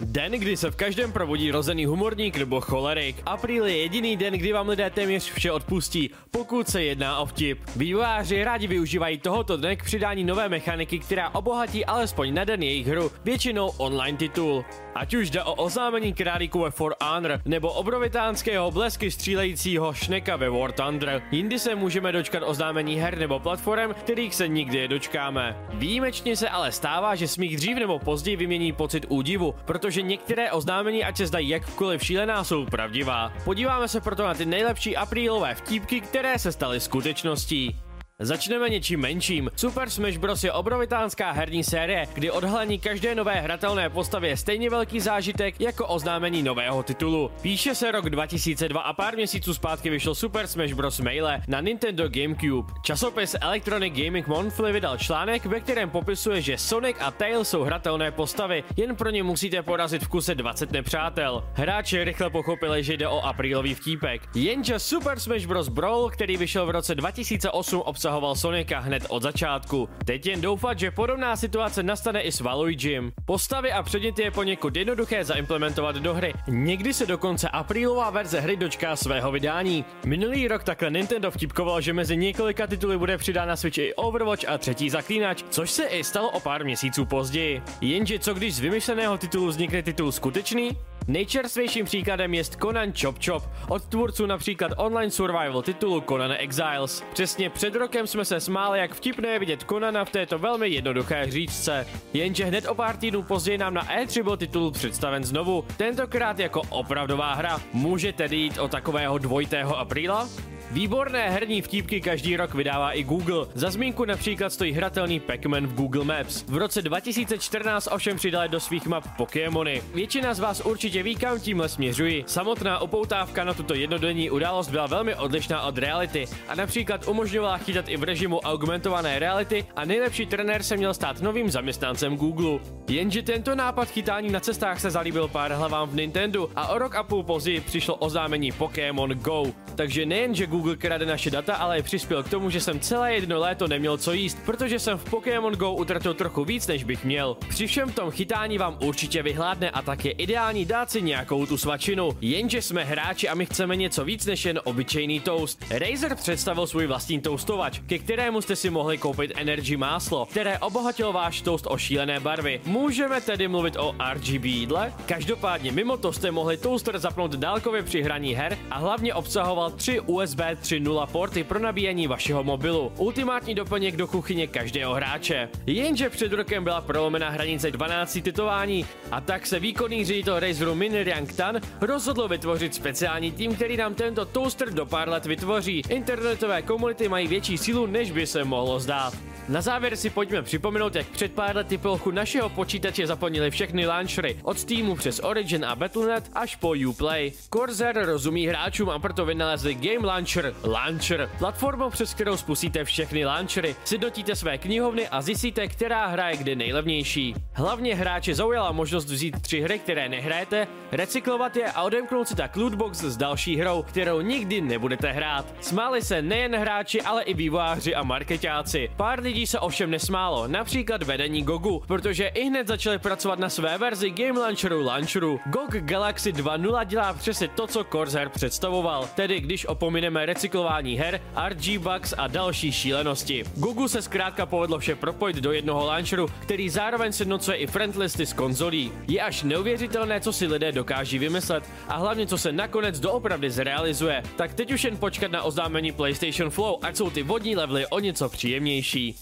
Den, 0.00 0.32
kdy 0.32 0.56
se 0.56 0.70
v 0.70 0.76
každém 0.76 1.12
probudí 1.12 1.50
rozený 1.50 1.86
humorník 1.86 2.36
nebo 2.36 2.60
cholerik. 2.60 3.16
Apríl 3.26 3.66
je 3.66 3.76
jediný 3.76 4.16
den, 4.16 4.34
kdy 4.34 4.52
vám 4.52 4.68
lidé 4.68 4.90
téměř 4.90 5.32
vše 5.32 5.52
odpustí, 5.52 6.10
pokud 6.30 6.68
se 6.68 6.82
jedná 6.82 7.18
o 7.18 7.26
vtip. 7.26 7.58
Vývojáři 7.76 8.44
rádi 8.44 8.66
využívají 8.66 9.18
tohoto 9.18 9.56
dne 9.56 9.76
k 9.76 9.84
přidání 9.84 10.24
nové 10.24 10.48
mechaniky, 10.48 10.98
která 10.98 11.30
obohatí 11.30 11.84
alespoň 11.84 12.34
na 12.34 12.44
den 12.44 12.62
jejich 12.62 12.86
hru, 12.86 13.10
většinou 13.24 13.68
online 13.68 14.18
titul. 14.18 14.64
Ať 14.94 15.14
už 15.14 15.30
jde 15.30 15.42
o 15.42 15.54
oznámení 15.54 16.14
králíku 16.14 16.60
ve 16.60 16.70
For 16.70 16.94
Honor, 17.02 17.40
nebo 17.44 17.72
obrovitánského 17.72 18.70
blesky 18.70 19.10
střílejícího 19.10 19.94
šneka 19.94 20.36
ve 20.36 20.50
War 20.50 20.72
Thunder. 20.72 21.22
Jindy 21.30 21.58
se 21.58 21.74
můžeme 21.74 22.12
dočkat 22.12 22.42
oznámení 22.46 22.96
her 22.96 23.18
nebo 23.18 23.38
platform, 23.38 23.94
kterých 23.94 24.34
se 24.34 24.48
nikdy 24.48 24.78
nedočkáme. 24.78 25.56
Výjimečně 25.72 26.36
se 26.36 26.48
ale 26.48 26.72
stává, 26.72 27.14
že 27.14 27.28
smích 27.28 27.56
dřív 27.56 27.76
nebo 27.76 27.98
později 27.98 28.36
vymění 28.36 28.72
pocit 28.72 29.06
údivu, 29.08 29.54
protože 29.64 29.87
některé 29.96 30.52
oznámení, 30.52 31.04
ať 31.04 31.16
se 31.16 31.26
zdají 31.26 31.48
jakkoliv 31.48 32.04
šílená, 32.04 32.44
jsou 32.44 32.66
pravdivá. 32.66 33.32
Podíváme 33.44 33.88
se 33.88 34.00
proto 34.00 34.24
na 34.24 34.34
ty 34.34 34.46
nejlepší 34.46 34.96
aprílové 34.96 35.54
vtípky, 35.54 36.00
které 36.00 36.38
se 36.38 36.52
staly 36.52 36.80
skutečností. 36.80 37.87
Začneme 38.22 38.68
něčím 38.68 39.00
menším. 39.00 39.50
Super 39.56 39.90
Smash 39.90 40.16
Bros. 40.16 40.44
je 40.44 40.52
obrovitánská 40.52 41.32
herní 41.32 41.64
série, 41.64 42.06
kdy 42.14 42.30
odhalení 42.30 42.78
každé 42.78 43.14
nové 43.14 43.34
hratelné 43.34 43.90
postavy 43.90 44.28
je 44.28 44.36
stejně 44.36 44.70
velký 44.70 45.00
zážitek 45.00 45.60
jako 45.60 45.86
oznámení 45.86 46.42
nového 46.42 46.82
titulu. 46.82 47.30
Píše 47.42 47.74
se 47.74 47.92
rok 47.92 48.10
2002 48.10 48.80
a 48.80 48.92
pár 48.92 49.16
měsíců 49.16 49.54
zpátky 49.54 49.90
vyšel 49.90 50.14
Super 50.14 50.46
Smash 50.46 50.72
Bros. 50.72 51.00
Melee 51.00 51.42
na 51.48 51.60
Nintendo 51.60 52.08
GameCube. 52.08 52.72
Časopis 52.82 53.36
Electronic 53.40 53.94
Gaming 53.94 54.26
Monthly 54.26 54.72
vydal 54.72 54.98
článek, 54.98 55.46
ve 55.46 55.60
kterém 55.60 55.90
popisuje, 55.90 56.42
že 56.42 56.58
Sonic 56.58 56.96
a 57.00 57.10
Tails 57.10 57.48
jsou 57.48 57.62
hratelné 57.62 58.10
postavy, 58.10 58.64
jen 58.76 58.96
pro 58.96 59.10
ně 59.10 59.22
musíte 59.22 59.62
porazit 59.62 60.02
v 60.02 60.08
kuse 60.08 60.34
20 60.34 60.72
nepřátel. 60.72 61.44
Hráči 61.54 62.04
rychle 62.04 62.30
pochopili, 62.30 62.84
že 62.84 62.96
jde 62.96 63.08
o 63.08 63.20
aprílový 63.20 63.74
vtípek. 63.74 64.22
Jenže 64.34 64.78
Super 64.78 65.20
Smash 65.20 65.46
Bros. 65.46 65.68
Brawl, 65.68 66.10
který 66.10 66.36
vyšel 66.36 66.66
v 66.66 66.70
roce 66.70 66.94
2008, 66.94 67.82
obsahoval 68.08 68.34
Sonika 68.34 68.78
hned 68.78 69.06
od 69.08 69.22
začátku. 69.22 69.88
Teď 70.04 70.26
jen 70.26 70.40
doufat, 70.40 70.78
že 70.78 70.90
podobná 70.90 71.36
situace 71.36 71.82
nastane 71.82 72.20
i 72.22 72.32
s 72.32 72.40
Waluigim. 72.40 73.12
Postavy 73.24 73.72
a 73.72 73.82
předměty 73.82 74.22
je 74.22 74.30
poněkud 74.30 74.76
jednoduché 74.76 75.24
zaimplementovat 75.24 75.96
do 75.96 76.14
hry. 76.14 76.34
Někdy 76.48 76.94
se 76.94 77.06
dokonce 77.06 77.48
aprílová 77.48 78.10
verze 78.10 78.40
hry 78.40 78.56
dočká 78.56 78.96
svého 78.96 79.32
vydání. 79.32 79.84
Minulý 80.06 80.48
rok 80.48 80.64
takhle 80.64 80.90
Nintendo 80.90 81.30
vtipkoval, 81.30 81.80
že 81.80 81.92
mezi 81.92 82.16
několika 82.16 82.66
tituly 82.66 82.98
bude 82.98 83.18
přidán 83.18 83.48
na 83.48 83.56
Switch 83.56 83.78
i 83.78 83.94
Overwatch 83.94 84.48
a 84.48 84.58
třetí 84.58 84.90
zaklínač, 84.90 85.44
což 85.50 85.70
se 85.70 85.84
i 85.84 86.04
stalo 86.04 86.30
o 86.30 86.40
pár 86.40 86.64
měsíců 86.64 87.04
později. 87.04 87.62
Jenže 87.80 88.18
co 88.18 88.34
když 88.34 88.54
z 88.54 88.60
vymyšleného 88.60 89.18
titulu 89.18 89.46
vznikne 89.46 89.82
titul 89.82 90.12
skutečný? 90.12 90.76
Nejčerstvějším 91.08 91.84
příkladem 91.84 92.34
je 92.34 92.44
Conan 92.44 92.92
Chop 93.02 93.16
Chop, 93.26 93.42
od 93.68 93.84
tvůrců 93.84 94.26
například 94.26 94.72
online 94.76 95.10
survival 95.10 95.62
titulu 95.62 96.00
Conan 96.00 96.32
Exiles. 96.38 97.04
Přesně 97.12 97.50
před 97.50 97.74
rokem 97.74 97.97
jsme 98.06 98.24
se 98.24 98.40
smáli, 98.40 98.78
jak 98.78 98.94
vtipné 98.94 99.28
je 99.28 99.38
vidět 99.38 99.64
Conana 99.68 100.04
v 100.04 100.10
této 100.10 100.38
velmi 100.38 100.68
jednoduché 100.68 101.24
hříčce. 101.24 101.86
Jenže 102.12 102.44
hned 102.44 102.66
o 102.68 102.74
pár 102.74 102.96
týdnů 102.96 103.22
později 103.22 103.58
nám 103.58 103.74
na 103.74 103.82
E3 103.82 104.22
byl 104.22 104.36
titul 104.36 104.70
představen 104.70 105.24
znovu, 105.24 105.64
tentokrát 105.76 106.38
jako 106.38 106.62
opravdová 106.70 107.34
hra. 107.34 107.60
Může 107.72 108.12
tedy 108.12 108.36
jít 108.36 108.58
o 108.58 108.68
takového 108.68 109.18
dvojitého 109.18 109.78
apríla? 109.78 110.28
Výborné 110.70 111.30
herní 111.30 111.62
vtípky 111.62 112.00
každý 112.00 112.36
rok 112.36 112.54
vydává 112.54 112.92
i 112.92 113.02
Google. 113.02 113.46
Za 113.54 113.70
zmínku 113.70 114.04
například 114.04 114.52
stojí 114.52 114.72
hratelný 114.72 115.20
Pac-Man 115.20 115.66
v 115.66 115.74
Google 115.74 116.04
Maps. 116.04 116.42
V 116.42 116.56
roce 116.56 116.82
2014 116.82 117.88
ovšem 117.92 118.16
přidali 118.16 118.48
do 118.48 118.60
svých 118.60 118.86
map 118.86 119.04
Pokémony. 119.16 119.82
Většina 119.94 120.34
z 120.34 120.40
vás 120.40 120.60
určitě 120.60 121.02
ví, 121.02 121.16
kam 121.16 121.40
tímhle 121.40 121.68
směřuji. 121.68 122.24
Samotná 122.26 122.82
upoutávka 122.82 123.44
na 123.44 123.54
tuto 123.54 123.74
jednodenní 123.74 124.30
událost 124.30 124.68
byla 124.68 124.86
velmi 124.86 125.14
odlišná 125.14 125.62
od 125.62 125.78
reality 125.78 126.26
a 126.48 126.54
například 126.54 127.08
umožňovala 127.08 127.58
chytat 127.58 127.88
i 127.88 127.96
v 127.96 128.02
režimu 128.02 128.40
augmentované 128.40 129.18
reality 129.18 129.64
a 129.76 129.84
nejlepší 129.84 130.26
trenér 130.26 130.62
se 130.62 130.76
měl 130.76 130.94
stát 130.94 131.20
novým 131.20 131.50
zaměstnancem 131.50 132.16
Google. 132.16 132.58
Jenže 132.88 133.22
tento 133.22 133.54
nápad 133.54 133.88
chytání 133.88 134.30
na 134.30 134.40
cestách 134.40 134.80
se 134.80 134.90
zalíbil 134.90 135.28
pár 135.28 135.52
hlavám 135.52 135.88
v 135.88 135.94
Nintendo 135.94 136.48
a 136.56 136.68
o 136.68 136.78
rok 136.78 136.94
a 136.94 137.02
půl 137.02 137.22
později 137.22 137.60
přišlo 137.60 137.94
oznámení 137.94 138.52
Pokémon 138.52 139.10
Go. 139.10 139.44
Takže 139.74 140.06
nejen, 140.06 140.34
že 140.34 140.46
Google 140.46 140.57
krade 140.78 141.06
naše 141.06 141.30
data, 141.30 141.54
ale 141.54 141.82
přispěl 141.82 142.22
k 142.22 142.28
tomu, 142.28 142.50
že 142.50 142.60
jsem 142.60 142.80
celé 142.80 143.14
jedno 143.14 143.38
léto 143.38 143.68
neměl 143.68 143.98
co 143.98 144.12
jíst, 144.12 144.38
protože 144.44 144.78
jsem 144.78 144.98
v 144.98 145.10
Pokémon 145.10 145.52
Go 145.52 145.72
utratil 145.72 146.14
trochu 146.14 146.44
víc, 146.44 146.66
než 146.66 146.84
bych 146.84 147.04
měl. 147.04 147.36
Při 147.48 147.66
všem 147.66 147.92
tom 147.92 148.10
chytání 148.10 148.58
vám 148.58 148.76
určitě 148.80 149.22
vyhládne 149.22 149.70
a 149.70 149.82
tak 149.82 150.04
je 150.04 150.12
ideální 150.12 150.64
dát 150.64 150.90
si 150.90 151.02
nějakou 151.02 151.46
tu 151.46 151.58
svačinu. 151.58 152.10
Jenže 152.20 152.62
jsme 152.62 152.84
hráči 152.84 153.28
a 153.28 153.34
my 153.34 153.46
chceme 153.46 153.76
něco 153.76 154.04
víc 154.04 154.26
než 154.26 154.44
jen 154.44 154.60
obyčejný 154.64 155.20
toast. 155.20 155.64
Razer 155.70 156.14
představil 156.14 156.66
svůj 156.66 156.86
vlastní 156.86 157.20
toastovač, 157.20 157.80
ke 157.86 157.98
kterému 157.98 158.40
jste 158.40 158.56
si 158.56 158.70
mohli 158.70 158.98
koupit 158.98 159.32
Energy 159.36 159.76
máslo, 159.76 160.26
které 160.26 160.58
obohatilo 160.58 161.12
váš 161.12 161.40
toast 161.40 161.66
o 161.68 161.78
šílené 161.78 162.20
barvy. 162.20 162.60
Můžeme 162.64 163.20
tedy 163.20 163.48
mluvit 163.48 163.76
o 163.76 163.94
RGB 164.12 164.44
jídle? 164.44 164.92
Každopádně 165.06 165.72
mimo 165.72 165.96
to 165.96 166.12
jste 166.12 166.30
mohli 166.30 166.56
toaster 166.56 166.98
zapnout 166.98 167.34
dálkově 167.34 167.82
při 167.82 168.02
hraní 168.02 168.34
her 168.34 168.58
a 168.70 168.78
hlavně 168.78 169.14
obsahoval 169.14 169.70
tři 169.70 170.00
USB 170.00 170.40
3.0 170.54 171.06
porty 171.06 171.44
pro 171.44 171.58
nabíjení 171.58 172.06
vašeho 172.06 172.44
mobilu. 172.44 172.92
Ultimátní 172.96 173.54
doplněk 173.54 173.96
do 173.96 174.06
kuchyně 174.06 174.46
každého 174.46 174.94
hráče. 174.94 175.48
Jenže 175.66 176.10
před 176.10 176.32
rokem 176.32 176.64
byla 176.64 176.80
prolomena 176.80 177.30
hranice 177.30 177.70
12 177.70 178.18
titování 178.22 178.86
a 179.10 179.20
tak 179.20 179.46
se 179.46 179.60
výkonný 179.60 180.04
ředitel 180.04 180.40
Razeru 180.40 180.74
Min 180.74 180.94
Yang 180.94 181.32
Tan 181.32 181.60
rozhodl 181.80 182.28
vytvořit 182.28 182.74
speciální 182.74 183.32
tým, 183.32 183.54
který 183.54 183.76
nám 183.76 183.94
tento 183.94 184.24
toaster 184.24 184.72
do 184.72 184.86
pár 184.86 185.08
let 185.08 185.26
vytvoří. 185.26 185.82
Internetové 185.88 186.62
komunity 186.62 187.08
mají 187.08 187.28
větší 187.28 187.58
sílu, 187.58 187.86
než 187.86 188.10
by 188.10 188.26
se 188.26 188.44
mohlo 188.44 188.80
zdát. 188.80 189.14
Na 189.48 189.60
závěr 189.60 189.96
si 189.96 190.10
pojďme 190.10 190.42
připomenout, 190.42 190.94
jak 190.94 191.06
před 191.06 191.32
pár 191.32 191.56
lety 191.56 191.78
plochu 191.78 192.10
našeho 192.10 192.48
počítače 192.48 193.06
zaplnili 193.06 193.50
všechny 193.50 193.86
launchery, 193.86 194.36
od 194.42 194.58
Steamu 194.58 194.96
přes 194.96 195.20
Origin 195.24 195.64
a 195.64 195.76
Battle.net 195.76 196.30
až 196.34 196.56
po 196.56 196.74
Uplay. 196.88 197.32
Corsair 197.54 198.06
rozumí 198.06 198.46
hráčům 198.46 198.90
a 198.90 198.98
proto 198.98 199.24
vynalezli 199.24 199.74
Game 199.74 200.06
Launcher 200.06 200.37
Launcher, 200.64 201.30
platformu, 201.38 201.90
přes 201.90 202.14
kterou 202.14 202.36
spustíte 202.36 202.84
všechny 202.84 203.24
launchery, 203.24 203.76
sjednotíte 203.84 204.36
své 204.36 204.58
knihovny 204.58 205.08
a 205.08 205.22
zjistíte, 205.22 205.68
která 205.68 206.06
hra 206.06 206.30
je 206.30 206.36
kde 206.36 206.56
nejlevnější. 206.56 207.34
Hlavně 207.52 207.94
hráče 207.94 208.34
zaujala 208.34 208.72
možnost 208.72 209.04
vzít 209.04 209.42
tři 209.42 209.60
hry, 209.60 209.78
které 209.78 210.08
nehrajete, 210.08 210.66
recyklovat 210.92 211.56
je 211.56 211.72
a 211.72 211.82
odemknout 211.82 212.28
si 212.28 212.36
tak 212.36 212.56
lootbox 212.56 212.98
s 212.98 213.16
další 213.16 213.56
hrou, 213.56 213.82
kterou 213.82 214.20
nikdy 214.20 214.60
nebudete 214.60 215.12
hrát. 215.12 215.46
Smáli 215.60 216.02
se 216.02 216.22
nejen 216.22 216.56
hráči, 216.56 217.02
ale 217.02 217.22
i 217.22 217.34
vývojáři 217.34 217.94
a 217.94 218.02
marketáci. 218.02 218.90
Pár 218.96 219.20
lidí 219.20 219.46
se 219.46 219.58
ovšem 219.58 219.90
nesmálo, 219.90 220.48
například 220.48 221.02
vedení 221.02 221.42
Gogu, 221.42 221.82
protože 221.86 222.26
i 222.26 222.44
hned 222.44 222.66
začali 222.66 222.98
pracovat 222.98 223.38
na 223.38 223.48
své 223.48 223.78
verzi 223.78 224.10
Game 224.10 224.40
Launcheru 224.40 224.84
Launcheru. 224.84 225.40
GOG 225.46 225.76
Galaxy 225.76 226.32
2.0 226.32 226.84
dělá 226.84 227.12
přesně 227.12 227.48
to, 227.48 227.66
co 227.66 227.84
Corsair 227.84 228.28
představoval, 228.28 229.08
tedy 229.14 229.40
když 229.40 229.66
opomineme 229.66 230.27
recyklování 230.28 230.96
her, 230.96 231.20
RG 231.48 231.78
bugs 231.78 232.14
a 232.18 232.26
další 232.26 232.72
šílenosti. 232.72 233.44
Gogu 233.56 233.88
se 233.88 234.02
zkrátka 234.02 234.46
povedlo 234.46 234.78
vše 234.78 234.96
propojit 234.96 235.36
do 235.36 235.52
jednoho 235.52 235.86
launcheru, 235.86 236.28
který 236.40 236.68
zároveň 236.68 237.12
sjednocuje 237.12 237.56
i 237.56 237.66
friendlisty 237.66 238.26
z 238.26 238.32
konzolí. 238.32 238.92
Je 239.08 239.20
až 239.20 239.42
neuvěřitelné, 239.42 240.20
co 240.20 240.32
si 240.32 240.46
lidé 240.46 240.72
dokáží 240.72 241.18
vymyslet 241.18 241.64
a 241.88 241.96
hlavně 241.96 242.26
co 242.26 242.38
se 242.38 242.52
nakonec 242.52 243.00
doopravdy 243.00 243.50
zrealizuje. 243.50 244.22
Tak 244.36 244.54
teď 244.54 244.72
už 244.72 244.84
jen 244.84 244.96
počkat 244.96 245.30
na 245.30 245.42
oznámení 245.42 245.92
PlayStation 245.92 246.50
Flow, 246.50 246.78
ať 246.82 246.96
jsou 246.96 247.10
ty 247.10 247.22
vodní 247.22 247.56
levely 247.56 247.86
o 247.86 247.98
něco 248.00 248.28
příjemnější. 248.28 249.16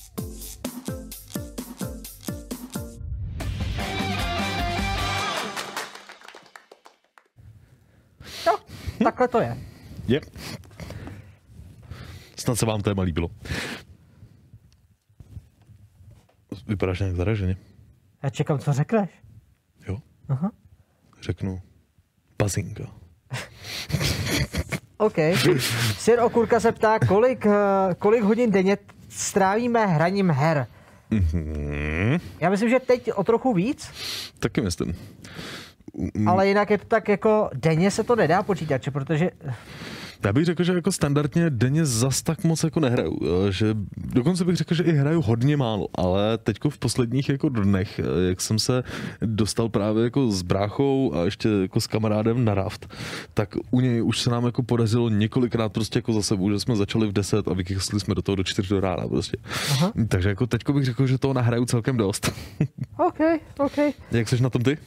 Takhle 9.04 9.28
to 9.28 9.40
je. 9.40 9.56
Je. 10.08 10.20
Snad 12.46 12.58
se 12.58 12.66
vám 12.66 12.82
téma 12.82 13.02
líbilo. 13.02 13.30
Vypadáš 16.66 17.00
nějak 17.00 17.16
zaraženě. 17.16 17.56
Já 18.22 18.30
čekám, 18.30 18.58
co 18.58 18.72
řekneš. 18.72 19.10
Jo? 19.88 19.98
Aha. 20.28 20.52
Řeknu 21.22 21.60
pazinka. 22.36 22.84
OK. 24.98 25.16
Sir 25.98 26.20
Okurka 26.20 26.60
se 26.60 26.72
ptá, 26.72 26.98
kolik, 26.98 27.46
eh, 27.46 27.94
kolik 27.98 28.22
hodin 28.22 28.50
denně 28.50 28.78
strávíme 29.08 29.86
hraním 29.86 30.30
her. 30.30 30.66
Mhm. 31.10 32.18
Já 32.40 32.50
myslím, 32.50 32.68
že 32.70 32.80
teď 32.80 33.12
o 33.12 33.24
trochu 33.24 33.54
víc, 33.54 33.90
Taky 34.38 34.60
myslím. 34.60 34.96
Mm. 36.14 36.28
ale 36.28 36.48
jinak 36.48 36.70
je 36.70 36.78
to 36.78 36.84
tak 36.84 37.08
jako 37.08 37.50
denně 37.54 37.90
se 37.90 38.04
to 38.04 38.16
nedá 38.16 38.42
počítat, 38.42 38.82
že? 38.82 38.90
protože 38.90 39.30
Já 40.24 40.32
bych 40.32 40.44
řekl, 40.44 40.64
že 40.64 40.72
jako 40.72 40.92
standardně 40.92 41.50
denně 41.50 41.86
zas 41.86 42.22
tak 42.22 42.44
moc 42.44 42.64
jako 42.64 42.80
nehraju. 42.80 43.18
eh, 43.48 43.52
Že 43.52 43.74
dokonce 43.96 44.44
bych 44.44 44.56
řekl, 44.56 44.74
že 44.74 44.82
i 44.82 44.92
hraju 44.92 45.20
hodně 45.22 45.56
málo, 45.56 45.88
ale 45.94 46.38
teďko 46.38 46.70
v 46.70 46.78
posledních 46.78 47.28
jako 47.28 47.48
dnech, 47.48 47.98
eh, 47.98 48.28
jak 48.28 48.40
jsem 48.40 48.58
se 48.58 48.82
dostal 49.20 49.68
právě 49.68 50.04
jako 50.04 50.30
s 50.30 50.42
bráchou 50.42 51.14
a 51.14 51.24
ještě 51.24 51.48
jako 51.48 51.80
s 51.80 51.86
kamarádem 51.86 52.44
na 52.44 52.54
raft, 52.54 52.94
tak 53.34 53.54
u 53.70 53.80
něj 53.80 54.02
už 54.02 54.20
se 54.20 54.30
nám 54.30 54.44
jako 54.44 54.62
podařilo 54.62 55.08
několikrát 55.08 55.68
prostě 55.72 55.98
jako 55.98 56.12
za 56.12 56.22
sebou, 56.22 56.50
že 56.50 56.60
jsme 56.60 56.76
začali 56.76 57.06
v 57.08 57.12
10 57.12 57.48
a 57.48 57.54
vykysli 57.54 58.00
jsme 58.00 58.14
do 58.14 58.22
toho 58.22 58.36
do 58.36 58.44
4 58.44 58.68
do 58.68 58.80
rána 58.80 59.08
prostě. 59.08 59.36
Aha. 59.70 59.92
Takže 60.08 60.28
jako 60.28 60.46
teďko 60.46 60.72
bych 60.72 60.84
řekl, 60.84 61.06
že 61.06 61.18
toho 61.18 61.34
nahraju 61.34 61.64
celkem 61.64 61.96
dost. 61.96 62.32
OK, 62.98 63.18
OK. 63.58 63.78
jak 64.12 64.28
jsi 64.28 64.42
na 64.42 64.50
tom 64.50 64.62
ty? 64.62 64.78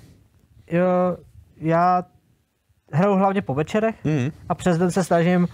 Jo, 0.71 1.17
já 1.61 2.03
hraju 2.91 3.15
hlavně 3.15 3.41
po 3.41 3.53
večerech 3.53 3.95
Mhm. 4.03 4.31
a 4.49 4.55
přes 4.55 4.77
den 4.77 4.91
se 4.91 5.03
snažím 5.03 5.47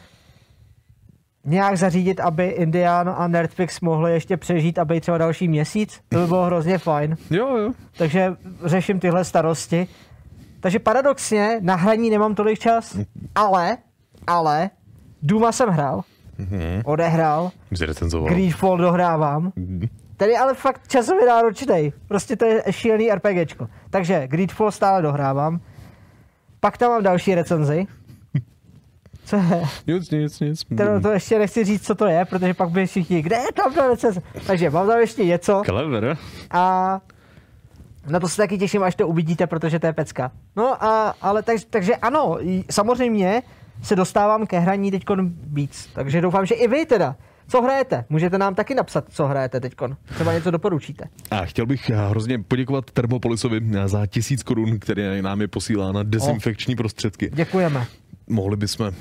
nějak 1.45 1.77
zařídit, 1.77 2.19
aby 2.19 2.45
Indian 2.47 3.09
a 3.17 3.27
Nerdfix 3.27 3.81
mohli 3.81 4.13
ještě 4.13 4.38
přežít 4.38 4.79
a 4.79 4.86
být 4.86 5.01
třeba 5.01 5.17
další 5.17 5.47
měsíc. 5.47 6.01
To 6.09 6.17
by 6.19 6.27
bylo 6.27 6.45
hrozně 6.45 6.77
fajn. 6.77 7.17
Jo, 7.31 7.57
jo. 7.57 7.71
Takže 7.97 8.33
řeším 8.65 8.99
tyhle 8.99 9.23
starosti. 9.25 9.88
Takže 10.59 10.79
paradoxně 10.79 11.57
na 11.61 11.75
hraní 11.75 12.09
nemám 12.09 12.36
tolik 12.36 12.59
čas, 12.59 12.97
ale, 13.36 13.77
ale 14.27 14.69
Duma 15.21 15.51
jsem 15.51 15.69
hrál, 15.69 16.01
Mhm. 16.38 16.81
odehrál, 16.86 17.51
Jsi 17.71 17.86
recenzoval. 17.86 18.29
Greedfall 18.29 18.77
dohrávám. 18.77 19.51
Tady 20.17 20.38
ale 20.38 20.53
fakt 20.53 20.88
časově 20.88 21.25
náročný. 21.25 21.93
Prostě 22.07 22.36
to 22.36 22.45
je 22.45 22.63
šílený 22.69 23.11
RPGčko. 23.11 23.67
Takže 23.89 24.27
Greedfall 24.27 24.71
stále 24.71 25.01
dohrávám. 25.01 25.59
Pak 26.59 26.77
tam 26.77 26.89
mám 26.91 27.03
další 27.03 27.35
recenzi. 27.35 27.87
Co 29.25 29.35
je? 29.35 29.63
Nic, 29.87 30.09
nic, 30.11 30.39
nic. 30.39 30.65
To, 30.77 31.01
to 31.01 31.11
ještě 31.11 31.39
nechci 31.39 31.63
říct, 31.63 31.85
co 31.85 31.95
to 31.95 32.05
je, 32.05 32.25
protože 32.25 32.53
pak 32.53 32.69
by 32.69 32.85
všichni, 32.85 33.21
kde 33.21 33.35
je 33.35 33.51
tam 33.53 33.73
ta 33.73 33.87
recenze? 33.87 34.21
Takže 34.47 34.69
mám 34.69 34.87
tam 34.87 34.99
ještě 34.99 35.25
něco 35.25 35.61
Clever. 35.65 36.17
a 36.51 36.99
na 38.07 38.19
to 38.19 38.27
se 38.27 38.37
taky 38.37 38.57
těším, 38.57 38.83
až 38.83 38.95
to 38.95 39.07
uvidíte, 39.07 39.47
protože 39.47 39.79
to 39.79 39.87
je 39.87 39.93
pecka. 39.93 40.31
No 40.55 40.83
a, 40.83 41.15
ale 41.21 41.43
tak, 41.43 41.57
takže 41.69 41.95
ano, 41.95 42.37
samozřejmě 42.71 43.41
se 43.83 43.95
dostávám 43.95 44.47
ke 44.47 44.59
hraní 44.59 44.91
teď 44.91 45.03
víc, 45.47 45.89
takže 45.93 46.21
doufám, 46.21 46.45
že 46.45 46.55
i 46.55 46.67
vy 46.67 46.85
teda. 46.85 47.15
Co 47.47 47.61
hrajete? 47.61 48.05
Můžete 48.09 48.37
nám 48.37 48.55
taky 48.55 48.75
napsat, 48.75 49.05
co 49.09 49.27
hrajete 49.27 49.59
teď. 49.59 49.73
Třeba 50.13 50.33
něco 50.33 50.51
doporučíte. 50.51 51.05
A 51.31 51.45
chtěl 51.45 51.65
bych 51.65 51.89
hrozně 51.89 52.39
poděkovat 52.39 52.91
Termopolisovi 52.91 53.61
za 53.85 54.05
tisíc 54.05 54.43
korun, 54.43 54.79
který 54.79 55.21
nám 55.21 55.41
je 55.41 55.47
posílá 55.47 55.91
na 55.91 56.03
dezinfekční 56.03 56.75
prostředky. 56.75 57.31
Děkujeme. 57.33 57.85
Mohli 58.27 58.57
bychom 58.57 58.91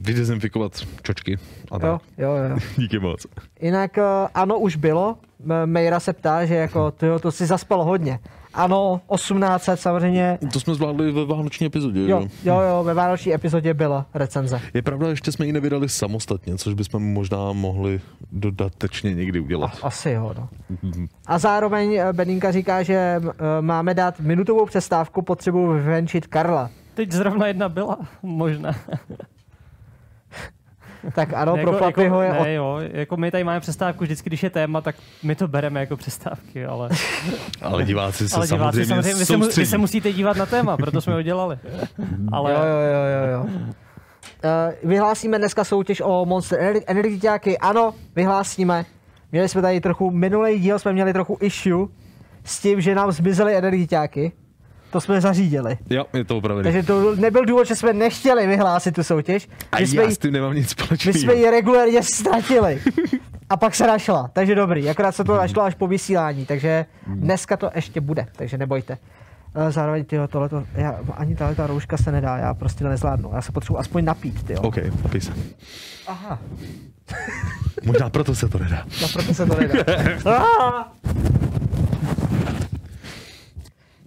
vydezinfikovat 0.00 0.72
čočky. 1.02 1.38
A 1.70 1.78
tak. 1.78 1.90
Jo, 1.90 2.00
jo, 2.18 2.44
jo. 2.50 2.56
Díky 2.76 2.98
moc. 2.98 3.26
Jinak 3.60 3.98
eh, 3.98 4.02
ano, 4.34 4.58
už 4.58 4.76
bylo. 4.76 5.16
Mejra 5.64 6.00
se 6.00 6.12
ptá, 6.12 6.44
že 6.44 6.54
jako, 6.54 6.90
to, 6.90 7.18
to 7.18 7.32
si 7.32 7.46
zaspal 7.46 7.84
hodně. 7.84 8.18
Ano, 8.54 9.00
1800 9.14 9.80
samozřejmě. 9.80 10.38
To 10.52 10.60
jsme 10.60 10.74
zvládli 10.74 11.12
ve 11.12 11.24
vánoční 11.24 11.66
epizodě. 11.66 12.00
Jo, 12.00 12.06
Jo. 12.08 12.28
jo, 12.44 12.60
jo, 12.60 12.84
ve 12.84 12.94
vánoční 12.94 13.34
epizodě 13.34 13.74
byla 13.74 14.06
recenze. 14.14 14.60
Je 14.74 14.82
pravda, 14.82 15.08
ještě 15.08 15.32
jsme 15.32 15.46
ji 15.46 15.52
nevydali 15.52 15.88
samostatně, 15.88 16.56
což 16.56 16.74
bychom 16.74 17.12
možná 17.12 17.52
mohli 17.52 18.00
dodatečně 18.32 19.14
někdy 19.14 19.40
udělat. 19.40 19.72
Asi 19.82 20.10
jo, 20.10 20.34
no. 20.38 20.48
A 21.26 21.38
zároveň 21.38 21.94
eh, 21.94 22.12
Beninka 22.12 22.52
říká, 22.52 22.82
že 22.82 22.94
eh, 22.94 23.22
máme 23.60 23.94
dát 23.94 24.20
minutovou 24.20 24.66
přestávku, 24.66 25.22
potřebuji 25.22 25.72
vyvenčit 25.72 26.26
Karla. 26.26 26.70
Teď 26.94 27.12
zrovna 27.12 27.46
jedna 27.46 27.68
byla, 27.68 27.98
možná. 28.22 28.72
Tak 31.14 31.32
ano, 31.34 31.56
jako, 31.56 31.70
pro 31.70 31.78
Flappyho 31.78 32.20
je... 32.22 32.26
jako, 32.28 32.40
od- 32.40 32.44
ne, 32.44 32.52
jo, 32.54 32.80
jako 32.92 33.16
my 33.16 33.30
tady 33.30 33.44
máme 33.44 33.60
přestávku, 33.60 34.04
vždycky, 34.04 34.30
když 34.30 34.42
je 34.42 34.50
téma, 34.50 34.80
tak 34.80 34.96
my 35.22 35.34
to 35.34 35.48
bereme 35.48 35.80
jako 35.80 35.96
přestávky, 35.96 36.66
ale, 36.66 36.88
Ale 37.62 37.84
diváci 37.84 38.28
se 38.28 38.36
ale 38.36 38.46
diváci 38.46 38.84
samozřejmě, 38.86 39.02
samozřejmě, 39.02 39.18
vy 39.18 39.26
se, 39.26 39.36
mu, 39.36 39.46
vy 39.56 39.66
se 39.66 39.78
musíte 39.78 40.12
dívat 40.12 40.36
na 40.36 40.46
téma, 40.46 40.76
proto 40.76 41.00
jsme 41.00 41.12
ho 41.12 41.22
dělali. 41.22 41.58
Ale 42.32 42.52
Jo, 42.52 42.58
jo, 42.58 42.64
jo, 42.64 43.26
jo, 43.26 43.32
jo. 43.32 43.46
Uh, 44.44 44.90
vyhlásíme 44.90 45.38
dneska 45.38 45.64
soutěž 45.64 46.02
o 46.04 46.24
Monster 46.26 46.58
Ener- 46.60 46.82
Energiťáky. 46.86 47.58
Ano, 47.58 47.94
vyhlásíme. 48.16 48.84
Měli 49.32 49.48
jsme 49.48 49.62
tady 49.62 49.80
trochu, 49.80 50.10
minulý 50.10 50.58
díl 50.60 50.78
jsme 50.78 50.92
měli 50.92 51.12
trochu 51.12 51.38
issue 51.40 51.86
s 52.44 52.60
tím, 52.60 52.80
že 52.80 52.94
nám 52.94 53.12
zmizely 53.12 53.56
energiťáky. 53.56 54.32
To 54.94 55.00
jsme 55.00 55.20
zařídili. 55.20 55.78
Jo, 55.90 56.04
je 56.12 56.24
to 56.24 56.36
opravdu. 56.36 56.62
Takže 56.62 56.82
to 56.82 57.16
nebyl 57.16 57.44
důvod, 57.44 57.66
že 57.66 57.76
jsme 57.76 57.92
nechtěli 57.92 58.46
vyhlásit 58.46 58.94
tu 58.94 59.02
soutěž. 59.02 59.48
A 59.72 59.80
My 59.80 59.86
jsme, 59.86 60.02
já 60.02 60.08
ji, 60.08 60.14
s 60.14 60.18
tím 60.18 60.32
nemám 60.32 60.54
nic 60.54 60.64
my 60.76 60.84
společného. 60.84 61.18
jsme 61.18 61.34
ji 61.34 61.50
regulérně 61.50 62.02
ztratili. 62.02 62.80
A 63.50 63.56
pak 63.56 63.74
se 63.74 63.86
našla, 63.86 64.30
takže 64.32 64.54
dobrý. 64.54 64.90
Akorát 64.90 65.12
se 65.12 65.24
to 65.24 65.36
našlo 65.36 65.62
až 65.62 65.74
po 65.74 65.86
vysílání, 65.86 66.46
takže 66.46 66.86
dneska 67.06 67.56
to 67.56 67.70
ještě 67.74 68.00
bude, 68.00 68.26
takže 68.36 68.58
nebojte. 68.58 68.98
Zároveň 69.70 70.04
tyjo, 70.04 70.28
tohleto, 70.28 70.64
já, 70.74 71.00
ani 71.16 71.36
tahle 71.36 71.54
ta 71.54 71.66
rouška 71.66 71.96
se 71.96 72.12
nedá, 72.12 72.36
já 72.36 72.54
prostě 72.54 72.84
to 72.84 72.90
nezvládnu. 72.90 73.30
Já 73.34 73.42
se 73.42 73.52
potřebuji 73.52 73.78
aspoň 73.78 74.04
napít, 74.04 74.42
tyjo. 74.42 74.60
OK, 74.60 74.76
napij 75.02 75.20
se. 75.20 75.32
Aha, 76.06 76.38
Možná 77.84 78.10
proto 78.10 78.34
se 78.34 78.48
to 78.48 78.58
nedá. 78.58 78.84
no 79.02 79.08
proto 79.12 79.34
se 79.34 79.46
to 79.46 79.54
nedá. 79.60 79.84
Ah! 80.30 80.84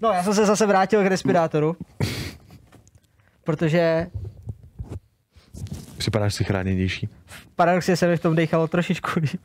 No, 0.02 0.10
já 0.10 0.24
jsem 0.24 0.34
se 0.34 0.46
zase 0.46 0.66
vrátil 0.66 1.04
k 1.04 1.08
respirátoru, 1.08 1.76
protože 3.44 4.08
Připadáš 5.98 6.34
si 6.36 6.44
chráněnější. 6.44 7.10
paradoxně 7.56 7.96
se 7.96 8.08
mi 8.08 8.18
v 8.18 8.22
tom 8.22 8.36
dechalo 8.36 8.68
trošičku 8.68 9.10
líp. 9.20 9.42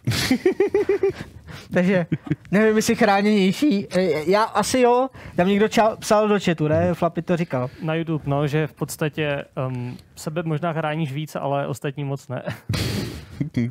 Takže 1.74 2.06
nevím, 2.50 2.76
jestli 2.76 2.94
chráněnější. 2.96 3.86
E, 3.96 4.30
Já 4.30 4.42
asi 4.42 4.80
jo, 4.80 5.08
tam 5.36 5.48
někdo 5.48 5.66
ča- 5.66 5.96
psal 5.96 6.28
do 6.28 6.40
chatu, 6.40 6.68
ne? 6.68 6.94
Flapy 6.94 7.22
to 7.22 7.36
říkal. 7.36 7.70
na 7.82 7.94
YouTube, 7.94 8.24
no, 8.26 8.46
že 8.46 8.66
v 8.66 8.72
podstatě 8.72 9.44
um, 9.68 9.96
sebe 10.16 10.42
možná 10.42 10.72
chráníš 10.72 11.12
víc, 11.12 11.36
ale 11.36 11.66
ostatní 11.66 12.04
moc 12.04 12.28
ne. 12.28 12.42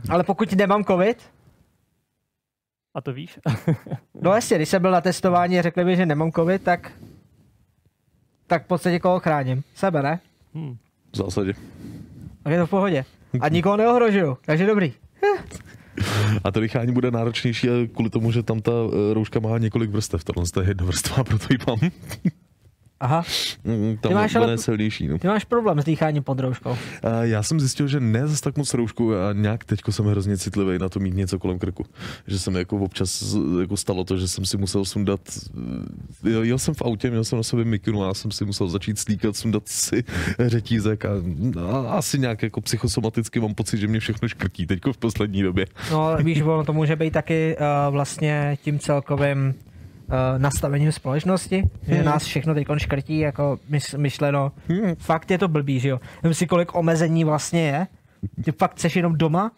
Ale 0.10 0.24
pokud 0.24 0.54
nemám 0.54 0.84
covid, 0.84 1.24
A 2.96 3.02
to 3.02 3.14
víš? 3.14 3.40
no 4.22 4.34
jasně, 4.34 4.58
když 4.58 4.70
jsem 4.70 4.82
byl 4.82 4.92
na 4.92 5.02
testování 5.02 5.60
a 5.60 5.62
řekli 5.62 5.86
mi, 5.86 5.96
že 5.96 6.06
nemám 6.06 6.32
covid, 6.32 6.64
tak 6.64 6.92
tak 8.52 8.64
v 8.64 8.68
podstatě 8.68 9.00
koho 9.00 9.20
chráním? 9.20 9.64
Sebe, 9.76 10.04
ne? 10.04 10.20
Hmm. 10.54 10.78
V 11.14 11.18
zásadě. 11.18 11.54
Tak 12.44 12.54
je 12.54 12.60
to 12.60 12.68
v 12.68 12.70
pohodě. 12.70 13.06
A 13.40 13.50
nikoho 13.50 13.78
neohrožuju, 13.78 14.38
takže 14.46 14.66
dobrý. 14.66 14.94
A 16.44 16.52
to 16.52 16.60
dýchání 16.60 16.92
bude 16.92 17.12
náročnější 17.12 17.68
kvůli 17.94 18.10
tomu, 18.10 18.32
že 18.32 18.44
tam 18.44 18.62
ta 18.62 18.72
eh, 18.72 19.14
rouška 19.14 19.40
má 19.40 19.58
několik 19.58 19.90
vrstev. 19.90 20.24
Tohle 20.24 20.44
je 20.62 20.68
jedna 20.68 20.86
vrstva, 20.86 21.24
proto 21.24 21.46
ji 21.50 21.58
mám. 21.68 21.92
Aha, 23.02 23.24
Mm, 23.64 23.98
Tam 24.02 24.10
Ty 24.10 24.14
máš 24.16 24.36
ale- 24.36 24.58
silnější. 24.58 25.08
No. 25.08 25.18
ty 25.18 25.28
máš 25.28 25.46
problém 25.46 25.82
s 25.82 25.86
dýcháním 25.86 26.24
pod 26.24 26.40
rouškou. 26.40 26.78
Já 27.22 27.44
jsem 27.44 27.60
zjistil, 27.60 27.88
že 27.88 28.00
ne 28.00 28.28
zase 28.28 28.42
tak 28.42 28.58
moc 28.58 28.74
roušku 28.74 29.16
a 29.16 29.34
nějak 29.34 29.64
teďko 29.66 29.92
jsem 29.92 30.06
hrozně 30.06 30.38
citlivý 30.38 30.80
na 30.80 30.90
to 30.90 31.00
mít 31.00 31.14
něco 31.16 31.40
kolem 31.40 31.60
krku. 31.60 31.86
Že 32.28 32.40
se 32.40 32.52
mi 32.52 32.60
jako 32.60 32.78
občas 32.78 33.36
jako 33.62 33.78
stalo 33.78 34.04
to, 34.04 34.18
že 34.18 34.28
jsem 34.28 34.46
si 34.46 34.58
musel 34.58 34.86
sundat, 34.86 35.22
eh, 36.26 36.30
jel, 36.30 36.44
jel 36.44 36.60
jsem 36.60 36.74
v 36.74 36.82
autě, 36.82 37.10
měl 37.10 37.24
jsem 37.24 37.38
na 37.38 37.44
sobě 37.44 37.66
mikinu 37.66 38.04
a 38.04 38.08
já 38.08 38.14
jsem 38.14 38.32
si 38.32 38.46
musel 38.46 38.68
začít 38.68 39.00
slíkat, 39.00 39.36
sundat 39.36 39.64
si 39.66 40.04
řetízek 40.40 41.06
a, 41.06 41.10
a 41.72 41.78
asi 41.92 42.20
nějak 42.20 42.44
jako 42.44 42.62
psychosomaticky 42.62 43.40
mám 43.40 43.54
pocit, 43.56 43.78
že 43.78 43.88
mě 43.88 44.00
všechno 44.00 44.28
škrtí 44.28 44.68
teďko 44.68 44.94
v 44.94 44.98
poslední 44.98 45.42
době. 45.44 45.66
No, 45.92 46.18
víš, 46.24 46.42
ono 46.42 46.64
to 46.66 46.74
může 46.74 46.96
být 46.96 47.12
taky 47.14 47.56
uh, 47.60 47.94
vlastně 47.94 48.58
tím 48.64 48.80
celkovým 48.80 49.54
nastavením 50.38 50.92
společnosti, 50.92 51.64
že 51.88 51.96
Hmm. 51.96 52.06
nás 52.06 52.24
všechno 52.24 52.54
teď 52.54 52.68
škrtí, 52.78 53.20
jako 53.20 53.60
myšleno. 53.98 54.52
Hmm. 54.70 54.96
Fakt 54.96 55.32
je 55.32 55.38
to 55.38 55.48
blbý, 55.48 55.80
že 55.80 55.90
jo? 55.90 56.00
Vím 56.24 56.34
si, 56.34 56.48
kolik 56.48 56.76
omezení 56.76 57.24
vlastně 57.24 57.62
je. 57.62 57.88
Ty 58.44 58.52
fakt 58.52 58.80
seš 58.80 58.96
jenom 58.96 59.18
doma? 59.18 59.52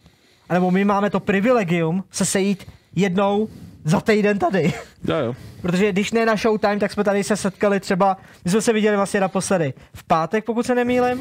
A 0.49 0.53
nebo 0.53 0.71
my 0.71 0.85
máme 0.85 1.09
to 1.09 1.19
privilegium 1.19 2.03
se 2.11 2.25
sejít 2.25 2.65
jednou 2.95 3.47
za 3.83 4.01
týden 4.01 4.39
tady. 4.39 4.73
Já 5.07 5.19
jo. 5.19 5.35
Protože 5.61 5.91
když 5.91 6.11
ne 6.11 6.25
na 6.25 6.35
Showtime, 6.35 6.79
tak 6.79 6.91
jsme 6.91 7.03
tady 7.03 7.23
se 7.23 7.35
setkali 7.37 7.79
třeba, 7.79 8.17
my 8.45 8.51
jsme 8.51 8.61
se 8.61 8.73
viděli 8.73 8.97
vlastně 8.97 9.19
naposledy 9.19 9.73
v 9.93 10.03
pátek, 10.03 10.45
pokud 10.45 10.65
se 10.65 10.75
nemýlim, 10.75 11.19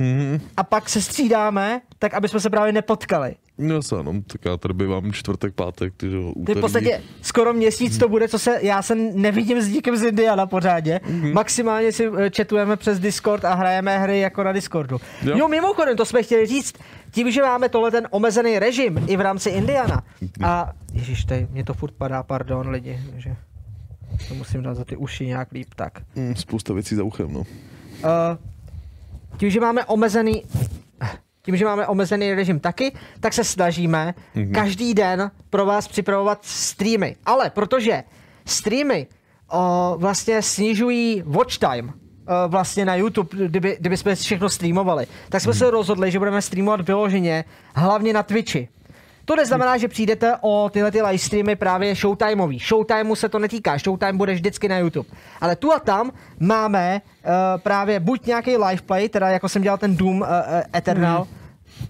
Mhm. 0.00 0.40
a 0.56 0.62
pak 0.62 0.88
se 0.88 1.02
střídáme, 1.02 1.80
tak 1.98 2.14
aby 2.14 2.28
jsme 2.28 2.40
se 2.40 2.50
právě 2.50 2.72
nepotkali. 2.72 3.34
No 3.58 3.82
se, 3.82 4.02
no, 4.02 4.22
tak 4.26 4.44
já 4.44 4.56
tady 4.56 4.74
bývám 4.74 5.12
čtvrtek, 5.12 5.54
pátek, 5.54 5.94
ty 5.96 6.12
jo, 6.12 6.32
úterý. 6.36 6.58
v 6.58 6.60
podstatě 6.60 7.02
skoro 7.22 7.52
měsíc 7.52 7.98
to 7.98 8.08
bude, 8.08 8.28
co 8.28 8.38
se, 8.38 8.58
já 8.62 8.82
se 8.82 8.94
nevidím 8.94 9.60
s 9.60 9.68
díkem 9.68 9.96
z 9.96 10.02
Indiana 10.02 10.46
pořádně. 10.46 11.00
Mhm. 11.08 11.32
Maximálně 11.32 11.92
si 11.92 12.06
eh, 12.18 12.30
chatujeme 12.36 12.76
přes 12.76 12.98
Discord 12.98 13.44
a 13.44 13.54
hrajeme 13.54 13.98
hry 13.98 14.20
jako 14.20 14.44
na 14.44 14.52
Discordu. 14.52 15.00
Jo. 15.22 15.36
Jo, 15.38 15.48
mimochodem, 15.48 15.96
to 15.96 16.04
jsme 16.04 16.22
chtěli 16.22 16.46
říct, 16.46 16.74
tím, 17.10 17.30
že 17.30 17.42
máme 17.42 17.68
tohle 17.68 17.90
ten 17.90 18.08
omezený 18.10 18.58
režim 18.58 19.04
i 19.06 19.16
v 19.16 19.20
rámci 19.20 19.50
Indiana. 19.50 20.02
A 20.44 20.72
ježiš, 20.92 21.24
tady 21.24 21.46
mě 21.50 21.64
to 21.64 21.74
furt 21.74 21.92
padá, 21.94 22.22
pardon 22.22 22.68
lidi, 22.68 23.00
že 23.16 23.36
to 24.28 24.34
musím 24.34 24.62
dát 24.62 24.74
za 24.74 24.84
ty 24.84 24.96
uši 24.96 25.26
nějak 25.26 25.52
líp, 25.52 25.68
tak. 25.76 25.92
Mm, 26.16 26.36
spousta 26.36 26.74
věcí 26.74 26.94
za 26.94 27.04
uchem, 27.04 27.32
no. 27.32 27.40
Uh, 27.40 27.46
tím, 29.36 29.50
že 29.50 29.60
máme 29.60 29.84
omezený 29.84 30.42
tím, 31.48 31.56
že 31.56 31.64
máme 31.64 31.86
omezený 31.86 32.34
režim 32.34 32.60
taky, 32.60 32.92
tak 33.20 33.32
se 33.32 33.44
snažíme 33.44 34.14
mm-hmm. 34.36 34.54
každý 34.54 34.94
den 34.94 35.30
pro 35.50 35.66
vás 35.66 35.88
připravovat 35.88 36.38
streamy. 36.42 37.16
Ale 37.26 37.50
protože 37.50 38.04
streamy 38.44 39.06
o, 39.50 39.94
vlastně 39.98 40.42
snižují 40.42 41.22
watch 41.26 41.58
time, 41.58 41.88
o, 41.88 42.48
vlastně 42.48 42.84
na 42.84 42.94
YouTube, 42.94 43.46
kdyby, 43.46 43.76
kdyby 43.80 43.96
jsme 43.96 44.14
všechno 44.14 44.48
streamovali, 44.48 45.06
tak 45.28 45.40
jsme 45.40 45.52
mm-hmm. 45.52 45.58
se 45.58 45.70
rozhodli, 45.70 46.10
že 46.10 46.18
budeme 46.18 46.42
streamovat 46.42 46.80
vyloženě 46.80 47.44
hlavně 47.74 48.12
na 48.12 48.22
Twitchi. 48.22 48.68
To 49.24 49.36
neznamená, 49.36 49.76
že 49.76 49.88
přijdete 49.88 50.34
o 50.40 50.70
tyhle 50.72 50.90
ty 50.90 51.02
live 51.02 51.18
streamy 51.18 51.56
právě 51.56 51.94
showtimeový. 51.94 52.58
Showtimeu 52.58 53.14
se 53.14 53.28
to 53.28 53.38
netýká, 53.38 53.78
showtime 53.78 54.12
bude 54.12 54.34
vždycky 54.34 54.68
na 54.68 54.78
YouTube. 54.78 55.08
Ale 55.40 55.56
tu 55.56 55.72
a 55.72 55.80
tam 55.80 56.12
máme 56.40 57.00
uh, 57.00 57.30
právě 57.60 58.00
buď 58.00 58.26
nějaký 58.26 58.56
live 58.56 58.82
play, 58.82 59.08
teda 59.08 59.28
jako 59.28 59.48
jsem 59.48 59.62
dělal 59.62 59.78
ten 59.78 59.96
Doom 59.96 60.20
uh, 60.20 60.26
uh, 60.26 60.26
Eternal, 60.76 61.26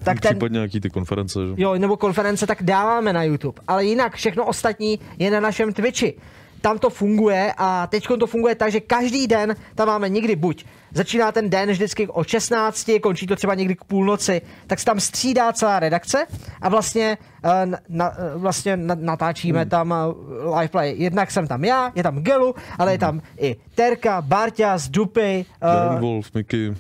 tak 0.04 0.20
ten, 0.20 0.30
Případně 0.30 0.54
nějaký 0.56 0.80
ty 0.80 0.90
konference, 0.90 1.40
že? 1.48 1.62
jo, 1.62 1.74
nebo 1.74 1.96
konference, 1.96 2.46
tak 2.46 2.62
dáváme 2.62 3.12
na 3.12 3.22
YouTube. 3.22 3.60
Ale 3.68 3.84
jinak 3.84 4.16
všechno 4.16 4.46
ostatní 4.46 4.98
je 5.18 5.30
na 5.30 5.40
našem 5.40 5.72
Twitchi. 5.72 6.14
Tam 6.60 6.78
to 6.78 6.90
funguje 6.90 7.54
a 7.56 7.86
teď 7.86 8.06
to 8.20 8.26
funguje 8.26 8.54
tak, 8.54 8.72
že 8.72 8.80
každý 8.80 9.26
den 9.26 9.56
tam 9.74 9.88
máme 9.88 10.08
někdy 10.08 10.36
buď 10.36 10.64
začíná 10.92 11.32
ten 11.32 11.50
den 11.50 11.70
vždycky 11.70 12.08
o 12.08 12.24
16, 12.24 12.90
končí 13.02 13.26
to 13.26 13.36
třeba 13.36 13.54
někdy 13.54 13.74
k 13.76 13.84
půlnoci, 13.84 14.42
tak 14.66 14.78
se 14.78 14.84
tam 14.84 15.00
střídá 15.00 15.52
celá 15.52 15.80
redakce 15.80 16.26
a 16.60 16.68
vlastně, 16.68 17.18
eh, 17.44 17.66
na, 17.66 17.78
na, 17.88 18.12
vlastně 18.34 18.76
na- 18.76 18.96
natáčíme 19.00 19.66
tam 19.66 19.92
eh, 19.94 20.58
live 20.58 20.68
play. 20.68 20.94
Jednak 20.98 21.30
jsem 21.30 21.46
tam 21.46 21.64
já, 21.64 21.92
je 21.94 22.02
tam 22.02 22.18
Gelu, 22.22 22.54
ale 22.78 22.92
je 22.92 22.98
tam 22.98 23.20
i 23.40 23.56
Terka, 23.74 24.22
Barťas, 24.22 24.88
Dupy, 24.88 25.44
Darren 25.60 25.94
uh, 25.94 26.00
Wolf, 26.00 26.34
Mickey. 26.34 26.74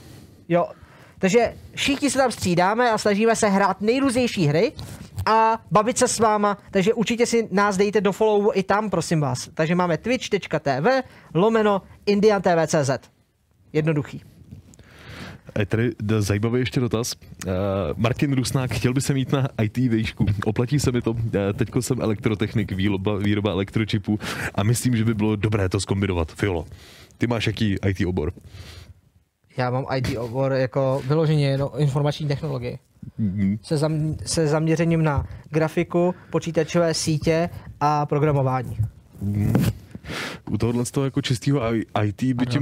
Jo, 0.48 0.66
takže 1.18 1.54
všichni 1.74 2.10
se 2.10 2.18
tam 2.18 2.32
střídáme 2.32 2.90
a 2.90 2.98
snažíme 2.98 3.36
se 3.36 3.48
hrát 3.48 3.80
nejrůznější 3.80 4.46
hry 4.46 4.72
a 5.26 5.58
bavit 5.70 5.98
se 5.98 6.08
s 6.08 6.18
váma, 6.18 6.58
takže 6.70 6.94
určitě 6.94 7.26
si 7.26 7.48
nás 7.50 7.76
dejte 7.76 8.00
do 8.00 8.12
followu 8.12 8.50
i 8.54 8.62
tam, 8.62 8.90
prosím 8.90 9.20
vás. 9.20 9.48
Takže 9.54 9.74
máme 9.74 9.96
twitch.tv 9.96 11.02
lomeno 11.34 11.82
indiantv.cz. 12.06 12.90
Jednoduchý. 13.72 14.22
A 15.54 15.60
je 15.60 15.66
tady 15.66 15.92
zajímavý 16.18 16.60
ještě 16.60 16.80
dotaz. 16.80 17.14
Uh, 17.46 17.52
Martin 17.96 18.32
Rusnák 18.32 18.70
chtěl 18.70 18.94
by 18.94 19.00
se 19.00 19.14
mít 19.14 19.32
na 19.32 19.48
IT 19.62 19.76
výšku. 19.76 20.26
Oplatí 20.44 20.80
se 20.80 20.92
mi 20.92 21.02
to. 21.02 21.10
Uh, 21.10 21.18
teďko 21.56 21.82
jsem 21.82 22.00
elektrotechnik, 22.00 22.72
výroba, 22.72 23.16
výroba 23.16 23.50
elektročipů 23.50 24.18
a 24.54 24.62
myslím, 24.62 24.96
že 24.96 25.04
by 25.04 25.14
bylo 25.14 25.36
dobré 25.36 25.68
to 25.68 25.80
zkombinovat. 25.80 26.32
Fiolo, 26.32 26.66
ty 27.18 27.26
máš 27.26 27.46
jaký 27.46 27.76
IT 27.86 28.06
obor? 28.06 28.32
Já 29.58 29.70
mám 29.70 29.86
IT 29.96 30.18
obor 30.18 30.52
jako 30.52 31.02
vyloženě 31.08 31.58
no, 31.58 31.78
informační 31.78 32.28
technologie. 32.28 32.78
Mhm. 33.18 33.58
Se, 33.62 33.76
zam, 33.76 34.14
se 34.26 34.46
zaměřením 34.46 35.02
na 35.02 35.26
grafiku, 35.50 36.14
počítačové 36.30 36.94
sítě 36.94 37.50
a 37.80 38.06
programování. 38.06 38.76
U 40.50 40.58
tohohle 40.58 40.84
z 40.84 40.90
toho 40.90 41.04
jako 41.04 41.22
čistého 41.22 41.74
IT 42.04 42.22
by 42.22 42.46
ti 42.46 42.58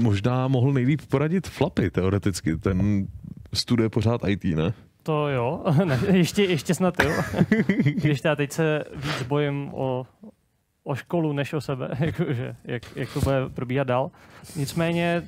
možná 0.00 0.48
mohl 0.48 0.72
nejlíp 0.72 1.00
poradit 1.08 1.48
Flapy 1.48 1.90
teoreticky. 1.90 2.56
Ten 2.56 3.06
studuje 3.54 3.88
pořád 3.88 4.20
IT, 4.28 4.44
ne? 4.44 4.74
To 5.02 5.28
jo, 5.28 5.64
ne, 5.84 6.00
ještě, 6.12 6.44
ještě 6.44 6.74
snad 6.74 6.94
jo. 7.02 7.12
Když 7.94 8.20
já 8.24 8.36
teď 8.36 8.52
se 8.52 8.84
víc 8.96 9.22
bojím 9.28 9.70
o, 9.72 10.06
o 10.84 10.94
školu 10.94 11.32
než 11.32 11.52
o 11.52 11.60
sebe, 11.60 11.88
jakože, 12.00 12.56
jak, 12.64 12.82
jak 12.96 13.12
to 13.12 13.20
bude 13.20 13.48
probíhat 13.54 13.86
dál. 13.86 14.10
Nicméně, 14.56 15.22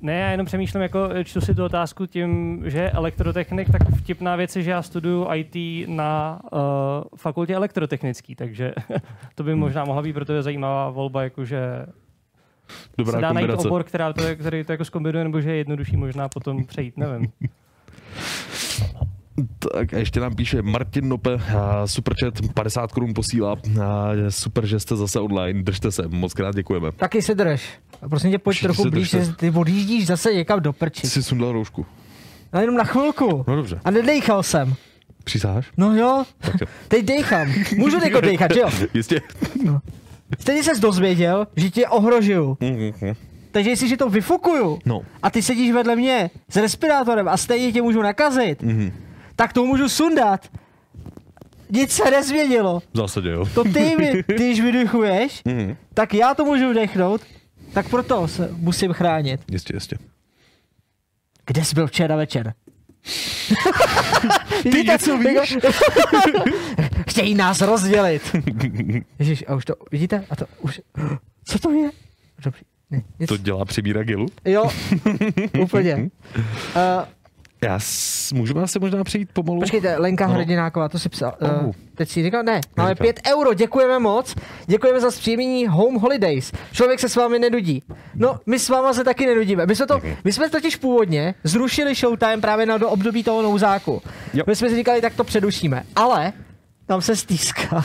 ne, 0.00 0.18
já 0.18 0.30
jenom 0.30 0.46
přemýšlím, 0.46 0.82
jako 0.82 1.08
čtu 1.24 1.40
si 1.40 1.54
tu 1.54 1.64
otázku 1.64 2.06
tím, 2.06 2.62
že 2.66 2.78
je 2.78 2.90
elektrotechnik, 2.90 3.70
tak 3.72 3.82
vtipná 3.96 4.36
věc 4.36 4.56
je, 4.56 4.62
že 4.62 4.70
já 4.70 4.82
studuju 4.82 5.28
IT 5.34 5.88
na 5.88 6.40
uh, 6.52 6.60
fakultě 7.16 7.54
elektrotechnický, 7.54 8.34
takže 8.34 8.72
to 9.34 9.42
by 9.42 9.54
možná 9.54 9.84
mohla 9.84 10.02
být 10.02 10.12
proto 10.12 10.32
je 10.32 10.42
zajímavá 10.42 10.90
volba, 10.90 11.22
jakože 11.22 11.86
Dobrá 12.98 13.12
se 13.12 13.20
dá 13.20 13.32
najít 13.32 13.46
kombinace. 13.46 13.68
obor, 13.68 13.84
která 13.84 14.12
to, 14.12 14.22
který 14.36 14.64
to 14.64 14.72
jako 14.72 14.84
zkombinuje, 14.84 15.24
nebo 15.24 15.40
že 15.40 15.50
je 15.50 15.56
jednodušší 15.56 15.96
možná 15.96 16.28
potom 16.28 16.64
přejít, 16.64 16.96
nevím. 16.96 17.32
Tak 19.58 19.94
a 19.94 19.98
ještě 19.98 20.20
nám 20.20 20.34
píše 20.34 20.62
Martin 20.62 21.08
Nope, 21.08 21.34
a 21.56 21.86
superchat 21.86 22.34
50 22.54 22.92
korun 22.92 23.14
posílá. 23.14 23.56
Super, 24.28 24.66
že 24.66 24.80
jste 24.80 24.96
zase 24.96 25.20
online, 25.20 25.62
držte 25.62 25.90
se, 25.90 26.08
moc 26.08 26.34
krát 26.34 26.54
děkujeme. 26.54 26.92
Taky 26.92 27.22
si 27.22 27.34
drž. 27.34 27.78
A 28.02 28.08
prosím 28.08 28.30
tě, 28.30 28.38
pojď 28.38 28.56
Všichni 28.56 28.74
trochu 28.74 28.90
blíž, 28.90 29.14
ty 29.36 29.50
odjíždíš 29.50 30.06
zase 30.06 30.34
někam 30.34 30.60
do 30.60 30.72
prči. 30.72 31.00
Ty 31.02 31.08
jsi 31.08 31.22
sundal 31.22 31.52
roušku. 31.52 31.86
No 32.52 32.60
jenom 32.60 32.76
na 32.76 32.84
chvilku. 32.84 33.44
No 33.48 33.56
dobře. 33.56 33.80
A 33.84 33.90
nedejchal 33.90 34.42
jsem. 34.42 34.74
Přisáš? 35.24 35.66
No 35.76 35.96
jo, 35.96 36.24
Tak 36.40 36.60
jo. 36.60 36.66
teď 36.88 37.04
dejchám. 37.04 37.48
Můžu 37.76 38.00
teďko 38.00 38.20
dejchat, 38.20 38.54
že 38.54 38.60
jo? 38.60 38.70
Jistě. 38.94 39.20
Stejně 40.40 40.62
ses 40.64 40.80
dozvěděl, 40.80 41.46
že 41.56 41.70
tě 41.70 41.88
ohrožuju. 41.88 42.58
Takže 43.50 43.70
jestli 43.70 43.88
že 43.88 43.96
to 43.96 44.08
vyfukuju 44.08 44.78
No. 44.86 45.00
a 45.22 45.30
ty 45.30 45.42
sedíš 45.42 45.72
vedle 45.72 45.96
mě 45.96 46.30
s 46.48 46.56
respirátorem 46.56 47.28
a 47.28 47.36
stejně 47.36 47.72
tě 47.72 47.82
můžu 47.82 48.02
nakazit, 48.02 48.62
Mhm. 48.62 48.92
tak 49.36 49.52
to 49.52 49.64
můžu 49.64 49.88
sundat. 49.88 50.48
Nic 51.70 51.92
se 51.92 52.10
nezměnilo. 52.10 52.80
V 52.92 52.96
zásadě 52.96 53.30
jo. 53.30 53.44
To 53.54 53.64
ty, 53.64 53.96
mi, 53.98 54.24
když 54.26 54.60
vydychuješ, 54.60 55.42
Mhm. 55.44 55.76
tak 55.94 56.14
já 56.14 56.34
to 56.34 56.44
můžu 56.44 56.70
vdechnout, 56.70 57.20
tak 57.72 57.88
proto 57.88 58.28
se 58.28 58.48
musím 58.52 58.92
chránit. 58.92 59.40
Jistě, 59.50 59.76
jistě. 59.76 59.98
Kde 61.46 61.64
jsi 61.64 61.74
byl 61.74 61.86
včera 61.86 62.16
večer? 62.16 62.54
Ty 64.62 64.84
něco 64.84 65.18
víš? 65.18 65.56
Chtějí 67.08 67.34
nás 67.34 67.60
rozdělit. 67.60 68.36
Ježíš, 69.18 69.44
a 69.48 69.54
už 69.54 69.64
to, 69.64 69.74
vidíte? 69.92 70.24
A 70.30 70.36
to 70.36 70.46
už, 70.60 70.80
co 71.44 71.58
to 71.58 71.70
je? 71.70 71.90
Dobrý, 72.44 72.60
ne, 72.90 73.02
nic. 73.18 73.28
To 73.28 73.36
dělá 73.36 73.64
přibíra 73.64 74.02
gelu? 74.02 74.26
Jo, 74.44 74.70
úplně. 75.60 75.96
Uh, 75.96 76.02
Já 77.62 77.78
s, 77.78 78.32
můžeme 78.32 78.68
se 78.68 78.78
možná 78.78 79.04
přejít 79.04 79.28
pomalu? 79.32 79.60
počkejte, 79.60 79.96
Lenka 79.98 80.26
No. 80.26 80.34
Hrdináková, 80.34 80.88
to 80.88 80.98
si 80.98 81.08
psal. 81.08 81.34
Oh. 81.40 81.66
Uh, 81.66 81.72
teď 81.94 82.08
si 82.08 82.22
říkal, 82.22 82.42
ne, 82.42 82.60
máme 82.76 82.90
Neříkal. 82.90 83.04
5 83.04 83.20
euro, 83.32 83.54
děkujeme 83.54 83.98
moc. 83.98 84.34
Děkujeme 84.66 85.00
za 85.00 85.10
zpříjemnění 85.10 85.66
Home 85.66 85.94
Holidays. 85.94 86.52
Člověk 86.72 87.00
se 87.00 87.08
s 87.08 87.16
vámi 87.16 87.38
nedudí. 87.38 87.82
No, 88.14 88.38
my 88.46 88.58
s 88.58 88.68
váma 88.68 88.92
se 88.92 89.04
taky 89.04 89.26
nenudíme. 89.26 89.66
My 89.66 89.76
jsme, 89.76 89.86
to, 89.86 90.00
my 90.24 90.32
jsme 90.32 90.50
totiž 90.50 90.76
původně 90.76 91.34
zrušili 91.44 91.94
Showtime 91.94 92.38
právě 92.40 92.66
na 92.66 92.78
do 92.78 92.90
období 92.90 93.24
toho 93.24 93.42
nouzáku. 93.42 94.02
Jo. 94.34 94.44
My 94.46 94.56
jsme 94.56 94.68
si 94.68 94.76
říkali, 94.76 95.00
tak 95.00 95.14
to 95.14 95.24
předušíme. 95.24 95.82
Ale 95.96 96.32
tam 96.92 97.02
se 97.02 97.16
stýská. 97.16 97.84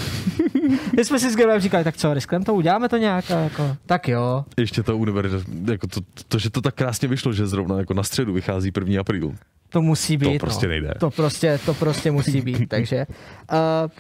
my 0.97 1.05
jsme 1.05 1.19
si 1.19 1.31
s 1.31 1.35
Gemem 1.35 1.59
říkali, 1.59 1.83
tak 1.83 1.97
co, 1.97 2.13
riskneme 2.13 2.45
to, 2.45 2.53
uděláme 2.53 2.89
to 2.89 2.97
nějak? 2.97 3.31
A 3.31 3.39
Jako, 3.39 3.77
tak 3.85 4.07
jo. 4.07 4.45
Ještě 4.57 4.83
to 4.83 4.97
univerzita, 4.97 5.51
jako 5.71 5.87
to, 5.87 6.01
to, 6.27 6.39
že 6.39 6.49
to 6.49 6.61
tak 6.61 6.75
krásně 6.75 7.07
vyšlo, 7.07 7.33
že 7.33 7.47
zrovna 7.47 7.77
jako 7.77 7.93
na 7.93 8.03
středu 8.03 8.33
vychází 8.33 8.71
1. 8.79 9.01
apríl. 9.01 9.35
To 9.69 9.81
musí 9.81 10.17
být. 10.17 10.39
prostě 10.39 10.65
no. 10.65 10.69
nejde. 10.69 10.93
To 10.99 11.11
prostě, 11.11 11.59
to 11.65 11.73
prostě 11.73 12.11
musí 12.11 12.41
být, 12.41 12.69
takže... 12.69 13.05
Uh, 13.51 13.91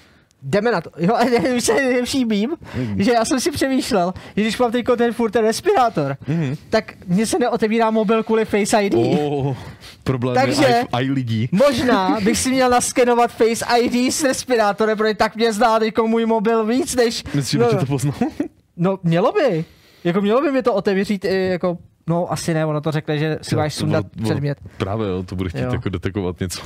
jdeme 0.43 0.71
na 0.71 0.81
to. 0.81 0.89
Jo, 0.97 1.13
a 1.15 1.23
ne, 1.23 1.53
víš, 1.53 1.63
co 1.65 1.71
je 1.73 1.81
nejlepší 1.85 2.25
mím, 2.25 2.55
že 2.97 3.11
já 3.11 3.25
jsem 3.25 3.39
si 3.39 3.51
přemýšlel, 3.51 4.13
že 4.35 4.41
když 4.41 4.57
mám 4.57 4.71
teď 4.71 4.85
ten 4.97 5.13
furt 5.13 5.31
ten 5.31 5.45
respirátor, 5.45 6.17
Mhm. 6.27 6.55
tak 6.69 6.93
mně 7.07 7.25
se 7.25 7.39
neotevírá 7.39 7.91
mobil 7.91 8.23
kvůli 8.23 8.45
Face 8.45 8.83
ID. 8.83 8.93
Oh, 8.95 9.55
problém 10.03 10.35
Takže- 10.35 10.63
je 10.63 10.85
i, 10.99 11.05
i 11.05 11.11
lidí. 11.11 11.49
Možná 11.51 12.17
bych 12.23 12.37
si 12.39 12.49
měl 12.51 12.69
naskenovat 12.69 13.31
Face 13.31 13.65
ID 13.81 14.13
s 14.13 14.23
respirátorem, 14.23 14.97
protože 14.97 15.13
tak 15.13 15.35
mě 15.35 15.53
zná 15.53 15.79
teďko 15.79 16.07
můj 16.07 16.25
mobil 16.25 16.65
víc 16.65 16.95
než... 16.95 17.23
Myslíš, 17.33 17.51
že 17.51 17.57
no, 17.57 17.67
tě 17.69 17.75
to 17.75 17.85
poznal? 17.85 18.15
no, 18.77 18.99
mělo 19.03 19.31
by. 19.31 19.65
Jako 20.03 20.21
mělo 20.21 20.41
by 20.41 20.51
mi 20.51 20.63
to 20.63 20.73
otevřít 20.73 21.25
i 21.25 21.47
jako 21.47 21.77
No, 22.07 22.31
asi 22.31 22.53
ne, 22.53 22.65
ono 22.65 22.81
to 22.81 22.91
řekne, 22.91 23.17
že 23.17 23.37
si 23.41 23.55
máš 23.55 23.73
sundat 23.73 24.05
bylo- 24.15 24.29
předmět. 24.29 24.57
Právě, 24.77 25.07
jo, 25.07 25.23
to 25.23 25.35
bude 25.35 25.49
chtít 25.49 25.61
Jo. 25.61 25.71
jako 25.73 25.89
detekovat 25.89 26.39
něco. 26.39 26.61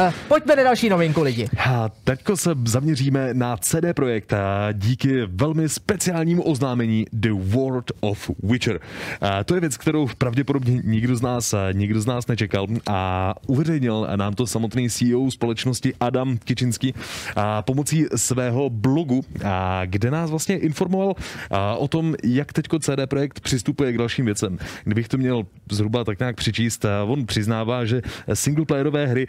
Uh, 0.00 0.10
pojďme 0.28 0.56
na 0.56 0.62
další 0.62 0.88
novinku, 0.88 1.22
lidi. 1.22 1.48
A 1.70 1.88
teďko 2.04 2.36
se 2.36 2.50
zaměříme 2.64 3.28
na 3.34 3.56
CD 3.56 3.92
Projekt 3.94 4.32
a 4.32 4.72
díky 4.72 5.26
velmi 5.26 5.68
speciálnímu 5.68 6.42
oznámení 6.42 7.06
The 7.12 7.32
World 7.32 7.92
of 8.00 8.30
Witcher. 8.42 8.80
A 9.20 9.44
to 9.44 9.54
je 9.54 9.60
věc, 9.60 9.76
kterou 9.76 10.08
pravděpodobně 10.18 10.80
nikdo 10.84 11.16
z 11.16 11.22
nás, 11.22 11.54
nikdo 11.72 12.00
z 12.00 12.06
nás 12.06 12.26
nečekal 12.26 12.66
a 12.90 13.34
uveřejnil 13.46 14.08
nám 14.16 14.34
to 14.34 14.46
samotný 14.46 14.90
CEO 14.90 15.30
společnosti 15.30 15.94
Adam 16.00 16.38
Kičinský 16.38 16.94
a 17.36 17.62
pomocí 17.62 18.06
svého 18.16 18.70
blogu, 18.70 19.24
a 19.44 19.82
kde 19.84 20.10
nás 20.10 20.30
vlastně 20.30 20.56
informoval 20.58 21.14
o 21.78 21.88
tom, 21.88 22.14
jak 22.24 22.52
teďko 22.52 22.78
CD 22.78 22.90
Projekt 23.06 23.40
přistupuje 23.40 23.92
k 23.92 23.98
dalším 23.98 24.21
věcem. 24.24 24.58
Kdybych 24.84 25.08
to 25.08 25.18
měl 25.18 25.46
zhruba 25.70 26.04
tak 26.04 26.18
nějak 26.18 26.36
přičíst, 26.36 26.84
on 27.06 27.26
přiznává, 27.26 27.84
že 27.84 28.02
singleplayerové 28.34 29.06
hry 29.06 29.26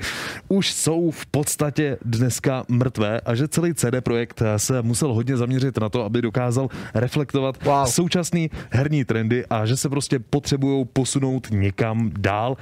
už 0.47 0.73
jsou 0.73 1.11
v 1.11 1.25
podstatě 1.25 1.97
dneska 2.05 2.63
mrtvé 2.67 3.21
a 3.21 3.35
že 3.35 3.47
celý 3.47 3.73
CD 3.73 3.85
Projekt 4.03 4.41
se 4.57 4.81
musel 4.81 5.13
hodně 5.13 5.37
zaměřit 5.37 5.79
na 5.79 5.89
to, 5.89 6.03
aby 6.03 6.21
dokázal 6.21 6.69
reflektovat 6.93 7.63
Wow. 7.63 7.85
současný 7.85 8.49
herní 8.69 9.05
trendy 9.05 9.45
a 9.49 9.65
že 9.65 9.77
se 9.77 9.89
prostě 9.89 10.19
potřebují 10.19 10.85
posunout 10.93 11.47
někam 11.51 12.11
dál 12.19 12.57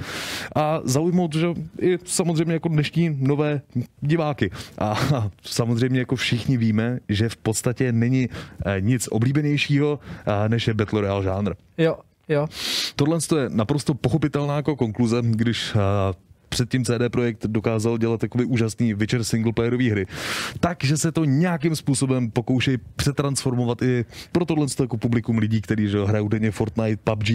a 0.56 0.80
zaujmout, 0.84 1.36
že 1.36 1.48
i 1.82 1.98
samozřejmě 2.04 2.54
jako 2.54 2.68
dnešní 2.68 3.18
nové 3.20 3.62
diváky. 4.02 4.52
A 4.78 4.96
samozřejmě 5.44 6.00
jako 6.00 6.16
všichni 6.16 6.58
víme, 6.58 7.00
že 7.10 7.30
v 7.30 7.38
podstatě 7.38 7.92
není 7.92 8.30
eh, 8.66 8.82
nic 8.82 9.08
oblíbenějšího, 9.12 10.00
eh, 10.46 10.50
než 10.50 10.68
je 10.68 10.74
Battle 10.74 11.02
Royale 11.02 11.24
žánr. 11.24 11.54
Jo, 11.82 11.98
jo. 12.30 12.48
Tohle 12.96 13.18
je 13.38 13.50
naprosto 13.50 13.94
pochopitelná 13.94 14.56
jako 14.56 14.76
konkluze, 14.76 15.18
když 15.22 15.76
a, 15.76 16.14
předtím 16.50 16.86
CD 16.86 17.10
Projekt 17.12 17.46
dokázal 17.48 17.98
dělat 17.98 18.20
takový 18.20 18.46
úžasný 18.46 18.94
Witcher 18.94 19.24
singleplayerový 19.24 19.90
hry. 19.90 20.06
Takže 20.60 20.98
se 20.98 21.12
to 21.12 21.26
nějakým 21.26 21.76
způsobem 21.76 22.32
pokoušejí 22.32 22.78
přetransformovat 22.96 23.82
i 23.82 24.06
pro 24.32 24.46
tohle 24.46 24.68
jako 24.80 24.98
publikum 24.98 25.38
lidí, 25.38 25.62
kteří 25.62 25.88
že, 25.88 25.98
jo, 25.98 26.06
hrajou 26.06 26.28
denně 26.28 26.52
Fortnite, 26.52 27.02
PUBG. 27.04 27.30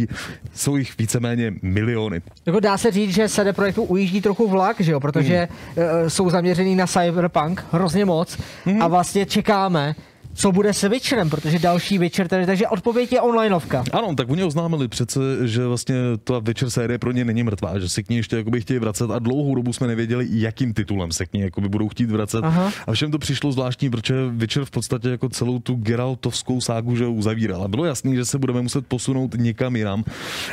Jsou 0.54 0.76
jich 0.76 0.98
víceméně 0.98 1.54
miliony. 1.62 2.22
Jako 2.46 2.60
dá 2.60 2.78
se 2.78 2.90
říct, 2.90 3.14
že 3.14 3.28
CD 3.28 3.52
Projektu 3.52 3.82
ujíždí 3.82 4.20
trochu 4.20 4.48
vlak, 4.48 4.80
že 4.80 4.92
jo, 4.92 5.00
protože 5.00 5.48
Hmm. 5.76 5.86
uh, 6.02 6.08
jsou 6.08 6.30
zaměřený 6.30 6.76
na 6.76 6.86
Cyberpunk 6.86 7.64
hrozně 7.72 8.04
moc 8.04 8.38
Hmm. 8.64 8.82
a 8.82 8.88
vlastně 8.88 9.26
čekáme, 9.26 9.94
co 10.36 10.52
bude 10.52 10.72
se 10.72 10.88
Witcherem, 10.88 11.30
protože 11.30 11.58
další 11.58 11.98
Witcher, 11.98 12.28
tady, 12.28 12.46
takže 12.46 12.68
odpověď 12.68 13.12
je 13.12 13.20
onlineovka. 13.20 13.84
Ano, 13.92 14.14
tak 14.14 14.30
oni 14.30 14.44
oznámili 14.44 14.88
přece, 14.88 15.20
že 15.44 15.66
vlastně 15.66 15.96
ta 16.24 16.38
večer 16.38 16.70
série 16.70 16.98
pro 16.98 17.12
ně 17.12 17.24
není 17.24 17.42
mrtvá, 17.42 17.78
že 17.78 17.88
se 17.88 18.02
k 18.02 18.08
ní 18.08 18.16
ještě 18.16 18.36
jakoby 18.36 18.60
chtějí 18.60 18.80
vracet 18.80 19.10
a 19.10 19.18
dlouhou 19.18 19.54
dobu 19.54 19.72
jsme 19.72 19.86
nevěděli, 19.86 20.26
jakým 20.30 20.74
titulem 20.74 21.12
se 21.12 21.26
k 21.26 21.32
ní 21.32 21.40
jakoby 21.40 21.68
budou 21.68 21.88
chtít 21.88 22.10
vracet. 22.10 22.44
Aha. 22.44 22.72
A 22.86 22.92
všem 22.92 23.10
to 23.10 23.18
přišlo 23.18 23.52
zvláštní, 23.52 23.90
protože 23.90 24.14
večer 24.30 24.64
v 24.64 24.70
podstatě 24.70 25.08
jako 25.08 25.28
celou 25.28 25.58
tu 25.58 25.74
Geraltovskou 25.74 26.60
ságu 26.60 26.96
že 26.96 27.06
uzavíral. 27.06 27.62
A 27.62 27.68
bylo 27.68 27.84
jasný, 27.84 28.16
že 28.16 28.24
se 28.24 28.38
budeme 28.38 28.62
muset 28.62 28.86
posunout 28.86 29.34
někam 29.34 29.76
jinam. 29.76 30.04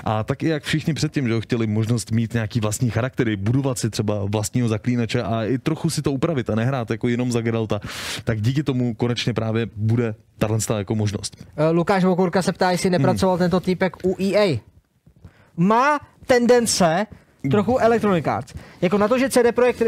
A 0.03 0.23
tak 0.23 0.43
i 0.43 0.47
jak 0.47 0.63
všichni 0.63 0.93
předtím, 0.93 1.27
že 1.27 1.41
chtěli 1.41 1.67
možnost 1.67 2.11
mít 2.11 2.33
nějaký 2.33 2.59
vlastní 2.59 2.89
charaktery, 2.89 3.35
budovat 3.35 3.79
si 3.79 3.89
třeba 3.89 4.25
vlastního 4.25 4.67
zaklínače 4.67 5.23
a 5.23 5.43
i 5.43 5.57
trochu 5.57 5.89
si 5.89 6.01
to 6.01 6.11
upravit 6.11 6.49
a 6.49 6.55
nehrát 6.55 6.91
jako 6.91 7.07
jenom 7.07 7.31
za 7.31 7.41
Geralta, 7.41 7.79
tak 8.23 8.41
díky 8.41 8.63
tomu 8.63 8.93
konečně 8.93 9.33
právě 9.33 9.67
bude 9.75 10.15
tahle 10.37 10.57
jako 10.77 10.95
možnost. 10.95 11.45
Eh, 11.57 11.69
Lukáš 11.69 12.03
Vokurka 12.03 12.41
se 12.41 12.51
ptá, 12.53 12.71
jestli 12.71 12.89
Hmm. 12.89 12.91
nepracoval 13.01 13.37
tento 13.37 13.59
týpek 13.59 13.95
u 14.05 14.15
EA. 14.23 14.57
Má 15.57 15.99
tendence 16.27 17.07
trochu 17.51 17.77
Electronic 17.77 18.27
Arts. 18.27 18.53
Jako 18.81 18.97
na 18.97 19.07
to, 19.07 19.19
že 19.19 19.29
CD 19.29 19.51
Projekt 19.51 19.81
uh, 19.81 19.87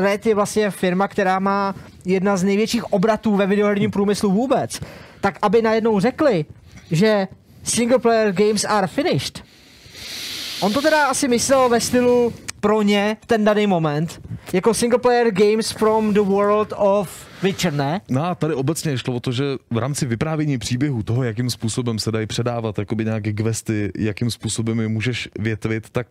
Red 0.00 0.26
je 0.26 0.34
vlastně 0.34 0.70
firma, 0.70 1.08
která 1.08 1.38
má 1.38 1.74
jedna 2.04 2.36
z 2.36 2.44
největších 2.44 2.92
obratů 2.92 3.36
ve 3.36 3.46
videoherním 3.46 3.90
průmyslu 3.90 4.30
vůbec, 4.32 4.80
tak 5.20 5.38
aby 5.42 5.62
najednou 5.62 6.00
řekli, 6.00 6.44
že 6.90 7.28
single 7.62 7.98
player 7.98 8.32
games 8.32 8.64
are 8.64 8.86
finished. 8.86 9.44
On 10.60 10.72
to 10.72 10.82
teda 10.82 11.06
asi 11.06 11.28
myslel 11.28 11.68
ve 11.68 11.80
stylu 11.80 12.32
pro 12.62 12.82
ně 12.82 13.16
ten 13.26 13.44
daný 13.44 13.66
moment, 13.66 14.20
jako 14.52 14.74
single 14.74 14.98
player 14.98 15.30
games 15.30 15.70
from 15.70 16.14
the 16.14 16.20
world 16.20 16.72
of 16.76 17.26
Witcher, 17.42 17.72
ne? 17.72 18.00
No 18.08 18.24
a 18.24 18.34
tady 18.34 18.54
obecně 18.54 18.98
šlo 18.98 19.14
o 19.14 19.20
to, 19.20 19.32
že 19.32 19.44
v 19.70 19.78
rámci 19.78 20.06
vyprávění 20.06 20.58
příběhu 20.58 21.02
toho, 21.02 21.22
jakým 21.22 21.50
způsobem 21.50 21.98
se 21.98 22.12
dají 22.12 22.26
předávat 22.26 22.78
jakoby 22.78 23.04
nějaké 23.04 23.32
questy, 23.32 23.92
jakým 23.98 24.30
způsobem 24.30 24.80
je 24.80 24.88
můžeš 24.88 25.28
větvit, 25.38 25.90
tak 25.90 26.06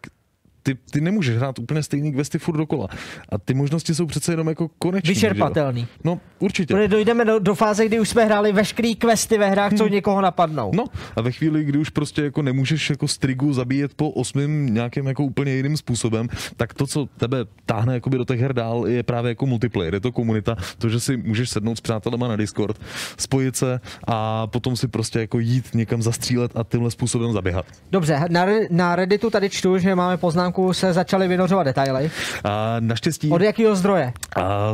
ty, 0.64 0.78
ty 0.92 1.02
nemůžeš 1.02 1.38
hrát 1.38 1.60
úplně 1.60 1.84
stejný 1.84 2.14
questy 2.14 2.40
furt 2.40 2.58
dokola. 2.58 2.88
A 3.30 3.38
ty 3.38 3.54
možnosti 3.54 3.96
jsou 3.96 4.06
přece 4.06 4.34
jenom 4.34 4.48
jako 4.48 4.70
jo? 4.86 4.92
Vyčerpatelný. 5.04 5.88
No, 6.04 6.20
určitě. 6.40 6.74
Protože 6.74 6.88
dojdeme 6.88 7.26
do, 7.26 7.40
do 7.40 7.56
fáze, 7.56 7.86
kdy 7.86 8.00
už 8.00 8.10
jsme 8.10 8.26
hráli 8.26 8.52
veškerý 8.52 8.96
questy 8.96 9.38
ve 9.38 9.50
hrách, 9.50 9.74
co 9.74 9.88
někoho 9.88 10.22
napadnou. 10.22 10.72
No 10.76 10.86
a 11.16 11.22
ve 11.22 11.32
chvíli, 11.32 11.64
kdy 11.64 11.78
už 11.78 11.90
prostě 11.90 12.22
jako 12.22 12.42
nemůžeš 12.42 12.90
jako 12.90 13.08
strigu 13.08 13.54
zabíjet 13.54 13.94
po 13.94 14.10
osmým 14.10 14.74
nějakým 14.74 15.08
jako 15.08 15.24
úplně 15.24 15.56
jiným 15.56 15.78
způsobem, 15.78 16.28
tak 16.58 16.74
to, 16.74 16.88
co 16.88 17.08
tebe 17.18 17.38
táhne 17.66 17.94
jakoby 17.94 18.18
do 18.18 18.26
těch 18.26 18.40
her 18.40 18.54
dál, 18.54 18.88
je 18.88 19.04
právě 19.04 19.30
jako 19.30 19.46
multiplayer, 19.46 19.94
je 19.94 20.00
to 20.00 20.12
komunita, 20.12 20.56
to, 20.78 20.90
že 20.90 21.00
si 21.00 21.18
můžeš 21.18 21.50
sednout 21.50 21.78
s 21.78 21.82
přátelema 21.82 22.28
na 22.28 22.36
Discord, 22.36 22.82
spojit 23.18 23.56
se 23.56 23.80
a 24.08 24.48
potom 24.48 24.76
si 24.76 24.88
prostě 24.88 25.20
jako 25.20 25.40
jít 25.40 25.70
někam 25.74 26.02
zastřílet 26.02 26.52
a 26.56 26.64
tímhle 26.64 26.92
způsobem 26.92 27.34
zaběhat. 27.34 27.66
Dobře, 27.92 28.20
na, 28.30 28.46
na 28.70 28.96
Redditu 28.96 29.30
tady 29.30 29.50
čtu, 29.50 29.78
že 29.78 29.96
máme 29.96 30.18
poznámku, 30.18 30.51
se 30.72 30.94
začaly 30.94 31.28
vynořovat 31.28 31.64
detaily. 31.64 32.12
A 32.44 32.76
naštěstí... 32.80 33.30
Od 33.30 33.42
jakého 33.42 33.76
zdroje? 33.76 34.14
A 34.36 34.74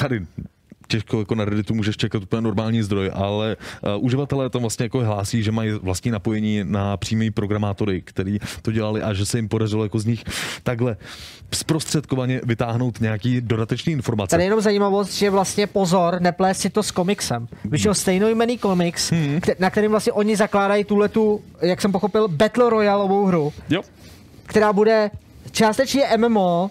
tady 0.00 0.26
těžko 0.88 1.18
jako 1.18 1.34
na 1.34 1.44
Redditu 1.44 1.74
můžeš 1.74 1.96
čekat 1.96 2.22
úplně 2.22 2.42
normální 2.42 2.82
zdroj, 2.82 3.10
ale 3.14 3.56
uh, 3.96 4.04
uživatelé 4.04 4.50
tam 4.50 4.60
vlastně 4.62 4.84
jako 4.84 5.00
hlásí, 5.00 5.42
že 5.42 5.52
mají 5.52 5.70
vlastní 5.70 6.10
napojení 6.10 6.60
na 6.64 6.96
přímý 6.96 7.30
programátory, 7.30 8.02
který 8.02 8.38
to 8.62 8.72
dělali 8.72 9.02
a 9.02 9.12
že 9.12 9.26
se 9.26 9.38
jim 9.38 9.48
podařilo 9.48 9.82
jako 9.82 9.98
z 9.98 10.04
nich 10.06 10.24
takhle 10.62 10.96
zprostředkovaně 11.54 12.40
vytáhnout 12.44 13.00
nějaký 13.00 13.40
dodatečný 13.40 13.92
informace. 13.92 14.30
Tady 14.30 14.42
je 14.42 14.46
jenom 14.46 14.60
zajímavost, 14.60 15.12
že 15.14 15.30
vlastně 15.30 15.66
pozor, 15.66 16.16
neplést 16.20 16.60
si 16.60 16.70
to 16.70 16.82
s 16.82 16.90
komiksem. 16.90 17.48
Vyšel 17.64 17.94
stejnojmený 17.94 18.58
komiks, 18.58 19.10
Hmm. 19.10 19.40
na 19.58 19.70
kterým 19.70 19.90
vlastně 19.90 20.12
oni 20.12 20.36
zakládají 20.36 20.84
tuhle 20.84 21.08
tu, 21.08 21.40
jak 21.62 21.80
jsem 21.80 21.92
pochopil, 21.92 22.28
Battle 22.28 22.70
Royaleovou 22.70 23.26
hru, 23.26 23.52
Jo. 23.70 23.82
Která 24.46 24.72
bude 24.72 25.10
částečně 25.50 26.04
MMO, 26.16 26.70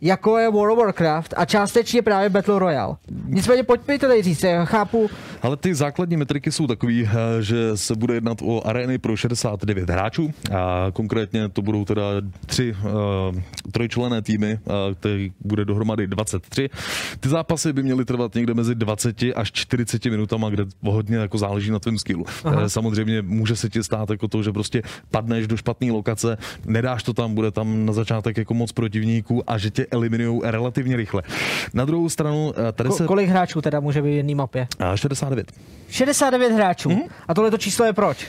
jako 0.00 0.38
je 0.38 0.50
World 0.50 0.78
of 0.78 0.84
Warcraft 0.84 1.34
a 1.36 1.44
částečně 1.44 2.02
právě 2.02 2.28
Battle 2.28 2.58
Royale. 2.58 2.96
Nicméně 3.24 3.62
pojď 3.62 3.80
mi 3.88 3.98
to 3.98 4.06
tady 4.06 4.22
říct, 4.22 4.42
já 4.42 4.64
chápu, 4.64 5.10
Ale 5.42 5.56
ty 5.56 5.74
základní 5.74 6.16
metriky 6.16 6.52
jsou 6.52 6.66
takový, 6.66 7.08
eh, 7.08 7.42
že 7.42 7.76
se 7.76 7.94
bude 7.94 8.14
jednat 8.14 8.38
o 8.42 8.66
arény 8.66 8.98
pro 8.98 9.16
69 9.16 9.90
hráčů 9.90 10.30
a 10.56 10.86
konkrétně 10.92 11.48
to 11.48 11.62
budou 11.62 11.84
teda 11.84 12.02
tři 12.46 12.74
uh, 12.84 13.40
trojčlené 13.72 14.22
týmy, 14.22 14.58
uh, 14.64 14.94
který 14.94 15.32
bude 15.40 15.64
dohromady 15.64 16.06
23. 16.06 16.70
Ty 17.20 17.28
zápasy 17.28 17.72
by 17.72 17.82
měly 17.82 18.04
trvat 18.04 18.34
někde 18.34 18.54
mezi 18.54 18.74
20 18.74 19.16
až 19.36 19.52
40 19.52 20.04
minutama, 20.04 20.50
kde 20.50 20.64
hodně 20.82 21.16
jako 21.16 21.38
záleží 21.38 21.70
na 21.70 21.78
tvém 21.78 21.98
skillu. 21.98 22.24
Eh, 22.44 22.68
Samozřejmě 22.68 23.22
může 23.22 23.56
se 23.56 23.68
ti 23.68 23.82
stát 23.84 24.10
jako 24.10 24.28
to, 24.28 24.42
že 24.42 24.52
prostě 24.52 24.82
padneš 25.10 25.46
do 25.46 25.56
špatné 25.56 25.92
lokace, 25.92 26.36
nedáš 26.66 27.02
to 27.02 27.12
tam, 27.12 27.34
bude 27.34 27.50
tam 27.50 27.86
na 27.86 27.92
začátek 27.92 28.36
jako 28.36 28.54
moc 28.54 28.72
protivníků 28.72 29.50
a 29.50 29.58
že 29.58 29.70
tě 29.70 29.86
eliminují 29.90 30.40
relativně 30.44 30.96
rychle. 30.96 31.22
Na 31.74 31.84
druhou 31.84 32.08
stranu, 32.08 32.52
eh, 32.68 32.72
tady 32.72 32.88
ko- 32.88 32.96
se... 32.96 33.06
kolik 33.06 33.28
hráčů 33.28 33.60
teda 33.60 33.80
může 33.80 34.02
být 34.02 34.08
v 34.08 34.16
jedné 34.16 34.34
mapě. 34.34 34.66
A 34.78 34.96
69. 34.96 35.52
69 35.90 36.52
hráčů. 36.52 36.88
Mhm. 36.88 37.00
A 37.28 37.34
tohle 37.34 37.50
to 37.50 37.58
číslo 37.58 37.84
je 37.84 37.92
proč? 37.92 38.26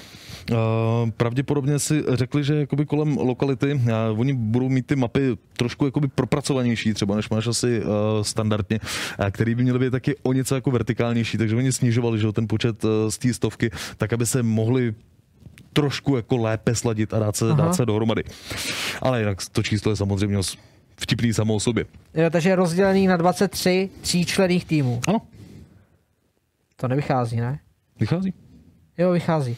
Uh, 0.52 0.58
pravděpodobně 1.18 1.80
si 1.80 2.04
řekli, 2.10 2.44
že 2.44 2.56
jakoby 2.56 2.86
kolem 2.86 3.18
lokality, 3.18 3.74
uh, 3.74 4.20
oni 4.20 4.34
budou 4.34 4.70
mít 4.70 4.86
ty 4.86 4.96
mapy 4.96 5.38
trošku 5.58 5.86
jakoby 5.86 6.08
propracovanější 6.08 6.94
třeba, 6.94 7.16
než 7.16 7.30
máš 7.30 7.48
asi 7.48 7.82
uh, 7.82 7.88
standardně, 8.22 8.80
uh, 9.20 9.26
který 9.26 9.56
by 9.56 9.64
měly 9.64 9.80
být 9.80 9.92
taky 9.92 10.16
o 10.24 10.34
něco 10.34 10.56
jako 10.56 10.72
vertikálnější, 10.72 11.38
takže 11.38 11.56
oni 11.56 11.72
snižovali 11.72 12.20
že, 12.20 12.32
ten 12.32 12.48
počet 12.48 12.84
uh, 12.84 12.90
z 13.10 13.18
té 13.18 13.34
stovky, 13.34 13.72
tak 13.98 14.14
aby 14.14 14.26
se 14.26 14.44
mohli 14.44 14.94
trošku 15.74 16.16
jako 16.16 16.38
lépe 16.38 16.76
sladit 16.76 17.14
a 17.14 17.20
dát 17.20 17.36
se, 17.36 17.46
Aha. 17.46 17.66
dát 17.66 17.74
se 17.74 17.86
dohromady. 17.86 18.24
Ale 19.02 19.20
jinak 19.20 19.38
to 19.52 19.64
číslo 19.64 19.92
je 19.92 19.96
samozřejmě 19.96 20.38
vtipný 21.00 21.34
samo 21.34 21.56
o 21.56 21.60
sobě. 21.60 21.86
Jo, 22.14 22.30
takže 22.30 22.50
je 22.50 22.56
rozdělený 22.56 23.08
na 23.08 23.18
23 23.18 23.90
tříčlených 24.02 24.66
týmů. 24.66 25.02
Ano, 25.08 25.22
To 26.76 26.88
nevychází, 26.88 27.36
ne? 27.36 27.60
vychází. 28.00 28.34
Jo, 28.98 29.12
vychází. 29.12 29.58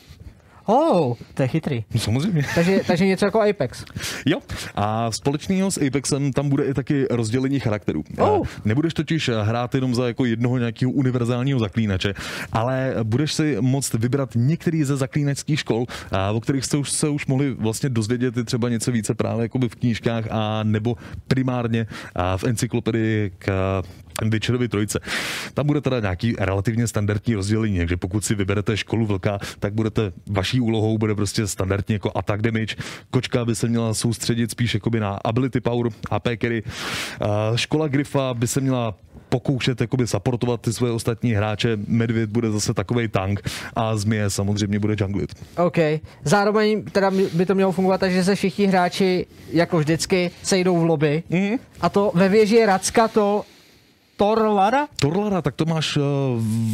Oh, 0.72 1.16
to 1.34 1.42
je 1.42 1.48
chytrý. 1.48 1.84
No, 1.94 2.00
samozřejmě. 2.00 2.44
Takže, 2.56 2.82
takže 2.88 3.06
něco 3.06 3.26
jako 3.26 3.42
Apex. 3.42 3.86
Jo, 4.26 4.40
a 4.76 5.12
společného 5.12 5.72
s 5.72 5.80
Apexem 5.88 6.34
tam 6.34 6.50
bude 6.50 6.66
i 6.66 6.74
taky 6.74 7.06
rozdělení 7.10 7.60
charakterů. 7.60 8.04
Oh. 8.18 8.48
Eh, 8.48 8.62
Nebudeš 8.66 8.94
totiž 8.94 9.30
hrát 9.44 9.76
jenom 9.76 9.96
za 9.96 10.08
jako 10.08 10.26
jednoho 10.26 10.58
nějakého 10.58 10.92
univerzálního 10.92 11.60
zaklínače, 11.60 12.14
ale 12.52 12.96
budeš 13.04 13.34
si 13.34 13.58
moct 13.62 13.94
vybrat 13.94 14.30
některý 14.36 14.84
ze 14.84 14.98
zaklínačských 14.98 15.60
škol, 15.60 15.86
o 16.34 16.42
kterých 16.42 16.66
jste 16.66 16.78
už 16.78 16.92
se 16.92 17.10
už 17.10 17.26
mohli 17.26 17.54
vlastně 17.54 17.90
dozvědět 17.90 18.38
i 18.38 18.44
třeba 18.44 18.70
něco 18.70 18.92
více 18.92 19.14
právě 19.14 19.44
jakoby 19.44 19.70
v 19.70 19.76
knížkách 19.76 20.26
a 20.32 20.64
nebo 20.64 20.96
primárně 21.28 21.88
v 22.38 22.44
encyklopedii 22.44 23.32
k 23.40 23.82
Witcherovi 24.30 24.68
trojce. 24.68 25.00
Tam 25.54 25.68
bude 25.68 25.82
teda 25.82 26.00
nějaký 26.00 26.36
relativně 26.40 26.88
standardní 26.88 27.36
rozdělení, 27.36 27.78
takže 27.78 27.98
pokud 27.98 28.26
si 28.26 28.36
vyberete 28.36 28.78
školu 28.78 29.06
vlka, 29.06 29.40
tak 29.60 29.74
budete, 29.74 30.12
vaší 30.28 30.61
úlohou 30.62 30.98
bude 30.98 31.16
prostě 31.16 31.48
standardně 31.48 31.96
jako 31.96 32.12
attack 32.16 32.42
damage. 32.42 32.76
Kočka 33.10 33.46
by 33.46 33.56
se 33.56 33.68
měla 33.68 33.94
soustředit 33.94 34.52
spíš 34.52 34.74
jakoby 34.74 35.00
na 35.00 35.20
ability 35.24 35.62
power, 35.62 35.92
AP 36.10 36.28
carry. 36.42 36.64
A 37.22 37.58
škola 37.58 37.88
Grifa 37.88 38.34
by 38.34 38.48
se 38.48 38.62
měla 38.62 38.96
pokoušet 39.30 39.82
jakoby 39.82 40.08
supportovat 40.08 40.62
ty 40.62 40.74
svoje 40.74 40.92
ostatní 40.92 41.32
hráče. 41.32 41.78
Medvěd 41.88 42.30
bude 42.30 42.52
zase 42.52 42.74
takovej 42.74 43.08
tank 43.08 43.50
a 43.76 43.96
zmije 43.96 44.30
samozřejmě 44.30 44.80
bude 44.80 44.96
junglit. 45.00 45.36
OK. 45.58 45.78
Zároveň 46.24 46.84
teda 46.84 47.12
by 47.34 47.46
to 47.46 47.56
mělo 47.56 47.72
fungovat 47.72 47.98
tak, 47.98 48.12
že 48.12 48.24
se 48.24 48.36
všichni 48.36 48.66
hráči, 48.66 49.28
jako 49.52 49.80
vždycky, 49.80 50.32
sejdou 50.44 50.80
v 50.80 50.86
lobby. 50.86 51.24
Mm-hmm. 51.32 51.60
A 51.82 51.90
to 51.90 52.12
ve 52.16 52.30
věži 52.30 52.66
Racka 52.66 53.08
to 53.08 53.44
Torlara? 54.22 54.88
Torlara, 54.96 55.42
tak 55.42 55.56
to 55.56 55.66
máš 55.66 55.98
uh, 55.98 56.04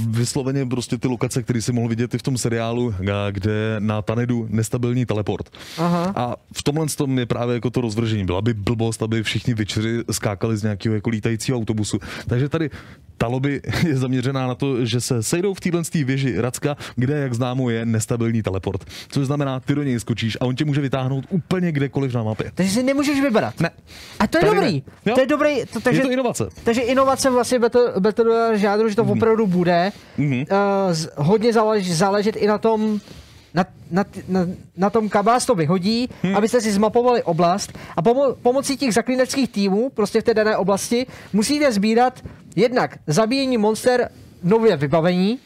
vysloveně 0.10 0.66
prostě 0.66 0.98
ty 0.98 1.08
lokace, 1.08 1.44
které 1.44 1.62
si 1.62 1.72
mohl 1.72 1.88
vidět 1.88 2.14
i 2.14 2.18
v 2.18 2.22
tom 2.24 2.38
seriálu, 2.38 2.96
a 3.14 3.32
kde 3.32 3.76
na 3.80 4.02
Tanedu 4.02 4.48
nestabilní 4.50 5.06
teleport. 5.06 5.50
Aha. 5.78 6.14
A 6.16 6.36
v 6.54 6.64
tomhle 6.64 6.86
tom 6.88 7.20
je 7.20 7.26
právě 7.26 7.54
jako 7.54 7.70
to 7.70 7.82
rozvržení. 7.82 8.26
Byla 8.26 8.42
by 8.42 8.54
blbost, 8.54 9.04
aby 9.04 9.24
všichni 9.24 9.54
vyčeři 9.54 10.04
skákali 10.12 10.58
z 10.58 10.64
nějakého 10.64 10.96
jako 10.96 11.10
lítajícího 11.10 11.58
autobusu. 11.58 12.00
Takže 12.28 12.50
tady 12.50 12.70
ta 13.18 13.28
lobby 13.28 13.62
je 13.88 13.98
zaměřená 13.98 14.48
na 14.48 14.56
to, 14.56 14.86
že 14.86 15.02
se 15.02 15.24
sejdou 15.24 15.54
v 15.54 15.60
téhle 15.60 15.82
věži 16.04 16.42
Racka, 16.42 16.78
kde, 16.96 17.18
jak 17.18 17.34
známo, 17.34 17.70
je 17.70 17.86
nestabilní 17.86 18.44
teleport. 18.44 18.86
Což 19.08 19.26
znamená, 19.26 19.60
ty 19.60 19.76
do 19.76 19.84
něj 19.84 20.00
skočíš 20.00 20.38
a 20.42 20.46
on 20.46 20.56
tě 20.56 20.66
může 20.66 20.82
vytáhnout 20.82 21.26
úplně 21.30 21.72
kdekoliv 21.72 22.14
na 22.14 22.24
mapě. 22.24 22.52
Takže 22.56 22.72
si 22.72 22.84
nemůžeš 22.84 23.22
vybrat. 23.22 23.60
Ne. 23.60 23.70
A 24.20 24.28
to 24.28 24.38
je 24.38 24.42
Tady 24.42 24.56
dobrý. 24.56 24.74
ne. 24.76 24.82
Jo. 25.06 25.16
To 25.16 25.22
je 25.22 25.28
dobrý. 25.28 25.66
To, 25.74 25.80
takže, 25.80 26.02
je 26.02 26.06
to 26.06 26.12
inovace. 26.12 26.50
takže 26.64 26.82
inovace 26.82 27.30
vlastně 27.38 27.60
Battle, 28.00 28.58
žádru, 28.58 28.90
že 28.90 28.96
to 28.96 29.04
opravdu 29.04 29.48
bude. 29.48 29.92
Mhm. 30.18 30.40
Uh, 30.40 30.46
z, 30.92 31.10
hodně 31.16 31.54
zálež, 31.54 31.96
záležet 31.96 32.36
i 32.36 32.48
na 32.48 32.58
tom, 32.58 33.00
na, 33.54 33.66
na, 33.92 34.06
na, 34.28 34.48
na 34.78 34.90
tom, 34.90 35.10
kam 35.10 35.26
vás 35.26 35.46
to 35.46 35.56
vyhodí, 35.56 36.10
hmm. 36.22 36.36
abyste 36.36 36.62
si 36.62 36.72
zmapovali 36.72 37.24
oblast 37.24 37.78
a 37.96 38.02
pomo- 38.02 38.36
pomocí 38.42 38.78
těch 38.78 38.94
zaklínačských 38.94 39.50
týmů, 39.50 39.90
prostě 39.90 40.22
v 40.22 40.24
té 40.24 40.34
dané 40.34 40.58
oblasti, 40.58 41.06
musíte 41.34 41.72
sbírat 41.72 42.22
jednak 42.56 42.98
zabíjení 43.08 43.58
monster 43.58 44.10
nově 44.44 44.78
vybavení, 44.78 45.40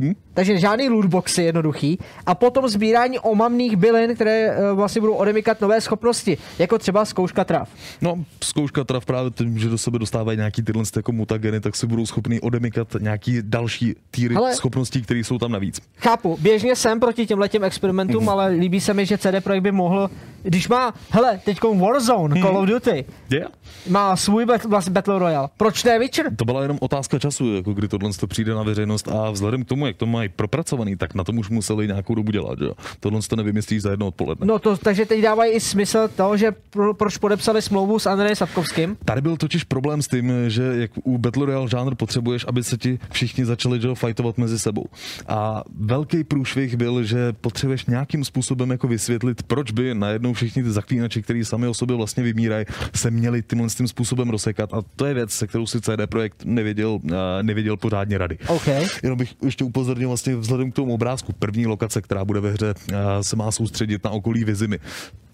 Hmm. 0.00 0.12
takže 0.34 0.58
žádný 0.58 0.88
lootboxy 0.88 1.42
jednoduchý. 1.42 1.98
A 2.26 2.34
potom 2.34 2.68
sbírání 2.68 3.18
omamných 3.18 3.76
bylin, 3.76 4.14
které 4.14 4.50
eh, 4.50 4.72
vlastně 4.72 5.00
budou 5.00 5.14
odemykat 5.14 5.60
nové 5.60 5.80
schopnosti, 5.80 6.38
jako 6.58 6.78
třeba 6.78 7.04
zkouška 7.04 7.44
trav. 7.44 7.68
No, 8.00 8.24
zkouška 8.44 8.84
teda 8.84 9.00
právě 9.00 9.30
tím, 9.30 9.58
že 9.58 9.68
do 9.68 9.78
sebe 9.78 9.98
dostávají 9.98 10.38
nějaký 10.38 10.62
tyhle 10.62 10.84
jako 10.96 11.12
mutageny, 11.12 11.60
tak 11.60 11.76
si 11.76 11.86
budou 11.86 12.06
schopni 12.06 12.40
odemykat 12.40 12.88
nějaký 13.00 13.38
další 13.42 13.94
týry 14.10 14.34
Hele. 14.34 14.54
schopností, 14.54 15.02
které 15.02 15.20
jsou 15.20 15.38
tam 15.38 15.52
navíc. 15.52 15.80
Chápu, 15.96 16.38
běžně 16.40 16.76
jsem 16.76 17.00
proti 17.00 17.26
těm 17.26 17.64
experimentům, 17.64 18.28
ale 18.28 18.48
líbí 18.48 18.80
se 18.80 18.94
mi, 18.94 19.06
že 19.06 19.18
CD 19.18 19.44
Projekt 19.44 19.62
by 19.62 19.72
mohl, 19.72 20.10
když 20.42 20.68
má, 20.68 20.94
hele, 21.10 21.40
teď 21.44 21.58
Warzone, 21.80 22.40
Call 22.40 22.58
of 22.58 22.68
Duty, 22.68 23.04
Yeah. 23.30 23.50
má 23.88 24.16
svůj 24.16 24.46
bat, 24.46 24.64
vlastně 24.64 24.92
Battle 24.92 25.18
Royale. 25.18 25.48
Proč 25.56 25.84
ne 25.84 25.98
Witcher? 25.98 26.36
To 26.36 26.44
byla 26.44 26.62
jenom 26.62 26.78
otázka 26.80 27.18
času, 27.18 27.54
jako 27.54 27.72
kdy 27.72 27.88
tohle 27.88 28.10
to 28.20 28.26
přijde 28.26 28.54
na 28.54 28.62
veřejnost 28.62 29.08
a 29.08 29.30
vzhledem 29.30 29.64
k 29.64 29.68
tomu, 29.70 29.86
jak 29.86 29.96
to 29.96 30.06
mají 30.06 30.28
propracovaný, 30.28 30.96
tak 30.96 31.14
na 31.14 31.24
tom 31.24 31.38
už 31.38 31.48
museli 31.48 31.86
nějakou 31.86 32.14
dobu 32.14 32.32
dělat. 32.32 32.58
Že? 32.58 32.66
Tohle 33.00 33.20
to 33.22 33.36
nevymyslíš 33.36 33.82
za 33.82 33.90
jedno 33.90 34.06
odpoledne. 34.06 34.46
No 34.46 34.58
to, 34.58 34.76
takže 34.76 35.06
teď 35.06 35.22
dávají 35.22 35.52
i 35.52 35.60
smysl 35.60 36.08
toho, 36.16 36.36
že 36.36 36.52
pro, 36.70 36.94
proč 36.94 37.18
podepsali 37.18 37.62
smlouvu 37.62 37.98
s 37.98 38.06
Andrejem 38.06 38.36
Sapkovským. 38.36 38.96
Tady 39.04 39.20
byl 39.20 39.36
totiž 39.36 39.64
problém 39.64 40.02
s 40.02 40.08
tím, 40.08 40.32
že 40.48 40.62
jak 40.62 40.90
u 41.04 41.18
Battle 41.18 41.46
Royale 41.46 41.68
žánr 41.68 41.94
potřebuješ, 41.94 42.44
aby 42.48 42.64
se 42.64 42.78
ti 42.78 42.98
všichni 43.12 43.44
začali 43.44 43.80
že, 43.80 43.94
fightovat 43.94 44.38
mezi 44.38 44.58
sebou. 44.58 44.84
A 45.28 45.62
velký 45.78 46.24
průšvih 46.24 46.76
byl, 46.76 47.04
že 47.04 47.32
potřebuješ 47.32 47.86
nějakým 47.86 48.24
způsobem 48.24 48.70
jako 48.70 48.88
vysvětlit, 48.88 49.42
proč 49.42 49.70
by 49.70 49.94
najednou 49.94 50.32
všichni 50.32 50.62
ty 50.62 50.70
zaklínači, 50.70 51.22
kteří 51.22 51.44
sami 51.44 51.66
o 51.66 51.74
sobě 51.74 51.96
vlastně 51.96 52.22
vymírají, 52.22 52.66
se 52.94 53.10
měli 53.10 53.42
tímhle 53.42 53.68
tím 53.68 53.88
způsobem 53.88 54.30
rozsekat. 54.30 54.74
A 54.74 54.82
to 54.96 55.06
je 55.06 55.14
věc, 55.14 55.30
se 55.30 55.46
kterou 55.46 55.66
si 55.66 55.80
CD 55.80 56.06
Projekt 56.06 56.44
nevěděl, 56.44 56.98
eh, 57.12 57.42
nevěděl 57.42 57.76
pořádně 57.76 58.18
rady. 58.18 58.38
OK. 58.46 58.66
Jenom 59.02 59.18
bych 59.18 59.34
ještě 59.44 59.59
upozornil 59.64 60.08
vlastně 60.08 60.36
vzhledem 60.36 60.72
k 60.72 60.74
tomu 60.74 60.94
obrázku. 60.94 61.32
První 61.38 61.66
lokace, 61.66 62.02
která 62.02 62.24
bude 62.24 62.40
ve 62.40 62.50
hře, 62.50 62.74
eh, 62.92 62.94
se 63.24 63.36
má 63.36 63.50
soustředit 63.50 64.04
na 64.04 64.10
okolí 64.10 64.44
Vizimy. 64.44 64.78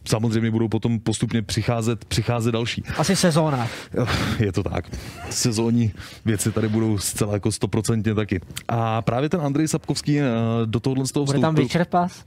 Samozřejmě 0.08 0.50
budou 0.50 0.68
potom 0.68 1.00
postupně 1.00 1.42
přicházet, 1.42 2.04
přicházet 2.04 2.52
další. 2.52 2.82
Asi 2.96 3.16
sezóna. 3.16 3.68
Jo, 3.94 4.06
Je 4.38 4.52
to 4.52 4.62
tak. 4.62 4.84
Sezónní 5.30 5.92
věci 6.24 6.52
tady 6.52 6.68
budou 6.68 6.98
zcela 6.98 7.32
jako 7.32 7.52
stoprocentně 7.52 8.14
taky. 8.14 8.40
A 8.68 9.02
právě 9.02 9.28
ten 9.28 9.40
Andrej 9.40 9.68
Sapkovský 9.68 10.20
eh, 10.20 10.24
do 10.64 10.80
tohohle 10.80 11.06
z 11.06 11.12
toho 11.12 11.26
Bude 11.26 11.38
tam 11.38 11.54
vstoupil. 11.54 11.64
Witcher 11.64 11.84
Pass? 11.84 12.24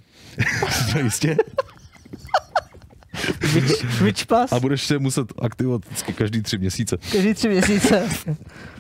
Jistě. 1.04 1.38
Witch 4.02 4.26
Pass? 4.26 4.52
A 4.54 4.60
budeš 4.60 4.84
se 4.86 5.00
muset 5.00 5.34
aktivovat 5.42 5.82
každý 6.16 6.42
tři 6.42 6.58
měsíce. 6.58 6.98
Každý 7.12 7.34
tři 7.34 7.50
měsíce. 7.50 8.10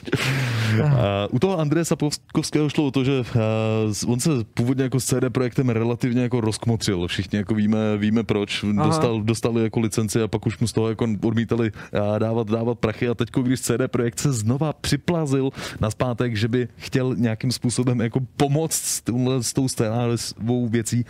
Uh, 0.79 0.85
u 1.35 1.39
toho 1.39 1.59
Andreje 1.59 1.85
Sapkovského 1.85 2.69
šlo 2.69 2.85
o 2.85 2.91
to, 2.91 3.03
že 3.03 3.19
uh, 3.19 4.11
on 4.11 4.19
se 4.19 4.29
původně 4.53 4.83
jako 4.83 4.99
s 4.99 5.05
CD 5.05 5.29
Projektem 5.29 5.69
relativně 5.69 6.21
jako 6.21 6.41
rozkmotřil. 6.41 7.07
Všichni 7.07 7.37
jako 7.37 7.55
víme, 7.55 7.97
víme 7.97 8.23
proč. 8.23 8.65
Dostal, 8.83 9.21
dostali 9.21 9.63
jako 9.63 9.79
licenci 9.79 10.21
a 10.21 10.27
pak 10.27 10.45
už 10.45 10.59
mu 10.59 10.67
z 10.67 10.73
toho 10.73 10.89
jako 10.89 11.07
odmítali 11.23 11.71
uh, 11.71 12.19
dávat, 12.19 12.49
dávat 12.49 12.79
prachy 12.79 13.07
a 13.09 13.15
teď, 13.15 13.29
když 13.41 13.61
CD 13.61 13.87
Projekt 13.87 14.19
se 14.19 14.33
znova 14.33 14.73
připlazil 14.73 15.49
na 15.79 15.91
zpátek, 15.91 16.35
že 16.35 16.47
by 16.47 16.67
chtěl 16.77 17.15
nějakým 17.15 17.51
způsobem 17.51 18.01
jako 18.01 18.19
pomoct 18.37 18.73
s, 18.73 19.01
touhle, 19.01 19.43
s 19.43 19.53
tou 19.53 19.67
scénářovou 19.67 20.67
věcí, 20.67 21.05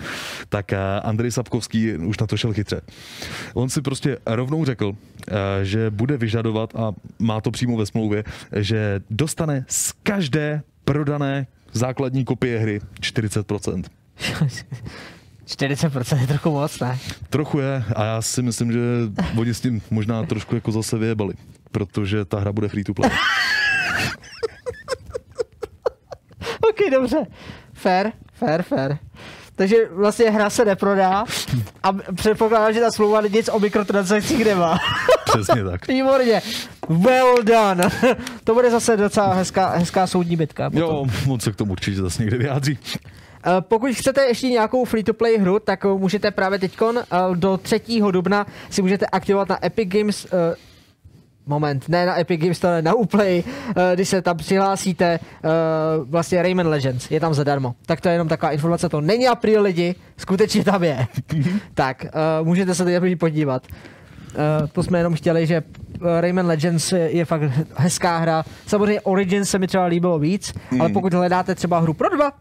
tak 0.50 0.74
Andrej 1.04 1.32
Sapkovský 1.32 1.94
už 1.94 2.20
na 2.20 2.28
to 2.28 2.38
šel 2.38 2.54
chytře. 2.54 2.82
On 3.54 3.70
si 3.70 3.82
prostě 3.82 4.18
rovnou 4.26 4.66
řekl, 4.66 4.96
že 5.64 5.90
bude 5.90 6.18
vyžadovat 6.18 6.76
a 6.76 6.92
má 7.20 7.42
to 7.42 7.52
přímo 7.52 7.78
ve 7.78 7.86
smlouvě, 7.86 8.24
že 8.56 9.02
dostane 9.10 9.66
z 9.68 9.94
každé 10.04 10.62
prodané 10.86 11.48
základní 11.74 12.26
kopie 12.26 12.60
hry 12.60 12.82
40%. 13.02 13.84
40% 15.46 16.18
je 16.22 16.28
trochu 16.28 16.52
moc, 16.52 16.80
ne? 16.80 17.00
Trochu 17.30 17.60
je 17.60 17.84
a 17.96 18.04
já 18.06 18.22
si 18.22 18.42
myslím, 18.42 18.72
že 18.72 18.80
oni 19.38 19.54
s 19.54 19.62
tím 19.62 19.82
možná 19.92 20.24
trošku 20.24 20.56
jako 20.56 20.72
zase 20.72 20.98
vyjebali, 20.98 21.34
protože 21.72 22.26
ta 22.26 22.40
hra 22.40 22.52
bude 22.52 22.68
free 22.68 22.84
to 22.84 22.94
play. 22.94 23.12
Ok, 26.70 26.92
dobře. 26.92 27.18
Fair, 27.74 28.12
fair, 28.34 28.62
fair. 28.64 28.98
Takže 29.60 29.76
vlastně 29.92 30.30
hra 30.30 30.50
se 30.50 30.66
neprodá 30.66 31.24
a 31.84 31.94
předpokládám, 32.16 32.74
že 32.74 32.80
ta 32.80 32.92
smlouva 32.92 33.22
nic 33.22 33.50
o 33.54 33.60
mikrotransakcích 33.60 34.46
nemá. 34.46 34.80
Přesně 35.26 35.64
tak. 35.64 35.88
Výborně. 35.88 36.42
Well 36.90 37.36
done. 37.44 37.90
to 38.44 38.54
bude 38.54 38.72
zase 38.72 38.98
docela 38.98 39.34
hezká, 39.34 39.70
hezká 39.70 40.08
soudní 40.08 40.36
bitka. 40.36 40.70
potom. 40.70 40.82
Jo, 40.90 41.06
on 41.34 41.40
se 41.40 41.52
k 41.52 41.56
tomu 41.56 41.72
určitě 41.72 42.02
zase 42.02 42.22
někde 42.22 42.38
vyjádří. 42.38 42.80
Eh, 43.46 43.62
Pokud 43.62 43.92
chcete 43.94 44.26
ještě 44.26 44.48
nějakou 44.48 44.86
free-to-play 44.86 45.38
hru, 45.38 45.60
tak 45.60 45.86
můžete 45.86 46.32
právě 46.32 46.60
teďkon 46.60 46.98
eh, 46.98 47.06
do 47.36 47.58
3. 47.58 47.82
dubna 48.12 48.46
si 48.70 48.82
můžete 48.82 49.06
aktivovat 49.06 49.50
na 49.50 49.66
Epic 49.66 49.90
Games 49.90 50.26
eh, 50.26 50.56
Moment, 51.50 51.90
ne 51.90 52.06
na 52.06 52.20
Epic 52.20 52.42
Games 52.42 52.58
Store, 52.58 52.82
na 52.82 52.94
Uplay, 52.94 53.44
eh, 53.44 53.96
když 53.96 54.10
se 54.10 54.22
tam 54.22 54.38
přihlásíte, 54.38 55.06
eh, 55.06 55.50
vlastně 56.04 56.42
Rayman 56.42 56.68
Legends, 56.68 57.12
je 57.12 57.20
tam 57.20 57.34
zadarmo. 57.34 57.76
Tak 57.86 58.02
to 58.02 58.08
je 58.08 58.14
jenom 58.16 58.28
taková 58.28 58.52
informace, 58.52 58.90
to 58.90 59.02
není 59.02 59.28
april 59.28 59.62
lidi, 59.62 59.96
skutečně 60.18 60.64
tam 60.64 60.84
je. 60.84 61.08
tak, 61.74 62.06
eh, 62.06 62.10
můžete 62.44 62.76
se 62.76 62.84
tady 62.84 63.16
podívat. 63.16 63.68
To 64.72 64.84
jsme 64.84 64.98
jenom 64.98 65.14
chtěli, 65.14 65.48
že 65.48 65.64
Rayman 66.20 66.46
Legends 66.46 66.92
je 66.92 67.10
je 67.12 67.26
fakt 67.26 67.42
hezká 67.76 68.18
hra. 68.18 68.44
Samozřejmě 68.68 69.02
Origins 69.02 69.50
se 69.50 69.60
mi 69.60 69.68
třeba 69.68 69.86
líbilo 69.86 70.20
víc, 70.20 70.54
ale 70.80 70.90
pokud 70.90 71.14
hledáte 71.14 71.56
třeba 71.56 71.80
hru 71.80 71.94
pro 71.94 72.10
dva, 72.10 72.32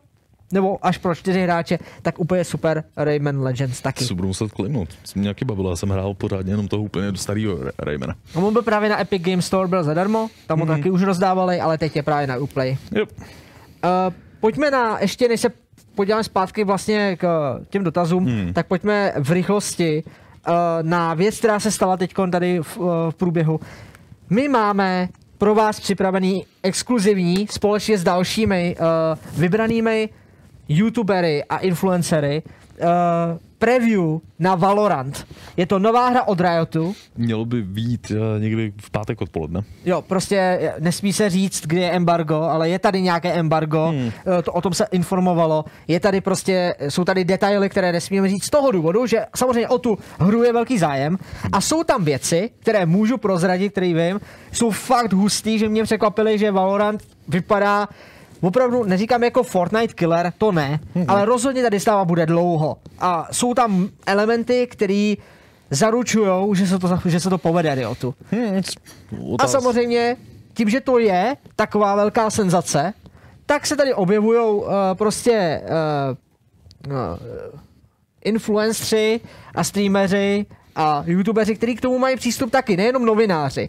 nebo 0.52 0.86
až 0.86 0.98
pro 0.98 1.14
čtyři 1.14 1.42
hráče, 1.42 1.78
tak 2.02 2.18
úplně 2.18 2.44
super 2.44 2.84
Rayman 2.96 3.42
Legends 3.42 3.80
taky. 3.80 4.14
Budu 4.14 4.28
muset 4.28 4.52
klimnout. 4.52 4.88
Jsem 5.04 5.22
nějaký 5.22 5.44
bavil, 5.44 5.70
já 5.70 5.76
jsem 5.76 5.88
hrál 5.88 6.14
pořádně 6.14 6.52
jenom 6.52 6.68
toho 6.68 6.82
úplně 6.82 7.12
do 7.12 7.18
starého 7.18 7.58
Raymana. 7.78 8.14
A 8.34 8.38
on 8.38 8.52
byl 8.52 8.62
právě 8.62 8.88
na 8.88 9.00
Epic 9.00 9.22
Games 9.22 9.46
Store, 9.46 9.68
byl 9.68 9.84
zadarmo, 9.84 10.28
tam 10.46 10.60
ho 10.60 10.66
taky 10.66 10.90
už 10.90 11.02
rozdávali, 11.02 11.60
ale 11.60 11.78
teď 11.78 11.96
je 11.96 12.02
právě 12.02 12.26
na 12.26 12.36
Uplay. 12.36 12.76
Jo. 12.92 13.04
Uh, 13.04 14.14
pojďme 14.40 14.70
na, 14.70 15.00
ještě 15.00 15.28
než 15.28 15.40
se 15.40 15.48
podíváme 15.94 16.24
zpátky 16.24 16.64
vlastně 16.64 17.16
k 17.16 17.58
těm 17.70 17.84
dotazům, 17.84 18.26
hmm. 18.26 18.52
tak 18.52 18.66
pojďme 18.66 19.12
v 19.18 19.30
rychlosti 19.32 20.02
uh, 20.04 20.54
na 20.82 21.14
věc, 21.14 21.38
která 21.38 21.60
se 21.60 21.70
stala 21.70 21.96
teď 21.96 22.14
tady 22.32 22.58
v, 22.62 22.78
uh, 22.78 22.86
v 23.10 23.14
průběhu. 23.14 23.60
My 24.30 24.48
máme 24.48 25.08
pro 25.38 25.54
vás 25.54 25.80
připravený 25.80 26.46
exkluzivní 26.62 27.46
společně 27.50 27.98
s 27.98 28.04
dalšími 28.04 28.76
uh, 28.80 29.40
vybranými 29.40 30.08
youtubery 30.68 31.44
a 31.44 31.58
influencery 31.58 32.42
uh, 32.42 32.86
preview 33.58 34.18
na 34.38 34.54
Valorant. 34.54 35.26
Je 35.56 35.66
to 35.66 35.78
nová 35.78 36.08
hra 36.08 36.22
od 36.22 36.40
Riotu. 36.40 36.94
Mělo 37.16 37.44
by 37.44 37.62
být 37.62 38.10
uh, 38.10 38.16
někdy 38.42 38.72
v 38.80 38.90
pátek 38.90 39.20
odpoledne. 39.20 39.62
Jo, 39.84 40.02
prostě 40.02 40.72
nesmí 40.78 41.12
se 41.12 41.30
říct, 41.30 41.66
kdy 41.66 41.80
je 41.80 41.90
embargo, 41.90 42.42
ale 42.42 42.68
je 42.68 42.78
tady 42.78 43.02
nějaké 43.02 43.32
embargo, 43.32 43.86
hmm. 43.88 44.06
uh, 44.06 44.12
to, 44.44 44.52
o 44.52 44.60
tom 44.60 44.74
se 44.74 44.86
informovalo. 44.90 45.64
Je 45.88 46.00
tady 46.00 46.20
prostě, 46.20 46.74
jsou 46.88 47.04
tady 47.04 47.24
detaily, 47.24 47.68
které 47.68 47.92
nesmíme 47.92 48.28
říct 48.28 48.44
z 48.44 48.50
toho 48.50 48.70
důvodu, 48.70 49.06
že 49.06 49.26
samozřejmě 49.36 49.68
o 49.68 49.78
tu 49.78 49.98
hru 50.20 50.42
je 50.42 50.52
velký 50.52 50.78
zájem 50.78 51.18
a 51.52 51.60
jsou 51.60 51.84
tam 51.84 52.04
věci, 52.04 52.50
které 52.58 52.86
můžu 52.86 53.18
prozradit, 53.18 53.72
které 53.72 53.94
vím, 53.94 54.20
jsou 54.52 54.70
fakt 54.70 55.12
hustý, 55.12 55.58
že 55.58 55.68
mě 55.68 55.84
překvapily, 55.84 56.38
že 56.38 56.50
Valorant 56.50 57.02
vypadá 57.28 57.88
opravdu 58.40 58.84
neříkám 58.84 59.24
jako 59.24 59.42
Fortnite 59.42 59.94
killer, 59.94 60.32
to 60.38 60.52
ne, 60.52 60.80
mm-hmm. 60.96 61.04
ale 61.08 61.24
rozhodně 61.24 61.62
ta 61.62 61.68
distáva 61.68 62.04
bude 62.04 62.26
dlouho. 62.26 62.76
A 62.98 63.28
jsou 63.32 63.54
tam 63.54 63.88
elementy, 64.06 64.66
které 64.70 65.14
zaručují, 65.70 66.56
že 66.56 66.66
se 66.66 66.78
to, 66.78 66.98
že 67.04 67.20
se 67.20 67.30
to 67.30 67.38
povede 67.38 67.74
Riotu. 67.74 68.14
Hmm, 68.30 68.62
a 69.38 69.46
samozřejmě, 69.46 70.16
tím, 70.54 70.68
že 70.68 70.80
to 70.80 70.98
je 70.98 71.36
taková 71.56 71.94
velká 71.94 72.30
senzace, 72.30 72.92
tak 73.46 73.66
se 73.66 73.76
tady 73.76 73.94
objevují 73.94 74.40
uh, 74.40 74.64
prostě 74.94 75.62
uh, 75.64 76.92
uh, 76.92 77.18
influenceri 78.24 79.20
a 79.54 79.64
streameři 79.64 80.46
a 80.76 81.04
youtubeři, 81.06 81.54
kteří 81.54 81.76
k 81.76 81.80
tomu 81.80 81.98
mají 81.98 82.16
přístup 82.16 82.50
taky, 82.50 82.76
nejenom 82.76 83.04
novináři. 83.04 83.68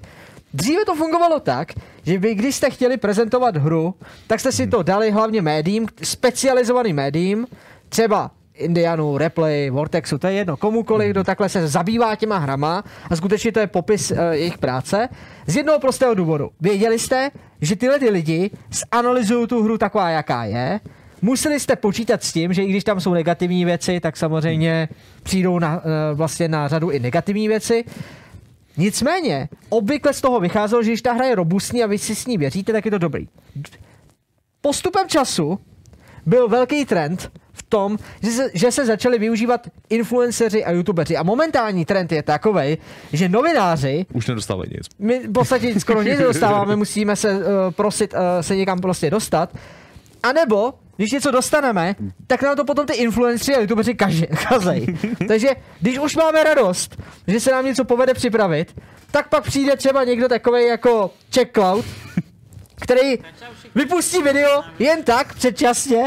Dříve 0.54 0.86
to 0.86 0.96
fungovalo 0.96 1.40
tak, 1.40 1.74
že 2.04 2.18
vy, 2.18 2.36
když 2.36 2.56
jste 2.56 2.70
chtěli 2.70 2.98
prezentovat 2.98 3.58
hru, 3.58 3.96
tak 4.28 4.40
jste 4.40 4.52
si 4.52 4.68
to 4.68 4.84
dali 4.84 5.12
hlavně 5.12 5.42
médiím, 5.42 5.88
specializovaným 6.04 6.96
médiím, 6.96 7.48
třeba 7.90 8.32
Indianu, 8.54 9.18
Replay, 9.18 9.70
Vortexu, 9.70 10.18
to 10.18 10.28
je 10.28 10.34
jedno, 10.34 10.58
komukoliv, 10.58 11.12
kdo 11.12 11.24
takhle 11.24 11.50
se 11.50 11.68
zabývá 11.68 12.16
těma 12.16 12.38
hrama 12.38 12.84
a 13.10 13.16
skutečně 13.16 13.52
to 13.52 13.60
je 13.60 13.68
popis 13.68 14.12
uh, 14.12 14.18
jejich 14.32 14.58
práce. 14.58 15.10
Z 15.48 15.56
jednoho 15.56 15.80
prostého 15.80 16.14
důvodu. 16.14 16.50
Věděli 16.62 17.00
jste, 17.00 17.32
že 17.62 17.76
tyhle 17.76 18.00
ty 18.00 18.10
lidi 18.10 18.52
zanalizují 18.94 19.48
tu 19.48 19.64
hru 19.64 19.78
taková, 19.78 20.10
jaká 20.10 20.44
je, 20.44 20.80
museli 21.22 21.60
jste 21.60 21.76
počítat 21.76 22.24
s 22.24 22.34
tím, 22.34 22.54
že 22.54 22.64
i 22.64 22.70
když 22.70 22.84
tam 22.84 23.00
jsou 23.00 23.14
negativní 23.14 23.66
věci, 23.66 24.00
tak 24.00 24.18
samozřejmě 24.18 24.90
přijdou 25.24 25.60
na, 25.60 25.78
uh, 25.78 25.84
vlastně 26.14 26.48
na 26.48 26.68
řadu 26.68 26.90
i 26.90 27.00
negativní 27.00 27.48
věci. 27.48 27.86
Nicméně, 28.80 29.50
obvykle 29.70 30.14
z 30.14 30.22
toho 30.22 30.40
vycházelo, 30.40 30.84
že 30.84 30.92
když 30.92 31.02
ta 31.02 31.14
hra 31.14 31.26
je 31.26 31.36
robustní 31.36 31.84
a 31.84 31.88
vy 31.88 31.98
si 31.98 32.16
s 32.16 32.26
ní 32.28 32.38
věříte, 32.38 32.72
tak 32.74 32.86
je 32.86 32.92
to 32.92 32.98
dobrý. 32.98 33.28
Postupem 34.62 35.08
času 35.08 35.60
byl 36.26 36.48
velký 36.48 36.86
trend 36.86 37.32
v 37.54 37.64
tom, 37.64 37.98
že 38.24 38.32
se, 38.32 38.52
že 38.54 38.72
se 38.72 38.86
začali 38.86 39.20
využívat 39.20 39.68
influenceři 39.90 40.66
a 40.66 40.72
youtubeři. 40.72 41.18
A 41.18 41.24
momentální 41.24 41.86
trend 41.86 42.12
je 42.12 42.24
takový, 42.24 42.78
že 43.14 43.30
novináři... 43.30 44.06
Už 44.14 44.28
nedostávají 44.28 44.70
nic. 44.78 44.88
My 45.00 45.28
v 45.28 45.32
podstatě 45.32 45.80
skoro 45.80 46.02
nic 46.02 46.20
nedostáváme, 46.20 46.76
musíme 46.76 47.16
se 47.16 47.38
uh, 47.38 47.44
prosit 47.72 48.14
uh, 48.14 48.20
se 48.42 48.56
někam 48.56 48.80
prostě 48.80 49.10
dostat. 49.10 49.54
A 50.24 50.32
nebo 50.32 50.74
když 51.00 51.12
něco 51.12 51.32
dostaneme, 51.32 51.96
tak 52.28 52.42
nám 52.42 52.56
to 52.56 52.66
potom 52.66 52.86
ty 52.86 52.94
influenceri 52.94 53.58
a 53.58 53.62
youtubeři 53.62 53.94
kazej. 54.50 54.86
Takže 55.28 55.50
když 55.80 56.00
už 56.00 56.16
máme 56.16 56.44
radost, 56.44 57.02
že 57.28 57.40
se 57.40 57.52
nám 57.52 57.66
něco 57.66 57.86
povede 57.86 58.14
připravit, 58.14 58.76
tak 59.12 59.30
pak 59.30 59.44
přijde 59.44 59.76
třeba 59.76 60.04
někdo 60.04 60.28
takový 60.28 60.66
jako 60.66 61.12
Check 61.34 61.54
Cloud, 61.54 61.86
který 62.82 63.18
vypustí 63.76 64.22
video 64.22 64.64
jen 64.80 65.04
tak 65.04 65.34
předčasně, 65.34 66.04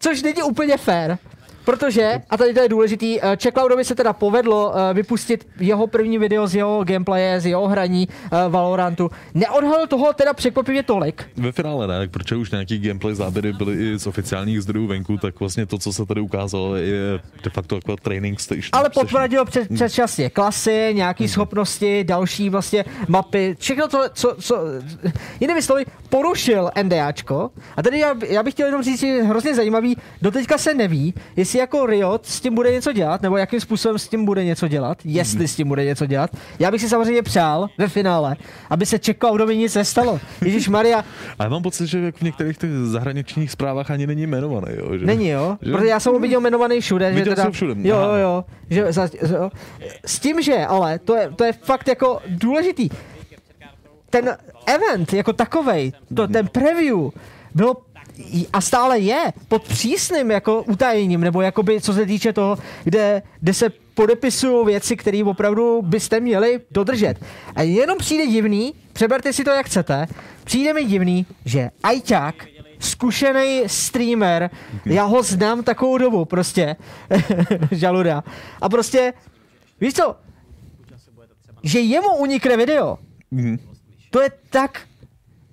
což 0.00 0.22
není 0.22 0.42
úplně 0.42 0.76
fair. 0.76 1.16
Protože, 1.64 2.22
a 2.30 2.36
tady 2.36 2.54
to 2.54 2.60
je 2.60 2.68
důležitý, 2.68 3.18
Checkloudovi 3.42 3.84
se 3.84 3.94
teda 3.94 4.12
povedlo 4.12 4.74
eh, 4.74 4.94
vypustit 4.94 5.46
jeho 5.60 5.86
první 5.86 6.18
video 6.18 6.46
z 6.46 6.54
jeho 6.54 6.84
gameplaye, 6.84 7.40
z 7.40 7.46
jeho 7.46 7.68
hraní 7.68 8.08
eh, 8.08 8.28
Valorantu. 8.48 9.10
Neodhalil 9.34 9.86
toho 9.86 10.12
teda 10.12 10.32
překvapivě 10.32 10.82
tolik. 10.82 11.24
Ve 11.36 11.52
finále 11.52 11.86
ne, 11.86 12.08
protože 12.08 12.36
už 12.36 12.50
nějaký 12.50 12.78
gameplay 12.78 13.14
záběry 13.14 13.52
byly 13.52 13.74
i 13.74 13.98
z 13.98 14.06
oficiálních 14.06 14.62
zdrojů 14.62 14.86
venku, 14.86 15.18
tak 15.18 15.40
vlastně 15.40 15.66
to, 15.66 15.78
co 15.78 15.92
se 15.92 16.06
tady 16.06 16.20
ukázalo, 16.20 16.76
je 16.76 17.20
de 17.44 17.50
facto 17.50 17.74
jako 17.74 17.96
training 17.96 18.40
station. 18.40 18.70
Ale 18.72 18.90
potvrdil 18.90 19.44
před, 19.44 19.68
předčasně 19.74 20.30
klasy, 20.30 20.90
nějaký 20.92 21.24
hmm. 21.24 21.28
schopnosti, 21.28 22.04
další 22.04 22.50
vlastně 22.50 22.84
mapy, 23.08 23.56
všechno 23.58 23.88
to, 23.88 23.98
co, 24.14 24.36
co 24.40 24.58
jinými 25.40 25.62
slovy, 25.62 25.84
porušil 26.08 26.70
NDAčko. 26.82 27.50
A 27.76 27.82
tady 27.82 27.98
já, 27.98 28.14
já 28.26 28.42
bych 28.42 28.54
chtěl 28.54 28.66
jenom 28.66 28.82
říct, 28.82 29.00
že 29.00 29.06
je 29.06 29.22
hrozně 29.22 29.54
zajímavý, 29.54 29.96
doteďka 30.22 30.58
se 30.58 30.74
neví, 30.74 31.14
jestli 31.36 31.51
jestli 31.52 31.60
jako 31.60 31.86
Riot 31.86 32.26
s 32.26 32.40
tím 32.40 32.54
bude 32.54 32.72
něco 32.72 32.92
dělat, 32.92 33.22
nebo 33.22 33.36
jakým 33.36 33.60
způsobem 33.60 33.98
s 33.98 34.08
tím 34.08 34.24
bude 34.24 34.44
něco 34.44 34.68
dělat, 34.68 34.98
jestli 35.04 35.48
s 35.48 35.56
tím 35.56 35.68
bude 35.68 35.84
něco 35.84 36.06
dělat. 36.06 36.30
Já 36.58 36.70
bych 36.70 36.80
si 36.80 36.88
samozřejmě 36.88 37.22
přál 37.22 37.68
ve 37.78 37.88
finále, 37.88 38.36
aby 38.70 38.86
se 38.86 38.98
Checkloudovi 38.98 39.56
nic 39.56 39.74
nestalo. 39.74 40.20
Ježíš 40.44 40.68
Maria. 40.68 41.04
A 41.38 41.44
já 41.44 41.48
mám 41.48 41.62
pocit, 41.62 41.86
že 41.86 42.12
v 42.12 42.22
některých 42.22 42.58
těch 42.58 42.70
zahraničních 42.70 43.50
zprávách 43.50 43.90
ani 43.90 44.06
není 44.06 44.22
jmenovaný. 44.22 44.66
Jo? 44.76 44.98
Že, 44.98 45.06
není, 45.06 45.28
jo? 45.28 45.58
Že... 45.62 45.72
Protože 45.72 45.88
já 45.88 46.00
jsem 46.00 46.12
ho 46.12 46.18
viděl 46.18 46.40
jmenovaný 46.40 46.80
všude. 46.80 47.08
Viděl 47.08 47.24
že 47.24 47.30
teda, 47.30 47.42
jsem 47.42 47.52
všude. 47.52 47.74
Jo, 47.88 47.96
jo, 47.96 48.14
jo. 48.14 48.44
Že, 48.70 48.92
za, 48.92 49.08
jo. 49.32 49.50
S 50.06 50.20
tím, 50.20 50.42
že 50.42 50.66
ale, 50.66 50.98
to 50.98 51.16
je, 51.16 51.30
to 51.36 51.44
je 51.44 51.52
fakt 51.52 51.88
jako 51.88 52.20
důležitý. 52.28 52.88
Ten 54.10 54.36
event 54.66 55.12
jako 55.12 55.32
takovej, 55.32 55.92
to, 56.14 56.28
ten 56.28 56.48
preview, 56.48 56.98
bylo 57.54 57.76
a 58.52 58.60
stále 58.60 58.98
je 58.98 59.32
pod 59.48 59.62
přísným 59.62 60.30
jako 60.30 60.62
utajením, 60.62 61.20
nebo 61.20 61.40
jakoby 61.40 61.80
co 61.80 61.92
se 61.92 62.06
týče 62.06 62.32
toho, 62.32 62.58
kde, 62.84 63.22
kde 63.40 63.54
se 63.54 63.70
podepisují 63.94 64.66
věci, 64.66 64.96
které 64.96 65.24
opravdu 65.24 65.82
byste 65.82 66.20
měli 66.20 66.60
dodržet. 66.70 67.14
A 67.54 67.62
jenom 67.62 67.98
přijde 67.98 68.26
divný, 68.26 68.74
přeberte 68.92 69.32
si 69.32 69.44
to 69.44 69.50
jak 69.50 69.66
chcete, 69.66 70.06
přijde 70.44 70.74
mi 70.74 70.84
divný, 70.84 71.26
že 71.44 71.70
ajťák, 71.82 72.34
zkušený 72.78 73.62
streamer, 73.66 74.50
já 74.86 75.04
ho 75.04 75.22
znám 75.22 75.62
takovou 75.62 75.98
dobu 75.98 76.24
prostě, 76.24 76.76
žaluda. 77.70 78.24
A 78.60 78.68
prostě, 78.68 79.12
víš 79.80 79.94
co, 79.94 80.16
že 81.62 81.80
jemu 81.80 82.08
unikne 82.16 82.56
video, 82.56 82.98
mm. 83.30 83.58
to 84.10 84.20
je 84.20 84.30
tak 84.50 84.80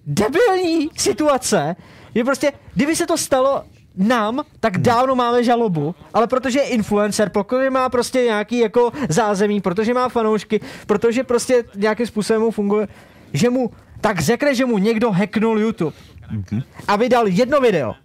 debilní 0.05 0.89
situace, 0.97 1.75
je 2.13 2.23
prostě, 2.23 2.51
kdyby 2.75 2.95
se 2.95 3.07
to 3.07 3.17
stalo 3.17 3.63
nám, 3.95 4.43
tak 4.59 4.77
dávno 4.77 5.15
máme 5.15 5.43
žalobu, 5.43 5.95
ale 6.13 6.27
protože 6.27 6.59
je 6.59 6.65
influencer, 6.65 7.29
protože 7.29 7.69
má 7.69 7.89
prostě 7.89 8.21
nějaký 8.21 8.59
jako 8.59 8.91
zázemí, 9.09 9.61
protože 9.61 9.93
má 9.93 10.09
fanoušky, 10.09 10.59
protože 10.87 11.23
prostě 11.23 11.63
nějakým 11.75 12.07
způsobem 12.07 12.41
mu 12.41 12.51
funguje, 12.51 12.87
že 13.33 13.49
mu 13.49 13.71
tak 14.01 14.19
řekne, 14.19 14.55
že 14.55 14.65
mu 14.65 14.77
někdo 14.77 15.11
hacknul 15.11 15.59
YouTube 15.59 15.95
mm-hmm. 16.33 16.63
a 16.87 16.95
vydal 16.95 17.27
jedno 17.27 17.59
video. 17.59 17.95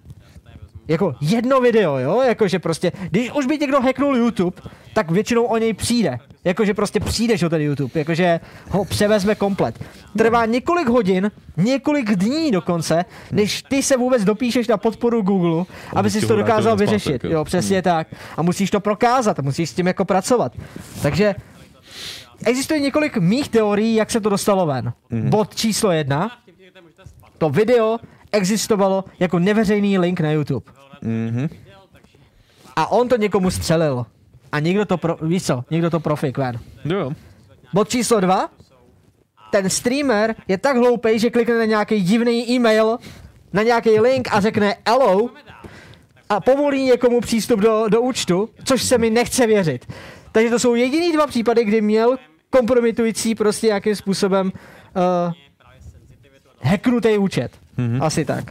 Jako 0.89 1.15
jedno 1.21 1.61
video, 1.61 1.99
jo? 1.99 2.23
Jakože 2.23 2.59
prostě, 2.59 2.93
když 3.11 3.31
už 3.31 3.47
by 3.47 3.59
někdo 3.59 3.81
hacknul 3.81 4.17
YouTube, 4.17 4.63
tak 4.95 5.11
většinou 5.11 5.45
o 5.45 5.59
něj 5.59 5.73
přijde. 5.75 6.19
Jakože 6.45 6.75
prostě 6.75 7.01
přijdeš 7.01 7.43
o 7.43 7.49
ten 7.49 7.61
YouTube, 7.61 7.91
jakože 7.95 8.41
ho 8.71 8.85
převezme 8.85 9.35
komplet. 9.35 9.85
Trvá 10.19 10.47
několik 10.47 10.89
hodin, 10.89 11.31
několik 11.57 12.11
dní 12.11 12.51
dokonce, 12.51 13.05
než 13.33 13.63
ty 13.63 13.83
se 13.83 13.97
vůbec 13.97 14.25
dopíšeš 14.25 14.69
na 14.69 14.77
podporu 14.77 15.23
Google, 15.23 15.65
aby 15.97 16.11
si 16.11 16.27
to 16.27 16.37
dokázal 16.37 16.77
vyřešit. 16.77 17.25
Jo, 17.25 17.45
přesně 17.45 17.77
hmm. 17.77 17.83
tak. 17.83 18.07
A 18.37 18.43
musíš 18.43 18.71
to 18.71 18.81
prokázat, 18.81 19.39
musíš 19.39 19.71
s 19.71 19.75
tím 19.75 19.87
jako 19.87 20.05
pracovat. 20.05 20.53
Takže 21.03 21.35
existuje 22.45 22.81
několik 22.81 23.17
mých 23.17 23.49
teorií, 23.49 23.95
jak 23.95 24.11
se 24.11 24.21
to 24.21 24.29
dostalo 24.29 24.67
ven. 24.67 24.93
Mm-hmm. 25.13 25.29
Bod 25.29 25.55
číslo 25.55 25.91
jedna. 25.91 26.31
To 27.39 27.51
video 27.51 27.99
existovalo 28.35 29.05
jako 29.19 29.39
neveřejný 29.39 29.99
link 29.99 30.21
na 30.21 30.31
YouTube. 30.31 30.73
Mm-hmm. 31.03 31.49
A 32.77 32.91
on 32.91 33.09
to 33.09 33.17
někomu 33.17 33.51
střelil. 33.51 34.07
A 34.53 34.61
někdo 34.61 34.85
to, 34.85 34.99
pro, 34.99 35.17
víš 35.23 35.47
co, 35.47 35.65
někdo 35.71 35.91
to 35.91 36.01
profik 36.01 36.39
ven. 36.39 36.59
Jo. 36.85 37.13
Bod 37.73 37.89
číslo 37.89 38.21
dva. 38.21 38.49
Ten 39.51 39.71
streamer 39.71 40.35
je 40.49 40.59
tak 40.59 40.77
hloupý, 40.77 41.19
že 41.19 41.31
klikne 41.31 41.59
na 41.59 41.65
nějaký 41.65 42.03
divný 42.03 42.51
e-mail, 42.51 42.99
na 43.53 43.63
nějaký 43.63 44.01
link 44.01 44.29
a 44.33 44.41
řekne 44.41 44.77
hello 44.87 45.31
a 46.29 46.41
povolí 46.41 46.85
někomu 46.85 47.21
přístup 47.21 47.61
do, 47.61 47.89
do 47.89 48.01
účtu, 48.01 48.49
což 48.65 48.83
se 48.83 48.99
mi 48.99 49.11
nechce 49.11 49.47
věřit. 49.47 49.93
Takže 50.33 50.51
to 50.51 50.59
jsou 50.59 50.75
jediný 50.75 51.13
dva 51.13 51.27
případy, 51.27 51.65
kdy 51.65 51.81
měl 51.81 52.17
kompromitující 52.51 53.35
prostě 53.35 53.67
nějakým 53.67 53.97
způsobem 53.97 54.53
uh, 55.27 55.33
hacknutý 56.63 57.19
účet. 57.19 57.64
Mm-hmm. 57.79 58.05
Asi 58.05 58.25
tak. 58.25 58.45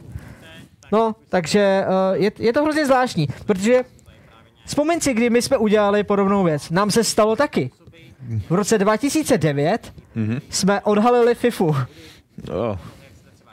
No, 0.91 1.16
takže 1.30 1.86
uh, 1.88 2.22
je, 2.22 2.32
je 2.40 2.54
to 2.54 2.64
hrozně 2.64 2.86
zvláštní, 2.86 3.28
protože 3.45 3.84
vzpomeň 4.66 5.02
si, 5.02 5.14
kdy 5.14 5.30
my 5.30 5.41
jsme 5.41 5.58
udělali 5.58 6.04
podobnou 6.04 6.44
věc. 6.44 6.70
Nám 6.70 6.91
se 6.91 7.04
stalo 7.04 7.36
taky. 7.36 7.72
V 8.50 8.54
roce 8.54 8.78
2009 8.78 9.94
mm-hmm. 10.16 10.41
jsme 10.50 10.82
odhalili 10.82 11.36
FIFU. 11.36 11.66
Oh, 11.66 12.78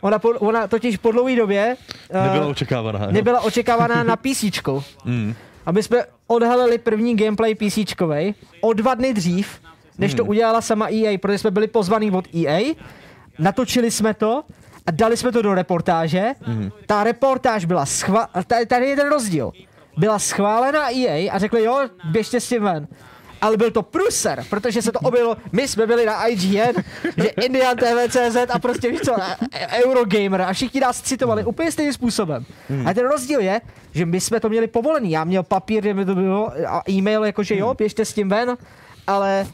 Ona, 0.00 0.18
po, 0.18 0.28
ona 0.28 0.66
totiž 0.66 0.96
po 0.96 1.12
dlouhé 1.12 1.36
době 1.36 1.76
uh, 2.14 2.24
nebyla 2.26 2.46
očekávaná. 2.46 3.06
nebyla 3.06 3.40
očekávaná 3.40 4.02
na 4.02 4.16
PC. 4.22 4.44
Mm. 5.04 5.34
A 5.66 5.72
my 5.72 5.82
jsme 5.82 6.04
odhalili 6.26 6.78
první 6.78 7.16
gameplay 7.16 7.54
PC 7.54 7.78
o 8.60 8.72
dva 8.72 8.94
dny 8.94 9.14
dřív, 9.14 9.60
než 9.98 10.14
to 10.14 10.24
udělala 10.24 10.60
sama 10.60 10.88
EA, 10.88 11.18
protože 11.18 11.38
jsme 11.38 11.50
byli 11.50 11.66
pozvaní 11.66 12.10
od 12.10 12.24
EA, 12.34 12.74
natočili 13.38 13.90
jsme 13.90 14.14
to 14.14 14.42
a 14.86 14.90
dali 14.90 15.16
jsme 15.16 15.32
to 15.32 15.42
do 15.42 15.54
reportáže. 15.54 16.32
Ta 16.86 17.04
reportáž 17.04 17.64
byla 17.64 17.86
schvál... 17.86 18.26
Tady 18.66 18.86
je 18.88 18.96
ten 18.96 19.08
rozdíl. 19.08 19.52
Byla 19.96 20.18
schválena 20.18 20.90
EA 20.90 21.32
a 21.32 21.38
řekli, 21.38 21.64
jo, 21.64 21.88
běžte 22.04 22.40
s 22.40 22.48
tím 22.48 22.62
ven. 22.62 22.88
Ale 23.40 23.56
byl 23.56 23.70
to 23.70 23.82
pruser, 23.82 24.44
protože 24.50 24.82
se 24.82 24.92
to 24.92 24.98
objevilo, 24.98 25.36
my 25.52 25.68
jsme 25.68 25.86
byli 25.86 26.06
na 26.06 26.26
IGN, 26.26 26.80
že 27.16 27.28
Indian 27.28 27.76
TV.cz 27.76 28.36
a 28.50 28.58
prostě 28.58 28.90
víš 28.90 29.00
co, 29.00 29.14
Eurogamer 29.84 30.42
a 30.42 30.52
všichni 30.52 30.80
nás 30.80 31.02
citovali 31.02 31.44
úplně 31.44 31.72
stejným 31.72 31.92
způsobem. 31.92 32.44
A 32.86 32.94
ten 32.94 33.06
rozdíl 33.08 33.40
je, 33.40 33.60
že 33.92 34.06
my 34.06 34.20
jsme 34.20 34.40
to 34.40 34.48
měli 34.48 34.66
povolený, 34.66 35.10
já 35.10 35.24
měl 35.24 35.42
papír, 35.42 35.80
kde 35.80 35.94
mi 35.94 36.04
to 36.04 36.14
bylo 36.14 36.52
a 36.68 36.82
e-mail, 36.90 37.24
jakože 37.24 37.56
jo, 37.56 37.74
běžte 37.74 38.04
s 38.04 38.12
tím 38.12 38.28
ven, 38.28 38.56
ale 39.06 39.46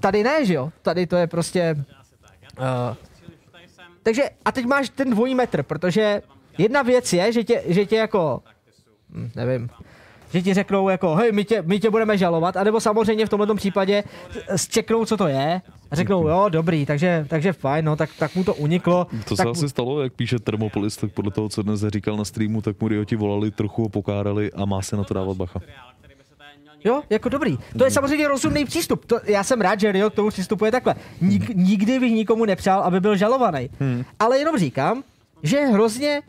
tady 0.00 0.22
ne, 0.22 0.44
že 0.44 0.54
jo, 0.54 0.70
tady 0.82 1.06
to 1.06 1.16
je 1.16 1.26
prostě... 1.26 1.76
Uh, 2.58 2.96
takže 4.02 4.22
a 4.44 4.52
teď 4.52 4.66
máš 4.66 4.88
ten 4.88 5.10
dvojí 5.10 5.34
metr, 5.34 5.62
protože 5.62 6.22
jedna 6.58 6.82
věc 6.82 7.12
je, 7.12 7.32
že 7.32 7.44
tě, 7.44 7.62
že 7.66 7.86
tě 7.86 7.96
jako, 7.96 8.42
hm, 9.10 9.30
nevím, 9.36 9.70
že 10.32 10.42
ti 10.42 10.54
řeknou 10.54 10.88
jako, 10.88 11.14
hej, 11.14 11.32
my 11.32 11.44
tě, 11.44 11.62
my 11.66 11.80
tě 11.80 11.90
budeme 11.90 12.18
žalovat, 12.18 12.56
anebo 12.56 12.80
samozřejmě 12.80 13.26
v 13.26 13.28
tomto 13.28 13.54
případě 13.54 14.04
zčeknou, 14.56 15.04
co 15.04 15.16
to 15.16 15.26
je, 15.28 15.60
a 15.90 15.96
řeknou, 15.96 16.28
jo, 16.28 16.46
dobrý, 16.48 16.86
takže, 16.86 17.26
takže 17.28 17.52
fajn, 17.52 17.84
no, 17.84 17.96
tak, 17.96 18.10
tak 18.18 18.34
mu 18.34 18.44
to 18.44 18.54
uniklo. 18.54 19.06
To 19.28 19.36
tak 19.36 19.36
se 19.36 19.44
mu- 19.44 19.50
asi 19.50 19.68
stalo, 19.68 20.02
jak 20.02 20.12
píše 20.12 20.38
Thermopolis, 20.38 20.96
tak 20.96 21.12
podle 21.12 21.30
toho, 21.30 21.48
co 21.48 21.62
dnes 21.62 21.80
říkal 21.88 22.16
na 22.16 22.24
streamu, 22.24 22.62
tak 22.62 22.80
mu 22.80 22.88
Rioti 22.88 23.16
volali, 23.16 23.50
trochu 23.50 23.88
pokárali 23.88 24.52
a 24.52 24.64
má 24.64 24.82
se 24.82 24.96
na 24.96 25.04
to 25.04 25.14
dávat 25.14 25.36
bacha. 25.36 25.60
Jo, 26.84 27.02
jako 27.10 27.28
dobrý. 27.28 27.58
To 27.78 27.84
je 27.84 27.90
samozřejmě 27.90 28.28
rozumný 28.28 28.64
přístup. 28.64 29.04
To, 29.04 29.20
já 29.24 29.44
jsem 29.44 29.60
rád, 29.60 29.80
že 29.80 29.92
Rio 29.92 30.10
k 30.10 30.14
tomu 30.14 30.28
přistupuje 30.28 30.72
takhle. 30.72 30.94
Nik, 31.20 31.48
nikdy 31.54 32.00
bych 32.00 32.12
nikomu 32.12 32.44
nepřál, 32.44 32.80
aby 32.80 33.00
byl 33.00 33.16
žalovaný. 33.16 33.70
Ale 34.18 34.38
jenom 34.38 34.58
říkám, 34.58 35.02
že 35.42 35.56
je 35.56 35.66
hrozně 35.66 36.22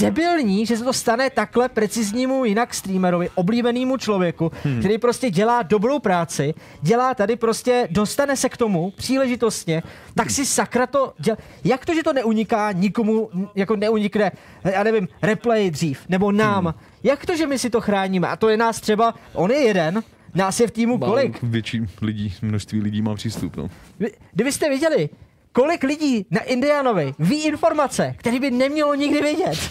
debilní, 0.00 0.66
že 0.66 0.76
se 0.76 0.84
to 0.84 0.92
stane 0.92 1.30
takhle 1.30 1.68
preciznímu 1.68 2.44
jinak 2.44 2.74
streamerovi, 2.74 3.30
oblíbenému 3.34 3.96
člověku, 3.96 4.52
který 4.78 4.98
prostě 4.98 5.30
dělá 5.30 5.62
dobrou 5.62 5.98
práci, 5.98 6.54
dělá 6.82 7.14
tady 7.14 7.36
prostě, 7.36 7.88
dostane 7.90 8.36
se 8.36 8.48
k 8.48 8.56
tomu 8.56 8.90
příležitostně, 8.96 9.82
tak 10.14 10.30
si 10.30 10.46
sakra 10.46 10.86
to 10.86 11.12
dělá. 11.18 11.36
Jak 11.64 11.86
to, 11.86 11.94
že 11.94 12.02
to 12.02 12.12
neuniká 12.12 12.72
nikomu, 12.72 13.30
jako 13.54 13.76
neunikne, 13.76 14.32
já 14.64 14.82
nevím, 14.82 15.08
replay 15.22 15.70
dřív, 15.70 16.00
nebo 16.08 16.32
nám. 16.32 16.74
Jak 17.02 17.26
to, 17.26 17.36
že 17.36 17.46
my 17.46 17.58
si 17.58 17.70
to 17.70 17.80
chráníme? 17.80 18.28
A 18.28 18.36
to 18.36 18.48
je 18.48 18.56
nás 18.56 18.80
třeba, 18.80 19.14
on 19.34 19.50
je 19.50 19.58
jeden, 19.58 20.02
nás 20.34 20.60
je 20.60 20.66
v 20.66 20.70
týmu 20.70 20.98
kolik? 20.98 21.42
Větší 21.42 21.80
lidí, 22.02 22.34
množství 22.42 22.80
lidí 22.80 23.02
má 23.02 23.14
přístup. 23.14 23.56
No. 23.56 23.70
Vy- 24.00 24.10
Kdybyste 24.32 24.68
viděli, 24.70 25.08
kolik 25.52 25.82
lidí 25.82 26.26
na 26.30 26.40
Indianovi 26.40 27.14
ví 27.18 27.44
informace, 27.44 28.14
které 28.18 28.40
by 28.40 28.50
nemělo 28.50 28.94
nikdy 28.94 29.20
vědět. 29.20 29.58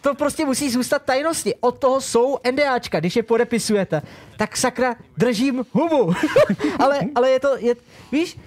To 0.00 0.14
prostě 0.14 0.44
musí 0.44 0.70
zůstat 0.70 1.02
tajnosti. 1.02 1.54
Od 1.60 1.78
toho 1.78 2.00
jsou 2.00 2.38
NDAčka, 2.52 3.00
když 3.00 3.16
je 3.16 3.22
podepisujete. 3.22 4.02
Tak 4.36 4.56
sakra, 4.56 4.96
držím 5.16 5.64
hubu. 5.72 6.12
ale, 6.78 7.00
ale 7.14 7.30
je 7.30 7.40
to, 7.40 7.56
je, 7.58 7.74
víš, 8.12 8.38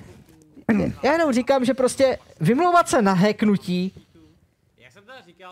já 1.04 1.12
jenom 1.12 1.34
říkám, 1.34 1.66
že 1.66 1.74
prostě 1.74 2.18
vymlouvat 2.40 2.90
se 2.90 3.02
na 3.02 3.14
hacknutí 3.14 3.94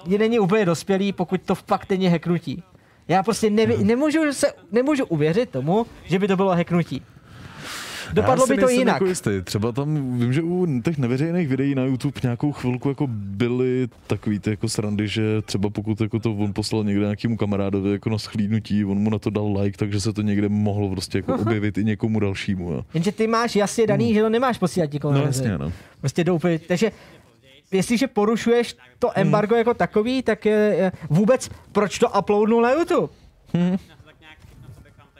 je 0.05 0.17
není 0.17 0.39
úplně 0.39 0.65
dospělý, 0.65 1.13
pokud 1.13 1.41
to 1.41 1.55
fakt 1.55 1.89
není 1.89 2.07
hacknutí. 2.07 2.63
Já 3.07 3.23
prostě 3.23 3.49
nevi, 3.49 3.83
nemůžu, 3.83 4.33
se, 4.33 4.53
nemůžu 4.71 5.05
uvěřit 5.05 5.49
tomu, 5.49 5.85
že 6.03 6.19
by 6.19 6.27
to 6.27 6.35
bylo 6.35 6.49
hacknutí. 6.49 7.01
Dopadlo 8.13 8.47
by 8.47 8.57
to 8.57 8.69
jinak. 8.69 8.95
Jako 8.95 9.05
jistý. 9.05 9.29
Třeba 9.43 9.71
tam, 9.71 10.19
vím, 10.19 10.33
že 10.33 10.41
u 10.41 10.81
těch 10.81 10.97
neveřejných 10.97 11.47
videí 11.47 11.75
na 11.75 11.83
YouTube 11.83 12.19
nějakou 12.23 12.51
chvilku 12.51 12.89
jako 12.89 13.07
byly 13.11 13.87
takový 14.07 14.39
ty 14.39 14.49
jako 14.49 14.69
srandy, 14.69 15.07
že 15.07 15.41
třeba 15.41 15.69
pokud 15.69 16.01
jako 16.01 16.19
to 16.19 16.33
on 16.33 16.53
poslal 16.53 16.83
někde 16.83 17.01
nějakému 17.01 17.37
kamarádovi 17.37 17.91
jako 17.91 18.09
na 18.09 18.17
schlídnutí, 18.17 18.85
on 18.85 18.97
mu 18.97 19.09
na 19.09 19.19
to 19.19 19.29
dal 19.29 19.57
like, 19.59 19.77
takže 19.77 20.01
se 20.01 20.13
to 20.13 20.21
někde 20.21 20.49
mohlo 20.49 20.89
prostě 20.89 21.17
jako 21.17 21.35
objevit 21.35 21.77
i 21.77 21.83
někomu 21.83 22.19
dalšímu. 22.19 22.71
Jo. 22.71 22.85
Jenže 22.93 23.11
ty 23.11 23.27
máš 23.27 23.55
jasně 23.55 23.87
daný, 23.87 24.13
že 24.13 24.21
to 24.21 24.29
nemáš 24.29 24.57
posílat 24.57 24.93
nikomu. 24.93 25.13
No 25.13 25.23
jasně, 25.23 25.57
no. 25.57 25.71
Prostě 25.99 26.23
do 26.23 26.35
úplně, 26.35 26.59
takže 26.59 26.91
jestliže 27.71 28.07
porušuješ 28.07 28.77
to 28.99 29.09
embargo 29.15 29.55
jako 29.55 29.73
takový, 29.73 30.21
tak 30.21 30.45
je, 30.45 30.75
je, 30.77 30.91
vůbec 31.09 31.49
proč 31.71 31.99
to 31.99 32.09
uploadnul 32.09 32.61
na 32.61 32.71
YouTube? 32.71 33.13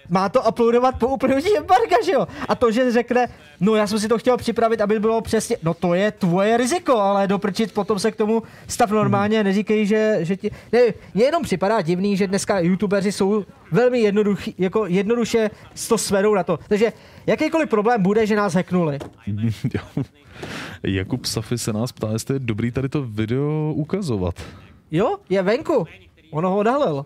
Má 0.10 0.30
to 0.30 0.42
uploadovat 0.42 1.00
po 1.00 1.08
uplynutí 1.08 1.58
embarga, 1.58 1.98
že 2.06 2.12
jo? 2.12 2.28
A 2.48 2.56
to, 2.56 2.72
že 2.72 2.92
řekne, 2.92 3.28
no 3.60 3.76
já 3.76 3.88
jsem 3.88 4.00
si 4.00 4.08
to 4.08 4.18
chtěl 4.18 4.38
připravit, 4.38 4.82
aby 4.82 5.00
bylo 5.00 5.22
přesně, 5.22 5.58
no 5.64 5.74
to 5.74 5.94
je 5.94 6.12
tvoje 6.12 6.58
riziko, 6.58 6.98
ale 6.98 7.28
doprčit 7.28 7.74
potom 7.74 8.00
se 8.00 8.12
k 8.12 8.16
tomu 8.16 8.44
stav 8.68 8.92
normálně, 8.92 9.44
neříkej, 9.44 9.86
že, 9.86 10.18
že 10.22 10.38
ti, 10.38 10.52
ne, 10.72 10.80
mně 11.14 11.24
jenom 11.24 11.44
připadá 11.44 11.82
divný, 11.82 12.18
že 12.18 12.28
dneska 12.28 12.60
youtubeři 12.60 13.12
jsou 13.12 13.46
velmi 13.72 14.00
jednoduchý, 14.00 14.56
jako 14.58 14.86
jednoduše 14.86 15.50
to 15.88 15.98
svedou 15.98 16.36
na 16.36 16.44
to. 16.44 16.60
Takže 16.68 16.94
jakýkoliv 17.28 17.70
problém 17.70 18.02
bude, 18.02 18.26
že 18.26 18.36
nás 18.36 18.54
hacknuli. 18.54 19.00
Jo. 19.74 20.04
Jakub 20.84 21.26
Safy 21.26 21.58
se 21.58 21.74
nás 21.74 21.92
ptá, 21.92 22.12
jestli 22.12 22.36
je 22.36 22.40
dobrý 22.40 22.72
tady 22.72 22.90
to 22.90 23.04
video 23.04 23.74
ukazovat. 23.76 24.36
Jo, 24.92 25.18
je 25.30 25.42
venku. 25.44 25.86
Ono 26.32 26.50
ho 26.50 26.58
odhalil. 26.58 27.06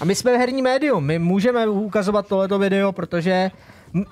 A 0.00 0.04
my 0.04 0.14
jsme 0.14 0.36
herní 0.38 0.62
médium, 0.62 1.04
my 1.04 1.18
můžeme 1.18 1.68
ukazovat 1.68 2.26
tohleto 2.26 2.58
video, 2.58 2.92
protože 2.92 3.32
eh, 3.32 4.04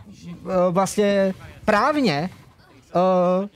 vlastně 0.71 1.35
právně 1.65 2.31
uh, 3.41 3.49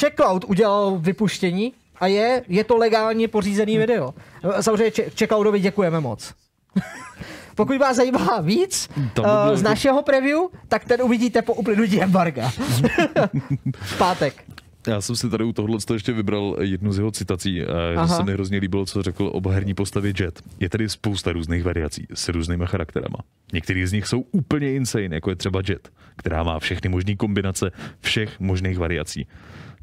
Checkloud 0.00 0.44
udělal 0.44 0.96
vypuštění 0.98 1.72
a 2.00 2.06
je, 2.06 2.42
je 2.48 2.64
to 2.64 2.76
legálně 2.76 3.28
pořízený 3.28 3.78
video. 3.78 4.14
Eh, 4.58 4.62
Samozřejmě 4.62 4.90
Checkloudovi 5.18 5.60
děkujeme 5.60 6.00
moc. 6.00 6.34
Pokud 7.54 7.76
vás 7.78 7.96
zajímá 7.96 8.40
víc 8.40 8.88
by 8.96 9.02
uh, 9.20 9.26
z 9.54 9.58
jako- 9.58 9.62
našeho 9.68 10.02
preview, 10.02 10.38
tak 10.68 10.84
ten 10.84 11.02
uvidíte 11.02 11.42
po 11.42 11.54
uplynutí 11.54 12.02
embarga. 12.02 12.50
v 13.80 13.98
pátek. 13.98 14.44
Já 14.86 15.00
jsem 15.00 15.16
si 15.16 15.30
tady 15.30 15.44
u 15.44 15.52
tohohle 15.52 15.78
ještě 15.92 16.12
vybral 16.12 16.56
jednu 16.60 16.92
z 16.92 16.98
jeho 16.98 17.10
citací, 17.10 17.62
a 17.62 17.72
Aha. 17.96 18.06
že 18.06 18.14
se 18.14 18.22
mi 18.22 18.32
hrozně 18.32 18.58
líbilo, 18.58 18.86
co 18.86 19.02
řekl 19.02 19.30
o 19.34 19.48
herní 19.48 19.74
postavě 19.74 20.12
Jet. 20.20 20.42
Je 20.60 20.68
tady 20.68 20.88
spousta 20.88 21.32
různých 21.32 21.64
variací 21.64 22.06
s 22.14 22.28
různýma 22.28 22.66
charakterama. 22.66 23.18
Některý 23.52 23.86
z 23.86 23.92
nich 23.92 24.06
jsou 24.06 24.20
úplně 24.20 24.74
insane, 24.74 25.14
jako 25.14 25.30
je 25.30 25.36
třeba 25.36 25.62
Jet, 25.68 25.92
která 26.16 26.42
má 26.42 26.58
všechny 26.58 26.88
možné 26.88 27.16
kombinace 27.16 27.70
všech 28.00 28.40
možných 28.40 28.78
variací, 28.78 29.26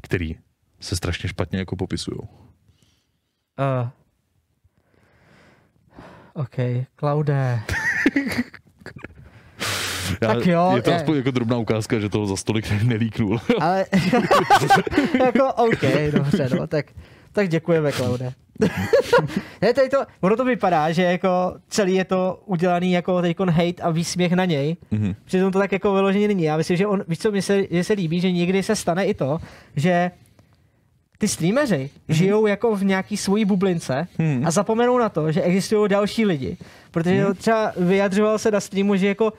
který 0.00 0.36
se 0.80 0.96
strašně 0.96 1.28
špatně 1.28 1.58
jako 1.58 1.76
popisují. 1.76 2.18
Uh. 2.18 3.88
OK, 6.34 6.86
Klaude. 6.96 7.60
Tak 10.20 10.46
jo, 10.46 10.72
je 10.76 10.82
to 10.82 10.90
je. 10.90 10.96
aspoň 10.96 11.16
jako 11.16 11.30
drobná 11.30 11.56
ukázka, 11.56 11.98
že 11.98 12.08
toho 12.08 12.26
za 12.26 12.36
stolik 12.36 12.82
nelíknul. 12.82 13.40
Ale 13.60 13.86
jako 15.24 15.52
OK, 15.52 15.84
dobře, 16.12 16.48
no, 16.58 16.66
tak, 16.66 16.86
tak 17.32 17.48
děkujeme, 17.48 17.92
Klaude. 17.92 18.32
ne, 19.62 19.74
tady 19.74 19.88
to, 19.88 19.98
ono 20.20 20.36
to 20.36 20.44
vypadá, 20.44 20.92
že 20.92 21.02
jako 21.02 21.54
celý 21.68 21.94
je 21.94 22.04
to 22.04 22.42
udělaný 22.46 22.92
jako 22.92 23.22
teďkon 23.22 23.50
hate 23.50 23.82
a 23.82 23.90
výsměch 23.90 24.32
na 24.32 24.44
něj. 24.44 24.76
Mm-hmm. 24.92 25.14
Přitom 25.24 25.52
to 25.52 25.58
tak 25.58 25.72
jako 25.72 25.94
vyloženě 25.94 26.28
není. 26.28 26.42
Já 26.42 26.56
myslím, 26.56 26.76
že 26.76 26.86
on, 26.86 27.04
víš 27.08 27.18
co, 27.18 27.32
mi 27.32 27.42
se, 27.42 27.64
že 27.70 27.84
se 27.84 27.92
líbí, 27.92 28.20
že 28.20 28.32
někdy 28.32 28.62
se 28.62 28.76
stane 28.76 29.06
i 29.06 29.14
to, 29.14 29.38
že 29.76 30.10
ty 31.18 31.28
streameři 31.28 31.90
mm-hmm. 31.90 32.14
žijou 32.14 32.46
jako 32.46 32.76
v 32.76 32.84
nějaký 32.84 33.16
svojí 33.16 33.44
bublince 33.44 34.08
mm-hmm. 34.18 34.46
a 34.46 34.50
zapomenou 34.50 34.98
na 34.98 35.08
to, 35.08 35.32
že 35.32 35.42
existují 35.42 35.88
další 35.88 36.24
lidi. 36.24 36.56
Protože 36.90 37.24
mm-hmm. 37.24 37.34
třeba 37.34 37.72
vyjadřoval 37.76 38.38
se 38.38 38.50
na 38.50 38.60
streamu, 38.60 38.96
že 38.96 39.06
jako 39.08 39.32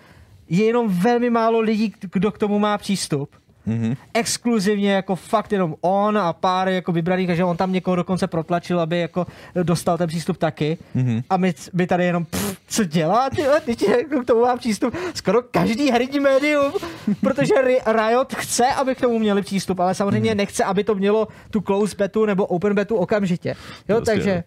je 0.49 0.65
jenom 0.65 0.87
velmi 0.87 1.29
málo 1.29 1.59
lidí, 1.59 1.93
kdo 2.11 2.31
k 2.31 2.37
tomu 2.37 2.59
má 2.59 2.77
přístup. 2.77 3.29
Mm-hmm. 3.67 3.97
Exkluzivně 4.13 4.91
jako 4.91 5.15
fakt 5.15 5.51
jenom 5.51 5.75
on 5.81 6.17
a 6.17 6.33
pár 6.33 6.69
jako 6.69 6.91
vybraných, 6.91 7.27
takže 7.27 7.43
on 7.43 7.57
tam 7.57 7.71
někoho 7.71 7.95
dokonce 7.95 8.27
protlačil, 8.27 8.79
aby 8.79 8.99
jako 8.99 9.27
dostal 9.63 9.97
ten 9.97 10.07
přístup 10.07 10.37
taky. 10.37 10.77
Mm-hmm. 10.95 11.23
A 11.29 11.37
my, 11.37 11.53
my 11.73 11.87
tady 11.87 12.05
jenom, 12.05 12.25
pff, 12.25 12.57
co 12.67 12.83
dělá, 12.83 13.29
tyhle, 13.29 13.61
teď 13.61 13.87
jako 13.89 14.21
k 14.21 14.25
tomu 14.25 14.41
má 14.41 14.57
přístup 14.57 14.95
skoro 15.13 15.41
každý 15.41 15.91
herní 15.91 16.19
médium, 16.19 16.73
protože 17.21 17.53
Ri- 17.53 18.07
Riot 18.07 18.33
chce, 18.33 18.67
aby 18.67 18.95
k 18.95 19.01
tomu 19.01 19.19
měli 19.19 19.41
přístup, 19.41 19.79
ale 19.79 19.95
samozřejmě 19.95 20.31
mm-hmm. 20.31 20.37
nechce, 20.37 20.63
aby 20.63 20.83
to 20.83 20.95
mělo 20.95 21.27
tu 21.51 21.61
close 21.61 21.95
betu 21.97 22.25
nebo 22.25 22.45
open 22.45 22.73
betu 22.73 22.95
okamžitě. 22.95 23.49
Jo, 23.49 23.55
Prostě, 23.95 24.11
takže 24.11 24.43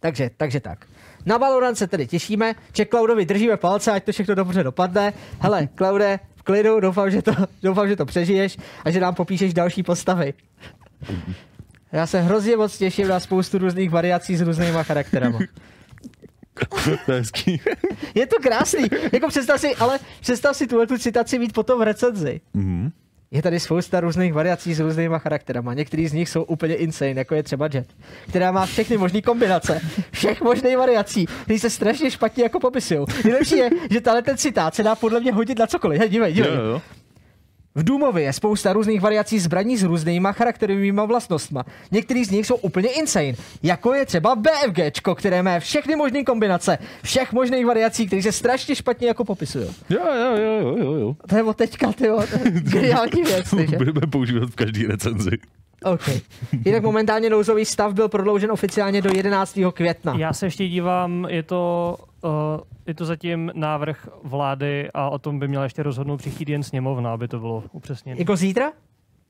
takže, 0.00 0.30
takže 0.36 0.60
tak. 0.60 0.86
Na 1.26 1.36
Valorant 1.36 1.78
se 1.78 1.86
tedy 1.86 2.06
těšíme, 2.06 2.54
že 2.72 2.86
Cloudovi 2.86 3.26
držíme 3.26 3.56
palce, 3.56 3.92
ať 3.92 4.04
to 4.04 4.12
všechno 4.12 4.34
dobře 4.34 4.62
dopadne. 4.62 5.12
Hele, 5.40 5.68
Klaude, 5.74 6.20
v 6.36 6.42
klidu, 6.42 6.80
doufám, 6.80 7.10
že 7.10 7.22
to, 7.22 7.32
doufám, 7.62 7.88
že 7.88 7.96
to 7.96 8.04
přežiješ 8.06 8.58
a 8.84 8.90
že 8.90 9.00
nám 9.00 9.14
popíšeš 9.14 9.54
další 9.54 9.82
postavy. 9.82 10.34
Já 11.92 12.06
se 12.06 12.20
hrozně 12.20 12.56
moc 12.56 12.78
těším 12.78 13.08
na 13.08 13.20
spoustu 13.20 13.58
různých 13.58 13.90
variací 13.90 14.36
s 14.36 14.40
různýma 14.40 14.82
charakterama. 14.82 15.38
to 17.06 17.12
je 17.12 17.18
hezký. 17.18 17.60
Je 18.14 18.26
to 18.26 18.36
krásný. 18.42 18.84
Jako 19.12 19.28
představ 19.28 19.60
si, 19.60 19.74
ale 19.76 19.98
představ 20.20 20.56
si 20.56 20.66
tuhle 20.66 20.86
tu 20.86 20.98
citaci 20.98 21.38
mít 21.38 21.52
potom 21.52 21.78
v 21.78 21.82
recenzi. 21.82 22.40
Mhm. 22.54 22.90
Je 23.36 23.42
tady 23.42 23.60
spousta 23.60 24.00
různých 24.00 24.32
variací 24.32 24.74
s 24.74 24.80
různýma 24.80 25.18
charakterama. 25.18 25.74
Některý 25.74 26.08
z 26.08 26.12
nich 26.12 26.28
jsou 26.28 26.42
úplně 26.42 26.74
insane, 26.74 27.10
jako 27.10 27.34
je 27.34 27.42
třeba 27.42 27.68
Jet, 27.72 27.86
která 28.28 28.52
má 28.52 28.66
všechny 28.66 28.96
možné 28.96 29.22
kombinace, 29.22 29.80
všech 30.10 30.40
možných 30.40 30.76
variací, 30.76 31.26
které 31.42 31.58
se 31.58 31.70
strašně 31.70 32.10
špatně 32.10 32.42
jako 32.42 32.60
popisují. 32.60 33.06
Nejlepší 33.24 33.56
je, 33.56 33.70
že 33.90 34.00
tahle 34.00 34.22
ten 34.22 34.36
citát 34.36 34.74
se 34.74 34.82
dá 34.82 34.94
podle 34.94 35.20
mě 35.20 35.32
hodit 35.32 35.58
na 35.58 35.66
cokoliv. 35.66 36.00
Hej, 36.00 36.08
dívej, 36.08 36.32
dívej. 36.32 36.54
Jo, 36.54 36.62
jo. 36.62 36.82
V 37.76 37.82
Doomovi 37.84 38.22
je 38.22 38.32
spousta 38.32 38.72
různých 38.72 39.00
variací 39.00 39.38
zbraní 39.38 39.76
s 39.76 39.82
různýma 39.82 40.32
charakterovými 40.32 41.00
vlastnostma. 41.06 41.64
Některý 41.90 42.24
z 42.24 42.30
nich 42.30 42.46
jsou 42.46 42.56
úplně 42.56 42.88
insane, 42.88 43.32
jako 43.62 43.94
je 43.94 44.06
třeba 44.06 44.36
BFG, 44.36 45.00
které 45.14 45.42
má 45.42 45.58
všechny 45.58 45.96
možné 45.96 46.24
kombinace, 46.24 46.78
všech 47.02 47.32
možných 47.32 47.66
variací, 47.66 48.06
které 48.06 48.22
se 48.22 48.32
strašně 48.32 48.74
špatně 48.76 49.08
jako 49.08 49.24
popisují. 49.24 49.66
Jo, 49.90 49.98
jo, 50.04 50.36
jo, 50.36 50.58
jo, 50.60 50.76
jo, 50.78 50.92
jo. 50.92 51.16
To 51.28 51.36
je 51.36 51.42
od 51.42 51.56
teďka, 51.56 51.92
ty 51.92 52.04
je 52.04 52.12
geniální 52.60 53.22
věc, 53.22 53.50
To 53.50 53.58
že? 53.58 53.76
budeme 53.76 54.00
používat 54.10 54.50
v 54.50 54.54
každé 54.56 54.86
recenzi. 54.86 55.30
OK. 55.84 56.08
Jinak 56.64 56.82
momentálně 56.82 57.30
nouzový 57.30 57.64
stav 57.64 57.92
byl 57.92 58.08
prodloužen 58.08 58.52
oficiálně 58.52 59.02
do 59.02 59.10
11. 59.14 59.58
května. 59.74 60.14
Já 60.18 60.32
se 60.32 60.46
ještě 60.46 60.68
dívám, 60.68 61.26
je 61.30 61.42
to, 61.42 61.96
je 62.86 62.94
to 62.94 63.04
zatím 63.04 63.50
návrh 63.54 64.08
vlády 64.22 64.88
a 64.94 65.10
o 65.10 65.18
tom 65.18 65.38
by 65.38 65.48
měla 65.48 65.64
ještě 65.64 65.82
rozhodnout 65.82 66.16
příští 66.16 66.44
den 66.44 66.62
sněmovna, 66.62 67.12
aby 67.12 67.28
to 67.28 67.38
bylo 67.40 67.64
upřesněné. 67.72 68.18
Jako 68.18 68.36
zítra? 68.36 68.72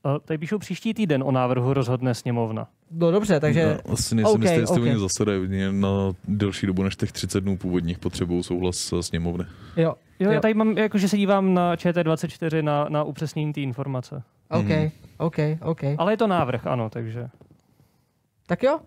Uh, 0.05 0.17
tady 0.25 0.37
píšou 0.37 0.57
příští 0.57 0.93
týden 0.93 1.23
o 1.23 1.31
návrhu 1.31 1.73
rozhodne 1.73 2.13
sněmovna. 2.13 2.67
No 2.91 3.11
dobře, 3.11 3.39
takže... 3.39 3.79
No, 3.87 3.93
asi 3.93 4.15
nejsem 4.15 4.35
OK, 4.35 4.41
jistý, 4.41 4.59
jestli 4.59 4.75
OK. 4.81 4.83
oni 4.83 4.99
zasedají 4.99 5.47
na 5.71 5.89
delší 6.27 6.67
dobu 6.67 6.83
než 6.83 6.95
těch 6.95 7.11
30 7.11 7.41
dnů 7.41 7.57
původních 7.57 7.99
potřebují 7.99 8.43
souhlas 8.43 8.93
eh, 8.93 9.03
sněmovny. 9.03 9.45
Jo. 9.75 9.95
Jo, 10.19 10.31
já 10.31 10.41
tady 10.41 10.53
mám, 10.53 10.77
jakože 10.77 11.09
se 11.09 11.17
dívám 11.17 11.53
na 11.53 11.75
ČT24 11.75 12.63
na, 12.63 12.85
na 12.89 13.03
upřesnění 13.03 13.53
té 13.53 13.61
informace. 13.61 14.23
OK, 14.49 14.65
Mhm. 14.65 14.89
OK, 15.17 15.35
OK. 15.61 15.81
Ale 15.97 16.13
je 16.13 16.17
to 16.17 16.27
návrh, 16.27 16.67
ano, 16.67 16.89
takže. 16.89 17.27
Tak 18.47 18.63
jo, 18.63 18.79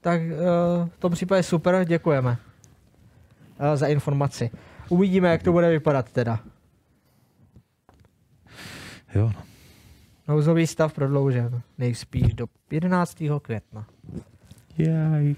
tak 0.00 0.20
uh, 0.22 0.88
v 0.88 0.98
tom 0.98 1.12
případě 1.12 1.42
super, 1.42 1.84
děkujeme 1.84 2.36
za 3.74 3.86
informaci. 3.86 4.50
Uvidíme, 4.88 5.28
jak 5.28 5.42
to 5.42 5.52
bude 5.52 5.70
vypadat 5.70 6.12
teda. 6.12 6.38
Jo, 9.14 9.32
no. 9.36 9.42
Nouzový 10.28 10.66
stav 10.66 10.92
prodloužen 10.92 11.60
nejspíš 11.78 12.34
do 12.34 12.46
11. 12.70 13.22
května. 13.42 13.86
Jaj. 14.78 15.34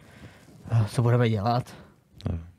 Co 0.86 1.02
budeme 1.02 1.28
dělat? 1.28 1.74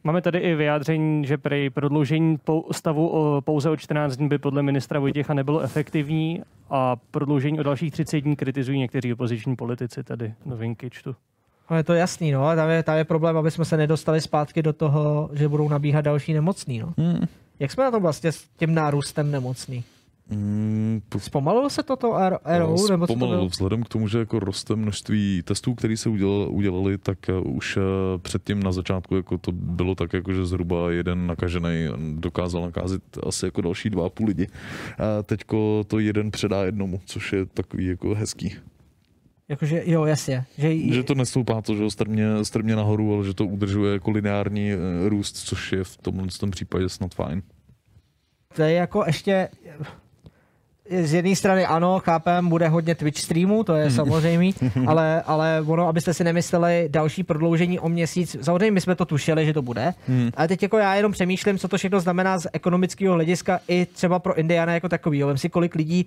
Máme 0.04 0.22
tady 0.22 0.40
i 0.40 0.56
vyjádření, 0.56 1.26
že 1.26 1.38
prý 1.38 1.70
prodloužení 1.70 2.40
stavu 2.72 3.08
o, 3.08 3.42
pouze 3.42 3.70
o 3.70 3.78
14 3.78 4.16
dní 4.16 4.28
by 4.28 4.38
podle 4.38 4.64
ministra 4.64 5.00
Vojtěcha 5.00 5.34
nebylo 5.34 5.60
efektivní 5.60 6.44
a 6.70 6.96
prodloužení 6.96 7.60
o 7.60 7.64
dalších 7.64 7.92
30 7.92 8.22
dní 8.22 8.36
kritizují 8.36 8.80
někteří 8.80 9.14
opoziční 9.14 9.56
politici, 9.56 10.04
tady 10.04 10.34
novinky 10.46 10.90
čtu. 10.90 11.16
No 11.72 11.78
je 11.78 11.84
to 11.84 11.94
jasný, 11.94 12.32
no, 12.32 12.48
a 12.48 12.56
tam 12.56 12.70
je, 12.70 12.84
tam 12.84 12.98
je 12.98 13.04
problém, 13.04 13.38
aby 13.38 13.52
jsme 13.52 13.66
se 13.66 13.78
nedostali 13.78 14.22
zpátky 14.22 14.64
do 14.64 14.74
toho, 14.74 15.30
že 15.34 15.48
budou 15.50 15.70
nabíhat 15.70 16.02
další 16.02 16.34
nemocný, 16.34 16.80
no. 16.80 16.94
Hmm. 16.98 17.20
Jak 17.60 17.72
jsme 17.72 17.84
na 17.84 17.92
tom 17.92 18.02
vlastně 18.02 18.32
s 18.32 18.44
tím 18.58 18.74
nárůstem 18.74 19.32
nemocný? 19.32 19.84
Mm, 20.30 21.02
po- 21.10 21.20
Zpomalilo 21.20 21.70
se 21.70 21.84
toto 21.84 22.16
R- 22.16 22.38
RO, 22.58 22.76
to 22.76 22.78
Zpomalilo. 23.06 23.38
bylo? 23.38 23.48
Vzhledem 23.48 23.84
k 23.84 23.90
tomu, 23.90 24.08
že 24.08 24.18
jako 24.20 24.40
roste 24.40 24.76
množství 24.76 25.42
testů, 25.46 25.76
které 25.76 25.98
se 25.98 26.10
udělali, 26.10 26.46
udělali 26.48 26.98
tak 26.98 27.18
uh, 27.46 27.56
už 27.56 27.78
uh, 27.78 27.84
předtím 28.22 28.64
na 28.64 28.72
začátku 28.72 29.16
jako 29.16 29.38
to 29.38 29.52
bylo 29.52 29.96
tak, 29.96 30.14
jako, 30.14 30.34
že 30.34 30.46
zhruba 30.46 30.92
jeden 30.92 31.28
nakažený 31.28 31.88
dokázal 32.16 32.62
nakázit 32.62 33.02
asi 33.28 33.46
jako 33.46 33.62
další 33.62 33.90
dva 33.90 34.06
a 34.06 34.10
půl 34.10 34.28
lidi. 34.28 34.48
A 35.20 35.24
teďko 35.24 35.84
to 35.88 36.00
jeden 36.00 36.32
předá 36.32 36.64
jednomu, 36.66 37.02
což 37.06 37.34
je 37.34 37.46
takový 37.46 37.86
jako 37.86 38.16
hezký. 38.16 38.56
Jakože, 39.50 39.82
jo, 39.86 40.06
jasně. 40.06 40.46
Že, 40.58 40.78
Že 40.94 41.04
to 41.04 41.16
nestoupá 41.16 41.62
to, 41.62 41.76
že 41.76 41.84
jo, 41.84 41.92
strmě, 41.92 42.26
strmě 42.46 42.76
nahoru, 42.76 43.14
ale 43.16 43.26
že 43.26 43.34
to 43.34 43.46
udržuje 43.46 43.94
jako 43.94 44.12
lineární 44.12 44.72
eh, 44.72 45.10
růst, 45.10 45.38
což 45.38 45.72
je 45.72 45.84
v 45.84 45.98
tomhle 45.98 46.28
tom 46.40 46.52
případě 46.52 46.90
snad 46.90 47.14
fajn. 47.16 47.42
to 48.56 48.62
je 48.62 48.72
jako 48.74 49.04
ještě... 49.08 49.50
Z 51.04 51.14
jedné 51.14 51.36
strany 51.36 51.66
ano, 51.66 52.00
chápem, 52.00 52.50
bude 52.50 52.68
hodně 52.68 52.96
Twitch 52.96 53.20
streamů, 53.20 53.64
to 53.64 53.76
je 53.76 53.92
samozřejmé, 53.92 54.46
ale, 54.88 55.22
ale 55.22 55.64
ono, 55.68 55.88
abyste 55.88 56.14
si 56.14 56.24
nemysleli 56.24 56.88
další 56.92 57.24
prodloužení 57.24 57.80
o 57.80 57.90
měsíc, 57.90 58.36
samozřejmě 58.42 58.72
my 58.72 58.82
jsme 58.82 58.96
to 58.96 59.06
tušili, 59.06 59.46
že 59.46 59.54
to 59.54 59.62
bude, 59.62 59.94
ale 60.34 60.48
teď 60.48 60.64
jako 60.64 60.78
já 60.78 60.96
jenom 60.96 61.12
přemýšlím, 61.12 61.58
co 61.58 61.68
to 61.68 61.78
všechno 61.78 62.00
znamená 62.00 62.38
z 62.38 62.48
ekonomického 62.54 63.14
hlediska 63.14 63.60
i 63.68 63.86
třeba 63.86 64.20
pro 64.20 64.38
Indiana 64.38 64.74
jako 64.74 64.90
takový. 64.90 65.24
Vem 65.24 65.38
si, 65.38 65.50
kolik 65.50 65.76
lidí 65.76 66.06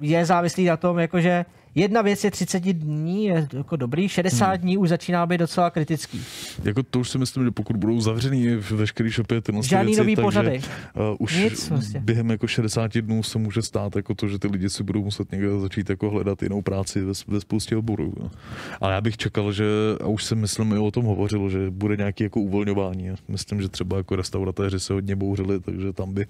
je 0.00 0.24
závislý 0.24 0.64
na 0.64 0.76
tom, 0.76 0.98
jakože 0.98 1.44
jedna 1.74 2.02
věc 2.02 2.24
je 2.24 2.30
30 2.30 2.60
dní, 2.62 3.24
je 3.24 3.48
jako 3.52 3.76
dobrý, 3.76 4.08
60 4.08 4.56
dní 4.56 4.78
už 4.78 4.88
začíná 4.88 5.26
být 5.26 5.38
docela 5.38 5.70
kritický. 5.70 6.20
Jako 6.64 6.82
to 6.82 7.00
už 7.00 7.10
si 7.10 7.18
myslím, 7.18 7.44
že 7.44 7.50
pokud 7.50 7.76
budou 7.76 8.00
zavřený 8.00 8.46
veškerý 8.70 9.10
shopy 9.10 9.40
tyhle 9.40 9.62
Žádný 9.62 9.86
věci, 9.86 10.00
nový 10.00 10.16
takže, 10.16 10.24
pořady. 10.24 10.60
Uh, 11.10 11.16
už 11.18 11.36
Nic 11.36 11.68
prostě. 11.68 12.00
během 12.00 12.30
jako 12.30 12.46
60 12.46 12.98
dnů 12.98 13.22
se 13.22 13.38
může 13.38 13.62
stát 13.62 13.96
jako 13.96 14.14
to, 14.14 14.28
že 14.28 14.38
ty 14.38 14.48
lidi 14.48 14.70
si 14.70 14.82
budou 14.82 15.04
muset 15.04 15.32
někde 15.32 15.60
začít 15.60 15.90
jako 15.90 16.10
hledat 16.10 16.42
jinou 16.42 16.62
práci 16.62 17.00
ve, 17.00 17.12
ve 17.28 17.40
spoustě 17.40 17.76
oborů. 17.76 18.12
Jo. 18.20 18.30
Ale 18.80 18.92
já 18.94 19.00
bych 19.00 19.16
čekal, 19.16 19.52
že, 19.52 19.64
a 20.00 20.06
už 20.06 20.24
jsem 20.24 20.38
myslím 20.38 20.72
i 20.72 20.78
o 20.78 20.90
tom 20.90 21.04
hovořil, 21.04 21.50
že 21.50 21.70
bude 21.70 21.96
nějaký 21.96 22.24
jako 22.24 22.40
uvolňování. 22.40 23.10
Myslím, 23.28 23.62
že 23.62 23.68
třeba 23.68 23.96
jako 23.96 24.16
restauratéři 24.16 24.80
se 24.80 24.92
hodně 24.92 25.16
bouřili, 25.16 25.60
takže 25.60 25.92
tam 25.92 26.14
by 26.14 26.26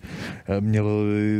eh, 0.48 0.60
měli, 0.60 0.88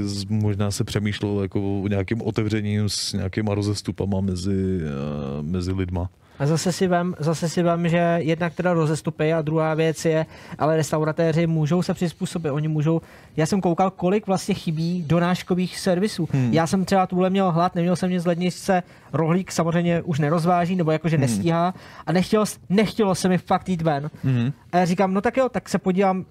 z- 0.02 0.24
možná 0.24 0.70
se 0.70 0.84
přemýšlelo 0.84 1.42
jako 1.42 1.80
o 1.82 1.88
nějakým 1.88 2.22
otevřením 2.22 2.88
s 2.88 3.12
nějakýma 3.12 3.54
rozestupama 3.92 4.20
mezi, 4.20 4.80
eh, 4.82 5.42
mezi 5.42 5.72
lidma. 5.72 6.08
A 6.38 6.46
zase 6.46 6.72
si 6.72 6.88
vem, 6.88 7.14
zase 7.18 7.48
si 7.48 7.62
vem, 7.62 7.88
že 7.88 8.18
jednak 8.18 8.54
teda 8.54 8.72
rozestupy 8.72 9.32
a 9.32 9.42
druhá 9.42 9.74
věc 9.74 10.04
je, 10.04 10.26
ale 10.58 10.76
restauratéři 10.76 11.46
můžou 11.46 11.82
se 11.82 11.94
přizpůsobit, 11.94 12.52
oni 12.52 12.68
můžou, 12.68 13.00
já 13.36 13.46
jsem 13.46 13.60
koukal, 13.60 13.90
kolik 13.90 14.26
vlastně 14.26 14.54
chybí 14.54 15.04
donáškových 15.06 15.78
servisů. 15.78 16.28
Hmm. 16.32 16.52
Já 16.52 16.66
jsem 16.66 16.84
třeba 16.84 17.06
tuhle 17.06 17.30
měl 17.30 17.50
hlad, 17.50 17.74
neměl 17.74 17.96
jsem 17.96 18.10
nic 18.10 18.22
z 18.22 18.26
ledničce, 18.26 18.82
rohlík 19.12 19.52
samozřejmě 19.52 20.02
už 20.02 20.18
nerozváží, 20.18 20.76
nebo 20.76 20.90
jakože 20.90 21.16
hmm. 21.16 21.22
nestíhá 21.22 21.74
a 22.06 22.12
nechtělo, 22.12 22.44
nechtělo 22.68 23.14
se 23.14 23.28
mi 23.28 23.38
fakt 23.38 23.68
jít 23.68 23.82
ven. 23.82 24.10
Hmm. 24.24 24.52
A 24.72 24.76
já 24.76 24.84
říkám, 24.84 25.14
no 25.14 25.20
tak 25.20 25.36
jo, 25.36 25.48
tak 25.48 25.68
se 25.68 25.78
podívám, 25.78 26.24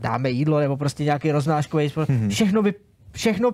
dáme 0.00 0.30
jídlo, 0.30 0.60
nebo 0.60 0.76
prostě 0.76 1.04
nějaký 1.04 1.32
roznáškový, 1.32 1.92
hmm. 2.08 2.28
všechno 2.28 2.62
vy, 2.62 2.74
všechno 3.12 3.50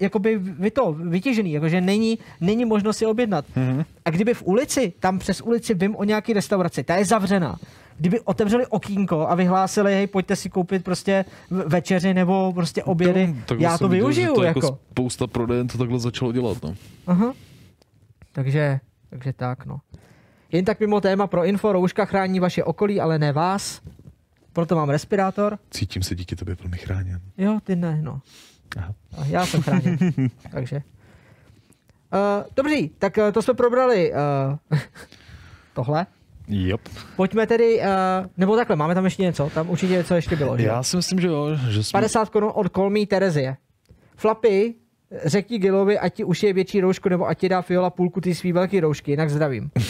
jakoby 0.00 0.38
vy 0.38 0.70
to 0.70 0.92
vytěžený, 0.92 1.52
jakože 1.52 1.80
není, 1.80 2.18
není 2.40 2.64
možnost 2.64 2.96
si 2.96 3.06
objednat. 3.06 3.44
Mm-hmm. 3.56 3.84
A 4.04 4.10
kdyby 4.10 4.34
v 4.34 4.42
ulici, 4.42 4.92
tam 5.00 5.18
přes 5.18 5.40
ulici 5.40 5.74
vím 5.74 5.96
o 5.96 6.04
nějaký 6.04 6.32
restauraci, 6.32 6.84
ta 6.84 6.96
je 6.96 7.04
zavřená, 7.04 7.58
kdyby 7.98 8.20
otevřeli 8.20 8.66
okýnko 8.66 9.28
a 9.28 9.34
vyhlásili, 9.34 9.94
hej, 9.94 10.06
pojďte 10.06 10.36
si 10.36 10.50
koupit 10.50 10.84
prostě 10.84 11.24
večeři 11.50 12.14
nebo 12.14 12.52
prostě 12.52 12.84
obědy, 12.84 13.22
Jo, 13.22 13.42
takhle 13.46 13.64
já 13.64 13.78
to 13.78 13.88
viděl, 13.88 14.06
využiju. 14.06 14.34
To 14.34 14.42
jako. 14.42 14.58
jako 14.58 14.78
spousta 14.90 15.26
prodejen 15.26 15.68
to 15.68 15.78
takhle 15.78 16.00
začalo 16.00 16.32
dělat. 16.32 16.62
No. 16.62 16.74
Aha. 17.06 17.32
Takže, 18.32 18.80
takže 19.10 19.32
tak, 19.32 19.66
no. 19.66 19.80
Jen 20.52 20.64
tak 20.64 20.80
mimo 20.80 21.00
téma 21.00 21.26
pro 21.26 21.44
info, 21.44 21.72
rouška 21.72 22.04
chrání 22.04 22.40
vaše 22.40 22.64
okolí, 22.64 23.00
ale 23.00 23.18
ne 23.18 23.32
vás. 23.32 23.80
Proto 24.52 24.76
mám 24.76 24.90
respirátor. 24.90 25.58
Cítím 25.70 26.02
se 26.02 26.14
díky 26.14 26.36
tobě 26.36 26.56
velmi 26.62 26.76
chráněn. 26.76 27.20
Jo, 27.38 27.58
ty 27.64 27.76
ne, 27.76 27.98
no. 28.02 28.20
Aha. 28.76 28.94
A 29.18 29.24
Já 29.26 29.46
jsem 29.46 29.62
chráněn. 29.62 29.98
Takže. 30.52 30.76
Uh, 30.76 32.44
dobří, 32.56 32.90
tak 32.98 33.16
uh, 33.16 33.32
to 33.32 33.42
jsme 33.42 33.54
probrali 33.54 34.12
uh, 34.70 34.78
tohle. 35.74 36.06
Yep. 36.48 36.80
Pojďme 37.16 37.46
tedy, 37.46 37.80
uh, 37.80 37.84
nebo 38.36 38.56
takhle, 38.56 38.76
máme 38.76 38.94
tam 38.94 39.04
ještě 39.04 39.22
něco, 39.22 39.50
tam 39.54 39.70
určitě 39.70 39.92
něco 39.92 40.14
ještě 40.14 40.36
bylo, 40.36 40.58
že? 40.58 40.66
Já 40.66 40.82
si 40.82 40.96
myslím, 40.96 41.20
že 41.20 41.26
jo, 41.26 41.56
že 41.70 41.84
jsme... 41.84 41.96
50 41.96 42.28
korun 42.28 42.52
od 42.54 42.76
Me 42.88 43.06
Terezie. 43.06 43.56
Flapy, 44.16 44.74
řekni 45.24 45.58
Gilovi, 45.58 45.98
ať 45.98 46.14
ti 46.14 46.24
ušije 46.24 46.52
větší 46.52 46.80
roušku, 46.80 47.08
nebo 47.08 47.28
ať 47.28 47.38
ti 47.38 47.48
dá 47.48 47.62
Fiola 47.62 47.90
půlku 47.90 48.20
ty 48.20 48.34
svý 48.34 48.52
velký 48.52 48.80
roušky, 48.80 49.10
jinak 49.10 49.30
zdravím. 49.30 49.70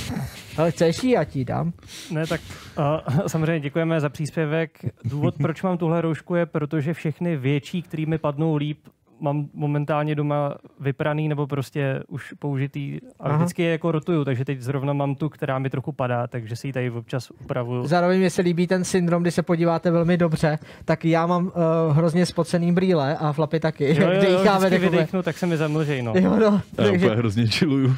Ale 0.56 0.70
chceš 0.70 1.04
ji, 1.04 1.10
já 1.10 1.24
ti 1.24 1.38
ji 1.38 1.44
dám. 1.44 1.72
Ne, 2.10 2.26
tak 2.26 2.40
uh, 2.78 3.18
samozřejmě 3.26 3.60
děkujeme 3.60 4.00
za 4.00 4.08
příspěvek. 4.08 4.78
Důvod, 5.04 5.34
proč 5.42 5.62
mám 5.62 5.78
tuhle 5.78 6.00
roušku, 6.00 6.34
je, 6.34 6.46
protože 6.46 6.94
všechny 6.94 7.36
větší, 7.36 7.82
který 7.82 8.06
mi 8.06 8.18
padnou 8.18 8.56
líp, 8.56 8.78
mám 9.20 9.46
momentálně 9.54 10.14
doma 10.14 10.54
vypraný 10.80 11.28
nebo 11.28 11.46
prostě 11.46 12.02
už 12.08 12.32
použitý 12.38 12.98
a 13.20 13.28
Aha. 13.28 13.36
vždycky 13.36 13.62
je 13.62 13.70
jako 13.70 13.92
rotuju, 13.92 14.24
takže 14.24 14.44
teď 14.44 14.60
zrovna 14.60 14.92
mám 14.92 15.14
tu, 15.14 15.28
která 15.28 15.58
mi 15.58 15.70
trochu 15.70 15.92
padá, 15.92 16.26
takže 16.26 16.56
si 16.56 16.66
ji 16.66 16.72
tady 16.72 16.90
občas 16.90 17.30
upravuju. 17.30 17.86
Zároveň 17.86 18.18
mě 18.18 18.30
se 18.30 18.42
líbí 18.42 18.66
ten 18.66 18.84
syndrom, 18.84 19.22
kdy 19.22 19.30
se 19.30 19.42
podíváte 19.42 19.90
velmi 19.90 20.16
dobře, 20.16 20.58
tak 20.84 21.04
já 21.04 21.26
mám 21.26 21.46
uh, 21.46 21.52
hrozně 21.96 22.26
spocený 22.26 22.72
brýle 22.72 23.16
a 23.16 23.32
flapy 23.32 23.60
taky. 23.60 23.84
Jo, 23.84 23.94
jo, 24.00 24.12
jo, 24.12 24.38
vždycky 24.38 24.44
takové. 24.44 24.78
vydechnu, 24.78 25.22
tak 25.22 25.38
se 25.38 25.46
mi 25.46 25.56
zamlžej, 25.56 26.02
no. 26.02 26.12
Jo, 26.16 26.36
no, 26.36 26.46
Já 26.46 26.60
takže, 26.76 26.92
úplně 26.92 27.16
hrozně 27.16 27.48
čiluju. 27.48 27.94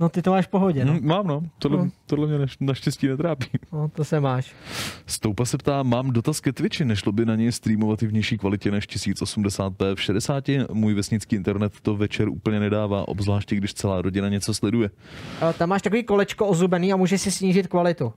No 0.00 0.08
ty 0.08 0.22
to 0.22 0.30
máš 0.30 0.46
v 0.46 0.48
pohodě, 0.48 0.84
no. 0.84 0.92
Hm, 0.92 1.06
mám 1.06 1.26
no, 1.26 1.42
tohle, 1.58 1.78
No. 1.78 1.90
tohle 2.06 2.26
mě 2.26 2.38
naš, 2.38 2.56
naštěstí 2.60 3.08
netrápí. 3.08 3.46
no 3.72 3.88
to 3.88 4.04
se 4.04 4.20
máš. 4.20 4.54
Stoupa 5.06 5.44
se 5.44 5.58
ptá, 5.58 5.82
mám 5.82 6.10
dotaz 6.10 6.40
ke 6.40 6.52
Twitchi, 6.52 6.84
nešlo 6.84 7.12
by 7.12 7.24
na 7.26 7.34
něj 7.36 7.52
streamovat 7.52 8.02
i 8.02 8.06
v 8.06 8.12
nižší 8.12 8.38
kvalitě 8.38 8.70
než 8.70 8.88
1080p 8.88 9.94
v 9.94 10.02
60? 10.02 10.44
Můj 10.72 10.94
vesnický 10.94 11.36
internet 11.36 11.72
to 11.82 11.96
večer 11.96 12.28
úplně 12.28 12.60
nedává, 12.60 13.08
obzvláště 13.08 13.56
když 13.56 13.74
celá 13.74 14.02
rodina 14.02 14.28
něco 14.28 14.54
sleduje. 14.54 14.90
Uh, 15.42 15.52
tam 15.52 15.68
máš 15.68 15.82
takový 15.82 16.02
kolečko 16.02 16.46
ozubený 16.46 16.92
a 16.92 16.96
můžeš 16.96 17.20
si 17.20 17.30
snížit 17.30 17.66
kvalitu. 17.66 18.12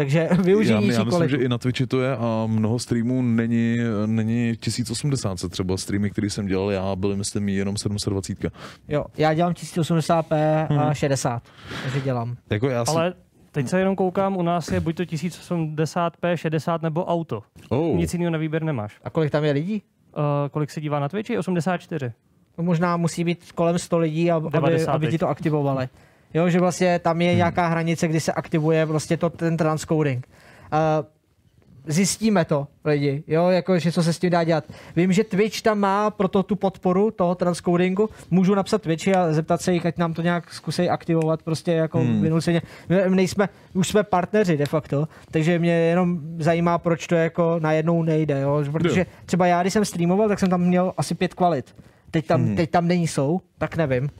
Takže 0.00 0.28
využij 0.42 0.72
Já, 0.74 0.80
já 0.80 0.86
myslím, 0.86 1.06
kvalitu. 1.06 1.30
že 1.30 1.36
i 1.44 1.48
na 1.48 1.58
Twitchi 1.58 1.86
to 1.86 2.00
je 2.00 2.16
a 2.16 2.46
mnoho 2.46 2.78
streamů 2.78 3.22
není, 3.22 3.76
není 4.06 4.56
1080, 4.60 5.38
třeba 5.50 5.76
streamy, 5.76 6.10
které 6.10 6.30
jsem 6.30 6.46
dělal 6.46 6.70
já, 6.70 6.96
byly 6.96 7.16
myslím 7.16 7.48
jenom 7.48 7.76
720. 7.76 8.38
Jo, 8.88 9.04
já 9.16 9.34
dělám 9.34 9.52
1080p 9.52 10.66
Mhm. 10.70 10.78
a 10.80 10.94
60, 10.94 11.42
takže 11.82 12.00
dělám. 12.00 12.36
Jako 12.50 12.68
já 12.68 12.84
si... 12.84 12.96
Ale 12.96 13.14
teď 13.52 13.68
se 13.68 13.78
jenom 13.78 13.96
koukám, 13.96 14.36
u 14.36 14.42
nás 14.42 14.68
je 14.72 14.80
buď 14.80 14.96
to 14.96 15.02
1080p, 15.02 16.34
60 16.34 16.82
nebo 16.82 17.04
auto. 17.04 17.42
oh. 17.68 17.96
Nic 17.96 18.12
jiného 18.14 18.30
na 18.30 18.38
výběr 18.38 18.62
nemáš. 18.62 18.98
A 19.04 19.10
kolik 19.10 19.30
tam 19.30 19.44
je 19.44 19.52
lidí? 19.52 19.82
Uh, 20.16 20.22
kolik 20.50 20.70
se 20.70 20.80
dívá 20.80 21.00
na 21.00 21.08
Twitchi? 21.08 21.38
84. 21.38 22.12
To 22.56 22.62
možná 22.62 22.96
musí 22.96 23.24
být 23.24 23.52
kolem 23.52 23.78
100 23.78 23.98
lidí, 23.98 24.30
ab- 24.30 24.46
aby, 24.46 24.50
90 24.52 24.92
aby 24.92 25.06
ti 25.08 25.18
to 25.18 25.28
aktivovali. 25.28 25.88
Jo, 26.34 26.48
že 26.48 26.60
vlastně 26.60 26.98
tam 26.98 27.12
Hmm. 27.12 27.22
je 27.22 27.34
nějaká 27.34 27.66
hranice, 27.66 28.08
kdy 28.08 28.20
se 28.20 28.32
aktivuje 28.32 28.84
vlastně 28.84 29.16
to, 29.16 29.30
ten 29.30 29.56
transcoding. 29.56 30.26
Uh, 30.72 31.06
zjistíme 31.86 32.44
to, 32.44 32.66
lidi, 32.84 33.22
jo, 33.26 33.48
jako, 33.48 33.78
že 33.78 33.92
co 33.92 34.02
se 34.02 34.12
s 34.12 34.18
tím 34.18 34.30
dá 34.30 34.44
dělat. 34.44 34.64
Vím, 34.96 35.12
že 35.12 35.24
Twitch 35.24 35.62
tam 35.62 35.78
má 35.78 36.10
proto 36.10 36.42
tu 36.42 36.56
podporu 36.56 37.10
toho 37.10 37.34
transcodingu. 37.34 38.08
Můžu 38.30 38.54
napsat 38.54 38.82
Twitchi 38.82 39.14
a 39.14 39.32
zeptat 39.32 39.62
se 39.62 39.72
jich, 39.72 39.86
ať 39.86 39.98
nám 39.98 40.14
to 40.14 40.22
nějak 40.22 40.54
zkusí 40.54 40.88
aktivovat, 40.88 41.42
prostě 41.42 41.72
jako 41.72 41.98
hmm. 41.98 42.22
vynuceně. 42.22 42.62
My 42.88 43.16
nejsme, 43.16 43.48
už 43.74 43.88
jsme 43.88 44.02
partneři 44.02 44.56
de 44.56 44.66
facto, 44.66 45.08
takže 45.30 45.58
mě 45.58 45.72
jenom 45.72 46.18
zajímá, 46.38 46.78
proč 46.78 47.06
to 47.06 47.14
jako 47.14 47.56
najednou 47.58 48.02
nejde, 48.02 48.40
jo, 48.40 48.64
protože 48.72 49.06
třeba 49.26 49.46
já, 49.46 49.62
když 49.62 49.72
jsem 49.72 49.84
streamoval, 49.84 50.28
tak 50.28 50.38
jsem 50.38 50.50
tam 50.50 50.60
měl 50.60 50.92
asi 50.96 51.14
pět 51.14 51.34
kvalit. 51.34 51.74
Teď 52.10 52.26
tam, 52.26 52.42
hmm. 52.42 52.56
teď 52.56 52.70
tam 52.70 52.86
nejsou, 52.88 53.40
tak 53.58 53.76
nevím. 53.76 54.10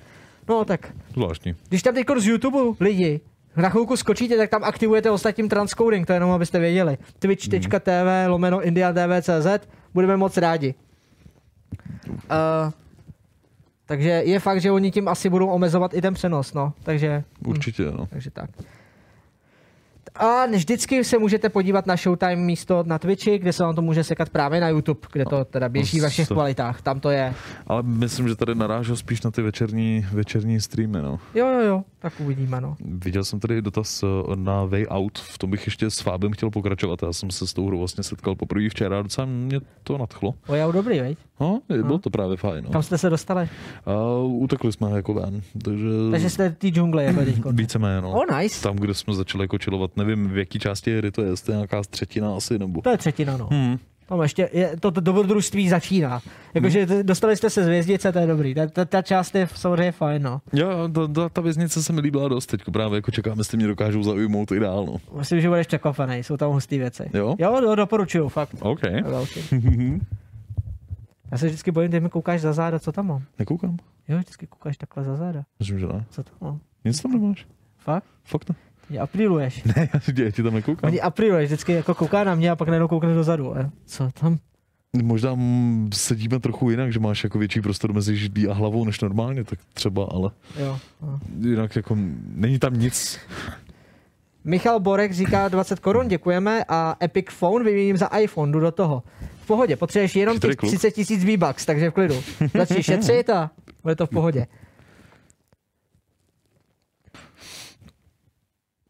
No 0.48 0.64
tak, 0.64 0.92
Zvláštní. 1.12 1.54
když 1.68 1.82
tam 1.82 1.94
teď 1.94 2.06
z 2.18 2.26
YouTube 2.26 2.58
lidi 2.80 3.20
na 3.56 3.68
chvilku 3.68 3.96
skočíte, 3.96 4.36
tak 4.36 4.50
tam 4.50 4.64
aktivujete 4.64 5.10
ostatním 5.10 5.48
transcoding, 5.48 6.06
to 6.06 6.12
jenom 6.12 6.30
abyste 6.30 6.58
věděli. 6.58 6.98
Twitch.tv 7.18 8.26
lomeno 8.26 8.62
indiatv.cz, 8.62 9.68
budeme 9.94 10.16
moc 10.16 10.36
rádi. 10.36 10.74
Uh, 12.08 12.72
takže 13.86 14.08
je 14.08 14.40
fakt, 14.40 14.60
že 14.60 14.70
oni 14.70 14.90
tím 14.90 15.08
asi 15.08 15.28
budou 15.30 15.46
omezovat 15.46 15.94
i 15.94 16.00
ten 16.00 16.14
přenos, 16.14 16.54
no. 16.54 16.72
Takže, 16.82 17.24
Určitě, 17.46 17.82
no. 17.82 18.06
takže 18.06 18.30
tak. 18.30 18.50
A 20.14 20.46
vždycky 20.46 21.04
se 21.04 21.18
můžete 21.18 21.48
podívat 21.48 21.86
na 21.86 21.96
Showtime 21.96 22.36
místo 22.36 22.84
na 22.86 22.98
Twitchi, 22.98 23.38
kde 23.38 23.52
se 23.52 23.62
vám 23.62 23.74
to 23.74 23.82
může 23.82 24.04
sekat 24.04 24.28
právě 24.30 24.60
na 24.60 24.68
YouTube, 24.68 25.00
kde 25.12 25.24
to 25.24 25.44
teda 25.44 25.68
běží 25.68 26.00
ve 26.00 26.08
všech 26.08 26.28
kvalitách. 26.28 26.82
Tam 26.82 27.00
to 27.00 27.10
je. 27.10 27.34
Ale 27.66 27.82
myslím, 27.82 28.28
že 28.28 28.36
tady 28.36 28.54
narážel 28.54 28.96
spíš 28.96 29.22
na 29.22 29.30
ty 29.30 29.42
večerní, 29.42 30.06
večerní 30.12 30.60
streamy, 30.60 31.02
no. 31.02 31.18
Jo, 31.34 31.46
jo, 31.48 31.60
jo, 31.60 31.82
tak 31.98 32.12
uvidíme, 32.20 32.60
no. 32.60 32.76
Viděl 32.80 33.24
jsem 33.24 33.40
tady 33.40 33.62
dotaz 33.62 34.02
eh, 34.02 34.36
na 34.36 34.64
Way 34.64 34.86
Out, 34.88 35.18
v 35.18 35.38
tom 35.38 35.50
bych 35.50 35.66
ještě 35.66 35.90
s 35.90 36.00
Fábem 36.00 36.32
chtěl 36.32 36.50
pokračovat. 36.50 37.02
Já 37.02 37.12
jsem 37.12 37.30
se 37.30 37.46
s 37.46 37.52
tou 37.52 37.66
hrou 37.66 37.78
vlastně 37.78 38.04
setkal 38.04 38.34
poprvé 38.34 38.68
včera 38.68 38.98
a 38.98 39.02
docela 39.02 39.24
mě 39.26 39.60
to 39.84 39.98
nadchlo. 39.98 40.34
O, 40.46 40.54
já 40.54 40.70
dobrý, 40.70 41.00
veď? 41.00 41.18
No, 41.40 41.60
bylo 41.68 41.98
to 41.98 42.10
právě 42.10 42.36
fajn. 42.36 42.64
No. 42.64 42.70
Kam 42.70 42.82
jste 42.82 42.98
se 42.98 43.10
dostali? 43.10 43.48
A 43.86 44.18
utekli 44.24 44.72
jsme 44.72 44.90
jako 44.90 45.14
ven, 45.14 45.40
takže, 45.64 45.86
Takže 46.10 46.30
jste 46.30 46.48
v 46.50 46.56
té 46.56 46.68
džungli 46.68 47.04
jako 47.04 47.20
teď. 47.24 47.36
víceméně, 47.52 48.00
no. 48.00 48.12
O, 48.12 48.36
nice. 48.38 48.62
Tam, 48.62 48.76
kde 48.76 48.94
jsme 48.94 49.14
začali 49.14 49.44
jako 49.44 49.56
chillovat, 49.64 49.90
nevím 50.04 50.28
v 50.28 50.38
jaký 50.38 50.58
části 50.58 50.96
hry 50.98 51.10
to 51.10 51.22
je, 51.22 51.28
jestli 51.30 51.52
nějaká 51.54 51.82
třetina 51.90 52.36
asi, 52.36 52.58
nebo... 52.58 52.80
To 52.82 52.90
je 52.90 52.98
třetina, 52.98 53.36
no. 53.36 53.48
Hmm. 53.52 53.78
Tam 54.06 54.22
ještě 54.22 54.48
je, 54.52 54.76
to, 54.80 54.90
to 54.90 55.00
dobrodružství 55.00 55.68
začíná. 55.68 56.20
Jakože 56.54 56.84
Hmm. 56.86 57.02
dostali 57.06 57.36
jste 57.36 57.50
se 57.50 57.64
z 57.64 57.68
věznice, 57.68 58.12
to 58.12 58.18
je 58.18 58.26
dobrý. 58.26 58.54
Ta, 58.54 58.66
ta, 58.66 58.84
ta 58.84 59.02
část 59.02 59.34
je 59.34 59.48
samozřejmě 59.54 59.92
fajn, 59.92 60.22
no. 60.22 60.40
Jo, 60.52 60.68
ta, 60.94 61.06
ta, 61.06 61.28
ta 61.28 61.40
věznice 61.40 61.82
se 61.82 61.92
mi 61.92 62.00
líbila 62.00 62.28
dost 62.28 62.46
teď, 62.46 62.60
právě 62.72 62.96
jako 62.96 63.10
čekám, 63.10 63.38
jestli 63.38 63.56
mě 63.56 63.66
dokážou 63.66 64.02
zaujmout 64.02 64.52
i 64.52 64.60
dál, 64.60 64.86
no. 64.86 64.96
Myslím, 65.18 65.40
že 65.40 65.48
budeš 65.48 65.66
překvapený, 65.66 66.18
jsou 66.24 66.36
tam 66.36 66.50
hustý 66.52 66.78
věci. 66.78 67.10
Jo? 67.14 67.34
Jo, 67.38 67.60
jo 67.62 67.74
doporučuju, 67.74 68.28
fakt. 68.28 68.54
OK. 68.60 68.80
Já 71.32 71.38
se 71.38 71.46
vždycky 71.46 71.70
bojím, 71.70 71.90
když 71.90 72.02
mi 72.02 72.08
koukáš 72.08 72.40
za 72.40 72.52
záda, 72.52 72.78
co 72.78 72.92
tam 72.92 73.06
mám. 73.06 73.22
nekoukám. 73.38 73.76
Jo, 74.08 74.18
vždycky 74.18 74.46
koukáš 74.46 74.76
takhle 74.76 75.04
za 75.04 75.16
záda. 75.16 75.42
Myslím, 75.58 75.78
že 75.78 75.86
ne. 75.86 76.04
Co 76.10 76.22
tam 76.22 76.34
mám? 76.40 76.60
Nic 76.84 77.02
tam 77.02 77.12
nemáš. 77.12 77.46
Fakt? 77.78 78.04
Fakt 78.24 78.48
ne. 78.48 78.54
Mě 78.90 78.98
apriluješ. 79.00 79.62
Ne, 79.76 79.88
já, 79.94 80.24
já 80.24 80.30
ti 80.30 80.42
tam 80.42 80.54
nekoukám. 80.54 80.90
Mě 80.90 81.00
apriluješ, 81.00 81.46
vždycky 81.46 81.72
jako 81.72 81.94
kouká 81.94 82.24
na 82.24 82.34
mě 82.34 82.50
a 82.50 82.56
pak 82.56 82.68
najednou 82.68 82.88
koukne 82.88 83.14
dozadu. 83.14 83.56
A 83.58 83.70
co 83.86 84.08
tam? 84.20 84.38
Možná 85.02 85.36
sedíme 85.94 86.38
trochu 86.40 86.70
jinak, 86.70 86.92
že 86.92 87.00
máš 87.00 87.24
jako 87.24 87.38
větší 87.38 87.60
prostor 87.60 87.92
mezi 87.92 88.16
židlí 88.16 88.48
a 88.48 88.52
hlavou 88.52 88.84
než 88.84 89.00
normálně, 89.00 89.44
tak 89.44 89.58
třeba, 89.74 90.04
ale 90.12 90.30
Jo. 90.58 90.78
no. 91.02 91.20
jinak 91.40 91.76
jako 91.76 91.96
není 92.34 92.58
tam 92.58 92.74
nic. 92.74 93.18
Michal 94.44 94.80
Borek 94.80 95.12
říká 95.12 95.48
20 95.48 95.78
korun, 95.80 96.08
děkujeme 96.08 96.64
a 96.68 96.96
Epic 97.02 97.26
Phone 97.30 97.64
vyměním 97.64 97.96
za 97.96 98.06
iPhone, 98.06 98.52
jdu 98.52 98.60
do 98.60 98.70
toho. 98.70 99.02
V 99.42 99.46
pohodě, 99.46 99.76
potřebuješ 99.76 100.16
jenom 100.16 100.38
těch 100.38 100.56
kluk. 100.56 100.70
30 100.70 100.90
tisíc 100.90 101.24
V-Bucks, 101.24 101.66
takže 101.66 101.90
v 101.90 101.94
klidu. 101.94 102.14
Začni 102.58 102.82
šetřit 102.82 103.30
a 103.30 103.50
bude 103.82 103.96
to 103.96 104.06
v 104.06 104.10
pohodě. 104.10 104.46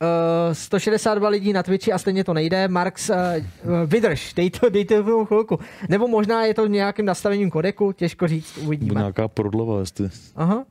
Uh, 0.03 0.55
162 0.55 1.29
lidí 1.29 1.53
na 1.53 1.63
Twitchi 1.63 1.93
a 1.93 1.99
stejně 1.99 2.25
to 2.25 2.35
nejde. 2.35 2.69
Marx, 2.69 3.11
uh, 3.11 3.17
vydrž, 3.87 4.35
dej 4.35 4.51
to, 4.51 4.71
dejte 4.71 5.03
to 5.03 5.25
chvilku. 5.25 5.59
Nebo 5.89 6.09
možná 6.09 6.45
je 6.45 6.55
to 6.55 6.67
nějakým 6.67 7.05
nastavením 7.07 7.51
kodeku, 7.51 7.93
těžko 7.93 8.29
říct, 8.29 8.59
uvidíme. 8.59 9.01
nějaká 9.01 9.29
prodleva, 9.29 9.81
jestli... 9.81 10.09
Aha. 10.37 10.65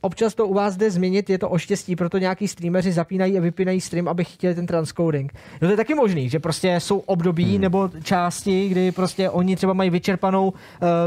Občas 0.00 0.34
to 0.34 0.46
u 0.46 0.54
vás 0.54 0.76
jde 0.76 0.90
změnit, 0.90 1.30
je 1.30 1.38
to 1.38 1.50
o 1.50 1.58
štěstí, 1.58 1.96
proto 1.96 2.18
nějaký 2.18 2.48
streameři 2.48 2.92
zapínají 2.92 3.38
a 3.38 3.40
vypínají 3.40 3.80
stream, 3.80 4.08
aby 4.08 4.24
chytili 4.24 4.54
ten 4.54 4.66
transcoding. 4.66 5.32
No 5.62 5.68
to 5.68 5.72
je 5.72 5.76
taky 5.76 5.94
možný, 5.94 6.28
že 6.28 6.38
prostě 6.38 6.80
jsou 6.80 6.98
období 6.98 7.52
hmm. 7.52 7.60
nebo 7.60 7.90
části, 8.02 8.68
kdy 8.68 8.92
prostě 8.92 9.30
oni 9.30 9.56
třeba 9.56 9.72
mají 9.72 9.90
vyčerpanou 9.90 10.48
uh, 10.48 10.54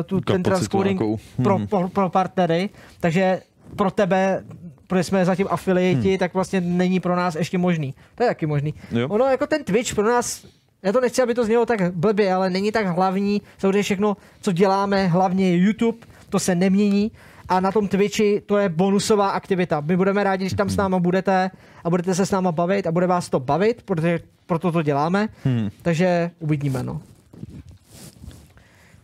tu, 0.06 0.22
ten 0.22 0.44
transcoding 0.44 1.00
nějakou. 1.00 1.18
pro, 1.44 1.58
Hmm. 1.58 1.68
pro, 1.68 1.90
pro 1.90 2.10
partnery, 2.10 2.70
takže 3.00 3.42
pro 3.76 3.92
tebe, 3.92 4.44
protože 4.88 5.04
jsme 5.04 5.26
zatím 5.26 5.48
afiliati, 5.50 6.10
hmm. 6.10 6.18
tak 6.18 6.34
vlastně 6.34 6.62
není 6.62 7.00
pro 7.00 7.16
nás 7.16 7.36
ještě 7.36 7.58
možný. 7.58 7.96
To 8.16 8.24
je 8.24 8.30
taky 8.30 8.46
možný. 8.46 8.74
Jo. 8.92 9.10
Ono 9.10 9.26
jako 9.26 9.48
ten 9.48 9.64
Twitch 9.64 9.96
pro 9.96 10.06
nás 10.06 10.46
já 10.86 10.92
to 10.92 11.02
nechci, 11.02 11.22
aby 11.22 11.34
to 11.34 11.46
znělo 11.46 11.66
tak 11.66 11.96
blbě, 11.96 12.34
ale 12.34 12.50
není 12.50 12.72
tak 12.72 12.88
hlavní. 12.88 13.42
Samozřejmě 13.58 13.84
všechno, 13.84 14.18
co 14.42 14.52
děláme, 14.52 15.08
hlavně 15.08 15.58
YouTube, 15.58 15.98
to 16.30 16.40
se 16.40 16.56
nemění. 16.56 17.12
A 17.50 17.60
na 17.60 17.72
tom 17.72 17.88
Twitchi 17.88 18.42
to 18.46 18.58
je 18.58 18.70
bonusová 18.70 19.30
aktivita. 19.30 19.82
My 19.82 19.98
budeme 19.98 20.24
rádi, 20.24 20.44
když 20.44 20.54
tam 20.54 20.70
s 20.70 20.78
náma 20.78 21.00
budete 21.00 21.52
a 21.84 21.90
budete 21.90 22.16
se 22.16 22.26
s 22.26 22.32
náma 22.32 22.52
bavit 22.52 22.88
a 22.88 22.92
bude 22.92 23.08
vás 23.08 23.30
to 23.30 23.40
bavit, 23.40 23.82
protože 23.84 24.20
proto 24.46 24.72
to 24.72 24.82
děláme. 24.82 25.28
Hmm. 25.44 25.70
Takže 25.82 26.32
uvidíme, 26.40 26.84
no. 26.84 27.02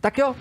Tak 0.02 0.18
jo, 0.18 0.30
uh, 0.30 0.34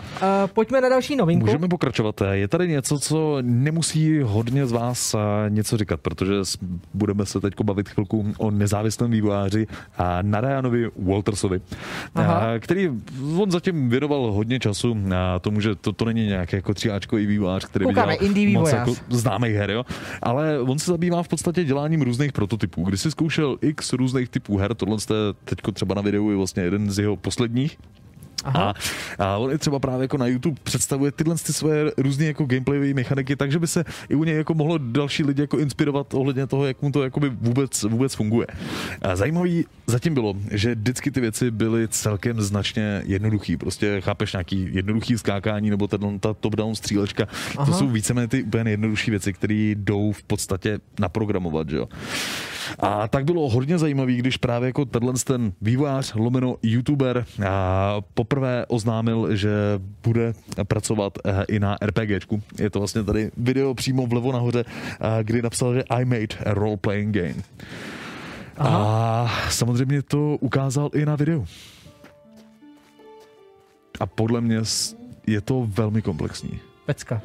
pojďme 0.54 0.82
na 0.82 0.90
další 0.90 1.16
novinku. 1.16 1.46
Můžeme 1.46 1.68
pokračovat. 1.68 2.22
Je 2.32 2.48
tady 2.48 2.68
něco, 2.68 3.00
co 3.00 3.38
nemusí 3.42 4.22
hodně 4.22 4.68
z 4.68 4.72
vás 4.72 5.14
eh, 5.14 5.50
něco 5.50 5.78
říkat, 5.78 6.00
protože 6.02 6.34
budeme 6.94 7.26
se 7.26 7.40
teď 7.42 7.54
bavit 7.64 7.90
chvilku 7.90 8.34
o 8.38 8.52
nezávislém 8.52 9.12
vývojáři 9.12 9.68
a 9.98 10.22
Narayanovi 10.22 10.90
Waltersovi, 11.00 11.62
Aha. 12.16 12.42
eh, 12.56 12.60
který 12.60 12.90
on 13.38 13.52
zatím 13.52 13.90
věnoval 13.90 14.32
hodně 14.32 14.60
času 14.60 14.98
a 15.16 15.40
tomu, 15.40 15.62
že 15.62 15.76
to, 15.76 15.92
to 15.92 16.06
není 16.06 16.28
nějaký 16.28 16.56
jako 16.56 16.74
tříáčkový 16.74 17.26
vývojář, 17.26 17.66
který 17.66 17.86
by 17.86 17.94
dělal 17.94 18.18
moc 18.54 18.72
jako 18.72 18.96
známých 19.10 19.56
her, 19.56 19.72
jo? 19.72 19.86
ale 20.22 20.60
on 20.60 20.80
se 20.80 20.92
zabývá 20.92 21.24
v 21.24 21.28
podstatě 21.28 21.64
děláním 21.64 22.02
různých 22.02 22.32
prototypů. 22.32 22.84
Když 22.84 23.02
si 23.02 23.12
zkoušel 23.12 23.58
x 23.62 23.94
různých 23.94 24.30
typů 24.30 24.58
her, 24.58 24.76
tohle 24.76 25.00
jste 25.00 25.16
teď 25.46 25.60
třeba 25.74 25.96
na 25.96 26.02
videu 26.02 26.30
je 26.30 26.36
vlastně 26.36 26.64
jeden 26.64 26.92
z 26.92 27.00
jeho 27.00 27.18
posledních, 27.18 27.78
A, 28.46 28.74
a 29.20 29.38
on 29.38 29.52
i 29.52 29.58
třeba 29.58 29.80
právě 29.80 30.02
jako 30.02 30.18
na 30.18 30.28
YouTube 30.28 30.58
představuje 30.64 31.12
tyhle 31.12 31.36
ty 31.36 31.54
své 31.54 31.92
různé 31.98 32.26
jako 32.26 32.46
gameplayové 32.46 32.94
mechaniky, 32.94 33.36
takže 33.36 33.60
by 33.60 33.68
se 33.68 33.84
i 34.10 34.16
u 34.16 34.24
něj 34.24 34.36
jako 34.36 34.54
mohlo 34.54 34.78
další 34.78 35.24
lidi 35.24 35.42
jako 35.42 35.58
inspirovat 35.58 36.14
ohledně 36.14 36.48
toho, 36.48 36.66
jak 36.66 36.82
mu 36.82 36.92
to 36.92 37.04
jakoby 37.04 37.30
vůbec, 37.30 37.84
vůbec 37.84 38.16
funguje. 38.16 38.48
A 39.02 39.16
zajímavý 39.16 39.66
zatím 39.88 40.14
bylo, 40.14 40.34
že 40.52 40.76
vždycky 40.76 41.12
ty 41.12 41.22
věci 41.22 41.52
byly 41.52 41.88
celkem 41.88 42.42
značně 42.42 43.02
jednoduchý. 43.06 43.58
Prostě 43.58 44.02
chápeš 44.02 44.34
nějaký 44.34 44.70
jednoduchý 44.72 45.18
skákání 45.18 45.70
nebo 45.70 45.88
ten, 45.88 46.20
ta 46.20 46.34
top-down 46.34 46.76
střílečka. 46.76 47.28
Aha. 47.58 47.66
To 47.66 47.74
jsou 47.74 47.88
víceméně 47.88 48.28
ty 48.28 48.44
úplně 48.44 48.64
nejjednodušší 48.64 49.12
věci, 49.12 49.34
které 49.34 49.54
jdou 49.76 50.12
v 50.12 50.24
podstatě 50.24 50.80
naprogramovat, 51.00 51.70
že 51.70 51.78
jo. 51.78 51.88
A 52.80 53.08
tak 53.08 53.26
bylo 53.26 53.50
hodně 53.50 53.78
zajímavý, 53.78 54.18
když 54.18 54.38
právě 54.38 54.68
jako 54.68 54.86
tenhle 54.86 55.14
ten 55.24 55.54
vývojář, 55.62 56.14
lomeno 56.16 56.56
youtuber, 56.64 57.26
a 57.50 57.96
poprvé 58.14 58.66
oznámil, 58.68 59.36
že 59.36 59.50
bude 60.04 60.34
pracovat 60.64 61.14
eh, 61.26 61.46
i 61.48 61.60
na 61.60 61.78
RPGčku. 61.86 62.42
Je 62.60 62.70
to 62.70 62.80
vlastně 62.80 63.04
tady 63.04 63.32
video 63.38 63.74
přímo 63.74 64.08
vlevo 64.08 64.32
nahoře, 64.32 64.66
eh, 64.68 65.24
kdy 65.24 65.42
napsal, 65.42 65.74
že 65.74 65.84
I 65.84 66.06
made 66.06 66.36
a 66.46 66.54
role-playing 66.54 67.12
game. 67.12 67.44
Aha. 68.58 68.78
A 68.78 69.50
samozřejmě 69.50 70.02
to 70.02 70.38
ukázal 70.40 70.90
i 70.94 71.06
na 71.06 71.16
videu. 71.16 71.46
A 74.00 74.06
podle 74.06 74.42
mě 74.42 74.62
je 75.28 75.42
to 75.42 75.68
velmi 75.70 76.02
komplexní. 76.02 76.60
Pecka. 76.86 77.22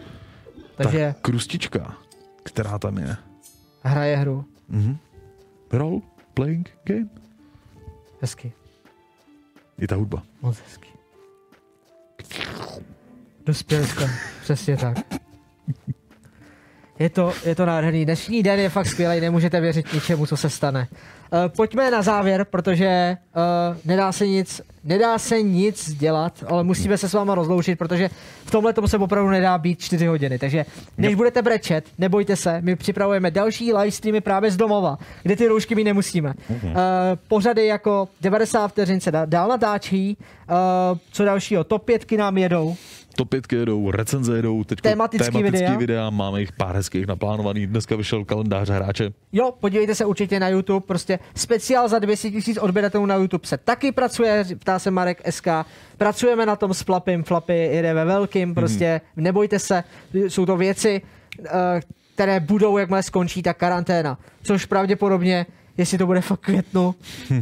Takže... 0.76 1.14
Ta 1.14 1.20
krustička, 1.22 1.96
která 2.42 2.78
tam 2.78 2.98
je. 2.98 3.16
Hraje 3.82 4.16
hru. 4.16 4.44
Mhm. 4.68 4.96
Role 5.70 6.00
playing 6.34 6.68
game. 6.84 7.08
Hezky. 8.20 8.52
I 9.78 9.86
ta 9.86 9.96
hudba. 9.96 10.22
Moc 10.42 10.58
hezky. 10.60 10.88
Dospělka, 13.46 14.08
přesně 14.42 14.76
tak. 14.76 14.96
Je 16.98 17.10
to, 17.10 17.32
je 17.44 17.54
to 17.54 17.66
nádherný. 17.66 18.04
Dnešní 18.04 18.42
den 18.42 18.60
je 18.60 18.68
fakt 18.68 18.86
skvělý, 18.86 19.20
nemůžete 19.20 19.60
věřit 19.60 19.92
ničemu, 19.92 20.26
co 20.26 20.36
se 20.36 20.50
stane. 20.50 20.88
Uh, 20.90 21.38
pojďme 21.56 21.90
na 21.90 22.02
závěr, 22.02 22.46
protože 22.50 23.16
uh, 23.36 23.76
nedá 23.84 24.12
se 24.12 24.26
nic, 24.26 24.60
nedá 24.84 25.18
se 25.18 25.42
nic 25.42 25.94
dělat, 25.94 26.44
ale 26.46 26.64
musíme 26.64 26.98
se 26.98 27.08
s 27.08 27.12
váma 27.12 27.34
rozloučit, 27.34 27.78
protože 27.78 28.10
v 28.44 28.50
tomhle 28.50 28.72
tomu 28.72 28.88
se 28.88 28.98
opravdu 28.98 29.30
nedá 29.30 29.58
být 29.58 29.80
4 29.80 30.06
hodiny. 30.06 30.38
Takže 30.38 30.64
než 30.98 31.10
yep. 31.10 31.16
budete 31.16 31.42
brečet, 31.42 31.84
nebojte 31.98 32.36
se, 32.36 32.60
my 32.60 32.76
připravujeme 32.76 33.30
další 33.30 33.72
live 33.72 33.90
streamy 33.90 34.20
právě 34.20 34.50
z 34.50 34.56
domova, 34.56 34.98
kde 35.22 35.36
ty 35.36 35.48
roušky 35.48 35.74
my 35.74 35.84
nemusíme. 35.84 36.34
Uh, 36.50 36.72
pořady 37.28 37.66
jako 37.66 38.08
90 38.20 38.68
vteřin 38.68 39.00
se 39.00 39.12
dál 39.26 39.48
natáčí, 39.48 40.16
uh, 40.50 40.56
co 41.12 41.24
dalšího, 41.24 41.64
top 41.64 41.84
5 41.84 42.12
nám 42.12 42.38
jedou, 42.38 42.76
top 43.16 43.28
5 43.28 43.52
jedou, 43.52 43.90
recenze 43.90 44.36
jedou, 44.36 44.64
teď 44.64 44.80
tematický, 44.80 45.32
tematický 45.32 45.58
videa. 45.58 45.78
videa. 45.78 46.10
máme 46.10 46.40
jich 46.40 46.52
pár 46.52 46.76
hezkých 46.76 47.06
naplánovaných, 47.06 47.66
dneska 47.66 47.96
vyšel 47.96 48.24
kalendář 48.24 48.68
hráče. 48.68 49.12
Jo, 49.32 49.52
podívejte 49.60 49.94
se 49.94 50.04
určitě 50.04 50.40
na 50.40 50.48
YouTube, 50.48 50.86
prostě 50.86 51.18
speciál 51.34 51.88
za 51.88 51.98
200 51.98 52.30
tisíc 52.30 52.58
odběratelů 52.58 53.06
na 53.06 53.14
YouTube 53.14 53.46
se 53.46 53.58
taky 53.58 53.92
pracuje, 53.92 54.44
ptá 54.58 54.78
se 54.78 54.90
Marek 54.90 55.22
SK, 55.30 55.46
pracujeme 55.98 56.46
na 56.46 56.56
tom 56.56 56.74
s 56.74 56.82
Flapim, 56.82 57.24
Flapy 57.24 57.58
jede 57.58 57.94
ve 57.94 58.04
velkým, 58.04 58.54
prostě 58.54 59.00
hmm. 59.16 59.24
nebojte 59.24 59.58
se, 59.58 59.84
jsou 60.14 60.46
to 60.46 60.56
věci, 60.56 61.02
eh, 61.44 61.80
které 62.14 62.40
budou, 62.40 62.78
jakmile 62.78 63.02
skončí 63.02 63.42
ta 63.42 63.54
karanténa, 63.54 64.18
což 64.42 64.64
pravděpodobně 64.64 65.46
jestli 65.78 65.98
to 65.98 66.06
bude 66.06 66.20
fakt 66.20 66.40
květnu, 66.40 66.94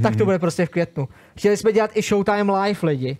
tak 0.02 0.16
to 0.16 0.24
bude 0.24 0.38
prostě 0.38 0.66
v 0.66 0.68
květnu. 0.68 1.08
Chtěli 1.38 1.56
jsme 1.56 1.72
dělat 1.72 1.90
i 1.94 2.02
Showtime 2.02 2.52
Live 2.52 2.78
lidi. 2.82 3.18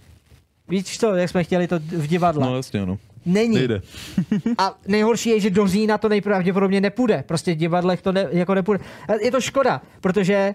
Víš 0.69 0.99
co, 0.99 1.15
jak 1.15 1.31
jsme 1.31 1.45
chtěli 1.45 1.69
to 1.69 1.79
v 1.79 2.07
divadle. 2.07 2.47
No 2.47 2.57
jasně, 2.57 2.87
no. 2.87 2.99
Není. 3.27 3.55
Nejde. 3.55 3.83
a 4.59 4.79
nejhorší 4.89 5.31
je, 5.31 5.41
že 5.41 5.51
do 5.51 5.67
října 5.67 5.99
to 5.99 6.09
nejpravděpodobně 6.09 6.81
nepůjde. 6.81 7.25
Prostě 7.27 7.55
v 7.55 7.57
divadlech 7.57 8.03
to 8.03 8.13
ne, 8.13 8.27
jako 8.31 8.55
nepůjde. 8.55 8.85
Je 9.21 9.31
to 9.31 9.41
škoda, 9.41 9.83
protože 10.01 10.55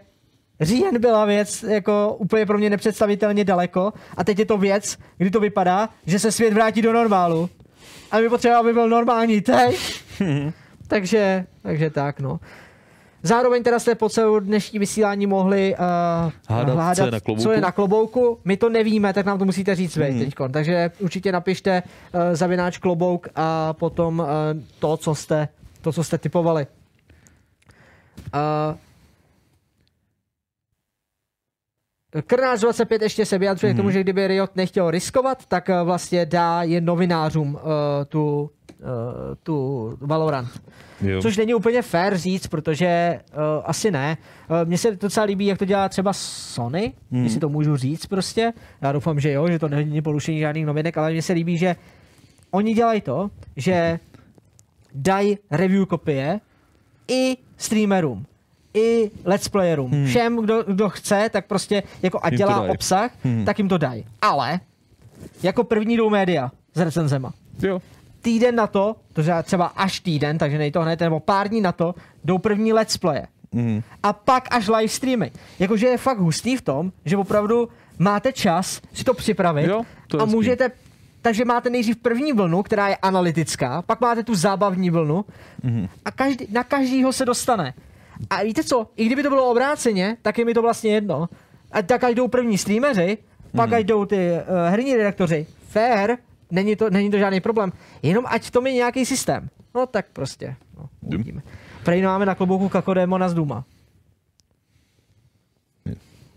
říjen 0.62 1.02
byla 1.02 1.26
věc 1.26 1.64
jako 1.64 2.16
úplně 2.20 2.46
pro 2.46 2.58
mě 2.58 2.70
nepředstavitelně 2.70 3.44
daleko 3.44 3.94
a 4.18 4.24
teď 4.24 4.40
je 4.40 4.46
to 4.46 4.58
věc, 4.58 4.98
kdy 5.18 5.32
to 5.32 5.40
vypadá, 5.40 5.90
že 6.06 6.20
se 6.20 6.32
svět 6.32 6.54
vrátí 6.54 6.82
do 6.82 6.94
normálu. 6.94 7.50
A 8.12 8.20
my 8.20 8.30
potřebujeme, 8.30 8.60
aby 8.60 8.74
byl 8.74 8.90
normální 8.90 9.42
teď. 9.42 10.02
takže, 10.88 11.46
takže 11.62 11.90
tak, 11.90 12.20
no. 12.20 12.40
Zároveň 13.24 13.64
teda 13.64 13.80
jste 13.80 13.96
po 13.96 14.10
celou 14.10 14.40
dnešní 14.40 14.80
vysílání 14.80 15.28
mohli 15.28 15.76
uh, 15.76 16.32
Hádat, 16.50 16.76
hládat, 16.76 16.96
co 16.96 17.06
je, 17.06 17.12
na 17.12 17.42
co 17.42 17.52
je 17.52 17.62
na 17.62 17.72
klobouku. 17.72 18.40
My 18.46 18.58
to 18.58 18.70
nevíme, 18.70 19.14
tak 19.14 19.26
nám 19.26 19.40
to 19.40 19.46
musíte 19.46 19.76
říct 19.76 19.96
vy 19.96 20.12
mm. 20.12 20.20
teďkon. 20.20 20.52
Takže 20.52 20.92
určitě 21.00 21.32
napište 21.32 21.84
uh, 21.84 22.22
zavináč 22.34 22.78
klobouk 22.78 23.28
a 23.36 23.74
potom 23.74 24.20
uh, 24.20 24.26
to, 24.80 24.98
co 24.98 25.16
jste, 25.16 25.48
to, 25.82 25.92
co 25.92 26.04
jste 26.04 26.18
typovali. 26.18 26.68
Uh, 28.36 28.78
Krnář 32.28 32.62
25 32.62 33.02
ještě 33.02 33.26
se 33.26 33.38
vyjadřuje 33.38 33.74
mm. 33.74 33.76
k 33.76 33.78
tomu, 33.78 33.88
mhm. 33.88 33.94
že 33.94 34.02
kdyby 34.02 34.28
Riot 34.28 34.56
nechtěl 34.56 34.92
riskovat, 34.92 35.46
tak 35.46 35.70
vlastně 35.84 36.26
dá 36.26 36.64
jen 36.64 36.86
novinářům 36.86 37.54
uh, 37.54 37.62
tu 38.08 38.52
uh, 38.80 39.36
tu 39.44 39.98
Valorant. 40.02 40.50
Jo. 41.02 41.22
Což 41.22 41.38
není 41.38 41.54
úplně 41.54 41.82
fair 41.82 42.18
říct, 42.18 42.48
protože 42.48 43.20
uh, 43.32 43.40
asi 43.64 43.92
ne. 43.92 44.18
Uh, 44.50 44.58
Mně 44.68 44.78
se 44.78 44.96
docela 44.96 45.26
líbí, 45.26 45.46
jak 45.46 45.58
to 45.58 45.66
dělá 45.66 45.90
třeba 45.90 46.14
Sony, 46.14 46.94
hmm. 47.12 47.24
jestli 47.24 47.40
to 47.40 47.50
můžu 47.50 47.78
říct 47.78 48.06
prostě. 48.06 48.54
Já 48.82 48.92
doufám, 48.92 49.20
že 49.20 49.32
jo, 49.32 49.48
že 49.48 49.60
to 49.60 49.68
není 49.70 50.02
porušení 50.02 50.40
žádných 50.40 50.66
novinek, 50.66 50.98
ale 50.98 51.12
mně 51.12 51.22
se 51.22 51.34
líbí, 51.34 51.58
že 51.58 51.76
oni 52.52 52.74
dělají 52.74 53.02
to, 53.02 53.30
že 53.56 54.00
dají 54.94 55.38
review 55.52 55.86
kopie 55.86 56.40
i 57.08 57.38
streamerům 57.58 58.26
i 58.74 59.12
let's 59.26 59.50
playerům. 59.50 59.92
Hmm. 59.92 60.06
Všem, 60.06 60.38
kdo, 60.38 60.64
kdo 60.64 60.90
chce, 60.90 61.30
tak 61.32 61.46
prostě 61.46 61.84
jako 62.02 62.20
a 62.24 62.30
dělá 62.30 62.62
obsah, 62.62 63.12
hmm. 63.24 63.46
tak 63.46 63.58
jim 63.58 63.70
to 63.70 63.78
dají. 63.78 64.06
Ale 64.22 64.60
jako 65.44 65.64
první 65.64 65.98
jdou 65.98 66.10
média 66.10 66.52
s 66.74 66.80
recenzema. 66.80 67.34
Jo 67.62 67.82
týden 68.22 68.56
na 68.56 68.68
to, 68.68 68.96
to 69.14 69.22
třeba 69.44 69.66
až 69.66 70.00
týden, 70.00 70.38
takže 70.38 70.58
nej 70.58 70.72
to 70.72 70.82
hned, 70.82 71.00
nebo 71.00 71.20
pár 71.20 71.48
dní 71.48 71.62
na 71.62 71.72
to, 71.72 71.96
jdou 72.24 72.38
první 72.38 72.74
let's 72.74 72.98
playe. 72.98 73.28
Mm. 73.52 73.82
A 74.04 74.14
pak 74.14 74.48
až 74.52 74.68
live 74.68 74.88
streamy. 74.88 75.32
Jakože 75.60 75.88
je 75.88 75.98
fakt 75.98 76.18
hustý 76.18 76.58
v 76.58 76.62
tom, 76.62 76.92
že 77.06 77.18
opravdu 77.18 77.70
máte 77.98 78.34
čas 78.34 78.82
si 78.94 79.04
to 79.04 79.14
připravit 79.14 79.68
jo, 79.68 79.84
to 80.08 80.22
a 80.22 80.26
můžete 80.26 80.72
takže 81.22 81.46
máte 81.46 81.70
nejdřív 81.70 81.98
první 81.98 82.34
vlnu, 82.34 82.64
která 82.64 82.88
je 82.88 82.96
analytická, 82.96 83.82
pak 83.82 84.02
máte 84.02 84.24
tu 84.24 84.36
zábavní 84.36 84.90
vlnu 84.90 85.26
mm. 85.64 85.88
a 86.06 86.12
každý, 86.12 86.48
na 86.52 86.64
každýho 86.64 87.14
se 87.14 87.26
dostane. 87.26 87.74
A 88.30 88.44
víte 88.44 88.64
co, 88.64 88.88
i 88.96 89.06
kdyby 89.06 89.24
to 89.24 89.30
bylo 89.30 89.52
obráceně, 89.52 90.18
tak 90.22 90.38
je 90.38 90.46
mi 90.46 90.54
to 90.54 90.62
vlastně 90.62 90.92
jedno. 90.92 91.30
A 91.72 91.82
tak 91.82 92.04
ať 92.04 92.16
jdou 92.16 92.28
první 92.28 92.58
streameři, 92.58 93.18
pak 93.56 93.70
mm. 93.70 93.76
ať 93.76 93.86
jdou 93.86 94.06
ty 94.06 94.32
uh, 94.32 94.70
herní 94.70 94.96
redaktoři. 94.96 95.46
Fair, 95.68 96.18
není 96.52 96.76
to, 96.76 96.90
není 96.90 97.12
to 97.12 97.18
žádný 97.18 97.40
problém. 97.40 97.72
Jenom 98.04 98.26
ať 98.28 98.50
to 98.50 98.68
je 98.68 98.74
nějaký 98.74 99.06
systém. 99.06 99.50
No 99.76 99.86
tak 99.86 100.06
prostě. 100.14 100.56
No, 100.78 100.90
uvidíme. 101.02 101.42
Prej 101.84 102.02
máme 102.02 102.26
na 102.26 102.36
klobouku 102.36 102.70
Kakodémona 102.70 103.30
z 103.30 103.34
Duma. 103.34 103.66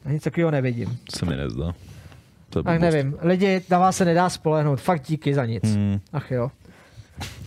Nic 0.06 0.22
takového 0.22 0.50
nevidím. 0.50 0.98
Se 1.14 1.26
mi 1.26 1.36
nezdá. 1.36 1.74
Tak 2.50 2.80
nevím. 2.80 3.16
Lidi, 3.20 3.62
na 3.70 3.78
vás 3.78 3.96
se 3.96 4.04
nedá 4.04 4.28
spolehnout. 4.28 4.80
Fakt 4.80 5.02
díky 5.02 5.34
za 5.34 5.46
nic. 5.46 5.64
Hmm. 5.64 6.00
Ach 6.12 6.30
jo. 6.30 6.50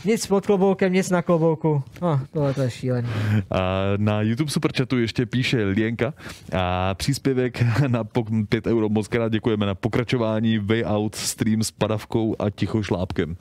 Nic 0.06 0.28
pod 0.28 0.46
kloboukem, 0.46 0.94
nic 0.94 1.10
na 1.10 1.22
klobouku. 1.22 1.84
Oh, 2.02 2.20
tohle 2.34 2.54
to 2.54 2.62
je 2.62 2.70
šílený. 2.72 3.08
A 3.52 3.84
na 3.98 4.22
YouTube 4.22 4.52
Superchatu 4.52 5.00
ještě 5.00 5.26
píše 5.26 5.64
Lienka 5.64 6.14
a 6.54 6.94
příspěvek 6.94 7.64
na 7.88 8.04
5 8.50 8.68
euro. 8.68 8.90
Moc 8.90 9.08
krát 9.08 9.32
děkujeme 9.32 9.66
na 9.66 9.76
pokračování 9.76 10.58
Way 10.58 10.84
Out 10.86 11.16
stream 11.16 11.64
s 11.64 11.72
padavkou 11.72 12.36
a 12.40 12.50
ticho 12.50 12.84
šlápkem. 12.84 13.36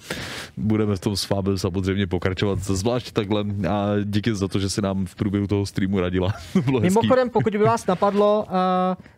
Budeme 0.56 0.96
v 0.96 1.00
tom 1.00 1.16
s 1.16 1.24
Fabem 1.24 1.58
samozřejmě 1.58 2.06
pokračovat, 2.06 2.58
zvlášť 2.58 3.12
takhle 3.12 3.44
a 3.68 3.86
díky 4.04 4.34
za 4.34 4.48
to, 4.48 4.58
že 4.58 4.70
si 4.70 4.82
nám 4.82 5.06
v 5.06 5.14
průběhu 5.14 5.46
toho 5.46 5.66
streamu 5.66 6.00
radila. 6.00 6.32
Bylo 6.64 6.80
Mimochodem, 6.80 7.30
pokud 7.30 7.52
by 7.52 7.58
vás 7.58 7.86
napadlo, 7.86 8.46
uh, 8.48 8.54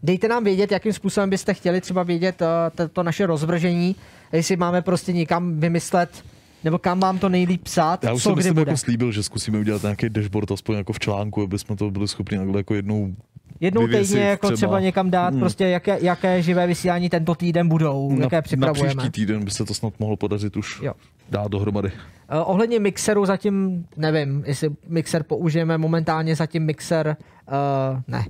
dejte 0.02 0.28
nám 0.28 0.44
vědět, 0.44 0.72
jakým 0.72 0.92
způsobem 0.92 1.30
byste 1.30 1.54
chtěli 1.54 1.80
třeba 1.80 2.02
vědět 2.02 2.42
to, 2.74 2.88
to 2.88 3.02
naše 3.02 3.26
rozvržení, 3.26 3.96
jestli 4.32 4.56
máme 4.56 4.82
prostě 4.82 5.12
někam 5.12 5.60
vymyslet 5.60 6.24
nebo 6.66 6.78
kam 6.78 6.98
mám 6.98 7.18
to 7.18 7.28
nejlíp 7.28 7.62
psát, 7.62 8.04
Já 8.04 8.12
už 8.12 8.22
co 8.22 8.36
jsem 8.36 8.58
jako 8.58 8.76
slíbil, 8.76 9.12
že 9.12 9.22
zkusíme 9.22 9.58
udělat 9.58 9.82
nějaký 9.82 10.08
dashboard, 10.08 10.50
aspoň 10.50 10.76
jako 10.76 10.92
v 10.92 10.98
článku, 10.98 11.42
aby 11.42 11.58
jsme 11.58 11.76
to 11.76 11.90
byli 11.90 12.08
schopni 12.08 12.38
jako 12.56 12.74
jednou 12.74 13.14
Jednou 13.60 13.88
týdně 13.88 14.20
jako 14.20 14.46
třeba. 14.46 14.56
třeba 14.56 14.80
někam 14.80 15.10
dát, 15.10 15.28
hmm. 15.28 15.40
prostě 15.40 15.64
jaké, 15.64 15.98
jaké 16.00 16.42
živé 16.42 16.66
vysílání 16.66 17.10
tento 17.10 17.34
týden 17.34 17.68
budou, 17.68 18.12
na, 18.12 18.22
jaké 18.24 18.42
připravujeme. 18.42 18.94
Na 18.94 19.02
příští 19.02 19.10
týden 19.10 19.44
by 19.44 19.50
se 19.50 19.64
to 19.64 19.74
snad 19.74 19.92
mohlo 19.98 20.16
podařit 20.16 20.56
už 20.56 20.80
jo. 20.82 20.92
dát 21.30 21.48
dohromady. 21.48 21.88
Uh, 21.88 22.50
ohledně 22.50 22.80
mixeru 22.80 23.26
zatím 23.26 23.86
nevím, 23.96 24.44
jestli 24.46 24.70
mixer 24.88 25.22
použijeme, 25.22 25.78
momentálně 25.78 26.36
zatím 26.36 26.64
mixer 26.64 27.16
uh, 27.48 28.00
ne. 28.08 28.24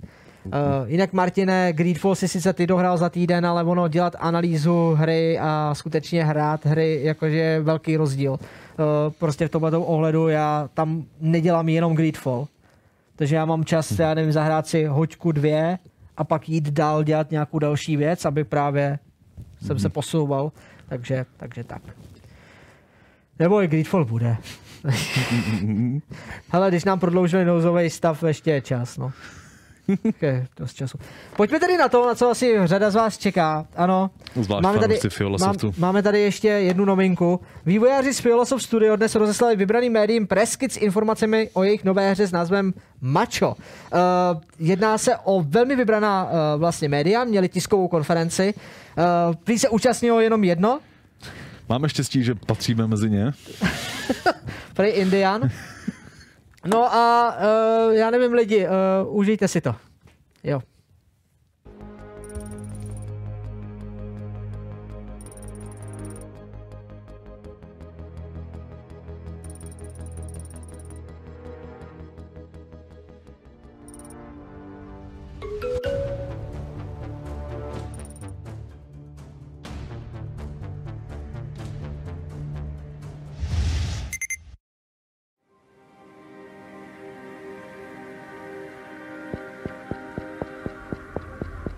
Uh, 0.47 0.90
jinak 0.90 1.12
Martine, 1.12 1.73
Greedfall 1.73 2.14
si 2.14 2.28
sice 2.28 2.52
ty 2.52 2.66
dohrál 2.66 2.98
za 2.98 3.09
týden, 3.09 3.47
ale 3.47 3.64
ono 3.64 3.89
dělat 3.89 4.16
analýzu 4.18 4.94
hry 4.94 5.39
a 5.39 5.74
skutečně 5.74 6.24
hrát 6.24 6.66
hry, 6.66 7.01
jakože 7.02 7.36
je 7.36 7.60
velký 7.60 7.97
rozdíl. 7.97 8.32
Uh, 8.32 8.39
prostě 9.18 9.47
v 9.48 9.51
tomhle 9.51 9.77
ohledu 9.77 10.28
já 10.28 10.68
tam 10.74 11.05
nedělám 11.20 11.68
jenom 11.68 11.94
Greedfall. 11.94 12.48
Takže 13.16 13.36
já 13.36 13.44
mám 13.44 13.64
čas, 13.64 13.98
já 13.98 14.14
nevím, 14.14 14.32
zahrát 14.32 14.66
si 14.66 14.85
hoďku 14.85 15.32
dvě 15.32 15.78
a 16.16 16.24
pak 16.24 16.48
jít 16.48 16.70
dál 16.70 17.05
dělat 17.05 17.31
nějakou 17.31 17.59
další 17.59 17.97
věc, 17.97 18.24
aby 18.24 18.44
právě 18.44 18.98
jsem 19.66 19.78
se 19.78 19.89
posouval. 19.89 20.52
Takže, 20.89 21.27
takže 21.36 21.64
tak. 21.64 21.82
Nebo 23.39 23.62
i 23.62 23.68
Greedfall 23.68 24.05
bude. 24.05 24.36
Hele, 26.48 26.68
když 26.68 26.85
nám 26.85 27.01
prodloužili 27.01 27.44
nouzový 27.44 27.90
stav, 27.90 28.23
ještě 28.23 28.51
je 28.51 28.60
čas, 28.60 28.98
no. 28.98 29.12
Je 30.23 30.47
dost 30.57 30.75
času. 30.75 30.99
Pojďme 31.37 31.61
tedy 31.61 31.77
na 31.77 31.89
to, 31.89 32.07
na 32.07 32.15
co 32.15 32.31
asi 32.31 32.57
řada 32.65 32.91
z 32.91 32.95
vás 32.95 33.19
čeká. 33.19 33.67
Ano, 33.77 34.11
Zvlášť 34.35 34.63
máme 34.63 34.79
tady, 34.79 34.99
Fiolosoftu. 35.09 35.75
máme 35.79 36.03
tady 36.03 36.21
ještě 36.21 36.49
jednu 36.49 36.85
novinku. 36.85 37.41
Vývojáři 37.67 38.15
z 38.15 38.21
Fiolosoft 38.21 38.65
Studio 38.65 38.97
dnes 38.97 39.15
rozeslali 39.15 39.57
vybraným 39.57 39.93
médiím 39.93 40.27
press 40.27 40.57
kit 40.57 40.73
s 40.73 40.77
informacemi 40.77 41.51
o 41.53 41.63
jejich 41.63 41.85
nové 41.85 42.11
hře 42.11 42.27
s 42.27 42.33
názvem 42.33 42.75
Macho. 43.01 43.49
Uh, 43.49 43.59
jedná 44.59 44.99
se 44.99 45.17
o 45.17 45.43
velmi 45.43 45.77
vybraná 45.77 46.25
uh, 46.25 46.31
vlastně 46.57 46.89
média, 46.89 47.25
měli 47.25 47.49
tiskovou 47.49 47.89
konferenci. 47.89 48.55
Uh, 48.99 49.35
prý 49.45 49.59
se 49.59 49.69
účastnilo 49.69 50.21
jenom 50.21 50.45
jedno, 50.45 50.79
Máme 51.69 51.89
štěstí, 51.89 52.25
že 52.25 52.35
patříme 52.35 52.87
mezi 52.87 53.11
ně. 53.11 53.33
Prý 54.75 54.89
Indian. 54.89 55.51
No 56.67 56.95
a 56.95 57.37
uh, 57.87 57.93
já 57.93 58.11
nevím 58.11 58.33
lidi, 58.33 58.67
uh, 58.67 59.17
užijte 59.17 59.49
si 59.49 59.61
to. 59.61 59.75
Jo. 60.45 60.61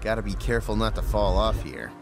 Gotta 0.08 0.22
be 0.22 0.32
careful 0.32 0.74
not 0.74 0.94
to 0.94 1.02
fall 1.02 1.36
off 1.36 1.62
here. 1.62 1.92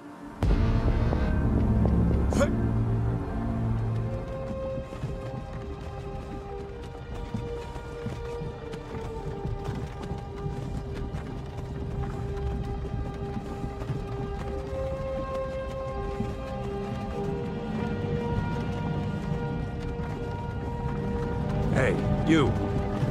Hey, 21.73 21.97
you. 22.29 22.53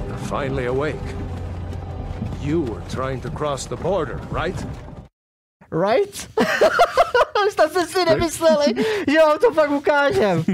You're 0.08 0.18
finally 0.20 0.68
awake. 0.68 0.96
You 2.40 2.62
were 2.62 2.82
trying 2.90 3.20
to 3.22 3.30
cross 3.30 3.66
the 3.66 3.76
border, 3.76 4.22
right? 4.30 4.56
Right? 5.82 6.30
Už 7.48 7.54
jste 7.54 7.86
si 7.88 8.06
nemysleli, 8.06 8.66
že 9.12 9.20
vám 9.20 9.40
to 9.40 9.52
fakt 9.54 9.72
ukážem. 9.72 10.44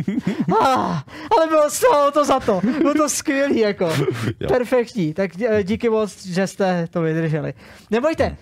Ah, 0.62 1.02
ale 1.38 1.48
bylo 1.50 1.64
toho 1.90 2.12
to 2.12 2.26
za 2.26 2.40
to. 2.40 2.62
Bylo 2.82 2.94
to 2.94 3.10
skvělý, 3.10 3.60
jako. 3.60 3.86
Jo. 4.40 4.48
Perfektní. 4.48 5.14
Tak 5.14 5.32
dí- 5.38 5.46
díky 5.64 5.90
moc, 5.90 6.26
že 6.26 6.48
jste 6.48 6.88
to 6.92 7.02
vydrželi. 7.02 7.54
Nebojte, 7.92 8.38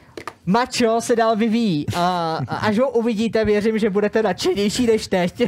Macho 0.46 1.02
se 1.02 1.16
dál 1.16 1.36
vyvíjí 1.36 1.86
a 1.96 2.40
a 2.48 2.56
až 2.56 2.80
ho 2.80 2.90
uvidíte, 2.90 3.46
věřím, 3.46 3.80
že 3.80 3.90
budete 3.90 4.24
nadšenější 4.24 4.88
než 4.88 5.08
teď. 5.08 5.42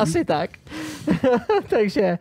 Asi 0.00 0.24
tak. 0.24 0.50
Takže 1.68 2.18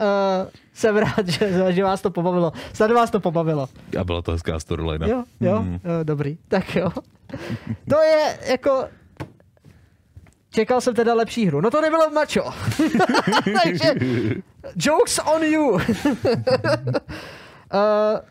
uh, 0.00 0.48
jsem 0.74 0.96
rád, 0.96 1.28
že, 1.28 1.50
že 1.72 1.84
vás 1.84 2.00
to 2.00 2.10
pobavilo. 2.10 2.52
Snad 2.72 2.90
vás 2.90 3.10
to 3.10 3.20
pobavilo. 3.20 3.68
A 4.00 4.04
byla 4.04 4.22
to 4.22 4.32
hezká 4.32 4.60
storyline. 4.60 5.08
Jo, 5.10 5.24
jo, 5.40 5.60
Mhm. 5.60 5.74
jo, 5.74 5.90
dobrý. 6.02 6.38
Tak 6.48 6.76
jo. 6.76 6.88
To 7.90 8.02
je 8.02 8.38
jako... 8.46 8.84
Čekal 10.52 10.80
jsem 10.80 10.94
teda 10.94 11.14
lepší 11.14 11.46
hru. 11.46 11.60
No 11.60 11.70
to 11.70 11.80
nebylo 11.80 12.10
macho. 12.10 12.50
Takže 13.64 13.94
jokes 14.76 15.18
on 15.34 15.42
you. 15.42 15.70
uh, 15.70 15.80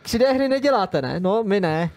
3D 0.04 0.34
hry 0.36 0.50
neděláte, 0.50 1.02
ne? 1.02 1.20
No, 1.20 1.44
my 1.44 1.60
ne. 1.62 1.90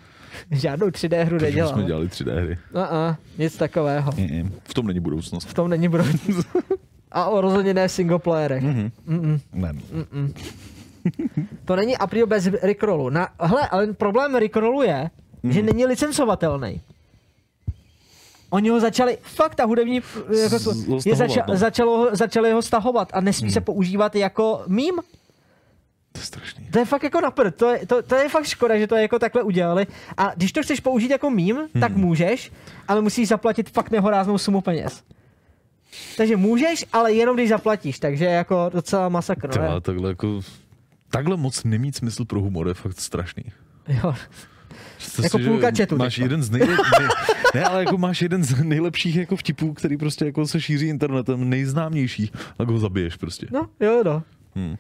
Žádnou 0.50 0.86
3D 0.86 1.22
hru 1.24 1.38
Takže 1.38 1.52
jsme 1.52 1.62
neděláme. 1.62 1.84
dělali 1.84 2.06
3D 2.06 2.40
hry. 2.44 2.58
Uh-uh, 2.74 3.14
nic 3.38 3.56
takového. 3.56 4.12
Mm-mm. 4.12 4.52
V 4.64 4.74
tom 4.74 4.86
není 4.86 5.00
budoucnost. 5.00 5.48
V 5.48 5.54
tom 5.54 5.70
není 5.70 5.88
budoucnost. 5.88 6.48
A 7.12 7.24
o 7.26 7.40
rozhodně 7.40 7.74
ne 7.74 7.88
single 7.88 8.18
playerech. 8.18 8.62
Ne. 9.52 9.72
To 11.64 11.76
není 11.76 11.96
April 11.98 12.26
bez 12.26 12.48
Rickrollu. 12.62 13.10
Na, 13.10 13.28
hele, 13.40 13.68
ale 13.68 13.86
problém 13.86 14.34
Rickrollu 14.36 14.82
je, 14.82 15.10
Mhm. 15.42 15.52
že 15.52 15.62
není 15.62 15.86
licencovatelný. 15.86 16.80
Oni 18.52 18.68
ho 18.68 18.80
začali, 18.80 19.18
fakt 19.22 19.54
ta 19.54 19.64
hudební, 19.64 20.00
jako, 20.42 20.58
to- 20.58 20.72
Z- 20.74 21.06
je 21.06 21.16
zača, 21.16 21.44
no. 21.48 21.56
začalo, 21.56 21.96
ho- 21.98 22.16
začali 22.16 22.52
ho 22.52 22.62
stahovat 22.62 23.08
a 23.14 23.20
nesmí 23.20 23.50
se 23.50 23.60
používat 23.60 24.14
jako 24.16 24.62
mím. 24.66 24.94
To 26.12 26.20
je 26.20 26.24
strašný. 26.24 26.66
To 26.70 26.78
je 26.78 26.84
fakt 26.84 27.02
jako 27.02 27.20
napr. 27.20 27.50
To 27.50 27.70
je, 27.70 27.86
to, 27.86 28.02
to 28.02 28.14
je 28.14 28.28
fakt 28.28 28.44
škoda, 28.46 28.78
že 28.78 28.86
to 28.86 28.96
jako 28.96 29.18
takhle 29.18 29.42
udělali. 29.42 29.86
A 30.16 30.32
když 30.34 30.52
to 30.52 30.62
chceš 30.62 30.80
použít 30.80 31.10
jako 31.10 31.30
mím, 31.30 31.58
tak 31.80 31.96
můžeš, 31.96 32.52
ale 32.88 33.00
musíš 33.00 33.28
zaplatit 33.28 33.70
fakt 33.70 33.90
nehoráznou 33.90 34.38
sumu 34.38 34.60
peněz. 34.60 35.02
Takže 36.16 36.36
můžeš, 36.36 36.84
ale 36.92 37.12
jenom 37.12 37.36
když 37.36 37.48
zaplatíš, 37.48 37.98
takže 37.98 38.24
jako 38.24 38.70
docela 38.72 39.08
masakr. 39.08 39.48
Takhle 39.80 40.08
jako... 40.08 40.40
Takhle 41.10 41.36
moc 41.36 41.64
nemít 41.64 41.96
smysl 41.96 42.24
pro 42.24 42.40
humor 42.40 42.68
je 42.68 42.74
fakt 42.74 43.00
strašný. 43.00 43.42
Jo. 43.88 44.14
Představ 45.02 45.24
Jako 45.24 45.38
si, 45.38 45.44
půlka 45.44 45.70
chatu 45.78 45.96
Máš 45.96 46.14
teďka. 46.14 46.24
jeden 46.24 46.42
z 46.42 46.50
nejlepších, 46.50 46.92
ne, 47.00 47.08
ne, 47.54 47.64
ale 47.64 47.80
jako 47.84 47.98
máš 47.98 48.22
jeden 48.22 48.44
z 48.44 48.64
nejlepších 48.64 49.16
jako 49.16 49.36
vtipů, 49.36 49.72
který 49.72 49.96
prostě 49.96 50.24
jako 50.24 50.46
se 50.46 50.60
šíří 50.60 50.86
internetem, 50.88 51.48
nejznámější, 51.50 52.32
tak 52.56 52.68
ho 52.68 52.78
zabiješ 52.78 53.16
prostě. 53.16 53.46
No, 53.50 53.66
jo, 53.80 54.02
no. 54.04 54.22
Hmm. 54.54 54.76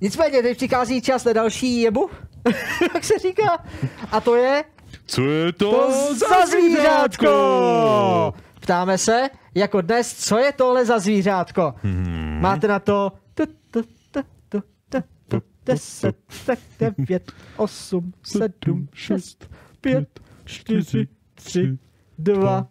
Nicméně, 0.00 0.42
teď 0.42 0.56
přichází 0.56 1.02
čas 1.02 1.24
na 1.24 1.32
další 1.32 1.80
jebu, 1.80 2.10
jak 2.94 3.04
se 3.04 3.14
říká. 3.18 3.64
A 4.12 4.20
to 4.20 4.36
je 4.36 4.64
Co 5.06 5.22
je 5.30 5.52
to, 5.52 5.70
to 5.70 6.14
za 6.14 6.46
zvířátko! 6.46 8.34
Ptáme 8.60 8.98
se, 8.98 9.30
jako 9.54 9.80
dnes, 9.80 10.14
co 10.14 10.38
je 10.38 10.52
tohle 10.52 10.84
za 10.86 10.98
zvířátko? 10.98 11.74
Hmm. 11.82 12.38
Máte 12.40 12.68
na 12.68 12.78
to 12.78 13.12
tu, 13.34 13.44
tu, 13.70 13.82
tu, 14.10 14.22
tu, 14.48 14.62
tu, 14.88 15.02
tu, 15.28 15.42
deset, 15.66 16.16
tak 16.46 16.58
devět, 16.80 17.32
osm, 17.56 18.12
sedm, 18.22 18.88
šest, 18.92 19.50
pět, 19.80 20.20
čtyři, 20.44 21.08
tři, 21.34 21.78
dva, 22.18 22.66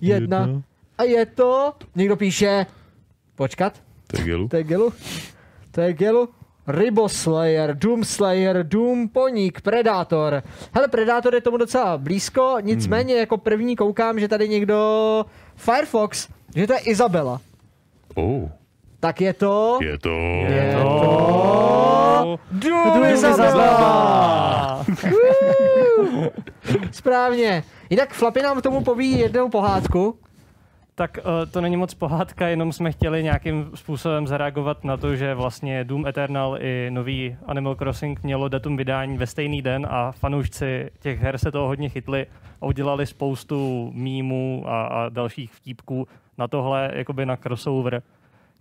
jedna. 0.00 0.62
A 0.98 1.02
je 1.02 1.26
to, 1.26 1.72
někdo 1.94 2.16
píše, 2.16 2.66
počkat, 3.34 3.82
To 4.06 4.16
je 4.20 4.24
gelu. 4.24 4.48
to 4.48 4.56
je 4.56 4.64
Gelu. 4.64 4.92
To 5.70 5.80
je 5.80 5.92
Gelu. 5.92 6.28
Riboslayer, 6.66 7.74
Doomslayer, 7.76 8.66
Doom 8.66 9.08
Poník, 9.08 9.60
Predátor. 9.60 10.42
Hele, 10.74 10.88
Predátor 10.88 11.34
je 11.34 11.40
tomu 11.40 11.56
docela 11.56 11.98
blízko, 11.98 12.56
nicméně 12.60 13.14
jako 13.14 13.38
první 13.38 13.76
koukám, 13.76 14.20
že 14.20 14.28
tady 14.28 14.48
někdo 14.48 15.24
Firefox, 15.56 16.28
že 16.54 16.66
to 16.66 16.72
je 16.72 16.78
Izabela. 16.78 17.40
Oh, 18.14 18.48
Tak 19.00 19.20
je 19.20 19.32
to... 19.34 19.78
je 19.82 19.98
to... 19.98 20.10
Je 20.48 20.72
to... 20.72 21.49
Doom 22.50 23.04
Izabela! 23.04 24.84
Woo! 25.10 26.30
Správně. 26.90 27.64
Jinak 27.90 28.12
Flapy 28.12 28.42
nám 28.42 28.58
k 28.58 28.62
tomu 28.62 28.84
poví 28.84 29.18
jednou 29.18 29.48
pohádku. 29.48 30.18
Tak 30.94 31.18
uh, 31.18 31.50
to 31.50 31.60
není 31.60 31.76
moc 31.76 31.94
pohádka, 31.94 32.48
jenom 32.48 32.72
jsme 32.72 32.92
chtěli 32.92 33.22
nějakým 33.22 33.70
způsobem 33.74 34.26
zareagovat 34.26 34.84
na 34.84 34.96
to, 34.96 35.16
že 35.16 35.34
vlastně 35.34 35.84
Doom 35.84 36.06
Eternal 36.06 36.56
i 36.60 36.90
nový 36.90 37.36
Animal 37.46 37.74
Crossing 37.74 38.22
mělo 38.22 38.48
datum 38.48 38.76
vydání 38.76 39.18
ve 39.18 39.26
stejný 39.26 39.62
den 39.62 39.86
a 39.90 40.12
fanoušci 40.12 40.90
těch 41.00 41.20
her 41.20 41.38
se 41.38 41.52
toho 41.52 41.66
hodně 41.66 41.88
chytli 41.88 42.26
a 42.60 42.66
udělali 42.66 43.06
spoustu 43.06 43.90
mýmů 43.94 44.64
a, 44.66 44.86
a 44.86 45.08
dalších 45.08 45.52
vtípků 45.52 46.08
na 46.38 46.48
tohle, 46.48 46.90
jakoby 46.94 47.26
na 47.26 47.36
crossover 47.36 48.02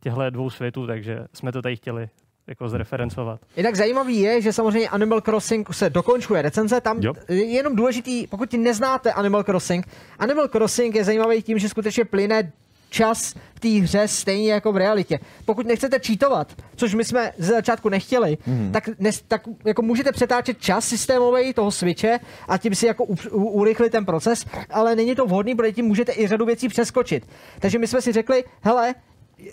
těchto 0.02 0.30
dvou 0.30 0.49
světů, 0.49 0.88
takže 0.88 1.26
jsme 1.34 1.52
to 1.52 1.61
tady 1.61 1.76
chtěli 1.76 2.10
jako 2.49 2.69
zreferencovat. 2.69 3.39
Jinak 3.57 3.76
zajímavý 3.76 4.19
je, 4.19 4.41
že 4.41 4.53
samozřejmě 4.53 4.89
Animal 4.89 5.21
Crossing 5.21 5.73
se 5.73 5.89
dokončuje 5.89 6.41
recenze. 6.41 6.81
Tam 6.81 6.97
Jo. 7.01 7.13
je 7.30 7.43
jenom 7.43 7.76
důležitý, 7.76 8.27
pokud 8.27 8.53
neznáte 8.53 9.13
Animal 9.13 9.43
Crossing, 9.43 9.88
Animal 10.19 10.47
Crossing 10.47 10.95
je 10.95 11.03
zajímavý 11.03 11.41
tím, 11.43 11.59
že 11.59 11.69
skutečně 11.69 12.05
plyne 12.05 12.51
čas 12.89 13.35
v 13.55 13.59
té 13.59 13.67
hře 13.67 14.07
stejně 14.07 14.53
jako 14.53 14.71
v 14.71 14.77
realitě. 14.77 15.19
Pokud 15.45 15.67
nechcete 15.67 15.99
čítovat, 15.99 16.53
což 16.76 16.93
my 16.93 17.05
jsme 17.05 17.31
ze 17.38 17.53
začátku 17.53 17.89
nechtěli, 17.89 18.38
mm. 18.45 18.71
tak, 18.71 18.89
nes, 18.99 19.23
tak 19.27 19.41
jako 19.65 19.81
můžete 19.81 20.11
přetáčet 20.11 20.61
čas 20.61 20.88
systémový 20.88 21.53
toho 21.53 21.71
switche 21.71 22.19
a 22.47 22.57
tím 22.57 22.76
si 22.76 22.85
jako 22.85 23.03
u, 23.05 23.15
u, 23.31 23.49
urychlit 23.49 23.91
ten 23.91 24.05
proces, 24.05 24.45
ale 24.69 24.95
není 24.95 25.15
to 25.15 25.26
vhodný, 25.26 25.55
protože 25.55 25.71
tím 25.71 25.85
můžete 25.85 26.11
i 26.17 26.27
řadu 26.27 26.45
věcí 26.45 26.67
přeskočit. 26.67 27.27
Takže 27.59 27.80
my 27.80 27.88
jsme 27.88 28.01
si 28.01 28.11
řekli, 28.11 28.43
hele, 28.61 28.95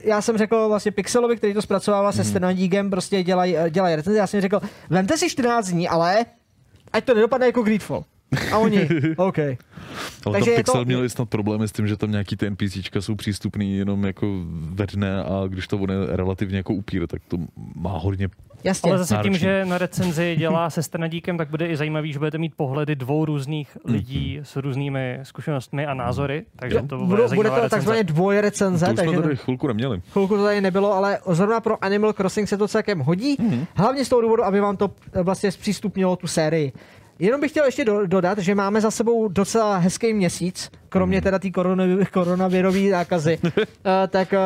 já 0.04 0.22
jsem 0.22 0.38
řekl 0.38 0.68
vlastně 0.68 0.92
Pixelovi, 0.92 1.36
který 1.36 1.54
to 1.54 1.62
zpracovával 1.62 2.12
se 2.12 2.24
Stenadígem, 2.24 2.90
prostě 2.90 3.22
dělají 3.22 3.56
dělaj 3.70 3.96
recenze, 3.96 4.18
já 4.18 4.26
jsem 4.26 4.40
řekl, 4.40 4.60
vemte 4.90 5.18
si 5.18 5.30
14 5.30 5.68
dní, 5.68 5.88
ale 5.88 6.24
ať 6.92 7.04
to 7.04 7.14
nedopadne 7.14 7.46
jako 7.46 7.62
Greedfall. 7.62 8.04
A 8.52 8.58
oni, 8.58 8.88
OK. 9.16 9.38
Ale 9.38 9.48
Takže 10.32 10.50
tam 10.50 10.50
je 10.50 10.56
to- 10.56 10.56
Pixel 10.56 10.84
měli 10.84 11.10
snad 11.10 11.28
problémy 11.28 11.68
s 11.68 11.72
tím, 11.72 11.86
že 11.88 11.96
tam 11.96 12.10
nějaký 12.10 12.36
ty 12.36 12.50
NPCčka 12.50 13.00
jsou 13.00 13.14
přístupný 13.14 13.76
jenom 13.76 14.04
jako 14.04 14.26
ve 14.48 14.86
dne 14.86 15.22
a 15.24 15.44
když 15.48 15.66
to 15.68 15.78
bude 15.78 15.94
relativně 16.08 16.56
jako 16.56 16.74
upír, 16.74 17.06
tak 17.06 17.22
to 17.28 17.36
má 17.74 17.98
hodně 17.98 18.28
Jasně. 18.64 18.90
Ale 18.90 18.98
zase 18.98 19.16
tím, 19.22 19.36
že 19.36 19.64
na 19.64 19.78
recenzi 19.78 20.36
dělá 20.38 20.70
se 20.70 20.82
Stenadíkem, 20.82 21.38
tak 21.38 21.50
bude 21.50 21.66
i 21.66 21.76
zajímavý, 21.76 22.12
že 22.12 22.18
budete 22.18 22.38
mít 22.38 22.52
pohledy 22.56 22.96
dvou 22.96 23.24
různých 23.24 23.76
lidí 23.84 24.40
s 24.42 24.56
různými 24.56 25.18
zkušenostmi 25.22 25.86
a 25.86 25.94
názory, 25.94 26.44
takže 26.56 26.82
to 26.82 26.96
bude 26.96 27.06
bude 27.06 27.28
zajímavá 27.28 27.48
to 27.48 27.54
recenze. 27.56 27.70
takzvaně 27.76 28.04
dvoje 28.04 28.40
recenze, 28.40 28.86
To 28.86 28.92
už 28.92 28.98
jsme 28.98 29.06
takže 29.06 29.22
tady 29.22 29.36
chvilku 29.36 29.66
neměli. 29.66 30.00
chvilku 30.12 30.36
to 30.36 30.42
tady 30.44 30.60
nebylo, 30.60 30.92
ale 30.92 31.18
zrovna 31.30 31.60
pro 31.60 31.84
Animal 31.84 32.12
Crossing 32.12 32.48
se 32.48 32.56
to 32.56 32.68
celkem 32.68 32.98
hodí. 33.00 33.36
Mm-hmm. 33.36 33.66
Hlavně 33.76 34.04
z 34.04 34.08
toho 34.08 34.22
důvodu, 34.22 34.44
aby 34.44 34.60
vám 34.60 34.76
to 34.76 34.90
eh, 35.12 35.22
vlastně 35.22 35.52
zpřístupnilo 35.52 36.16
tu 36.16 36.26
sérii. 36.26 36.72
Jenom 37.18 37.40
bych 37.40 37.50
chtěl 37.50 37.64
ještě 37.64 37.84
do, 37.84 38.06
dodat, 38.06 38.38
že 38.38 38.54
máme 38.54 38.80
za 38.80 38.90
sebou 38.90 39.28
docela 39.28 39.76
hezký 39.76 40.14
měsíc, 40.14 40.70
kromě 40.88 41.22
teda 41.22 41.38
té 41.38 41.48
koronavi- 41.48 42.06
koronavirové 42.12 42.78
nákazy, 42.80 43.38
uh, 43.44 43.50
tak 44.08 44.32
uh, 44.32 44.38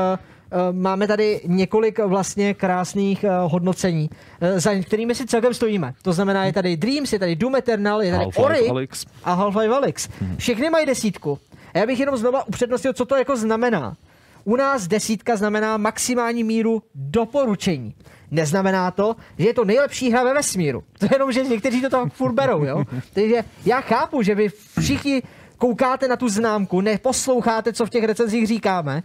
máme 0.73 1.07
tady 1.07 1.41
několik 1.47 1.99
vlastně 1.99 2.55
krásných 2.55 3.25
uh, 3.25 3.53
hodnocení, 3.53 4.11
uh, 4.43 4.59
za 4.59 4.71
kterými 4.75 5.15
si 5.15 5.27
celkem 5.27 5.55
stojíme. 5.55 5.95
To 6.03 6.13
znamená, 6.13 6.45
je 6.45 6.53
tady 6.53 6.77
Dreams, 6.77 7.13
je 7.13 7.19
tady 7.19 7.37
Doom 7.37 7.57
Eternal, 7.57 8.03
je 8.03 8.11
tady 8.11 8.25
Half-Life 8.25 8.45
Ori 8.45 8.69
Alyx. 8.69 9.07
a 9.25 9.35
Half-Life 9.35 9.75
Alyx. 9.75 10.09
Všechny 10.37 10.71
mají 10.71 10.87
desítku. 10.87 11.39
A 11.75 11.79
já 11.79 11.87
bych 11.87 12.01
jenom 12.01 12.17
znova 12.17 12.49
upřednostnil, 12.49 12.93
co 12.93 13.05
to 13.05 13.17
jako 13.17 13.37
znamená. 13.37 13.97
U 14.45 14.57
nás 14.57 14.87
desítka 14.87 15.37
znamená 15.37 15.77
maximální 15.77 16.45
míru 16.45 16.83
doporučení. 16.95 17.95
Neznamená 18.31 18.91
to, 18.91 19.17
že 19.39 19.47
je 19.47 19.55
to 19.55 19.65
nejlepší 19.65 20.11
hra 20.11 20.25
ve 20.25 20.35
vesmíru. 20.35 20.85
To 20.99 21.05
je 21.07 21.11
jenom, 21.15 21.33
že 21.33 21.45
někteří 21.45 21.81
to 21.83 21.91
tam 21.91 22.11
furt 22.11 22.33
berou, 22.33 22.65
jo. 22.65 22.85
Takže 23.13 23.45
já 23.65 23.81
chápu, 23.81 24.23
že 24.23 24.35
vy 24.35 24.49
všichni 24.81 25.23
koukáte 25.59 26.09
na 26.09 26.17
tu 26.17 26.29
známku, 26.29 26.81
neposloucháte, 26.81 27.73
co 27.73 27.87
v 27.87 27.91
těch 27.91 28.05
recenzích 28.05 28.47
říkáme, 28.47 29.03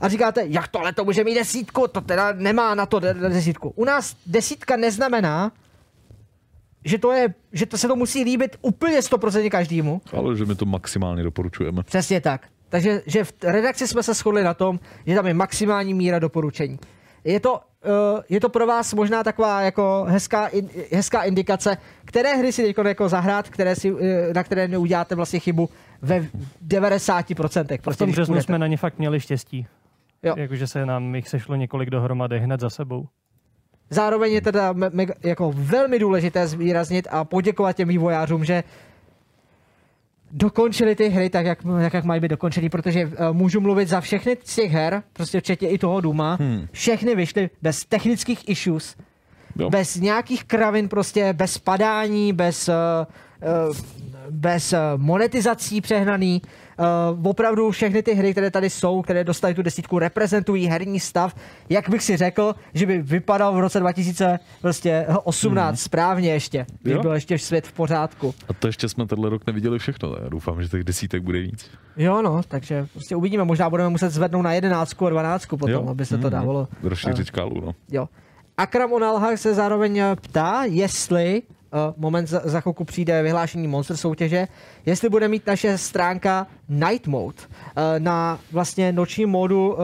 a 0.00 0.08
říkáte, 0.08 0.42
jak 0.46 0.68
tohle 0.68 0.92
to 0.92 1.04
může 1.04 1.24
mít 1.24 1.34
desítku, 1.34 1.88
to 1.88 2.00
teda 2.00 2.32
nemá 2.32 2.74
na 2.74 2.86
to 2.86 3.00
de- 3.00 3.14
de- 3.14 3.28
desítku. 3.28 3.72
U 3.76 3.84
nás 3.84 4.16
desítka 4.26 4.76
neznamená, 4.76 5.52
že 6.84 6.98
to 6.98 7.12
je, 7.12 7.34
že 7.52 7.66
to 7.66 7.78
se 7.78 7.88
to 7.88 7.96
musí 7.96 8.24
líbit 8.24 8.56
úplně 8.62 9.00
100% 9.00 9.50
každému. 9.50 10.00
Ale 10.12 10.36
že 10.36 10.44
my 10.44 10.54
to 10.54 10.64
maximálně 10.64 11.22
doporučujeme. 11.22 11.82
Přesně 11.82 12.20
tak. 12.20 12.46
Takže 12.68 13.02
že 13.06 13.24
v 13.24 13.32
redakci 13.42 13.88
jsme 13.88 14.02
se 14.02 14.14
shodli 14.14 14.42
na 14.44 14.54
tom, 14.54 14.80
že 15.06 15.14
tam 15.14 15.26
je 15.26 15.34
maximální 15.34 15.94
míra 15.94 16.18
doporučení. 16.18 16.78
Je 17.24 17.40
to, 17.40 17.52
uh, 17.54 17.60
je 18.28 18.40
to 18.40 18.48
pro 18.48 18.66
vás 18.66 18.94
možná 18.94 19.24
taková 19.24 19.60
jako 19.60 20.04
hezká, 20.08 20.46
in, 20.46 20.68
hezká 20.92 21.22
indikace, 21.22 21.76
které 22.04 22.36
hry 22.36 22.52
si 22.52 22.62
teď 22.62 22.76
jako 22.84 23.08
zahrát, 23.08 23.48
které 23.48 23.76
si, 23.76 23.92
uh, 23.92 24.00
na 24.34 24.44
které 24.44 24.68
neuděláte 24.68 25.14
vlastně 25.14 25.38
chybu 25.40 25.68
ve 26.02 26.26
90%. 26.68 27.74
A 27.74 27.78
v 27.78 27.80
Prostě, 27.82 28.04
tom 28.04 28.12
březnu 28.12 28.42
jsme 28.42 28.58
na 28.58 28.66
ně 28.66 28.76
fakt 28.76 28.98
měli 28.98 29.20
štěstí. 29.20 29.66
Jo. 30.22 30.34
Jakože 30.36 30.66
se 30.66 30.86
nám 30.86 31.14
jich 31.14 31.28
sešlo 31.28 31.56
několik 31.56 31.90
dohromady 31.90 32.40
hned 32.40 32.60
za 32.60 32.70
sebou. 32.70 33.08
Zároveň 33.90 34.32
je 34.32 34.40
teda 34.40 34.72
me, 34.72 34.90
me, 34.92 35.06
jako 35.24 35.52
velmi 35.54 35.98
důležité 35.98 36.46
zvýraznit 36.46 37.08
a 37.10 37.24
poděkovat 37.24 37.76
těm 37.76 37.88
vývojářům, 37.88 38.44
že 38.44 38.64
dokončili 40.30 40.94
ty 40.94 41.08
hry 41.08 41.30
tak, 41.30 41.46
jak, 41.46 41.58
jak, 41.78 41.94
jak 41.94 42.04
mají 42.04 42.20
být 42.20 42.28
dokončený, 42.28 42.68
protože 42.68 43.06
uh, 43.06 43.12
můžu 43.32 43.60
mluvit 43.60 43.88
za 43.88 44.00
všechny 44.00 44.36
z 44.44 44.54
těch 44.54 44.72
her, 44.72 45.02
prostě 45.12 45.40
včetně 45.40 45.68
i 45.68 45.78
toho 45.78 46.00
Duma, 46.00 46.36
hmm. 46.40 46.66
všechny 46.72 47.14
vyšly 47.14 47.50
bez 47.62 47.84
technických 47.84 48.48
issues, 48.48 48.96
Jo. 49.58 49.70
bez 49.70 49.96
nějakých 49.96 50.44
kravin, 50.44 50.88
prostě 50.88 51.32
bez 51.32 51.58
padání, 51.58 52.32
bez, 52.32 52.68
uh, 52.68 52.74
uh, 53.68 53.76
bez 54.30 54.72
uh, 54.72 54.78
monetizací 54.96 55.80
přehnaný. 55.80 56.42
Uh, 56.78 57.26
opravdu 57.26 57.70
všechny 57.70 58.02
ty 58.02 58.14
hry, 58.14 58.32
které 58.32 58.50
tady 58.50 58.70
jsou, 58.70 59.02
které 59.02 59.24
dostali 59.24 59.54
tu 59.54 59.62
desítku, 59.62 59.98
reprezentují 59.98 60.66
herní 60.66 61.00
stav, 61.00 61.34
jak 61.68 61.88
bych 61.88 62.02
si 62.02 62.16
řekl, 62.16 62.54
že 62.74 62.86
by 62.86 62.98
vypadal 63.02 63.54
v 63.54 63.58
roce 63.60 63.80
2018 63.80 65.68
hmm. 65.68 65.76
správně 65.76 66.32
ještě, 66.32 66.66
Jo. 66.84 67.02
byl 67.02 67.12
ještě 67.12 67.38
svět 67.38 67.66
v 67.66 67.72
pořádku. 67.72 68.34
A 68.48 68.52
to 68.52 68.66
ještě 68.66 68.88
jsme 68.88 69.06
tenhle 69.06 69.30
rok 69.30 69.46
neviděli 69.46 69.78
všechno. 69.78 70.16
Já 70.22 70.28
doufám, 70.28 70.62
že 70.62 70.68
těch 70.68 70.84
desítek 70.84 71.22
bude 71.22 71.40
víc. 71.40 71.70
Jo, 71.96 72.22
no, 72.22 72.40
takže 72.48 72.86
prostě 72.92 73.16
uvidíme, 73.16 73.44
možná 73.44 73.70
budeme 73.70 73.88
muset 73.88 74.10
zvednout 74.10 74.42
na 74.42 74.52
jedenáctku 74.52 75.06
a 75.06 75.10
dvanáctku 75.10 75.56
potom, 75.56 75.84
Jo. 75.84 75.90
aby 75.90 76.06
se 76.06 76.18
to 76.18 76.26
Mhm. 76.26 76.30
dávalo. 76.30 76.68
Rozšířit 76.82 77.26
škálu, 77.26 77.60
no. 77.60 77.72
Jo. 77.90 78.08
Akram 78.58 78.92
Onalha 78.92 79.36
se 79.36 79.54
zároveň 79.54 79.98
eh, 79.98 80.16
ptá, 80.16 80.64
jestli 80.64 81.42
moment 81.96 82.26
za, 82.26 82.40
za 82.44 82.60
chvilku 82.60 82.84
přijde 82.84 83.22
vyhlášení 83.22 83.68
Monster 83.68 83.96
soutěže, 83.96 84.48
jestli 84.86 85.08
bude 85.08 85.28
mít 85.28 85.46
naše 85.46 85.78
stránka 85.78 86.46
Night 86.68 87.06
Mode. 87.06 87.36
Uh, 87.42 87.82
na 87.98 88.38
vlastně 88.52 88.92
noční 88.92 89.26
módu 89.26 89.72
uh, 89.72 89.78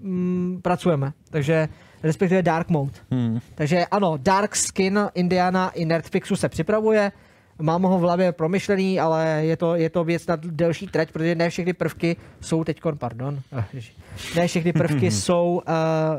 mm, 0.00 0.60
pracujeme, 0.62 1.12
takže 1.30 1.68
respektive 2.02 2.42
Dark 2.42 2.68
Mode. 2.68 2.92
Hmm. 3.10 3.40
Takže 3.54 3.86
ano, 3.90 4.18
Dark 4.22 4.56
Skin 4.56 5.00
Indiana 5.14 5.70
i 5.70 5.84
Nerdfixu 5.84 6.36
se 6.36 6.48
připravuje, 6.48 7.12
mám 7.58 7.82
ho 7.82 7.98
v 7.98 8.02
hlavě 8.02 8.32
promyšlený, 8.32 9.00
ale 9.00 9.40
je 9.44 9.56
to, 9.56 9.74
je 9.74 9.90
to 9.90 10.04
věc 10.04 10.26
na 10.26 10.36
delší 10.42 10.86
trať, 10.86 11.10
protože 11.12 11.34
ne 11.34 11.50
všechny 11.50 11.72
prvky 11.72 12.16
jsou 12.40 12.64
teď, 12.64 12.80
pardon, 12.98 13.40
eh, 13.58 13.64
ne 14.36 14.46
všechny 14.46 14.72
prvky 14.72 15.10
jsou 15.10 15.62
uh, 15.68 15.72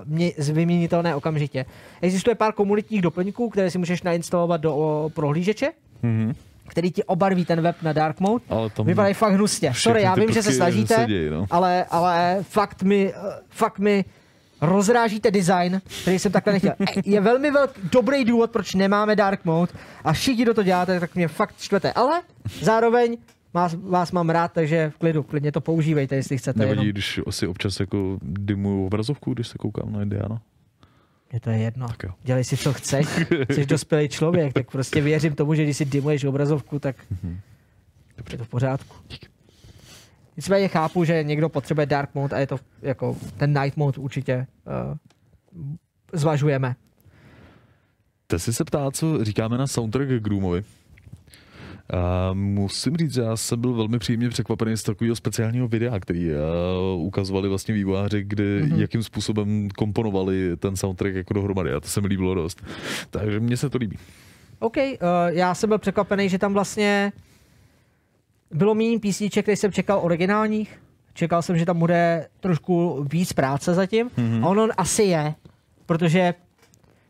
mě, 0.05 0.31
vyměnitelné 0.53 1.15
okamžitě. 1.15 1.65
Existuje 2.01 2.35
pár 2.35 2.53
komunitních 2.53 3.01
doplňků, 3.01 3.49
které 3.49 3.71
si 3.71 3.77
můžeš 3.77 4.03
nainstalovat 4.03 4.61
do 4.61 4.75
o, 4.75 5.09
prohlížeče, 5.09 5.71
Mhm. 6.03 6.33
který 6.67 6.91
ti 6.91 7.03
obarví 7.03 7.45
ten 7.45 7.61
web 7.61 7.75
na 7.81 7.93
dark 7.93 8.19
mode. 8.19 8.43
Ale 8.49 8.69
tam 8.69 8.85
Vypadají 8.85 9.13
fakt 9.13 9.33
hnusně. 9.33 9.73
Sorry, 9.75 10.01
já 10.01 10.15
vím, 10.15 10.31
že 10.31 10.43
se 10.43 10.51
snažíte, 10.53 10.95
se 10.95 11.05
dějí, 11.05 11.29
no. 11.29 11.45
ale, 11.51 11.85
ale 11.89 12.37
fakt 12.41 12.83
mi, 12.83 13.13
eh, 13.15 13.19
fakt 13.49 13.79
mi 13.79 14.05
rozrážíte 14.65 15.31
design, 15.31 15.81
který 16.01 16.19
jsem 16.19 16.31
takhle 16.31 16.53
nechtěl. 16.53 16.73
Je 17.05 17.21
velmi 17.21 17.51
velký, 17.51 17.81
dobrý 17.91 18.25
důvod, 18.25 18.51
proč 18.51 18.73
nemáme 18.73 19.15
dark 19.15 19.45
mode 19.45 19.71
a 20.03 20.13
všichni, 20.13 20.43
kdo 20.43 20.53
to 20.53 20.63
děláte, 20.63 20.99
tak 20.99 21.15
mě 21.15 21.27
fakt 21.27 21.55
čtvete. 21.57 21.93
Ale 21.93 22.21
zároveň 22.61 23.17
vás, 23.53 23.75
vás 23.75 24.11
mám 24.11 24.29
rád, 24.29 24.53
takže 24.53 24.91
v 24.95 24.97
klidu, 24.97 25.23
klidně 25.23 25.51
to 25.51 25.61
používejte, 25.61 26.15
jestli 26.15 26.37
chcete. 26.37 26.59
Nevadí, 26.59 26.79
Jenom. 26.79 26.91
když 26.91 27.19
asi 27.27 27.47
občas 27.47 27.79
jako 27.79 28.17
dimuju 28.21 28.85
obrazovku, 28.85 29.33
když 29.33 29.47
se 29.47 29.57
koukám 29.57 29.93
na 29.93 30.01
Indiana. 30.01 30.41
Mně 31.31 31.39
to 31.39 31.49
je 31.49 31.57
jedno. 31.57 31.87
Tak 31.87 32.03
jo. 32.03 32.09
Dělej 32.23 32.43
si, 32.43 32.57
co 32.57 32.73
chceš. 32.73 33.07
Jsi 33.51 33.65
dospělý 33.65 34.09
člověk, 34.09 34.53
tak 34.53 34.71
prostě 34.71 35.01
věřím 35.01 35.35
tomu, 35.35 35.53
že 35.53 35.63
když 35.63 35.77
si 35.77 35.85
dimuješ 35.85 36.23
obrazovku, 36.23 36.79
tak 36.79 36.95
je 38.31 38.37
to 38.37 38.43
v 38.43 38.47
pořádku. 38.49 38.95
Nicméně 40.37 40.67
chápu, 40.67 41.03
že 41.03 41.23
někdo 41.23 41.49
potřebuje 41.49 41.85
dark 41.85 42.15
mode 42.15 42.35
a 42.35 42.39
je 42.39 42.47
to 42.47 42.59
jako 42.81 43.17
ten 43.37 43.61
night 43.61 43.77
mode 43.77 43.97
určitě 43.97 44.47
uh, 44.89 44.97
zvažujeme. 46.13 46.75
Tesy 48.27 48.53
se 48.53 48.63
ptá, 48.63 48.91
co 48.91 49.23
říkáme 49.23 49.57
na 49.57 49.67
soundtrack 49.67 50.07
k 50.07 50.23
Groomovi. 50.23 50.63
A 51.93 52.33
musím 52.33 52.97
říct, 52.97 53.13
že 53.13 53.21
já 53.21 53.37
jsem 53.37 53.61
byl 53.61 53.73
velmi 53.73 53.99
příjemně 53.99 54.29
překvapený 54.29 54.77
z 54.77 54.83
takového 54.83 55.15
speciálního 55.15 55.67
videa, 55.67 55.99
který 55.99 56.29
uh, 56.29 57.05
ukazovali 57.05 57.49
vlastně 57.49 57.73
vývojáři, 57.73 58.23
kdy, 58.23 58.61
mm-hmm. 58.63 58.79
jakým 58.79 59.03
způsobem 59.03 59.69
komponovali 59.77 60.57
ten 60.57 60.75
soundtrack 60.75 61.15
jako 61.15 61.33
dohromady 61.33 61.73
a 61.73 61.79
to 61.79 61.87
se 61.87 62.01
mi 62.01 62.07
líbilo 62.07 62.35
dost. 62.35 62.63
Takže 63.09 63.39
mně 63.39 63.57
se 63.57 63.69
to 63.69 63.77
líbí. 63.77 63.97
OK, 64.59 64.77
uh, 64.77 64.83
já 65.27 65.55
jsem 65.55 65.67
byl 65.67 65.77
překvapený, 65.77 66.29
že 66.29 66.39
tam 66.39 66.53
vlastně 66.53 67.11
bylo 68.51 68.75
méně 68.75 68.99
písniček, 68.99 69.45
které 69.45 69.55
jsem 69.55 69.71
čekal 69.71 69.99
originálních. 70.03 70.81
Čekal 71.13 71.41
jsem, 71.41 71.57
že 71.57 71.65
tam 71.65 71.79
bude 71.79 72.27
trošku 72.39 73.05
víc 73.11 73.33
práce 73.33 73.73
zatím. 73.73 74.09
Mm-hmm. 74.09 74.45
A 74.45 74.47
ono 74.47 74.67
asi 74.77 75.03
je, 75.03 75.35
protože 75.85 76.33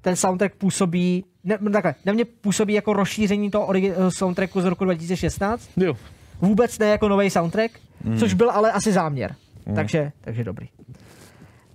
ten 0.01 0.15
soundtrack 0.15 0.55
působí, 0.55 1.25
ne, 1.43 1.57
takhle, 1.71 1.95
na 2.05 2.13
mě 2.13 2.25
působí 2.25 2.73
jako 2.73 2.93
rozšíření 2.93 3.51
toho 3.51 3.67
origi- 3.67 3.93
eh, 3.97 4.11
soundtracku 4.11 4.61
z 4.61 4.65
roku 4.65 4.85
2016. 4.85 5.69
Jo. 5.77 5.97
Vůbec 6.41 6.79
ne 6.79 6.87
jako 6.87 7.09
nový 7.09 7.29
soundtrack, 7.29 7.79
mm. 8.03 8.17
což 8.17 8.33
byl 8.33 8.51
ale 8.51 8.71
asi 8.71 8.91
záměr. 8.91 9.35
Mm. 9.65 9.75
Takže, 9.75 10.11
takže 10.21 10.43
dobrý. 10.43 10.69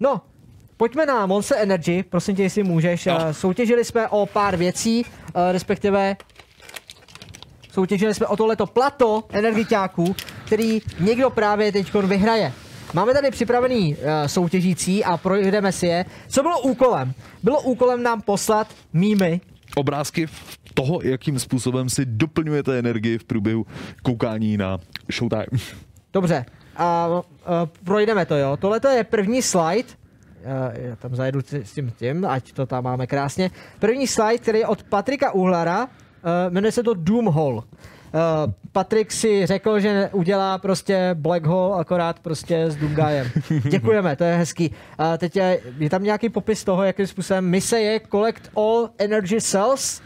No, 0.01 0.21
pojďme 0.77 1.07
na 1.07 1.27
Monster 1.27 1.59
Energy, 1.61 2.03
prosím 2.03 2.37
tě, 2.37 2.43
jestli 2.43 2.63
můžeš. 2.63 3.07
No. 3.07 3.17
Uh, 3.17 3.31
soutěžili 3.31 3.85
jsme 3.85 4.09
o 4.09 4.27
pár 4.27 4.57
věcí, 4.57 5.05
uh, 5.05 5.43
respektive 5.53 6.17
soutěžili 7.73 8.15
jsme 8.15 8.27
o 8.27 8.37
tohleto 8.37 8.67
plato 8.67 9.25
energiťáků, 9.33 10.17
který 10.47 10.81
někdo 11.01 11.31
právě 11.31 11.73
teď 11.73 11.95
vyhraje. 11.95 12.53
Máme 12.95 13.13
tady 13.13 13.31
připravený 13.31 13.95
uh, 13.95 14.27
soutěžící 14.27 15.05
a 15.05 15.17
projdeme 15.17 15.73
si 15.73 15.87
je. 15.87 16.05
Co 16.29 16.43
bylo 16.43 16.61
úkolem? 16.61 17.13
Bylo 17.43 17.61
úkolem 17.61 18.03
nám 18.03 18.21
poslat 18.21 18.67
mýmy, 18.93 19.41
Obrázky 19.77 20.27
toho, 20.75 21.01
jakým 21.03 21.39
způsobem 21.39 21.89
si 21.89 22.07
doplňujete 22.07 22.79
energii 22.79 23.19
v 23.19 23.25
průběhu 23.25 23.67
koukání 24.03 24.57
na 24.57 24.79
Showtime. 25.13 25.59
Dobře, 26.13 26.45
a 26.77 27.07
uh, 27.09 27.23
projdeme 27.85 28.27
to, 28.27 28.37
jo. 28.37 28.57
Tohle 28.57 28.81
je 28.97 29.05
první 29.05 29.43
slide. 29.43 29.89
Uh, 29.89 30.87
já 30.89 30.97
tam 30.97 31.17
zajedu 31.17 31.41
s 31.53 31.73
tím 31.73 31.93
tím, 31.99 32.25
ať 32.25 32.53
to 32.53 32.67
tam 32.67 32.85
máme 32.85 33.07
krásně. 33.07 33.51
První 33.79 34.07
slide, 34.07 34.39
který 34.39 34.59
je 34.59 34.67
od 34.67 34.83
Patrika 34.83 35.33
Uhlara, 35.33 35.89
uh, 36.25 36.53
jmenuje 36.53 36.73
se 36.73 36.83
to 36.83 36.95
Doomhole. 36.95 37.57
Uh, 37.57 37.63
Patrik 38.73 39.13
si 39.13 39.47
řekl, 39.47 39.81
že 39.81 40.11
udělá 40.13 40.59
prostě 40.59 41.11
Black 41.15 41.45
Hole 41.47 41.81
akorát 41.81 42.21
prostě 42.21 42.65
s 42.65 42.77
Doomguyem. 42.77 43.31
Děkujeme, 43.71 44.17
to 44.17 44.25
je 44.25 44.37
hezký. 44.37 44.71
A 44.99 45.17
teď 45.19 45.37
je, 45.37 45.61
je 45.79 45.91
tam 45.91 46.03
nějaký 46.03 46.29
popis 46.29 46.65
toho, 46.65 46.83
jakým 46.83 47.07
způsobem 47.07 47.45
mise 47.51 47.81
je 47.81 48.01
collect 48.11 48.51
all 48.57 48.91
energy 48.99 49.41
cells 49.41 50.03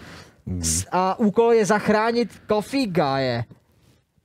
s- 0.61 0.86
a 0.93 1.19
úkol 1.19 1.53
je 1.53 1.66
zachránit 1.66 2.43
Coffee 2.49 2.86
Guye 2.86 3.45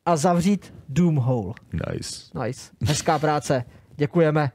a 0.05 0.15
zavřít 0.15 0.73
Doomhole. 0.89 1.53
Nice. 1.73 2.43
Nice. 2.45 2.71
Hezká 2.87 3.19
práce. 3.19 3.63
Děkujeme. 3.95 4.51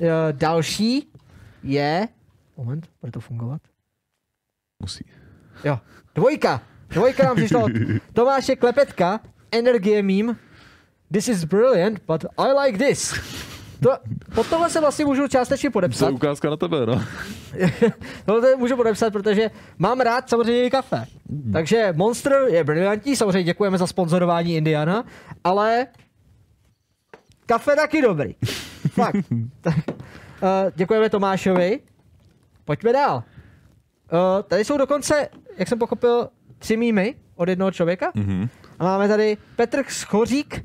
Eh, 0.00 0.08
Další 0.32 1.08
je... 1.62 2.08
Moment, 2.56 2.88
bude 3.00 3.12
to 3.12 3.20
fungovat? 3.20 3.62
Musí. 4.82 5.04
Jo. 5.64 5.78
Dvojka. 6.18 6.62
Dvojka 6.88 7.22
nám 7.24 7.36
přišla 7.36 7.60
od 7.64 7.72
Tomáše 8.12 8.56
Klepetka. 8.56 9.20
Energie 9.52 10.02
meme. 10.02 10.36
This 11.12 11.28
is 11.28 11.44
brilliant, 11.44 12.00
but 12.06 12.24
I 12.38 12.52
like 12.66 12.78
this. 12.88 13.14
To, 13.82 13.90
pod 14.34 14.46
tohle 14.46 14.70
se 14.70 14.80
vlastně 14.80 15.04
můžu 15.04 15.28
částečně 15.28 15.68
To 15.70 15.72
podepsat. 15.72 16.06
je 16.06 16.12
ukázka 16.12 16.50
na 16.50 16.56
tebe, 16.56 16.86
no. 16.86 17.02
Tohle 18.26 18.56
můžu 18.56 18.76
podepsat, 18.76 19.12
protože 19.12 19.50
mám 19.78 20.00
rád 20.00 20.30
samozřejmě 20.30 20.64
i 20.64 20.70
kafe. 20.70 21.04
Takže 21.52 21.92
Monster 21.96 22.32
je 22.48 22.64
brilliantní, 22.64 23.16
samozřejmě 23.16 23.42
děkujeme 23.42 23.78
za 23.78 23.86
sponzorování 23.86 24.56
Indiana, 24.56 25.04
ale 25.44 25.86
kafe 27.46 27.76
taky 27.76 28.02
dobrý. 28.02 28.34
Fakt. 28.90 29.16
tak, 29.60 29.74
uh, 29.88 29.92
děkujeme 30.74 31.10
Tomášovi. 31.10 31.80
Pojďme 32.64 32.92
dál. 32.92 33.22
Uh, 34.12 34.42
tady 34.42 34.64
jsou 34.64 34.76
dokonce, 34.76 35.28
jak 35.58 35.68
jsem 35.68 35.78
pochopil, 35.78 36.28
tři 36.58 36.76
mýmy 36.76 37.14
od 37.36 37.48
jednoho 37.48 37.70
člověka. 37.70 38.12
Mm-hmm. 38.12 38.48
A 38.78 38.84
máme 38.84 39.08
tady 39.08 39.36
Petr 39.56 39.82
Schořík, 39.88 40.64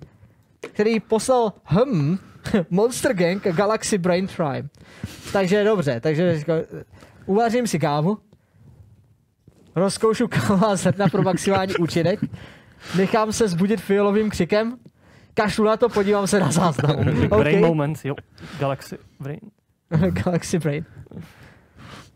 který 0.59 0.99
poslal 0.99 1.53
hm, 1.65 2.17
Monster 2.69 3.13
Gang 3.13 3.43
Galaxy 3.43 3.97
Brain 3.97 4.27
Prime. 4.27 4.69
Takže 5.33 5.63
dobře, 5.63 5.99
takže 5.99 6.39
uvařím 7.25 7.67
si 7.67 7.79
kávu, 7.79 8.17
rozkoušu 9.75 10.27
káva 10.47 10.75
zrna 10.75 11.07
pro 11.07 11.23
maximální 11.23 11.75
účinek, 11.75 12.19
nechám 12.97 13.33
se 13.33 13.47
zbudit 13.47 13.81
fialovým 13.81 14.29
křikem, 14.29 14.77
kašlu 15.33 15.65
na 15.65 15.77
to, 15.77 15.89
podívám 15.89 16.27
se 16.27 16.39
na 16.39 16.51
záznam. 16.51 16.95
Brain 17.29 17.65
OK. 17.65 17.69
Moments, 17.69 18.05
jo. 18.05 18.15
Galaxy 18.59 18.97
Brain. 19.19 19.39
Galaxy 20.09 20.59
Brain. 20.59 20.85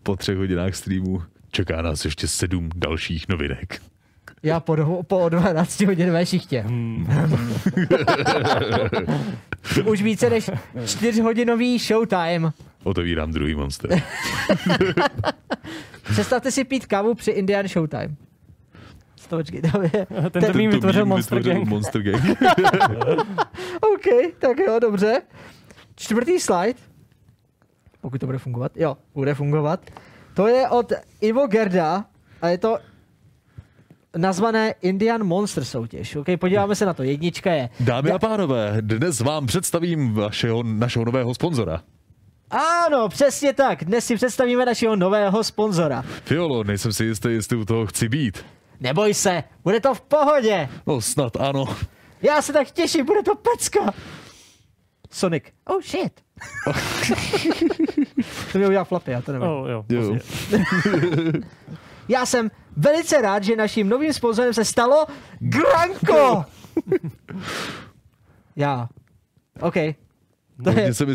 Po 0.07 0.15
třech 0.15 0.37
hodinách 0.37 0.75
streamu 0.75 1.21
čeká 1.51 1.81
nás 1.81 2.05
ještě 2.05 2.27
sedm 2.27 2.69
dalších 2.75 3.27
novinek. 3.29 3.81
Já 4.43 4.59
po, 4.59 4.73
dvou- 4.75 5.03
po 5.03 5.29
12 5.29 5.81
hodinové 5.81 6.25
šichtě. 6.25 6.65
Už 9.85 10.01
více 10.01 10.29
než 10.29 10.49
4 10.85 11.21
hodinový 11.21 11.77
showtime. 11.79 12.51
Otevírám 12.83 13.31
druhý 13.31 13.55
monster. 13.55 13.89
Představte 16.03 16.51
si 16.51 16.63
pít 16.63 16.85
kávu 16.85 17.15
při 17.15 17.31
Indian 17.31 17.67
Showtime. 17.67 18.15
To 19.29 19.37
počkej, 19.37 19.61
to 19.61 19.81
je... 19.81 19.89
Ten 19.89 20.05
Ten- 20.31 20.41
termín 20.41 20.71
Tento 20.71 20.75
vytvořil 20.87 21.05
Monster 21.05 21.37
vytvořil 21.37 21.59
Gang. 21.59 21.69
Monster 21.69 22.01
Gang. 22.03 22.23
OK, 23.81 24.05
tak 24.39 24.57
jo, 24.67 24.79
dobře. 24.81 25.21
Čtvrtý 25.95 26.39
slide. 26.39 26.79
Pokud 28.07 28.17
to 28.17 28.25
bude 28.25 28.37
fungovat. 28.37 28.71
Jo, 28.75 28.97
bude 29.13 29.33
fungovat. 29.33 29.85
To 30.33 30.47
je 30.47 30.69
od 30.69 30.93
Ivo 31.21 31.47
Gerda 31.47 32.05
a 32.41 32.47
je 32.49 32.57
to 32.57 32.77
nazvané 34.17 34.73
Indian 34.81 35.23
Monster 35.23 35.65
soutěž. 35.65 36.15
OK, 36.15 36.25
podíváme 36.39 36.75
se 36.75 36.85
na 36.85 36.93
to. 36.93 37.03
Jednička 37.03 37.51
je. 37.53 37.69
Dámy 37.79 38.11
a 38.11 38.19
pánové, 38.19 38.77
dnes 38.81 39.19
vám 39.19 39.47
představím 39.47 40.13
vašeho, 40.13 40.63
našeho 40.63 41.05
nového 41.05 41.33
sponzora. 41.35 41.83
Ano, 42.85 43.09
přesně 43.09 43.53
tak. 43.53 43.85
Dnes 43.85 44.05
si 44.05 44.15
představíme 44.15 44.65
našeho 44.65 44.95
nového 44.95 45.43
sponzora. 45.43 46.01
Fiolo, 46.01 46.63
nejsem 46.63 46.93
si 46.93 47.03
jistý, 47.03 47.29
jestli 47.31 47.57
u 47.57 47.65
toho 47.65 47.85
chci 47.85 48.09
být. 48.09 48.45
Neboj 48.79 49.13
se, 49.13 49.43
bude 49.63 49.79
to 49.79 49.93
v 49.93 50.01
pohodě. 50.01 50.69
No 50.87 51.01
snad 51.01 51.35
ano. 51.35 51.65
Já 52.21 52.41
se 52.41 52.53
tak 52.53 52.71
těším, 52.71 53.05
bude 53.05 53.23
to 53.23 53.35
pecka. 53.35 53.93
Sonic. 55.11 55.43
Oh 55.65 55.81
shit. 55.81 56.26
to 58.51 58.59
mi 58.59 58.67
udělal 58.67 58.85
flapy, 58.85 59.11
já 59.11 59.21
to 59.21 59.31
nevím. 59.31 59.47
Oh, 59.47 59.69
jo, 59.69 59.85
Jo. 59.89 60.15
Já 62.09 62.25
jsem 62.25 62.51
velice 62.77 63.21
rád, 63.21 63.43
že 63.43 63.55
naším 63.55 63.89
novým 63.89 64.13
sponzorem 64.13 64.53
se 64.53 64.65
stalo 64.65 65.05
Granko. 65.39 66.45
Já. 68.55 68.89
OK. 69.59 69.73
To 70.63 70.69
je, 70.69 70.75
Hodně 70.75 70.93
se, 70.93 71.05
mi 71.05 71.13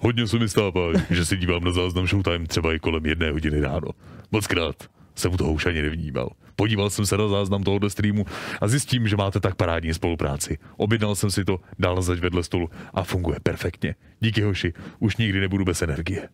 Hodně 0.00 0.26
se 0.26 0.38
mi 0.38 0.48
stává, 0.48 0.80
že 1.10 1.24
si 1.24 1.36
dívám 1.36 1.64
na 1.64 1.72
záznam 1.72 2.06
Showtime 2.06 2.46
třeba 2.46 2.74
i 2.74 2.78
kolem 2.78 3.06
jedné 3.06 3.30
hodiny 3.30 3.60
ráno. 3.60 3.88
Moc 4.30 4.46
krát 4.46 4.76
jsem 5.14 5.34
u 5.34 5.36
toho 5.36 5.52
už 5.52 5.66
ani 5.66 5.82
nevnímal. 5.82 6.30
Podíval 6.56 6.90
jsem 6.90 7.06
se 7.06 7.16
na 7.16 7.28
záznam 7.28 7.62
tohoto 7.62 7.90
streamu 7.90 8.24
a 8.60 8.68
zjistím, 8.68 9.08
že 9.08 9.16
máte 9.16 9.40
tak 9.40 9.54
parádní 9.54 9.94
spolupráci. 9.94 10.58
Objednal 10.76 11.14
jsem 11.14 11.30
si 11.30 11.44
to, 11.44 11.60
dal 11.78 12.02
zaď 12.02 12.18
vedle 12.18 12.42
stolu 12.42 12.70
a 12.94 13.02
funguje 13.02 13.38
perfektně. 13.42 13.94
Díky 14.20 14.42
hoši, 14.42 14.72
už 14.98 15.16
nikdy 15.16 15.40
nebudu 15.40 15.64
bez 15.64 15.82
energie. 15.82 16.28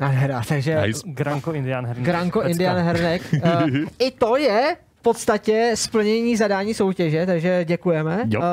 nádhera, 0.00 0.42
takže 0.48 0.80
Nice. 0.86 1.02
Granko 1.06 1.52
Indian 1.52 1.86
Herník. 1.86 2.06
Granko 2.06 2.38
Pecka. 2.38 2.50
Indian 2.50 2.76
Hernek. 2.76 3.22
Uh, 3.32 3.70
I 3.98 4.10
to 4.10 4.36
je 4.36 4.76
v 4.98 5.02
podstatě 5.02 5.72
splnění 5.74 6.36
zadání 6.36 6.74
soutěže, 6.74 7.26
takže 7.26 7.64
děkujeme. 7.64 8.24
Jo. 8.28 8.40
Uh, 8.40 8.44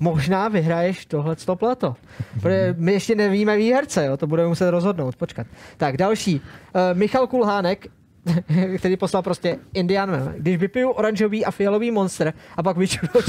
možná 0.00 0.48
vyhraješ 0.48 1.06
tohle 1.06 1.36
plato. 1.54 1.96
Protože 2.40 2.74
my 2.78 2.92
ještě 2.92 3.14
nevíme 3.14 3.56
výherce, 3.56 4.06
jo? 4.06 4.16
to 4.16 4.26
budeme 4.26 4.48
muset 4.48 4.70
rozhodnout, 4.70 5.16
počkat. 5.16 5.46
Tak 5.76 5.96
další. 5.96 6.34
Uh, 6.34 6.98
Michal 6.98 7.26
Kulhánek, 7.26 7.86
který 8.78 8.96
poslal 8.96 9.22
prostě 9.22 9.58
Indian. 9.74 10.34
Když 10.36 10.56
vypiju 10.56 10.90
oranžový 10.90 11.44
a 11.44 11.50
fialový 11.50 11.90
monster 11.90 12.34
a 12.56 12.62
pak 12.62 12.76
vyčuju. 12.76 13.12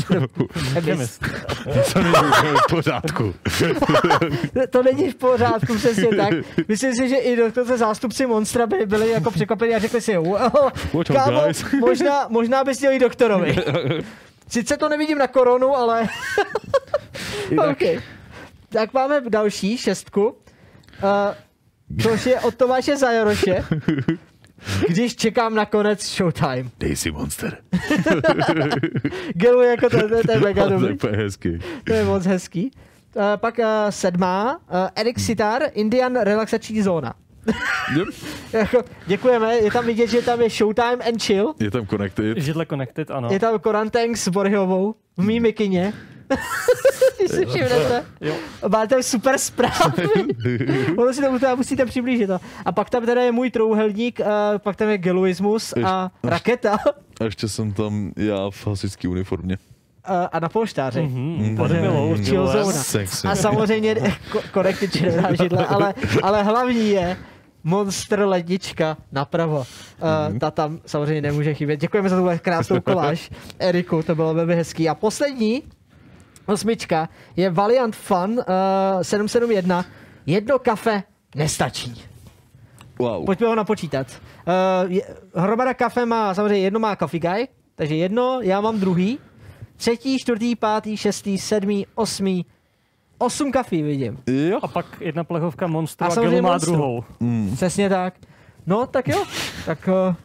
To 1.93 1.99
není 2.03 2.57
v 2.57 2.67
pořádku. 2.69 3.33
To 4.69 4.83
není 4.83 5.11
v 5.11 5.15
pořádku, 5.15 5.75
přesně 5.75 6.07
tak. 6.07 6.33
Myslím 6.67 6.95
si, 6.95 7.09
že 7.09 7.17
i 7.17 7.35
dokonce 7.35 7.77
zástupci 7.77 8.25
Monstra 8.25 8.67
by 8.67 8.85
byli 8.85 9.09
jako 9.09 9.31
překvapení 9.31 9.75
a 9.75 9.79
řekli 9.79 10.01
si, 10.01 10.17
well, 10.17 10.51
out, 10.93 11.07
kámo, 11.07 11.41
guys." 11.41 11.65
možná, 11.79 12.27
možná 12.29 12.63
bys 12.63 12.79
měl 12.79 12.91
jít 12.91 12.99
doktorovi. 12.99 13.55
Sice 14.47 14.77
to 14.77 14.89
nevidím 14.89 15.17
na 15.17 15.27
koronu, 15.27 15.75
ale... 15.75 16.07
okay. 17.71 17.99
Tak 18.69 18.93
máme 18.93 19.21
další 19.29 19.77
šestku. 19.77 20.25
Uh, 20.27 21.99
což 22.01 22.25
je 22.25 22.39
od 22.39 22.55
Tomáše 22.55 22.97
Zajaroše. 22.97 23.63
Když 24.89 25.15
čekám 25.15 25.55
na 25.55 25.65
konec 25.65 26.05
Showtime. 26.15 26.63
Dej 26.79 26.95
si 26.95 27.11
monster. 27.11 27.57
Gelu 29.33 29.61
jako 29.61 29.89
to, 29.89 29.97
to, 30.09 30.21
to 30.25 30.31
je 30.31 30.39
mega 30.39 30.63
To 30.67 30.73
je 30.73 30.79
dobrý. 30.79 30.97
hezky. 31.17 31.59
To 31.83 31.93
je 31.93 32.03
moc 32.03 32.25
hezký. 32.25 32.71
Uh, 33.15 33.23
pak 33.35 33.59
uh, 33.59 33.65
sedmá, 33.89 34.55
uh, 34.57 34.75
Eric 34.95 35.19
Sitar, 35.19 35.61
Indian 35.73 36.15
relaxační 36.15 36.81
zóna. 36.81 37.13
Yep. 37.97 38.07
Jako, 38.53 38.83
děkujeme, 39.07 39.55
je 39.55 39.71
tam 39.71 39.85
vidět, 39.85 40.07
že 40.07 40.21
tam 40.21 40.41
je 40.41 40.49
Showtime 40.49 40.95
and 40.95 41.21
Chill. 41.23 41.53
Je 41.59 41.71
tam 41.71 41.87
connected. 41.87 42.37
Židle 42.37 42.65
Connected, 42.65 43.11
ano. 43.11 43.29
Je 43.31 43.39
tam 43.39 43.59
Korantank 43.59 44.17
s 44.17 44.27
Borhyovou 44.27 44.95
v 45.17 45.23
mý 45.23 45.39
mikině. 45.39 45.93
Když 47.19 47.31
si 47.31 47.45
všimnete. 47.45 48.03
Jo. 48.21 48.35
Má 48.69 48.85
tam 48.87 49.03
super 49.03 49.37
zprávy. 49.37 50.07
ono 50.97 51.13
si 51.13 51.21
to 51.21 51.39
teda 51.39 51.55
musíte 51.55 51.85
přiblížit. 51.85 52.29
No. 52.29 52.39
A 52.65 52.71
pak 52.71 52.89
tam 52.89 53.05
teda 53.05 53.21
je 53.21 53.31
můj 53.31 53.51
trouhelník, 53.51 54.19
uh, 54.19 54.25
pak 54.57 54.75
tam 54.75 54.89
je 54.89 54.97
Geluismus 54.97 55.73
a 55.73 55.77
Ještě- 55.77 56.29
Raketa. 56.29 56.77
A 57.21 57.23
ještě 57.23 57.47
jsem 57.49 57.71
tam 57.73 58.11
já 58.17 58.49
v 58.49 58.67
hasičské 58.67 59.07
uniformě. 59.07 59.57
a 60.31 60.39
na 60.39 60.49
polštáři. 60.49 61.01
Mhm, 61.01 61.57
zóna. 62.25 62.71
Sexy. 62.71 63.27
A 63.27 63.35
samozřejmě 63.35 63.95
ko- 64.31 64.41
korekty 64.51 64.87
červená 64.89 65.33
židle, 65.35 65.65
ale, 65.65 65.93
ale 66.23 66.43
hlavní 66.43 66.89
je 66.89 67.17
monster 67.63 68.19
lednička 68.19 68.97
napravo. 69.11 69.57
Uh, 69.57 70.37
ta 70.39 70.51
tam 70.51 70.79
samozřejmě 70.85 71.21
nemůže 71.21 71.53
chybět. 71.53 71.77
Děkujeme 71.79 72.09
za 72.09 72.15
tuhle 72.17 72.37
krásnou 72.39 72.81
koláž. 72.81 73.29
Eriku, 73.59 74.03
to 74.03 74.15
bylo 74.15 74.33
velmi 74.33 74.55
hezký. 74.55 74.89
A 74.89 74.95
poslední 74.95 75.63
osmička 76.45 77.09
je 77.35 77.49
Valiant 77.49 77.95
Fun 77.95 78.31
uh, 78.31 78.43
771. 79.01 79.85
Jedno 80.25 80.59
kafe 80.59 81.03
nestačí. 81.35 82.01
Wow. 82.99 83.25
Pojďme 83.25 83.47
ho 83.47 83.55
napočítat. 83.55 84.07
Uh, 84.47 84.91
je, 84.91 85.01
hromada 85.35 85.73
kafe 85.73 86.05
má, 86.05 86.33
samozřejmě 86.33 86.59
jedno 86.59 86.79
má 86.79 86.95
Coffee 86.95 87.19
Guy, 87.19 87.47
takže 87.75 87.95
jedno, 87.95 88.39
já 88.41 88.61
mám 88.61 88.79
druhý. 88.79 89.19
Třetí, 89.75 90.19
čtvrtý, 90.19 90.55
pátý, 90.55 90.97
šestý, 90.97 91.37
sedmý, 91.37 91.87
osmý, 91.95 92.45
osm 93.17 93.51
kafí 93.51 93.81
vidím. 93.81 94.17
Jo. 94.27 94.59
A 94.61 94.67
pak 94.67 94.85
jedna 95.01 95.23
plechovka 95.23 95.67
Monstru 95.67 96.05
A 96.05 96.07
a, 96.07 96.11
samozřejmě 96.11 96.31
Gelu 96.31 96.43
má 96.43 96.49
Monstru. 96.49 96.71
druhou. 96.71 97.03
Přesně 97.55 97.89
tak. 97.89 98.13
No, 98.65 98.87
tak 98.87 99.07
jo. 99.07 99.23
Tak 99.65 99.89
uh, 100.09 100.15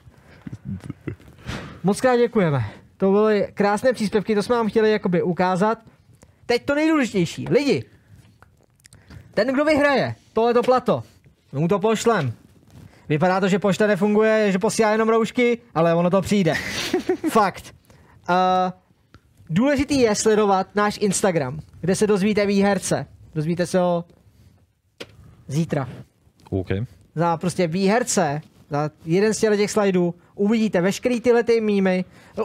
moc 1.85 2.01
krát 2.01 2.17
děkujeme. 2.17 2.65
To 2.97 3.11
byly 3.13 3.49
krásné 3.55 3.93
příspěvky, 3.93 4.35
to 4.35 4.43
jsme 4.43 4.57
vám 4.57 4.69
chtěli 4.69 4.93
jakoby 4.93 5.23
ukázat. 5.23 5.79
Teď 6.49 6.65
to 6.65 6.75
nejdůležitější. 6.75 7.47
Lidi, 7.51 7.85
ten, 9.35 9.49
kdo 9.49 9.65
vyhraje 9.65 10.15
tohleto 10.33 10.63
plato, 10.63 11.03
my 11.53 11.61
mu 11.61 11.69
to 11.69 11.79
pošlem. 11.79 12.33
Vypadá 13.09 13.41
to, 13.41 13.49
že 13.49 13.59
pošta 13.59 13.87
nefunguje, 13.87 14.53
že 14.53 14.59
posílá 14.59 14.91
jenom 14.91 15.09
roušky, 15.09 15.59
ale 15.75 15.95
ono 15.95 16.11
to 16.11 16.21
přijde. 16.23 16.55
Fakt. 17.31 17.75
Uh, 18.29 18.35
důležitý 19.51 20.01
je 20.01 20.15
sledovat 20.15 20.67
náš 20.75 20.99
Instagram, 21.01 21.61
kde 21.81 21.95
se 21.95 22.07
dozvíte 22.07 22.47
výherce. 22.47 23.07
Dozvíte 23.35 23.67
se 23.67 23.79
ho 23.79 24.05
zítra 25.49 25.89
OK. 26.51 26.69
za 27.15 27.37
prostě 27.37 27.67
výherce, 27.67 28.41
za 28.71 28.91
jeden 29.05 29.35
z 29.35 29.41
těch 29.41 29.71
slajdů, 29.71 30.15
uvidíte 30.35 30.81
veškerý 30.81 31.21
tyhle 31.21 31.43
ty 31.43 31.61
mýmy, 31.61 32.05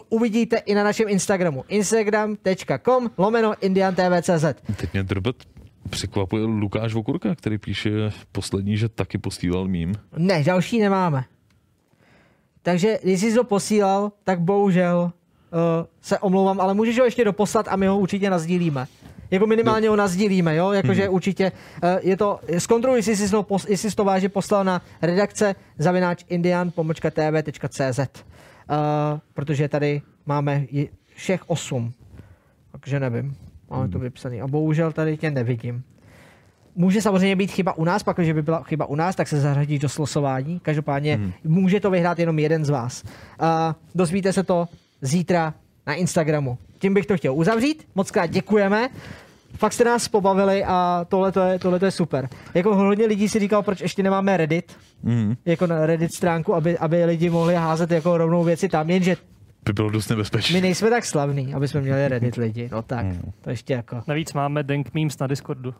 uvidíte 0.09 0.57
i 0.57 0.75
na 0.75 0.83
našem 0.83 1.09
Instagramu. 1.09 1.63
Instagram.com 1.67 3.11
lomeno 3.17 3.53
indiantvcz. 3.61 4.43
Teď 4.77 4.93
mě 4.93 5.03
drbet 5.03 5.35
překvapuje 5.89 6.43
Lukáš 6.43 6.93
Vokurka, 6.93 7.35
který 7.35 7.57
píše 7.57 7.91
poslední, 8.31 8.77
že 8.77 8.89
taky 8.89 9.17
posílal 9.17 9.67
mím. 9.67 9.95
Ne, 10.17 10.43
další 10.43 10.79
nemáme. 10.79 11.25
Takže 12.61 12.99
když 13.03 13.21
jsi 13.21 13.33
to 13.33 13.43
posílal, 13.43 14.11
tak 14.23 14.39
bohužel 14.39 15.11
uh, 15.51 15.59
se 16.01 16.19
omlouvám, 16.19 16.61
ale 16.61 16.73
můžeš 16.73 16.99
ho 16.99 17.05
ještě 17.05 17.23
doposlat 17.25 17.67
a 17.67 17.75
my 17.75 17.87
ho 17.87 17.99
určitě 17.99 18.29
nazdílíme. 18.29 18.87
Jako 19.31 19.47
minimálně 19.47 19.89
ho 19.89 19.95
nazdílíme, 19.95 20.55
jo? 20.55 20.71
Jakože 20.71 21.09
určitě 21.09 21.51
uh, 21.83 21.89
je 22.01 22.17
to, 22.17 22.39
zkontroluj, 22.57 22.99
jestli 22.99 23.15
jsi 23.15 23.31
to, 23.31 23.43
pos, 23.43 23.65
jestli 23.69 23.89
jsi 23.89 23.95
to 23.95 24.03
váže 24.03 24.29
poslal 24.29 24.63
na 24.63 24.81
redakce 25.01 25.55
zavináč 25.77 26.23
indian 26.29 26.71
tv.cz 27.11 27.99
uh, 28.69 29.19
protože 29.33 29.67
tady 29.67 30.01
máme 30.25 30.65
všech 31.15 31.49
osm. 31.49 31.93
Takže 32.71 32.99
nevím, 32.99 33.35
máme 33.69 33.89
to 33.89 33.99
vypsaný. 33.99 34.41
A 34.41 34.47
bohužel 34.47 34.91
tady 34.91 35.17
tě 35.17 35.31
nevidím. 35.31 35.83
Může 36.75 37.01
samozřejmě 37.01 37.35
být 37.35 37.51
chyba 37.51 37.77
u 37.77 37.83
nás, 37.83 38.03
pak, 38.03 38.17
když 38.17 38.31
by 38.31 38.41
byla 38.41 38.63
chyba 38.63 38.85
u 38.85 38.95
nás, 38.95 39.15
tak 39.15 39.27
se 39.27 39.41
zařadí 39.41 39.79
do 39.79 39.89
slosování. 39.89 40.59
Každopádně 40.59 41.15
hmm. 41.15 41.33
může 41.43 41.79
to 41.79 41.91
vyhrát 41.91 42.19
jenom 42.19 42.39
jeden 42.39 42.65
z 42.65 42.69
vás. 42.69 43.03
Uh, 43.03 43.47
dozvíte 43.95 44.33
se 44.33 44.43
to 44.43 44.67
zítra 45.01 45.53
na 45.87 45.93
Instagramu. 45.93 46.57
Tím 46.83 46.93
bych 46.93 47.05
to 47.05 47.17
chtěl 47.17 47.33
uzavřít. 47.35 47.87
Moc 47.95 48.11
krát 48.11 48.25
děkujeme. 48.25 48.89
Fakt 49.57 49.73
jste 49.73 49.83
nás 49.83 50.07
pobavili 50.07 50.63
a 50.63 51.05
tohle 51.09 51.31
je, 51.51 51.59
tohleto 51.59 51.85
je 51.85 51.91
super. 51.91 52.29
Jako 52.53 52.75
hodně 52.75 53.05
lidí 53.05 53.29
si 53.29 53.39
říkal, 53.39 53.63
proč 53.63 53.81
ještě 53.81 54.03
nemáme 54.03 54.37
Reddit, 54.37 54.77
Mm. 55.03 55.35
jako 55.45 55.67
na 55.67 55.85
Reddit 55.85 56.13
stránku, 56.13 56.55
aby, 56.55 56.77
aby 56.77 57.05
lidi 57.05 57.29
mohli 57.29 57.55
házet 57.55 57.91
jako 57.91 58.17
rovnou 58.17 58.43
věci 58.43 58.69
tam, 58.69 58.89
jenže 58.89 59.17
By 59.65 59.73
bylo 59.73 59.89
dost 59.89 60.09
nebezpečné. 60.09 60.53
my 60.53 60.61
nejsme 60.61 60.89
tak 60.89 61.05
slavní, 61.05 61.53
aby 61.53 61.67
jsme 61.67 61.81
měli 61.81 62.07
Reddit 62.07 62.35
lidi. 62.35 62.69
No 62.71 62.81
tak, 62.81 63.05
to 63.41 63.49
ještě 63.49 63.73
jako. 63.73 64.01
Navíc 64.07 64.33
máme 64.33 64.63
Dank 64.63 64.93
Memes 64.93 65.19
na 65.19 65.27
Discordu, 65.27 65.73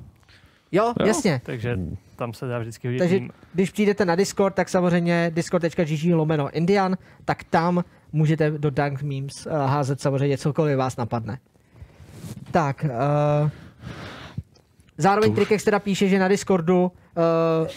Jo, 0.71 0.93
Jo. 0.99 1.05
jasně. 1.07 1.41
takže 1.45 1.77
tam 2.15 2.33
se 2.33 2.47
dá 2.47 2.59
vždycky 2.59 2.87
hodit 2.87 2.97
Takže 2.99 3.19
když 3.53 3.71
přijdete 3.71 4.05
na 4.05 4.15
Discord, 4.15 4.55
tak 4.55 4.69
samozřejmě 4.69 5.31
discord.gg 5.35 6.13
lomeno 6.13 6.49
Indian, 6.49 6.97
tak 7.25 7.43
tam 7.43 7.83
můžete 8.13 8.51
do 8.51 8.69
Dunk 8.69 9.01
Memes 9.01 9.45
uh, 9.45 9.53
házet 9.53 10.01
samozřejmě 10.01 10.37
cokoliv 10.37 10.77
vás 10.77 10.97
napadne. 10.97 11.39
Tak, 12.51 12.85
uh, 12.85 13.49
zároveň 14.97 15.35
Trikex 15.35 15.63
teda 15.63 15.79
píše, 15.79 16.07
že 16.07 16.19
na 16.19 16.27
Discordu 16.27 16.83
uh, 16.83 17.67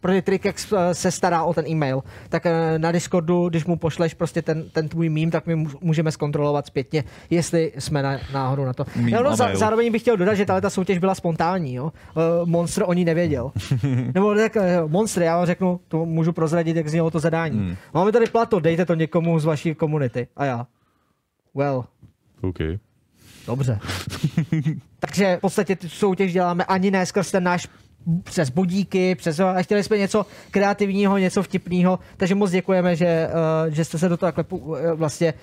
protože 0.00 0.22
Trikex 0.22 0.72
eh, 0.72 0.94
se 0.94 1.10
stará 1.10 1.44
o 1.44 1.54
ten 1.54 1.66
e-mail, 1.66 2.02
tak 2.28 2.46
eh, 2.46 2.78
na 2.78 2.92
Discordu, 2.92 3.48
když 3.48 3.64
mu 3.64 3.76
pošleš 3.76 4.14
prostě 4.14 4.42
ten, 4.42 4.70
ten 4.70 4.88
tvůj 4.88 5.08
mím, 5.08 5.30
tak 5.30 5.46
my 5.46 5.66
můžeme 5.80 6.12
zkontrolovat 6.12 6.66
zpětně, 6.66 7.04
jestli 7.30 7.72
jsme 7.78 8.02
na, 8.02 8.18
náhodou 8.32 8.64
na 8.64 8.72
to. 8.72 8.84
Mím 8.96 9.14
a 9.14 9.22
no, 9.22 9.36
za, 9.36 9.56
zároveň 9.56 9.92
bych 9.92 10.02
chtěl 10.02 10.16
dodat, 10.16 10.34
že 10.34 10.46
tahle 10.46 10.60
ta 10.60 10.70
soutěž 10.70 10.98
byla 10.98 11.14
spontánní. 11.14 11.74
Jo? 11.74 11.84
Uh, 11.84 12.48
Monster 12.48 12.84
o 12.86 12.92
ní 12.92 13.04
nevěděl. 13.04 13.52
Nebo 14.14 14.34
tak, 14.34 14.56
eh, 14.56 14.80
Monster, 14.86 15.22
já 15.22 15.36
vám 15.36 15.46
řeknu, 15.46 15.80
to 15.88 16.06
můžu 16.06 16.32
prozradit, 16.32 16.76
jak 16.76 16.88
znělo 16.88 17.10
to 17.10 17.20
zadání. 17.20 17.58
Hmm. 17.58 17.76
Máme 17.94 18.12
tady 18.12 18.26
plato, 18.26 18.60
dejte 18.60 18.86
to 18.86 18.94
někomu 18.94 19.38
z 19.38 19.44
vaší 19.44 19.74
komunity. 19.74 20.28
A 20.36 20.44
já. 20.44 20.66
Well, 21.54 21.84
OK. 22.40 22.58
Dobře. 23.46 23.78
Takže 25.00 25.36
v 25.36 25.40
podstatě 25.40 25.76
tu 25.76 25.88
soutěž 25.88 26.32
děláme 26.32 26.64
ani 26.64 26.90
ne 26.90 27.06
skrz 27.06 27.30
ten 27.30 27.44
náš 27.44 27.68
přes 28.22 28.50
budíky, 28.50 29.14
přes, 29.14 29.40
a 29.40 29.62
chtěli 29.62 29.82
jsme 29.82 29.98
něco 29.98 30.26
kreativního, 30.50 31.18
něco 31.18 31.42
vtipného, 31.42 31.98
takže 32.16 32.34
moc 32.34 32.50
děkujeme, 32.50 32.96
že, 32.96 33.28
uh, 33.66 33.74
že 33.74 33.84
jste 33.84 33.98
se 33.98 34.08
do 34.08 34.16
toho 34.16 34.32
takhle 34.32 34.58
uh, 34.58 34.78
vlastně 34.94 35.34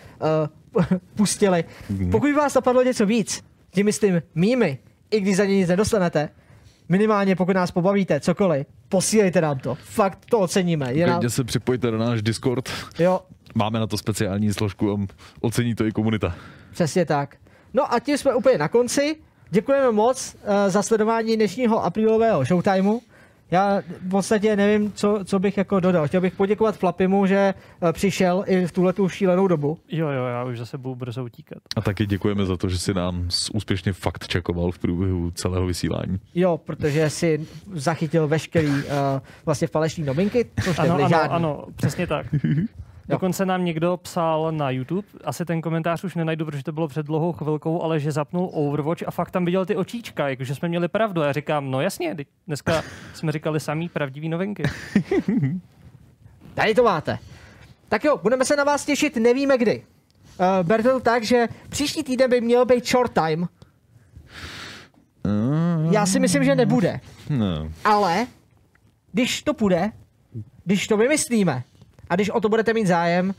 uh, 0.74 0.98
pustili. 1.16 1.64
Pokud 2.12 2.28
by 2.28 2.34
vás 2.34 2.54
napadlo 2.54 2.84
něco 2.84 3.06
víc, 3.06 3.44
tím 3.72 3.86
myslím 3.86 4.22
mými, 4.36 4.78
i 5.12 5.20
když 5.20 5.38
za 5.38 5.46
ně 5.46 5.56
nic 5.56 5.70
nedostanete, 5.70 6.30
minimálně 6.90 7.36
pokud 7.36 7.56
nás 7.56 7.72
pobavíte, 7.72 8.20
cokoliv, 8.20 8.68
posílejte 8.90 9.42
nám 9.42 9.60
to. 9.60 9.76
Fakt 9.76 10.26
to 10.30 10.40
oceníme. 10.40 10.94
Je 10.94 11.08
nám, 11.08 11.30
se 11.30 11.44
připojte 11.44 11.92
na 11.92 11.98
náš 11.98 12.22
Discord. 12.22 12.70
jo, 13.00 13.20
Máme 13.56 13.80
na 13.80 13.88
to 13.88 13.98
speciální 13.98 14.54
složku 14.54 14.92
a 14.92 14.98
ocení 15.42 15.76
to 15.76 15.86
i 15.86 15.92
komunita. 15.92 16.36
Přesně 16.72 17.06
tak. 17.06 17.36
No 17.74 17.94
a 17.94 18.00
tím 18.00 18.18
jsme 18.18 18.36
úplně 18.36 18.58
na 18.58 18.68
konci. 18.68 19.16
Děkujeme 19.49 19.91
moc 19.91 20.36
uh, 20.36 20.49
za 20.68 20.82
sledování 20.84 21.36
dnešního 21.36 21.86
aprílového 21.86 22.45
showtimeu. 22.45 22.99
Já 23.52 23.82
v 24.06 24.10
podstatě 24.10 24.56
nevím, 24.56 24.91
co, 24.91 25.19
co 25.26 25.40
bych 25.40 25.57
jako 25.57 25.80
dodal. 25.80 26.07
Chtěl 26.07 26.22
bych 26.22 26.36
poděkovat 26.36 26.78
Flapimu, 26.78 27.26
že 27.26 27.53
uh, 27.82 27.91
přišel 27.91 28.44
i 28.48 28.65
v 28.65 28.72
tuhle 28.72 28.94
tu 28.94 29.10
šílenou 29.10 29.48
dobu. 29.48 29.78
Jo, 29.90 30.07
jo, 30.10 30.26
já 30.26 30.44
už 30.44 30.57
zase 30.57 30.78
budu 30.78 30.95
brzo 30.95 31.24
utíkat. 31.24 31.57
A 31.76 31.82
taky 31.82 32.06
děkujeme 32.06 32.45
za 32.45 32.57
to, 32.57 32.69
že 32.69 32.78
si 32.80 32.94
nám 32.94 33.30
úspěšně 33.53 33.94
fakt 33.94 34.28
čekoval 34.28 34.72
v 34.72 34.80
průběhu 34.80 35.32
celého 35.32 35.65
vysílání. 35.65 36.19
Jo, 36.36 36.57
protože 36.57 37.10
si 37.10 37.48
zachytil 37.74 38.28
veškerý 38.28 38.68
uh, 38.68 38.82
vlastně 39.45 39.68
falešní 39.68 40.03
novinky, 40.03 40.45
což 40.64 40.80
Ano, 40.80 40.94
ano, 40.95 41.10
žádný. 41.10 41.36
ano, 41.36 41.65
přesně 41.76 42.07
tak. 42.07 42.26
Dokonce 43.10 43.46
nám 43.46 43.66
někdo 43.66 43.98
psal 43.98 44.52
na 44.52 44.70
YouTube, 44.70 45.08
asi 45.24 45.46
ten 45.46 45.62
komentář 45.62 46.04
už 46.04 46.16
nenajdu, 46.16 46.46
protože 46.46 46.64
to 46.64 46.72
bylo 46.72 46.88
před 46.88 47.06
dlouhou 47.06 47.34
chvilkou, 47.34 47.82
ale 47.82 48.00
že 48.00 48.12
zapnul 48.12 48.50
Overwatch 48.54 49.04
a 49.08 49.12
fakt 49.12 49.32
tam 49.32 49.46
viděl 49.46 49.66
ty 49.66 49.76
očíčka, 49.76 50.30
jakože 50.30 50.56
jsme 50.56 50.68
měli 50.68 50.88
pravdu. 50.88 51.22
A 51.22 51.26
já 51.26 51.34
říkám, 51.34 51.72
no 51.72 51.82
jasně, 51.82 52.16
dneska 52.48 52.84
jsme 53.14 53.32
říkali 53.32 53.60
samý 53.60 53.90
pravdivý 53.90 54.30
novinky. 54.30 54.64
Tady 56.54 56.76
to 56.76 56.84
máte. 56.84 57.20
Tak 57.90 58.04
jo, 58.04 58.20
budeme 58.24 58.46
se 58.46 58.56
na 58.56 58.64
vás 58.64 58.86
těšit, 58.86 59.16
nevíme 59.16 59.58
kdy. 59.58 59.84
Uh, 60.40 60.68
berte 60.68 60.90
to 60.90 61.00
tak, 61.00 61.24
že 61.24 61.48
příští 61.70 62.04
týden 62.04 62.30
by 62.30 62.42
měl 62.42 62.66
být 62.66 62.88
short 62.88 63.14
time. 63.14 63.48
Já 65.92 66.06
si 66.06 66.20
myslím, 66.20 66.44
že 66.44 66.56
nebude. 66.56 67.00
No. 67.30 67.72
Ale 67.84 68.28
když 69.12 69.42
to 69.42 69.54
půjde, 69.54 69.92
když 70.66 70.88
to 70.88 70.98
vymyslíme 70.98 71.64
a 72.10 72.16
když 72.16 72.30
o 72.30 72.42
to 72.42 72.50
budete 72.50 72.74
mít 72.74 72.88
zájem, 72.88 73.34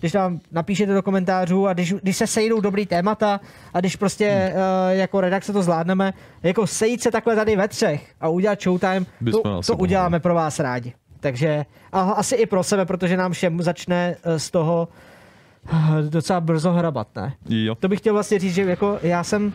když 0.00 0.12
nám 0.12 0.40
napíšete 0.52 0.94
do 0.94 1.02
komentářů 1.02 1.66
a 1.66 1.72
když, 1.72 1.92
když 1.92 2.16
se 2.16 2.26
sejdou 2.26 2.60
dobrý 2.60 2.86
témata 2.86 3.40
a 3.74 3.80
když 3.80 3.96
prostě 3.96 4.52
uh, 4.54 4.60
jako 4.98 5.20
redakce 5.20 5.52
to 5.52 5.62
zvládneme, 5.62 6.12
jako 6.42 6.66
sejít 6.66 7.02
se 7.02 7.10
takhle 7.10 7.36
tady 7.36 7.56
ve 7.56 7.68
třech 7.68 8.12
a 8.20 8.28
udělat 8.28 8.62
showtime, 8.62 9.06
Bychom 9.20 9.42
to, 9.42 9.60
to 9.62 9.72
mohli. 9.72 9.82
uděláme 9.82 10.20
pro 10.20 10.34
vás 10.34 10.58
rádi. 10.60 10.92
Takže 11.20 11.64
a 11.92 12.00
asi 12.00 12.34
i 12.34 12.46
pro 12.46 12.62
sebe, 12.62 12.84
protože 12.86 13.16
nám 13.16 13.32
všem 13.32 13.62
začne 13.62 14.16
eh, 14.24 14.38
z 14.38 14.50
toho 14.50 14.88
eh, 15.72 16.02
docela 16.08 16.40
brzo 16.40 16.72
hrabat, 16.72 17.08
ne? 17.16 17.34
Jo. 17.48 17.74
To 17.74 17.88
bych 17.88 17.98
chtěl 17.98 18.12
vlastně 18.12 18.38
říct, 18.38 18.54
že 18.54 18.62
jako 18.62 18.98
já 19.02 19.24
jsem 19.24 19.52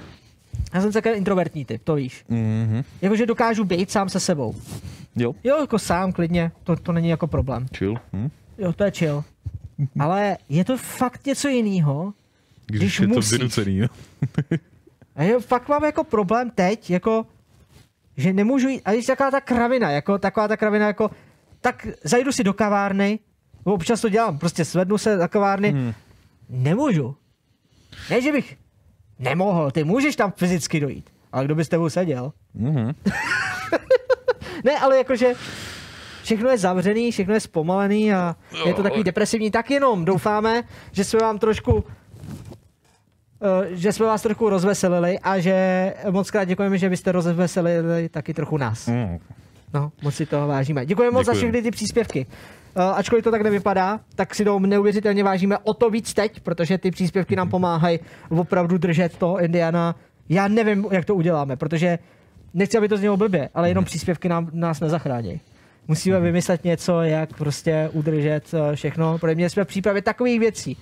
já 0.73 0.81
jsem 0.81 0.91
takový 0.91 1.15
introvertní 1.15 1.65
typ, 1.65 1.81
to 1.83 1.95
víš. 1.95 2.25
Mhm. 2.29 2.83
Jakože 3.01 3.25
dokážu 3.25 3.63
být 3.63 3.91
sám 3.91 4.09
se 4.09 4.19
sebou. 4.19 4.55
Jo. 5.15 5.33
Jo, 5.43 5.57
jako 5.59 5.79
sám, 5.79 6.11
klidně, 6.11 6.51
to, 6.63 6.75
to 6.75 6.91
není 6.91 7.09
jako 7.09 7.27
problém. 7.27 7.65
Chill. 7.77 7.95
Hm? 8.13 8.29
Jo, 8.59 8.73
to 8.73 8.83
je 8.83 8.91
chill. 8.91 9.23
Ale 9.99 10.37
je 10.49 10.65
to 10.65 10.77
fakt 10.77 11.25
něco 11.25 11.47
jiného, 11.47 12.13
Když, 12.65 12.79
Když 12.81 12.99
je 12.99 13.07
to 13.07 13.13
musíš. 13.13 13.31
vynucený. 13.37 13.79
No. 13.79 13.87
A 15.15 15.23
já 15.23 15.39
fakt 15.39 15.67
mám 15.69 15.83
jako 15.83 16.03
problém 16.03 16.49
teď, 16.49 16.89
jako, 16.89 17.25
že 18.17 18.33
nemůžu 18.33 18.67
jít, 18.67 18.81
a 18.85 18.91
když 18.93 19.05
taková 19.05 19.31
ta 19.31 19.41
kravina, 19.41 19.91
jako 19.91 20.17
taková 20.17 20.47
ta 20.47 20.57
kravina, 20.57 20.87
jako, 20.87 21.11
tak 21.61 21.87
zajdu 22.03 22.31
si 22.31 22.43
do 22.43 22.53
kavárny, 22.53 23.19
občas 23.63 24.01
to 24.01 24.09
dělám, 24.09 24.37
prostě 24.39 24.65
svednu 24.65 24.97
se 24.97 25.17
do 25.17 25.27
kavárny, 25.27 25.69
hmm. 25.71 25.93
nemůžu. 26.49 27.15
Ne, 28.09 28.21
že 28.21 28.31
bych 28.31 28.57
nemohl, 29.19 29.71
ty 29.71 29.83
můžeš 29.83 30.15
tam 30.15 30.31
fyzicky 30.31 30.79
dojít, 30.79 31.09
ale 31.31 31.45
kdo 31.45 31.55
by 31.55 31.65
s 31.65 31.69
tebou 31.69 31.89
seděl? 31.89 32.33
Mhm. 32.53 32.91
Ne, 34.63 34.79
ale 34.79 34.97
jakože 34.97 35.33
všechno 36.29 36.49
je 36.49 36.57
zavřený, 36.57 37.11
všechno 37.11 37.33
je 37.33 37.39
zpomalený 37.39 38.13
a 38.13 38.35
je 38.65 38.73
to 38.73 38.83
takový 38.83 39.03
depresivní. 39.03 39.51
Tak 39.51 39.71
jenom 39.71 40.05
doufáme, 40.05 40.63
že 40.91 41.03
jsme 41.03 41.19
vám 41.19 41.39
trošku 41.39 41.83
eh, 43.41 43.75
že 43.75 43.93
jsme 43.93 44.05
vás 44.05 44.21
trochu 44.21 44.49
rozveselili 44.49 45.19
a 45.19 45.39
že 45.39 45.93
moc 46.09 46.31
krát 46.31 46.43
děkujeme, 46.43 46.77
že 46.77 46.89
byste 46.89 47.11
rozveselili 47.11 48.09
taky 48.09 48.33
trochu 48.33 48.57
nás. 48.57 48.87
Mm. 48.87 49.19
No, 49.73 49.91
moc 50.01 50.15
si 50.15 50.25
toho 50.25 50.47
vážíme. 50.47 50.85
Děkujeme 50.85 51.13
moc 51.13 51.25
za 51.25 51.33
všechny 51.33 51.61
ty 51.61 51.71
příspěvky. 51.71 52.25
Uh, 52.77 52.83
ačkoliv 52.83 53.23
to 53.23 53.31
tak 53.31 53.41
nevypadá, 53.41 53.99
tak 54.15 54.35
si 54.35 54.45
to 54.45 54.59
neuvěřitelně 54.59 55.23
vážíme 55.23 55.57
o 55.57 55.73
to 55.73 55.89
víc 55.89 56.13
teď, 56.13 56.39
protože 56.39 56.77
ty 56.77 56.91
příspěvky 56.91 57.35
nám 57.35 57.49
pomáhají 57.49 57.99
opravdu 58.29 58.77
držet 58.77 59.17
to 59.17 59.39
Indiana. 59.39 59.95
Já 60.29 60.47
nevím, 60.47 60.85
jak 60.91 61.05
to 61.05 61.15
uděláme, 61.15 61.55
protože 61.55 61.99
nechci, 62.53 62.77
aby 62.77 62.87
to 62.87 62.97
znělo 62.97 63.17
blbě, 63.17 63.49
ale 63.53 63.69
jenom 63.69 63.85
příspěvky 63.85 64.29
nám, 64.29 64.49
nás 64.53 64.79
nezachrání. 64.79 65.41
Musíme 65.89 66.19
vymyslet 66.19 66.63
něco, 66.63 67.01
jak 67.01 67.37
prostě 67.37 67.89
udržet 67.93 68.53
eh, 68.53 68.75
všechno. 68.75 69.17
Pro 69.17 69.35
mě 69.35 69.49
jsme 69.49 69.63
v 69.63 69.67
přípravě 69.67 70.01
takových 70.01 70.39
věcí. 70.39 70.77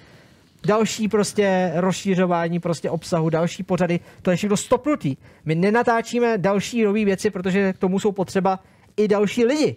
Další 0.65 1.07
prostě 1.07 1.71
rozšířování 1.75 2.59
prostě 2.59 2.89
obsahu, 2.89 3.29
další 3.29 3.63
pořady, 3.63 3.99
to 4.21 4.31
je 4.31 4.37
všechno 4.37 4.57
stopnutý. 4.57 5.17
My 5.45 5.55
nenatáčíme 5.55 6.37
další 6.37 6.83
nové 6.83 7.05
věci, 7.05 7.29
protože 7.29 7.73
k 7.73 7.77
tomu 7.77 7.99
jsou 7.99 8.11
potřeba 8.11 8.59
i 8.97 9.07
další 9.07 9.45
lidi. 9.45 9.75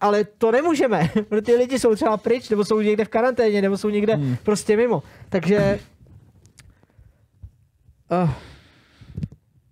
Ale 0.00 0.24
to 0.24 0.52
nemůžeme, 0.52 1.10
protože 1.28 1.42
ty 1.42 1.54
lidi 1.54 1.78
jsou 1.78 1.94
třeba 1.94 2.16
pryč, 2.16 2.48
nebo 2.48 2.64
jsou 2.64 2.80
někde 2.80 3.04
v 3.04 3.08
karanténě, 3.08 3.62
nebo 3.62 3.76
jsou 3.78 3.88
někde 3.88 4.14
hmm. 4.14 4.36
prostě 4.42 4.76
mimo. 4.76 5.02
Takže 5.28 5.78
uh, 8.24 8.30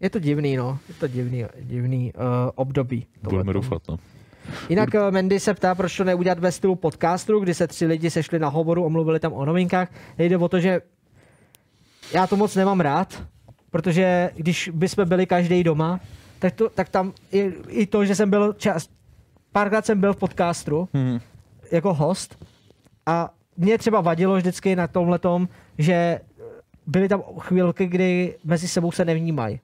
je 0.01 0.11
to 0.11 0.19
divný, 0.19 0.57
no. 0.57 0.79
Je 0.89 0.95
to 0.95 1.09
divný, 1.09 1.45
divný 1.61 2.13
uh, 2.13 2.23
období. 2.55 3.07
Budeme 3.23 3.53
doufat, 3.53 3.83
no. 3.89 3.97
Jinak 4.69 4.95
eh, 4.95 5.11
Mendy 5.11 5.41
se 5.41 5.55
ptá, 5.55 5.75
proč 5.75 5.97
to 5.97 6.05
neudělat 6.05 6.39
ve 6.39 6.53
stylu 6.53 6.75
podcastu, 6.77 7.41
kdy 7.41 7.55
se 7.55 7.67
tři 7.67 7.87
lidi 7.87 8.11
sešli 8.11 8.39
na 8.39 8.49
hovoru, 8.49 8.85
omluvili 8.85 9.21
tam 9.21 9.33
o 9.33 9.45
novinkách. 9.45 9.89
Jde 10.19 10.37
o 10.37 10.49
to, 10.49 10.61
že 10.61 10.81
já 12.15 12.27
to 12.27 12.37
moc 12.37 12.57
nemám 12.57 12.81
rád, 12.81 13.23
protože 13.71 14.31
když 14.37 14.71
bychom 14.75 15.09
byli 15.09 15.27
každý 15.27 15.65
doma, 15.65 16.01
tak, 16.39 16.55
to, 16.55 16.69
tak 16.69 16.89
tam 16.89 17.13
i, 17.33 17.53
i 17.69 17.87
to, 17.87 18.05
že 18.05 18.15
jsem 18.15 18.31
byl 18.31 18.53
čas, 18.53 18.89
párkrát 19.53 19.87
jsem 19.87 20.01
byl 20.01 20.13
v 20.13 20.17
podcastu 20.17 20.89
Hmm. 20.95 21.21
jako 21.73 21.95
host 21.95 22.45
a 23.07 23.31
mě 23.57 23.79
třeba 23.79 24.01
vadilo 24.01 24.37
vždycky 24.37 24.77
na 24.77 24.87
tomhletom, 24.87 25.49
že 25.79 26.21
byly 26.87 27.09
tam 27.09 27.23
chvilky, 27.41 27.87
kdy 27.87 28.37
mezi 28.45 28.69
sebou 28.69 28.93
se 28.93 29.05
nevnímají. 29.05 29.61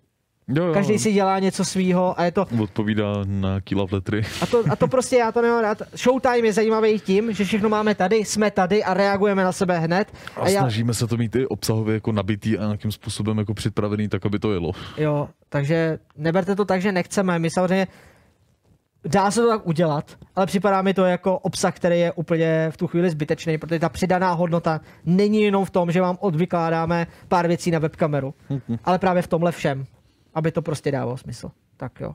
Jo, 0.54 0.64
jo. 0.66 0.74
Každý 0.74 0.98
si 0.98 1.12
dělá 1.12 1.38
něco 1.38 1.64
svýho 1.64 2.20
a 2.20 2.24
je 2.24 2.32
to, 2.32 2.46
Odpovídá 2.62 3.12
na 3.24 3.60
kila 3.60 3.86
v 3.86 3.92
letry. 3.92 4.22
a 4.42 4.46
to, 4.46 4.64
a 4.70 4.76
to 4.76 4.88
prostě 4.88 5.16
já 5.16 5.32
to 5.32 5.42
nemám 5.42 5.62
rád. 5.62 5.82
Showtime 5.96 6.38
je 6.46 6.52
zajímavý 6.52 7.00
tím, 7.00 7.32
že 7.32 7.44
všechno 7.44 7.68
máme 7.68 7.94
tady, 7.94 8.16
jsme 8.16 8.50
tady 8.50 8.84
a 8.84 8.94
reagujeme 8.94 9.44
na 9.44 9.52
sebe 9.52 9.78
hned. 9.78 10.12
A 10.36 10.48
snažíme 10.48 10.94
se 10.94 11.06
to 11.06 11.16
mít 11.16 11.36
i 11.36 11.46
obsahově 11.46 11.94
jako 11.94 12.12
nabitý 12.12 12.58
a 12.58 12.64
nějakým 12.64 12.92
způsobem 12.92 13.38
jako 13.38 13.54
připravený, 13.54 14.08
tak 14.08 14.26
aby 14.26 14.38
to 14.38 14.52
jelo. 14.52 14.72
Jo, 14.96 15.28
takže 15.48 15.98
neberte 16.16 16.56
to 16.56 16.64
tak, 16.64 16.82
že 16.82 16.92
nechceme. 16.92 17.38
My 17.38 17.50
samozřejmě 17.50 17.86
dá 19.04 19.30
se 19.30 19.40
to 19.40 19.48
tak 19.48 19.66
udělat, 19.66 20.16
ale 20.36 20.46
připadá 20.46 20.82
mi 20.82 20.94
to 20.94 21.04
jako 21.04 21.38
obsah, 21.38 21.76
který 21.76 22.00
je 22.00 22.12
úplně 22.12 22.66
v 22.70 22.76
tu 22.76 22.86
chvíli 22.86 23.10
zbytečný, 23.10 23.58
protože 23.58 23.78
ta 23.80 23.88
přidaná 23.88 24.32
hodnota 24.32 24.80
není 25.04 25.42
jenom 25.42 25.64
v 25.64 25.70
tom, 25.70 25.92
že 25.92 26.00
vám 26.00 26.16
odvykládáme 26.20 27.06
pár 27.28 27.48
věcí 27.48 27.70
na 27.70 27.78
webkameru, 27.78 28.34
ale 28.84 28.98
právě 28.98 29.22
v 29.22 29.26
tomhle 29.28 29.52
všem, 29.52 29.84
aby 30.34 30.52
to 30.52 30.62
prostě 30.62 30.92
dávalo 30.92 31.16
smysl. 31.16 31.50
Tak 31.76 32.00
jo. 32.00 32.14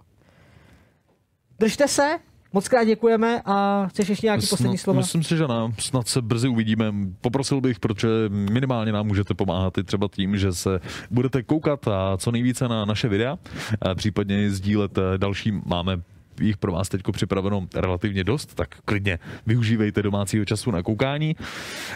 Držte 1.60 1.88
se, 1.88 2.18
moc 2.54 2.68
krát 2.68 2.84
děkujeme 2.84 3.42
a 3.46 3.86
chceš 3.90 4.10
ještě 4.10 4.28
nějaký 4.28 4.48
poslední 4.48 4.78
Snad- 4.78 4.84
slova? 4.84 5.00
Myslím 5.00 5.24
si, 5.24 5.38
že 5.38 5.48
nám 5.48 5.74
snad 5.80 6.08
se 6.08 6.22
brzy 6.22 6.48
uvidíme. 6.48 6.94
Poprosil 7.22 7.62
bych, 7.62 7.80
protože 7.80 8.08
minimálně 8.30 8.92
nám 8.92 9.08
můžete 9.08 9.34
pomáhat 9.34 9.78
i 9.78 9.84
třeba 9.84 10.08
tím, 10.12 10.38
že 10.38 10.54
se 10.54 10.80
budete 11.12 11.44
koukat 11.44 11.88
a 11.88 12.18
co 12.18 12.32
nejvíce 12.32 12.68
na 12.68 12.86
naše 12.86 13.08
videa, 13.08 13.38
a 13.82 13.96
případně 13.96 14.52
sdílet 14.52 14.98
eh, 14.98 15.18
další. 15.18 15.52
Máme 15.66 16.02
jich 16.42 16.58
pro 16.58 16.72
vás 16.72 16.90
teď 16.90 17.02
připraveno 17.12 17.68
relativně 17.76 18.24
dost, 18.24 18.56
tak 18.56 18.76
klidně 18.86 19.20
využívejte 19.46 20.02
domácího 20.04 20.46
času 20.46 20.72
na 20.72 20.84
koukání 20.84 21.36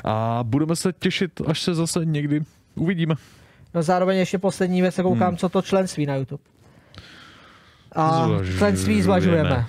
a 0.04 0.40
budeme 0.44 0.76
se 0.76 0.94
těšit, 1.00 1.42
až 1.48 1.62
se 1.62 1.74
zase 1.76 2.06
někdy 2.06 2.42
uvidíme. 2.76 3.16
No 3.74 3.84
zároveň 3.84 4.18
ještě 4.18 4.38
poslední 4.38 4.82
věc, 4.82 4.96
se 4.96 5.04
koukám, 5.04 5.28
hmm. 5.28 5.38
co 5.38 5.50
to 5.50 5.62
členství 5.62 6.06
na 6.06 6.16
YouTube. 6.16 6.44
A 7.92 8.26
Zvažujeme. 8.26 8.58
členství 8.58 9.02
zvažujeme. 9.02 9.66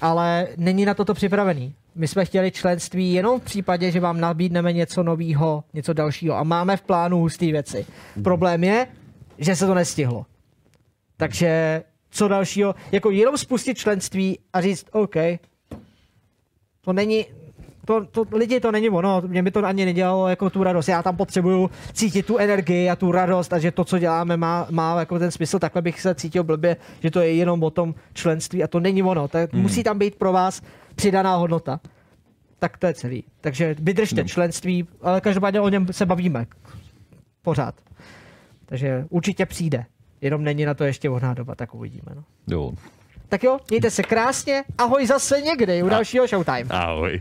Ale 0.00 0.48
není 0.56 0.84
na 0.84 0.94
toto 0.94 1.14
připravený. 1.14 1.74
My 1.94 2.08
jsme 2.08 2.24
chtěli 2.24 2.50
členství 2.50 3.12
jenom 3.12 3.40
v 3.40 3.44
případě, 3.44 3.90
že 3.90 4.00
vám 4.00 4.20
nabídneme 4.20 4.72
něco 4.72 5.02
nového, 5.02 5.64
něco 5.74 5.92
dalšího. 5.92 6.36
A 6.36 6.42
máme 6.42 6.76
v 6.76 6.82
plánu 6.82 7.18
hustý 7.18 7.52
věci. 7.52 7.86
Problém 8.24 8.64
je, 8.64 8.86
že 9.38 9.56
se 9.56 9.66
to 9.66 9.74
nestihlo. 9.74 10.26
Takže 11.16 11.82
co 12.10 12.28
dalšího? 12.28 12.74
Jako 12.92 13.10
jenom 13.10 13.38
spustit 13.38 13.78
členství 13.78 14.38
a 14.52 14.60
říct, 14.60 14.86
OK, 14.92 15.14
to 16.80 16.92
není, 16.92 17.26
to, 17.86 18.04
to, 18.04 18.24
lidi 18.32 18.60
to 18.60 18.72
není 18.72 18.90
ono, 18.90 19.22
mě 19.26 19.42
by 19.42 19.50
to 19.50 19.64
ani 19.64 19.84
nedělalo 19.84 20.28
jako 20.28 20.50
tu 20.50 20.62
radost. 20.64 20.88
Já 20.88 21.02
tam 21.02 21.16
potřebuju 21.16 21.70
cítit 21.92 22.26
tu 22.26 22.38
energii 22.38 22.90
a 22.90 22.96
tu 22.96 23.12
radost 23.12 23.52
a 23.52 23.58
že 23.58 23.70
to, 23.70 23.84
co 23.84 23.98
děláme, 23.98 24.36
má, 24.36 24.66
má 24.70 24.98
jako 25.00 25.18
ten 25.18 25.30
smysl. 25.30 25.58
Takhle 25.58 25.82
bych 25.82 26.00
se 26.00 26.14
cítil 26.14 26.44
blbě, 26.44 26.76
že 27.00 27.10
to 27.10 27.20
je 27.20 27.34
jenom 27.34 27.62
o 27.62 27.70
tom 27.70 27.94
členství 28.14 28.64
a 28.64 28.68
to 28.68 28.80
není 28.80 29.02
ono. 29.02 29.28
Tak 29.28 29.52
hmm. 29.52 29.62
Musí 29.62 29.82
tam 29.82 29.98
být 29.98 30.14
pro 30.16 30.32
vás 30.32 30.62
přidaná 30.94 31.36
hodnota. 31.36 31.80
Tak 32.58 32.78
to 32.78 32.86
je 32.86 32.94
celý. 32.94 33.24
Takže 33.40 33.76
vydržte 33.78 34.20
Hmm. 34.20 34.28
členství, 34.28 34.88
ale 35.02 35.20
každopádně 35.20 35.60
o 35.60 35.68
něm 35.68 35.86
se 35.90 36.06
bavíme. 36.06 36.46
Pořád. 37.42 37.74
Takže 38.66 39.04
určitě 39.10 39.46
přijde. 39.46 39.84
Jenom 40.20 40.44
není 40.44 40.64
na 40.64 40.74
to 40.74 40.84
ještě 40.84 41.08
vhodná 41.08 41.34
doba, 41.34 41.54
tak 41.54 41.74
uvidíme. 41.74 42.12
No. 42.14 42.24
Jo. 42.48 42.72
Tak 43.28 43.42
jo, 43.44 43.58
mějte 43.70 43.90
se 43.90 44.02
krásně. 44.02 44.64
Ahoj 44.78 45.06
zase 45.06 45.40
někdy 45.40 45.82
u 45.82 45.88
dalšího 45.88 46.26
Showtime. 46.26 46.64
Ahoj. 46.70 47.20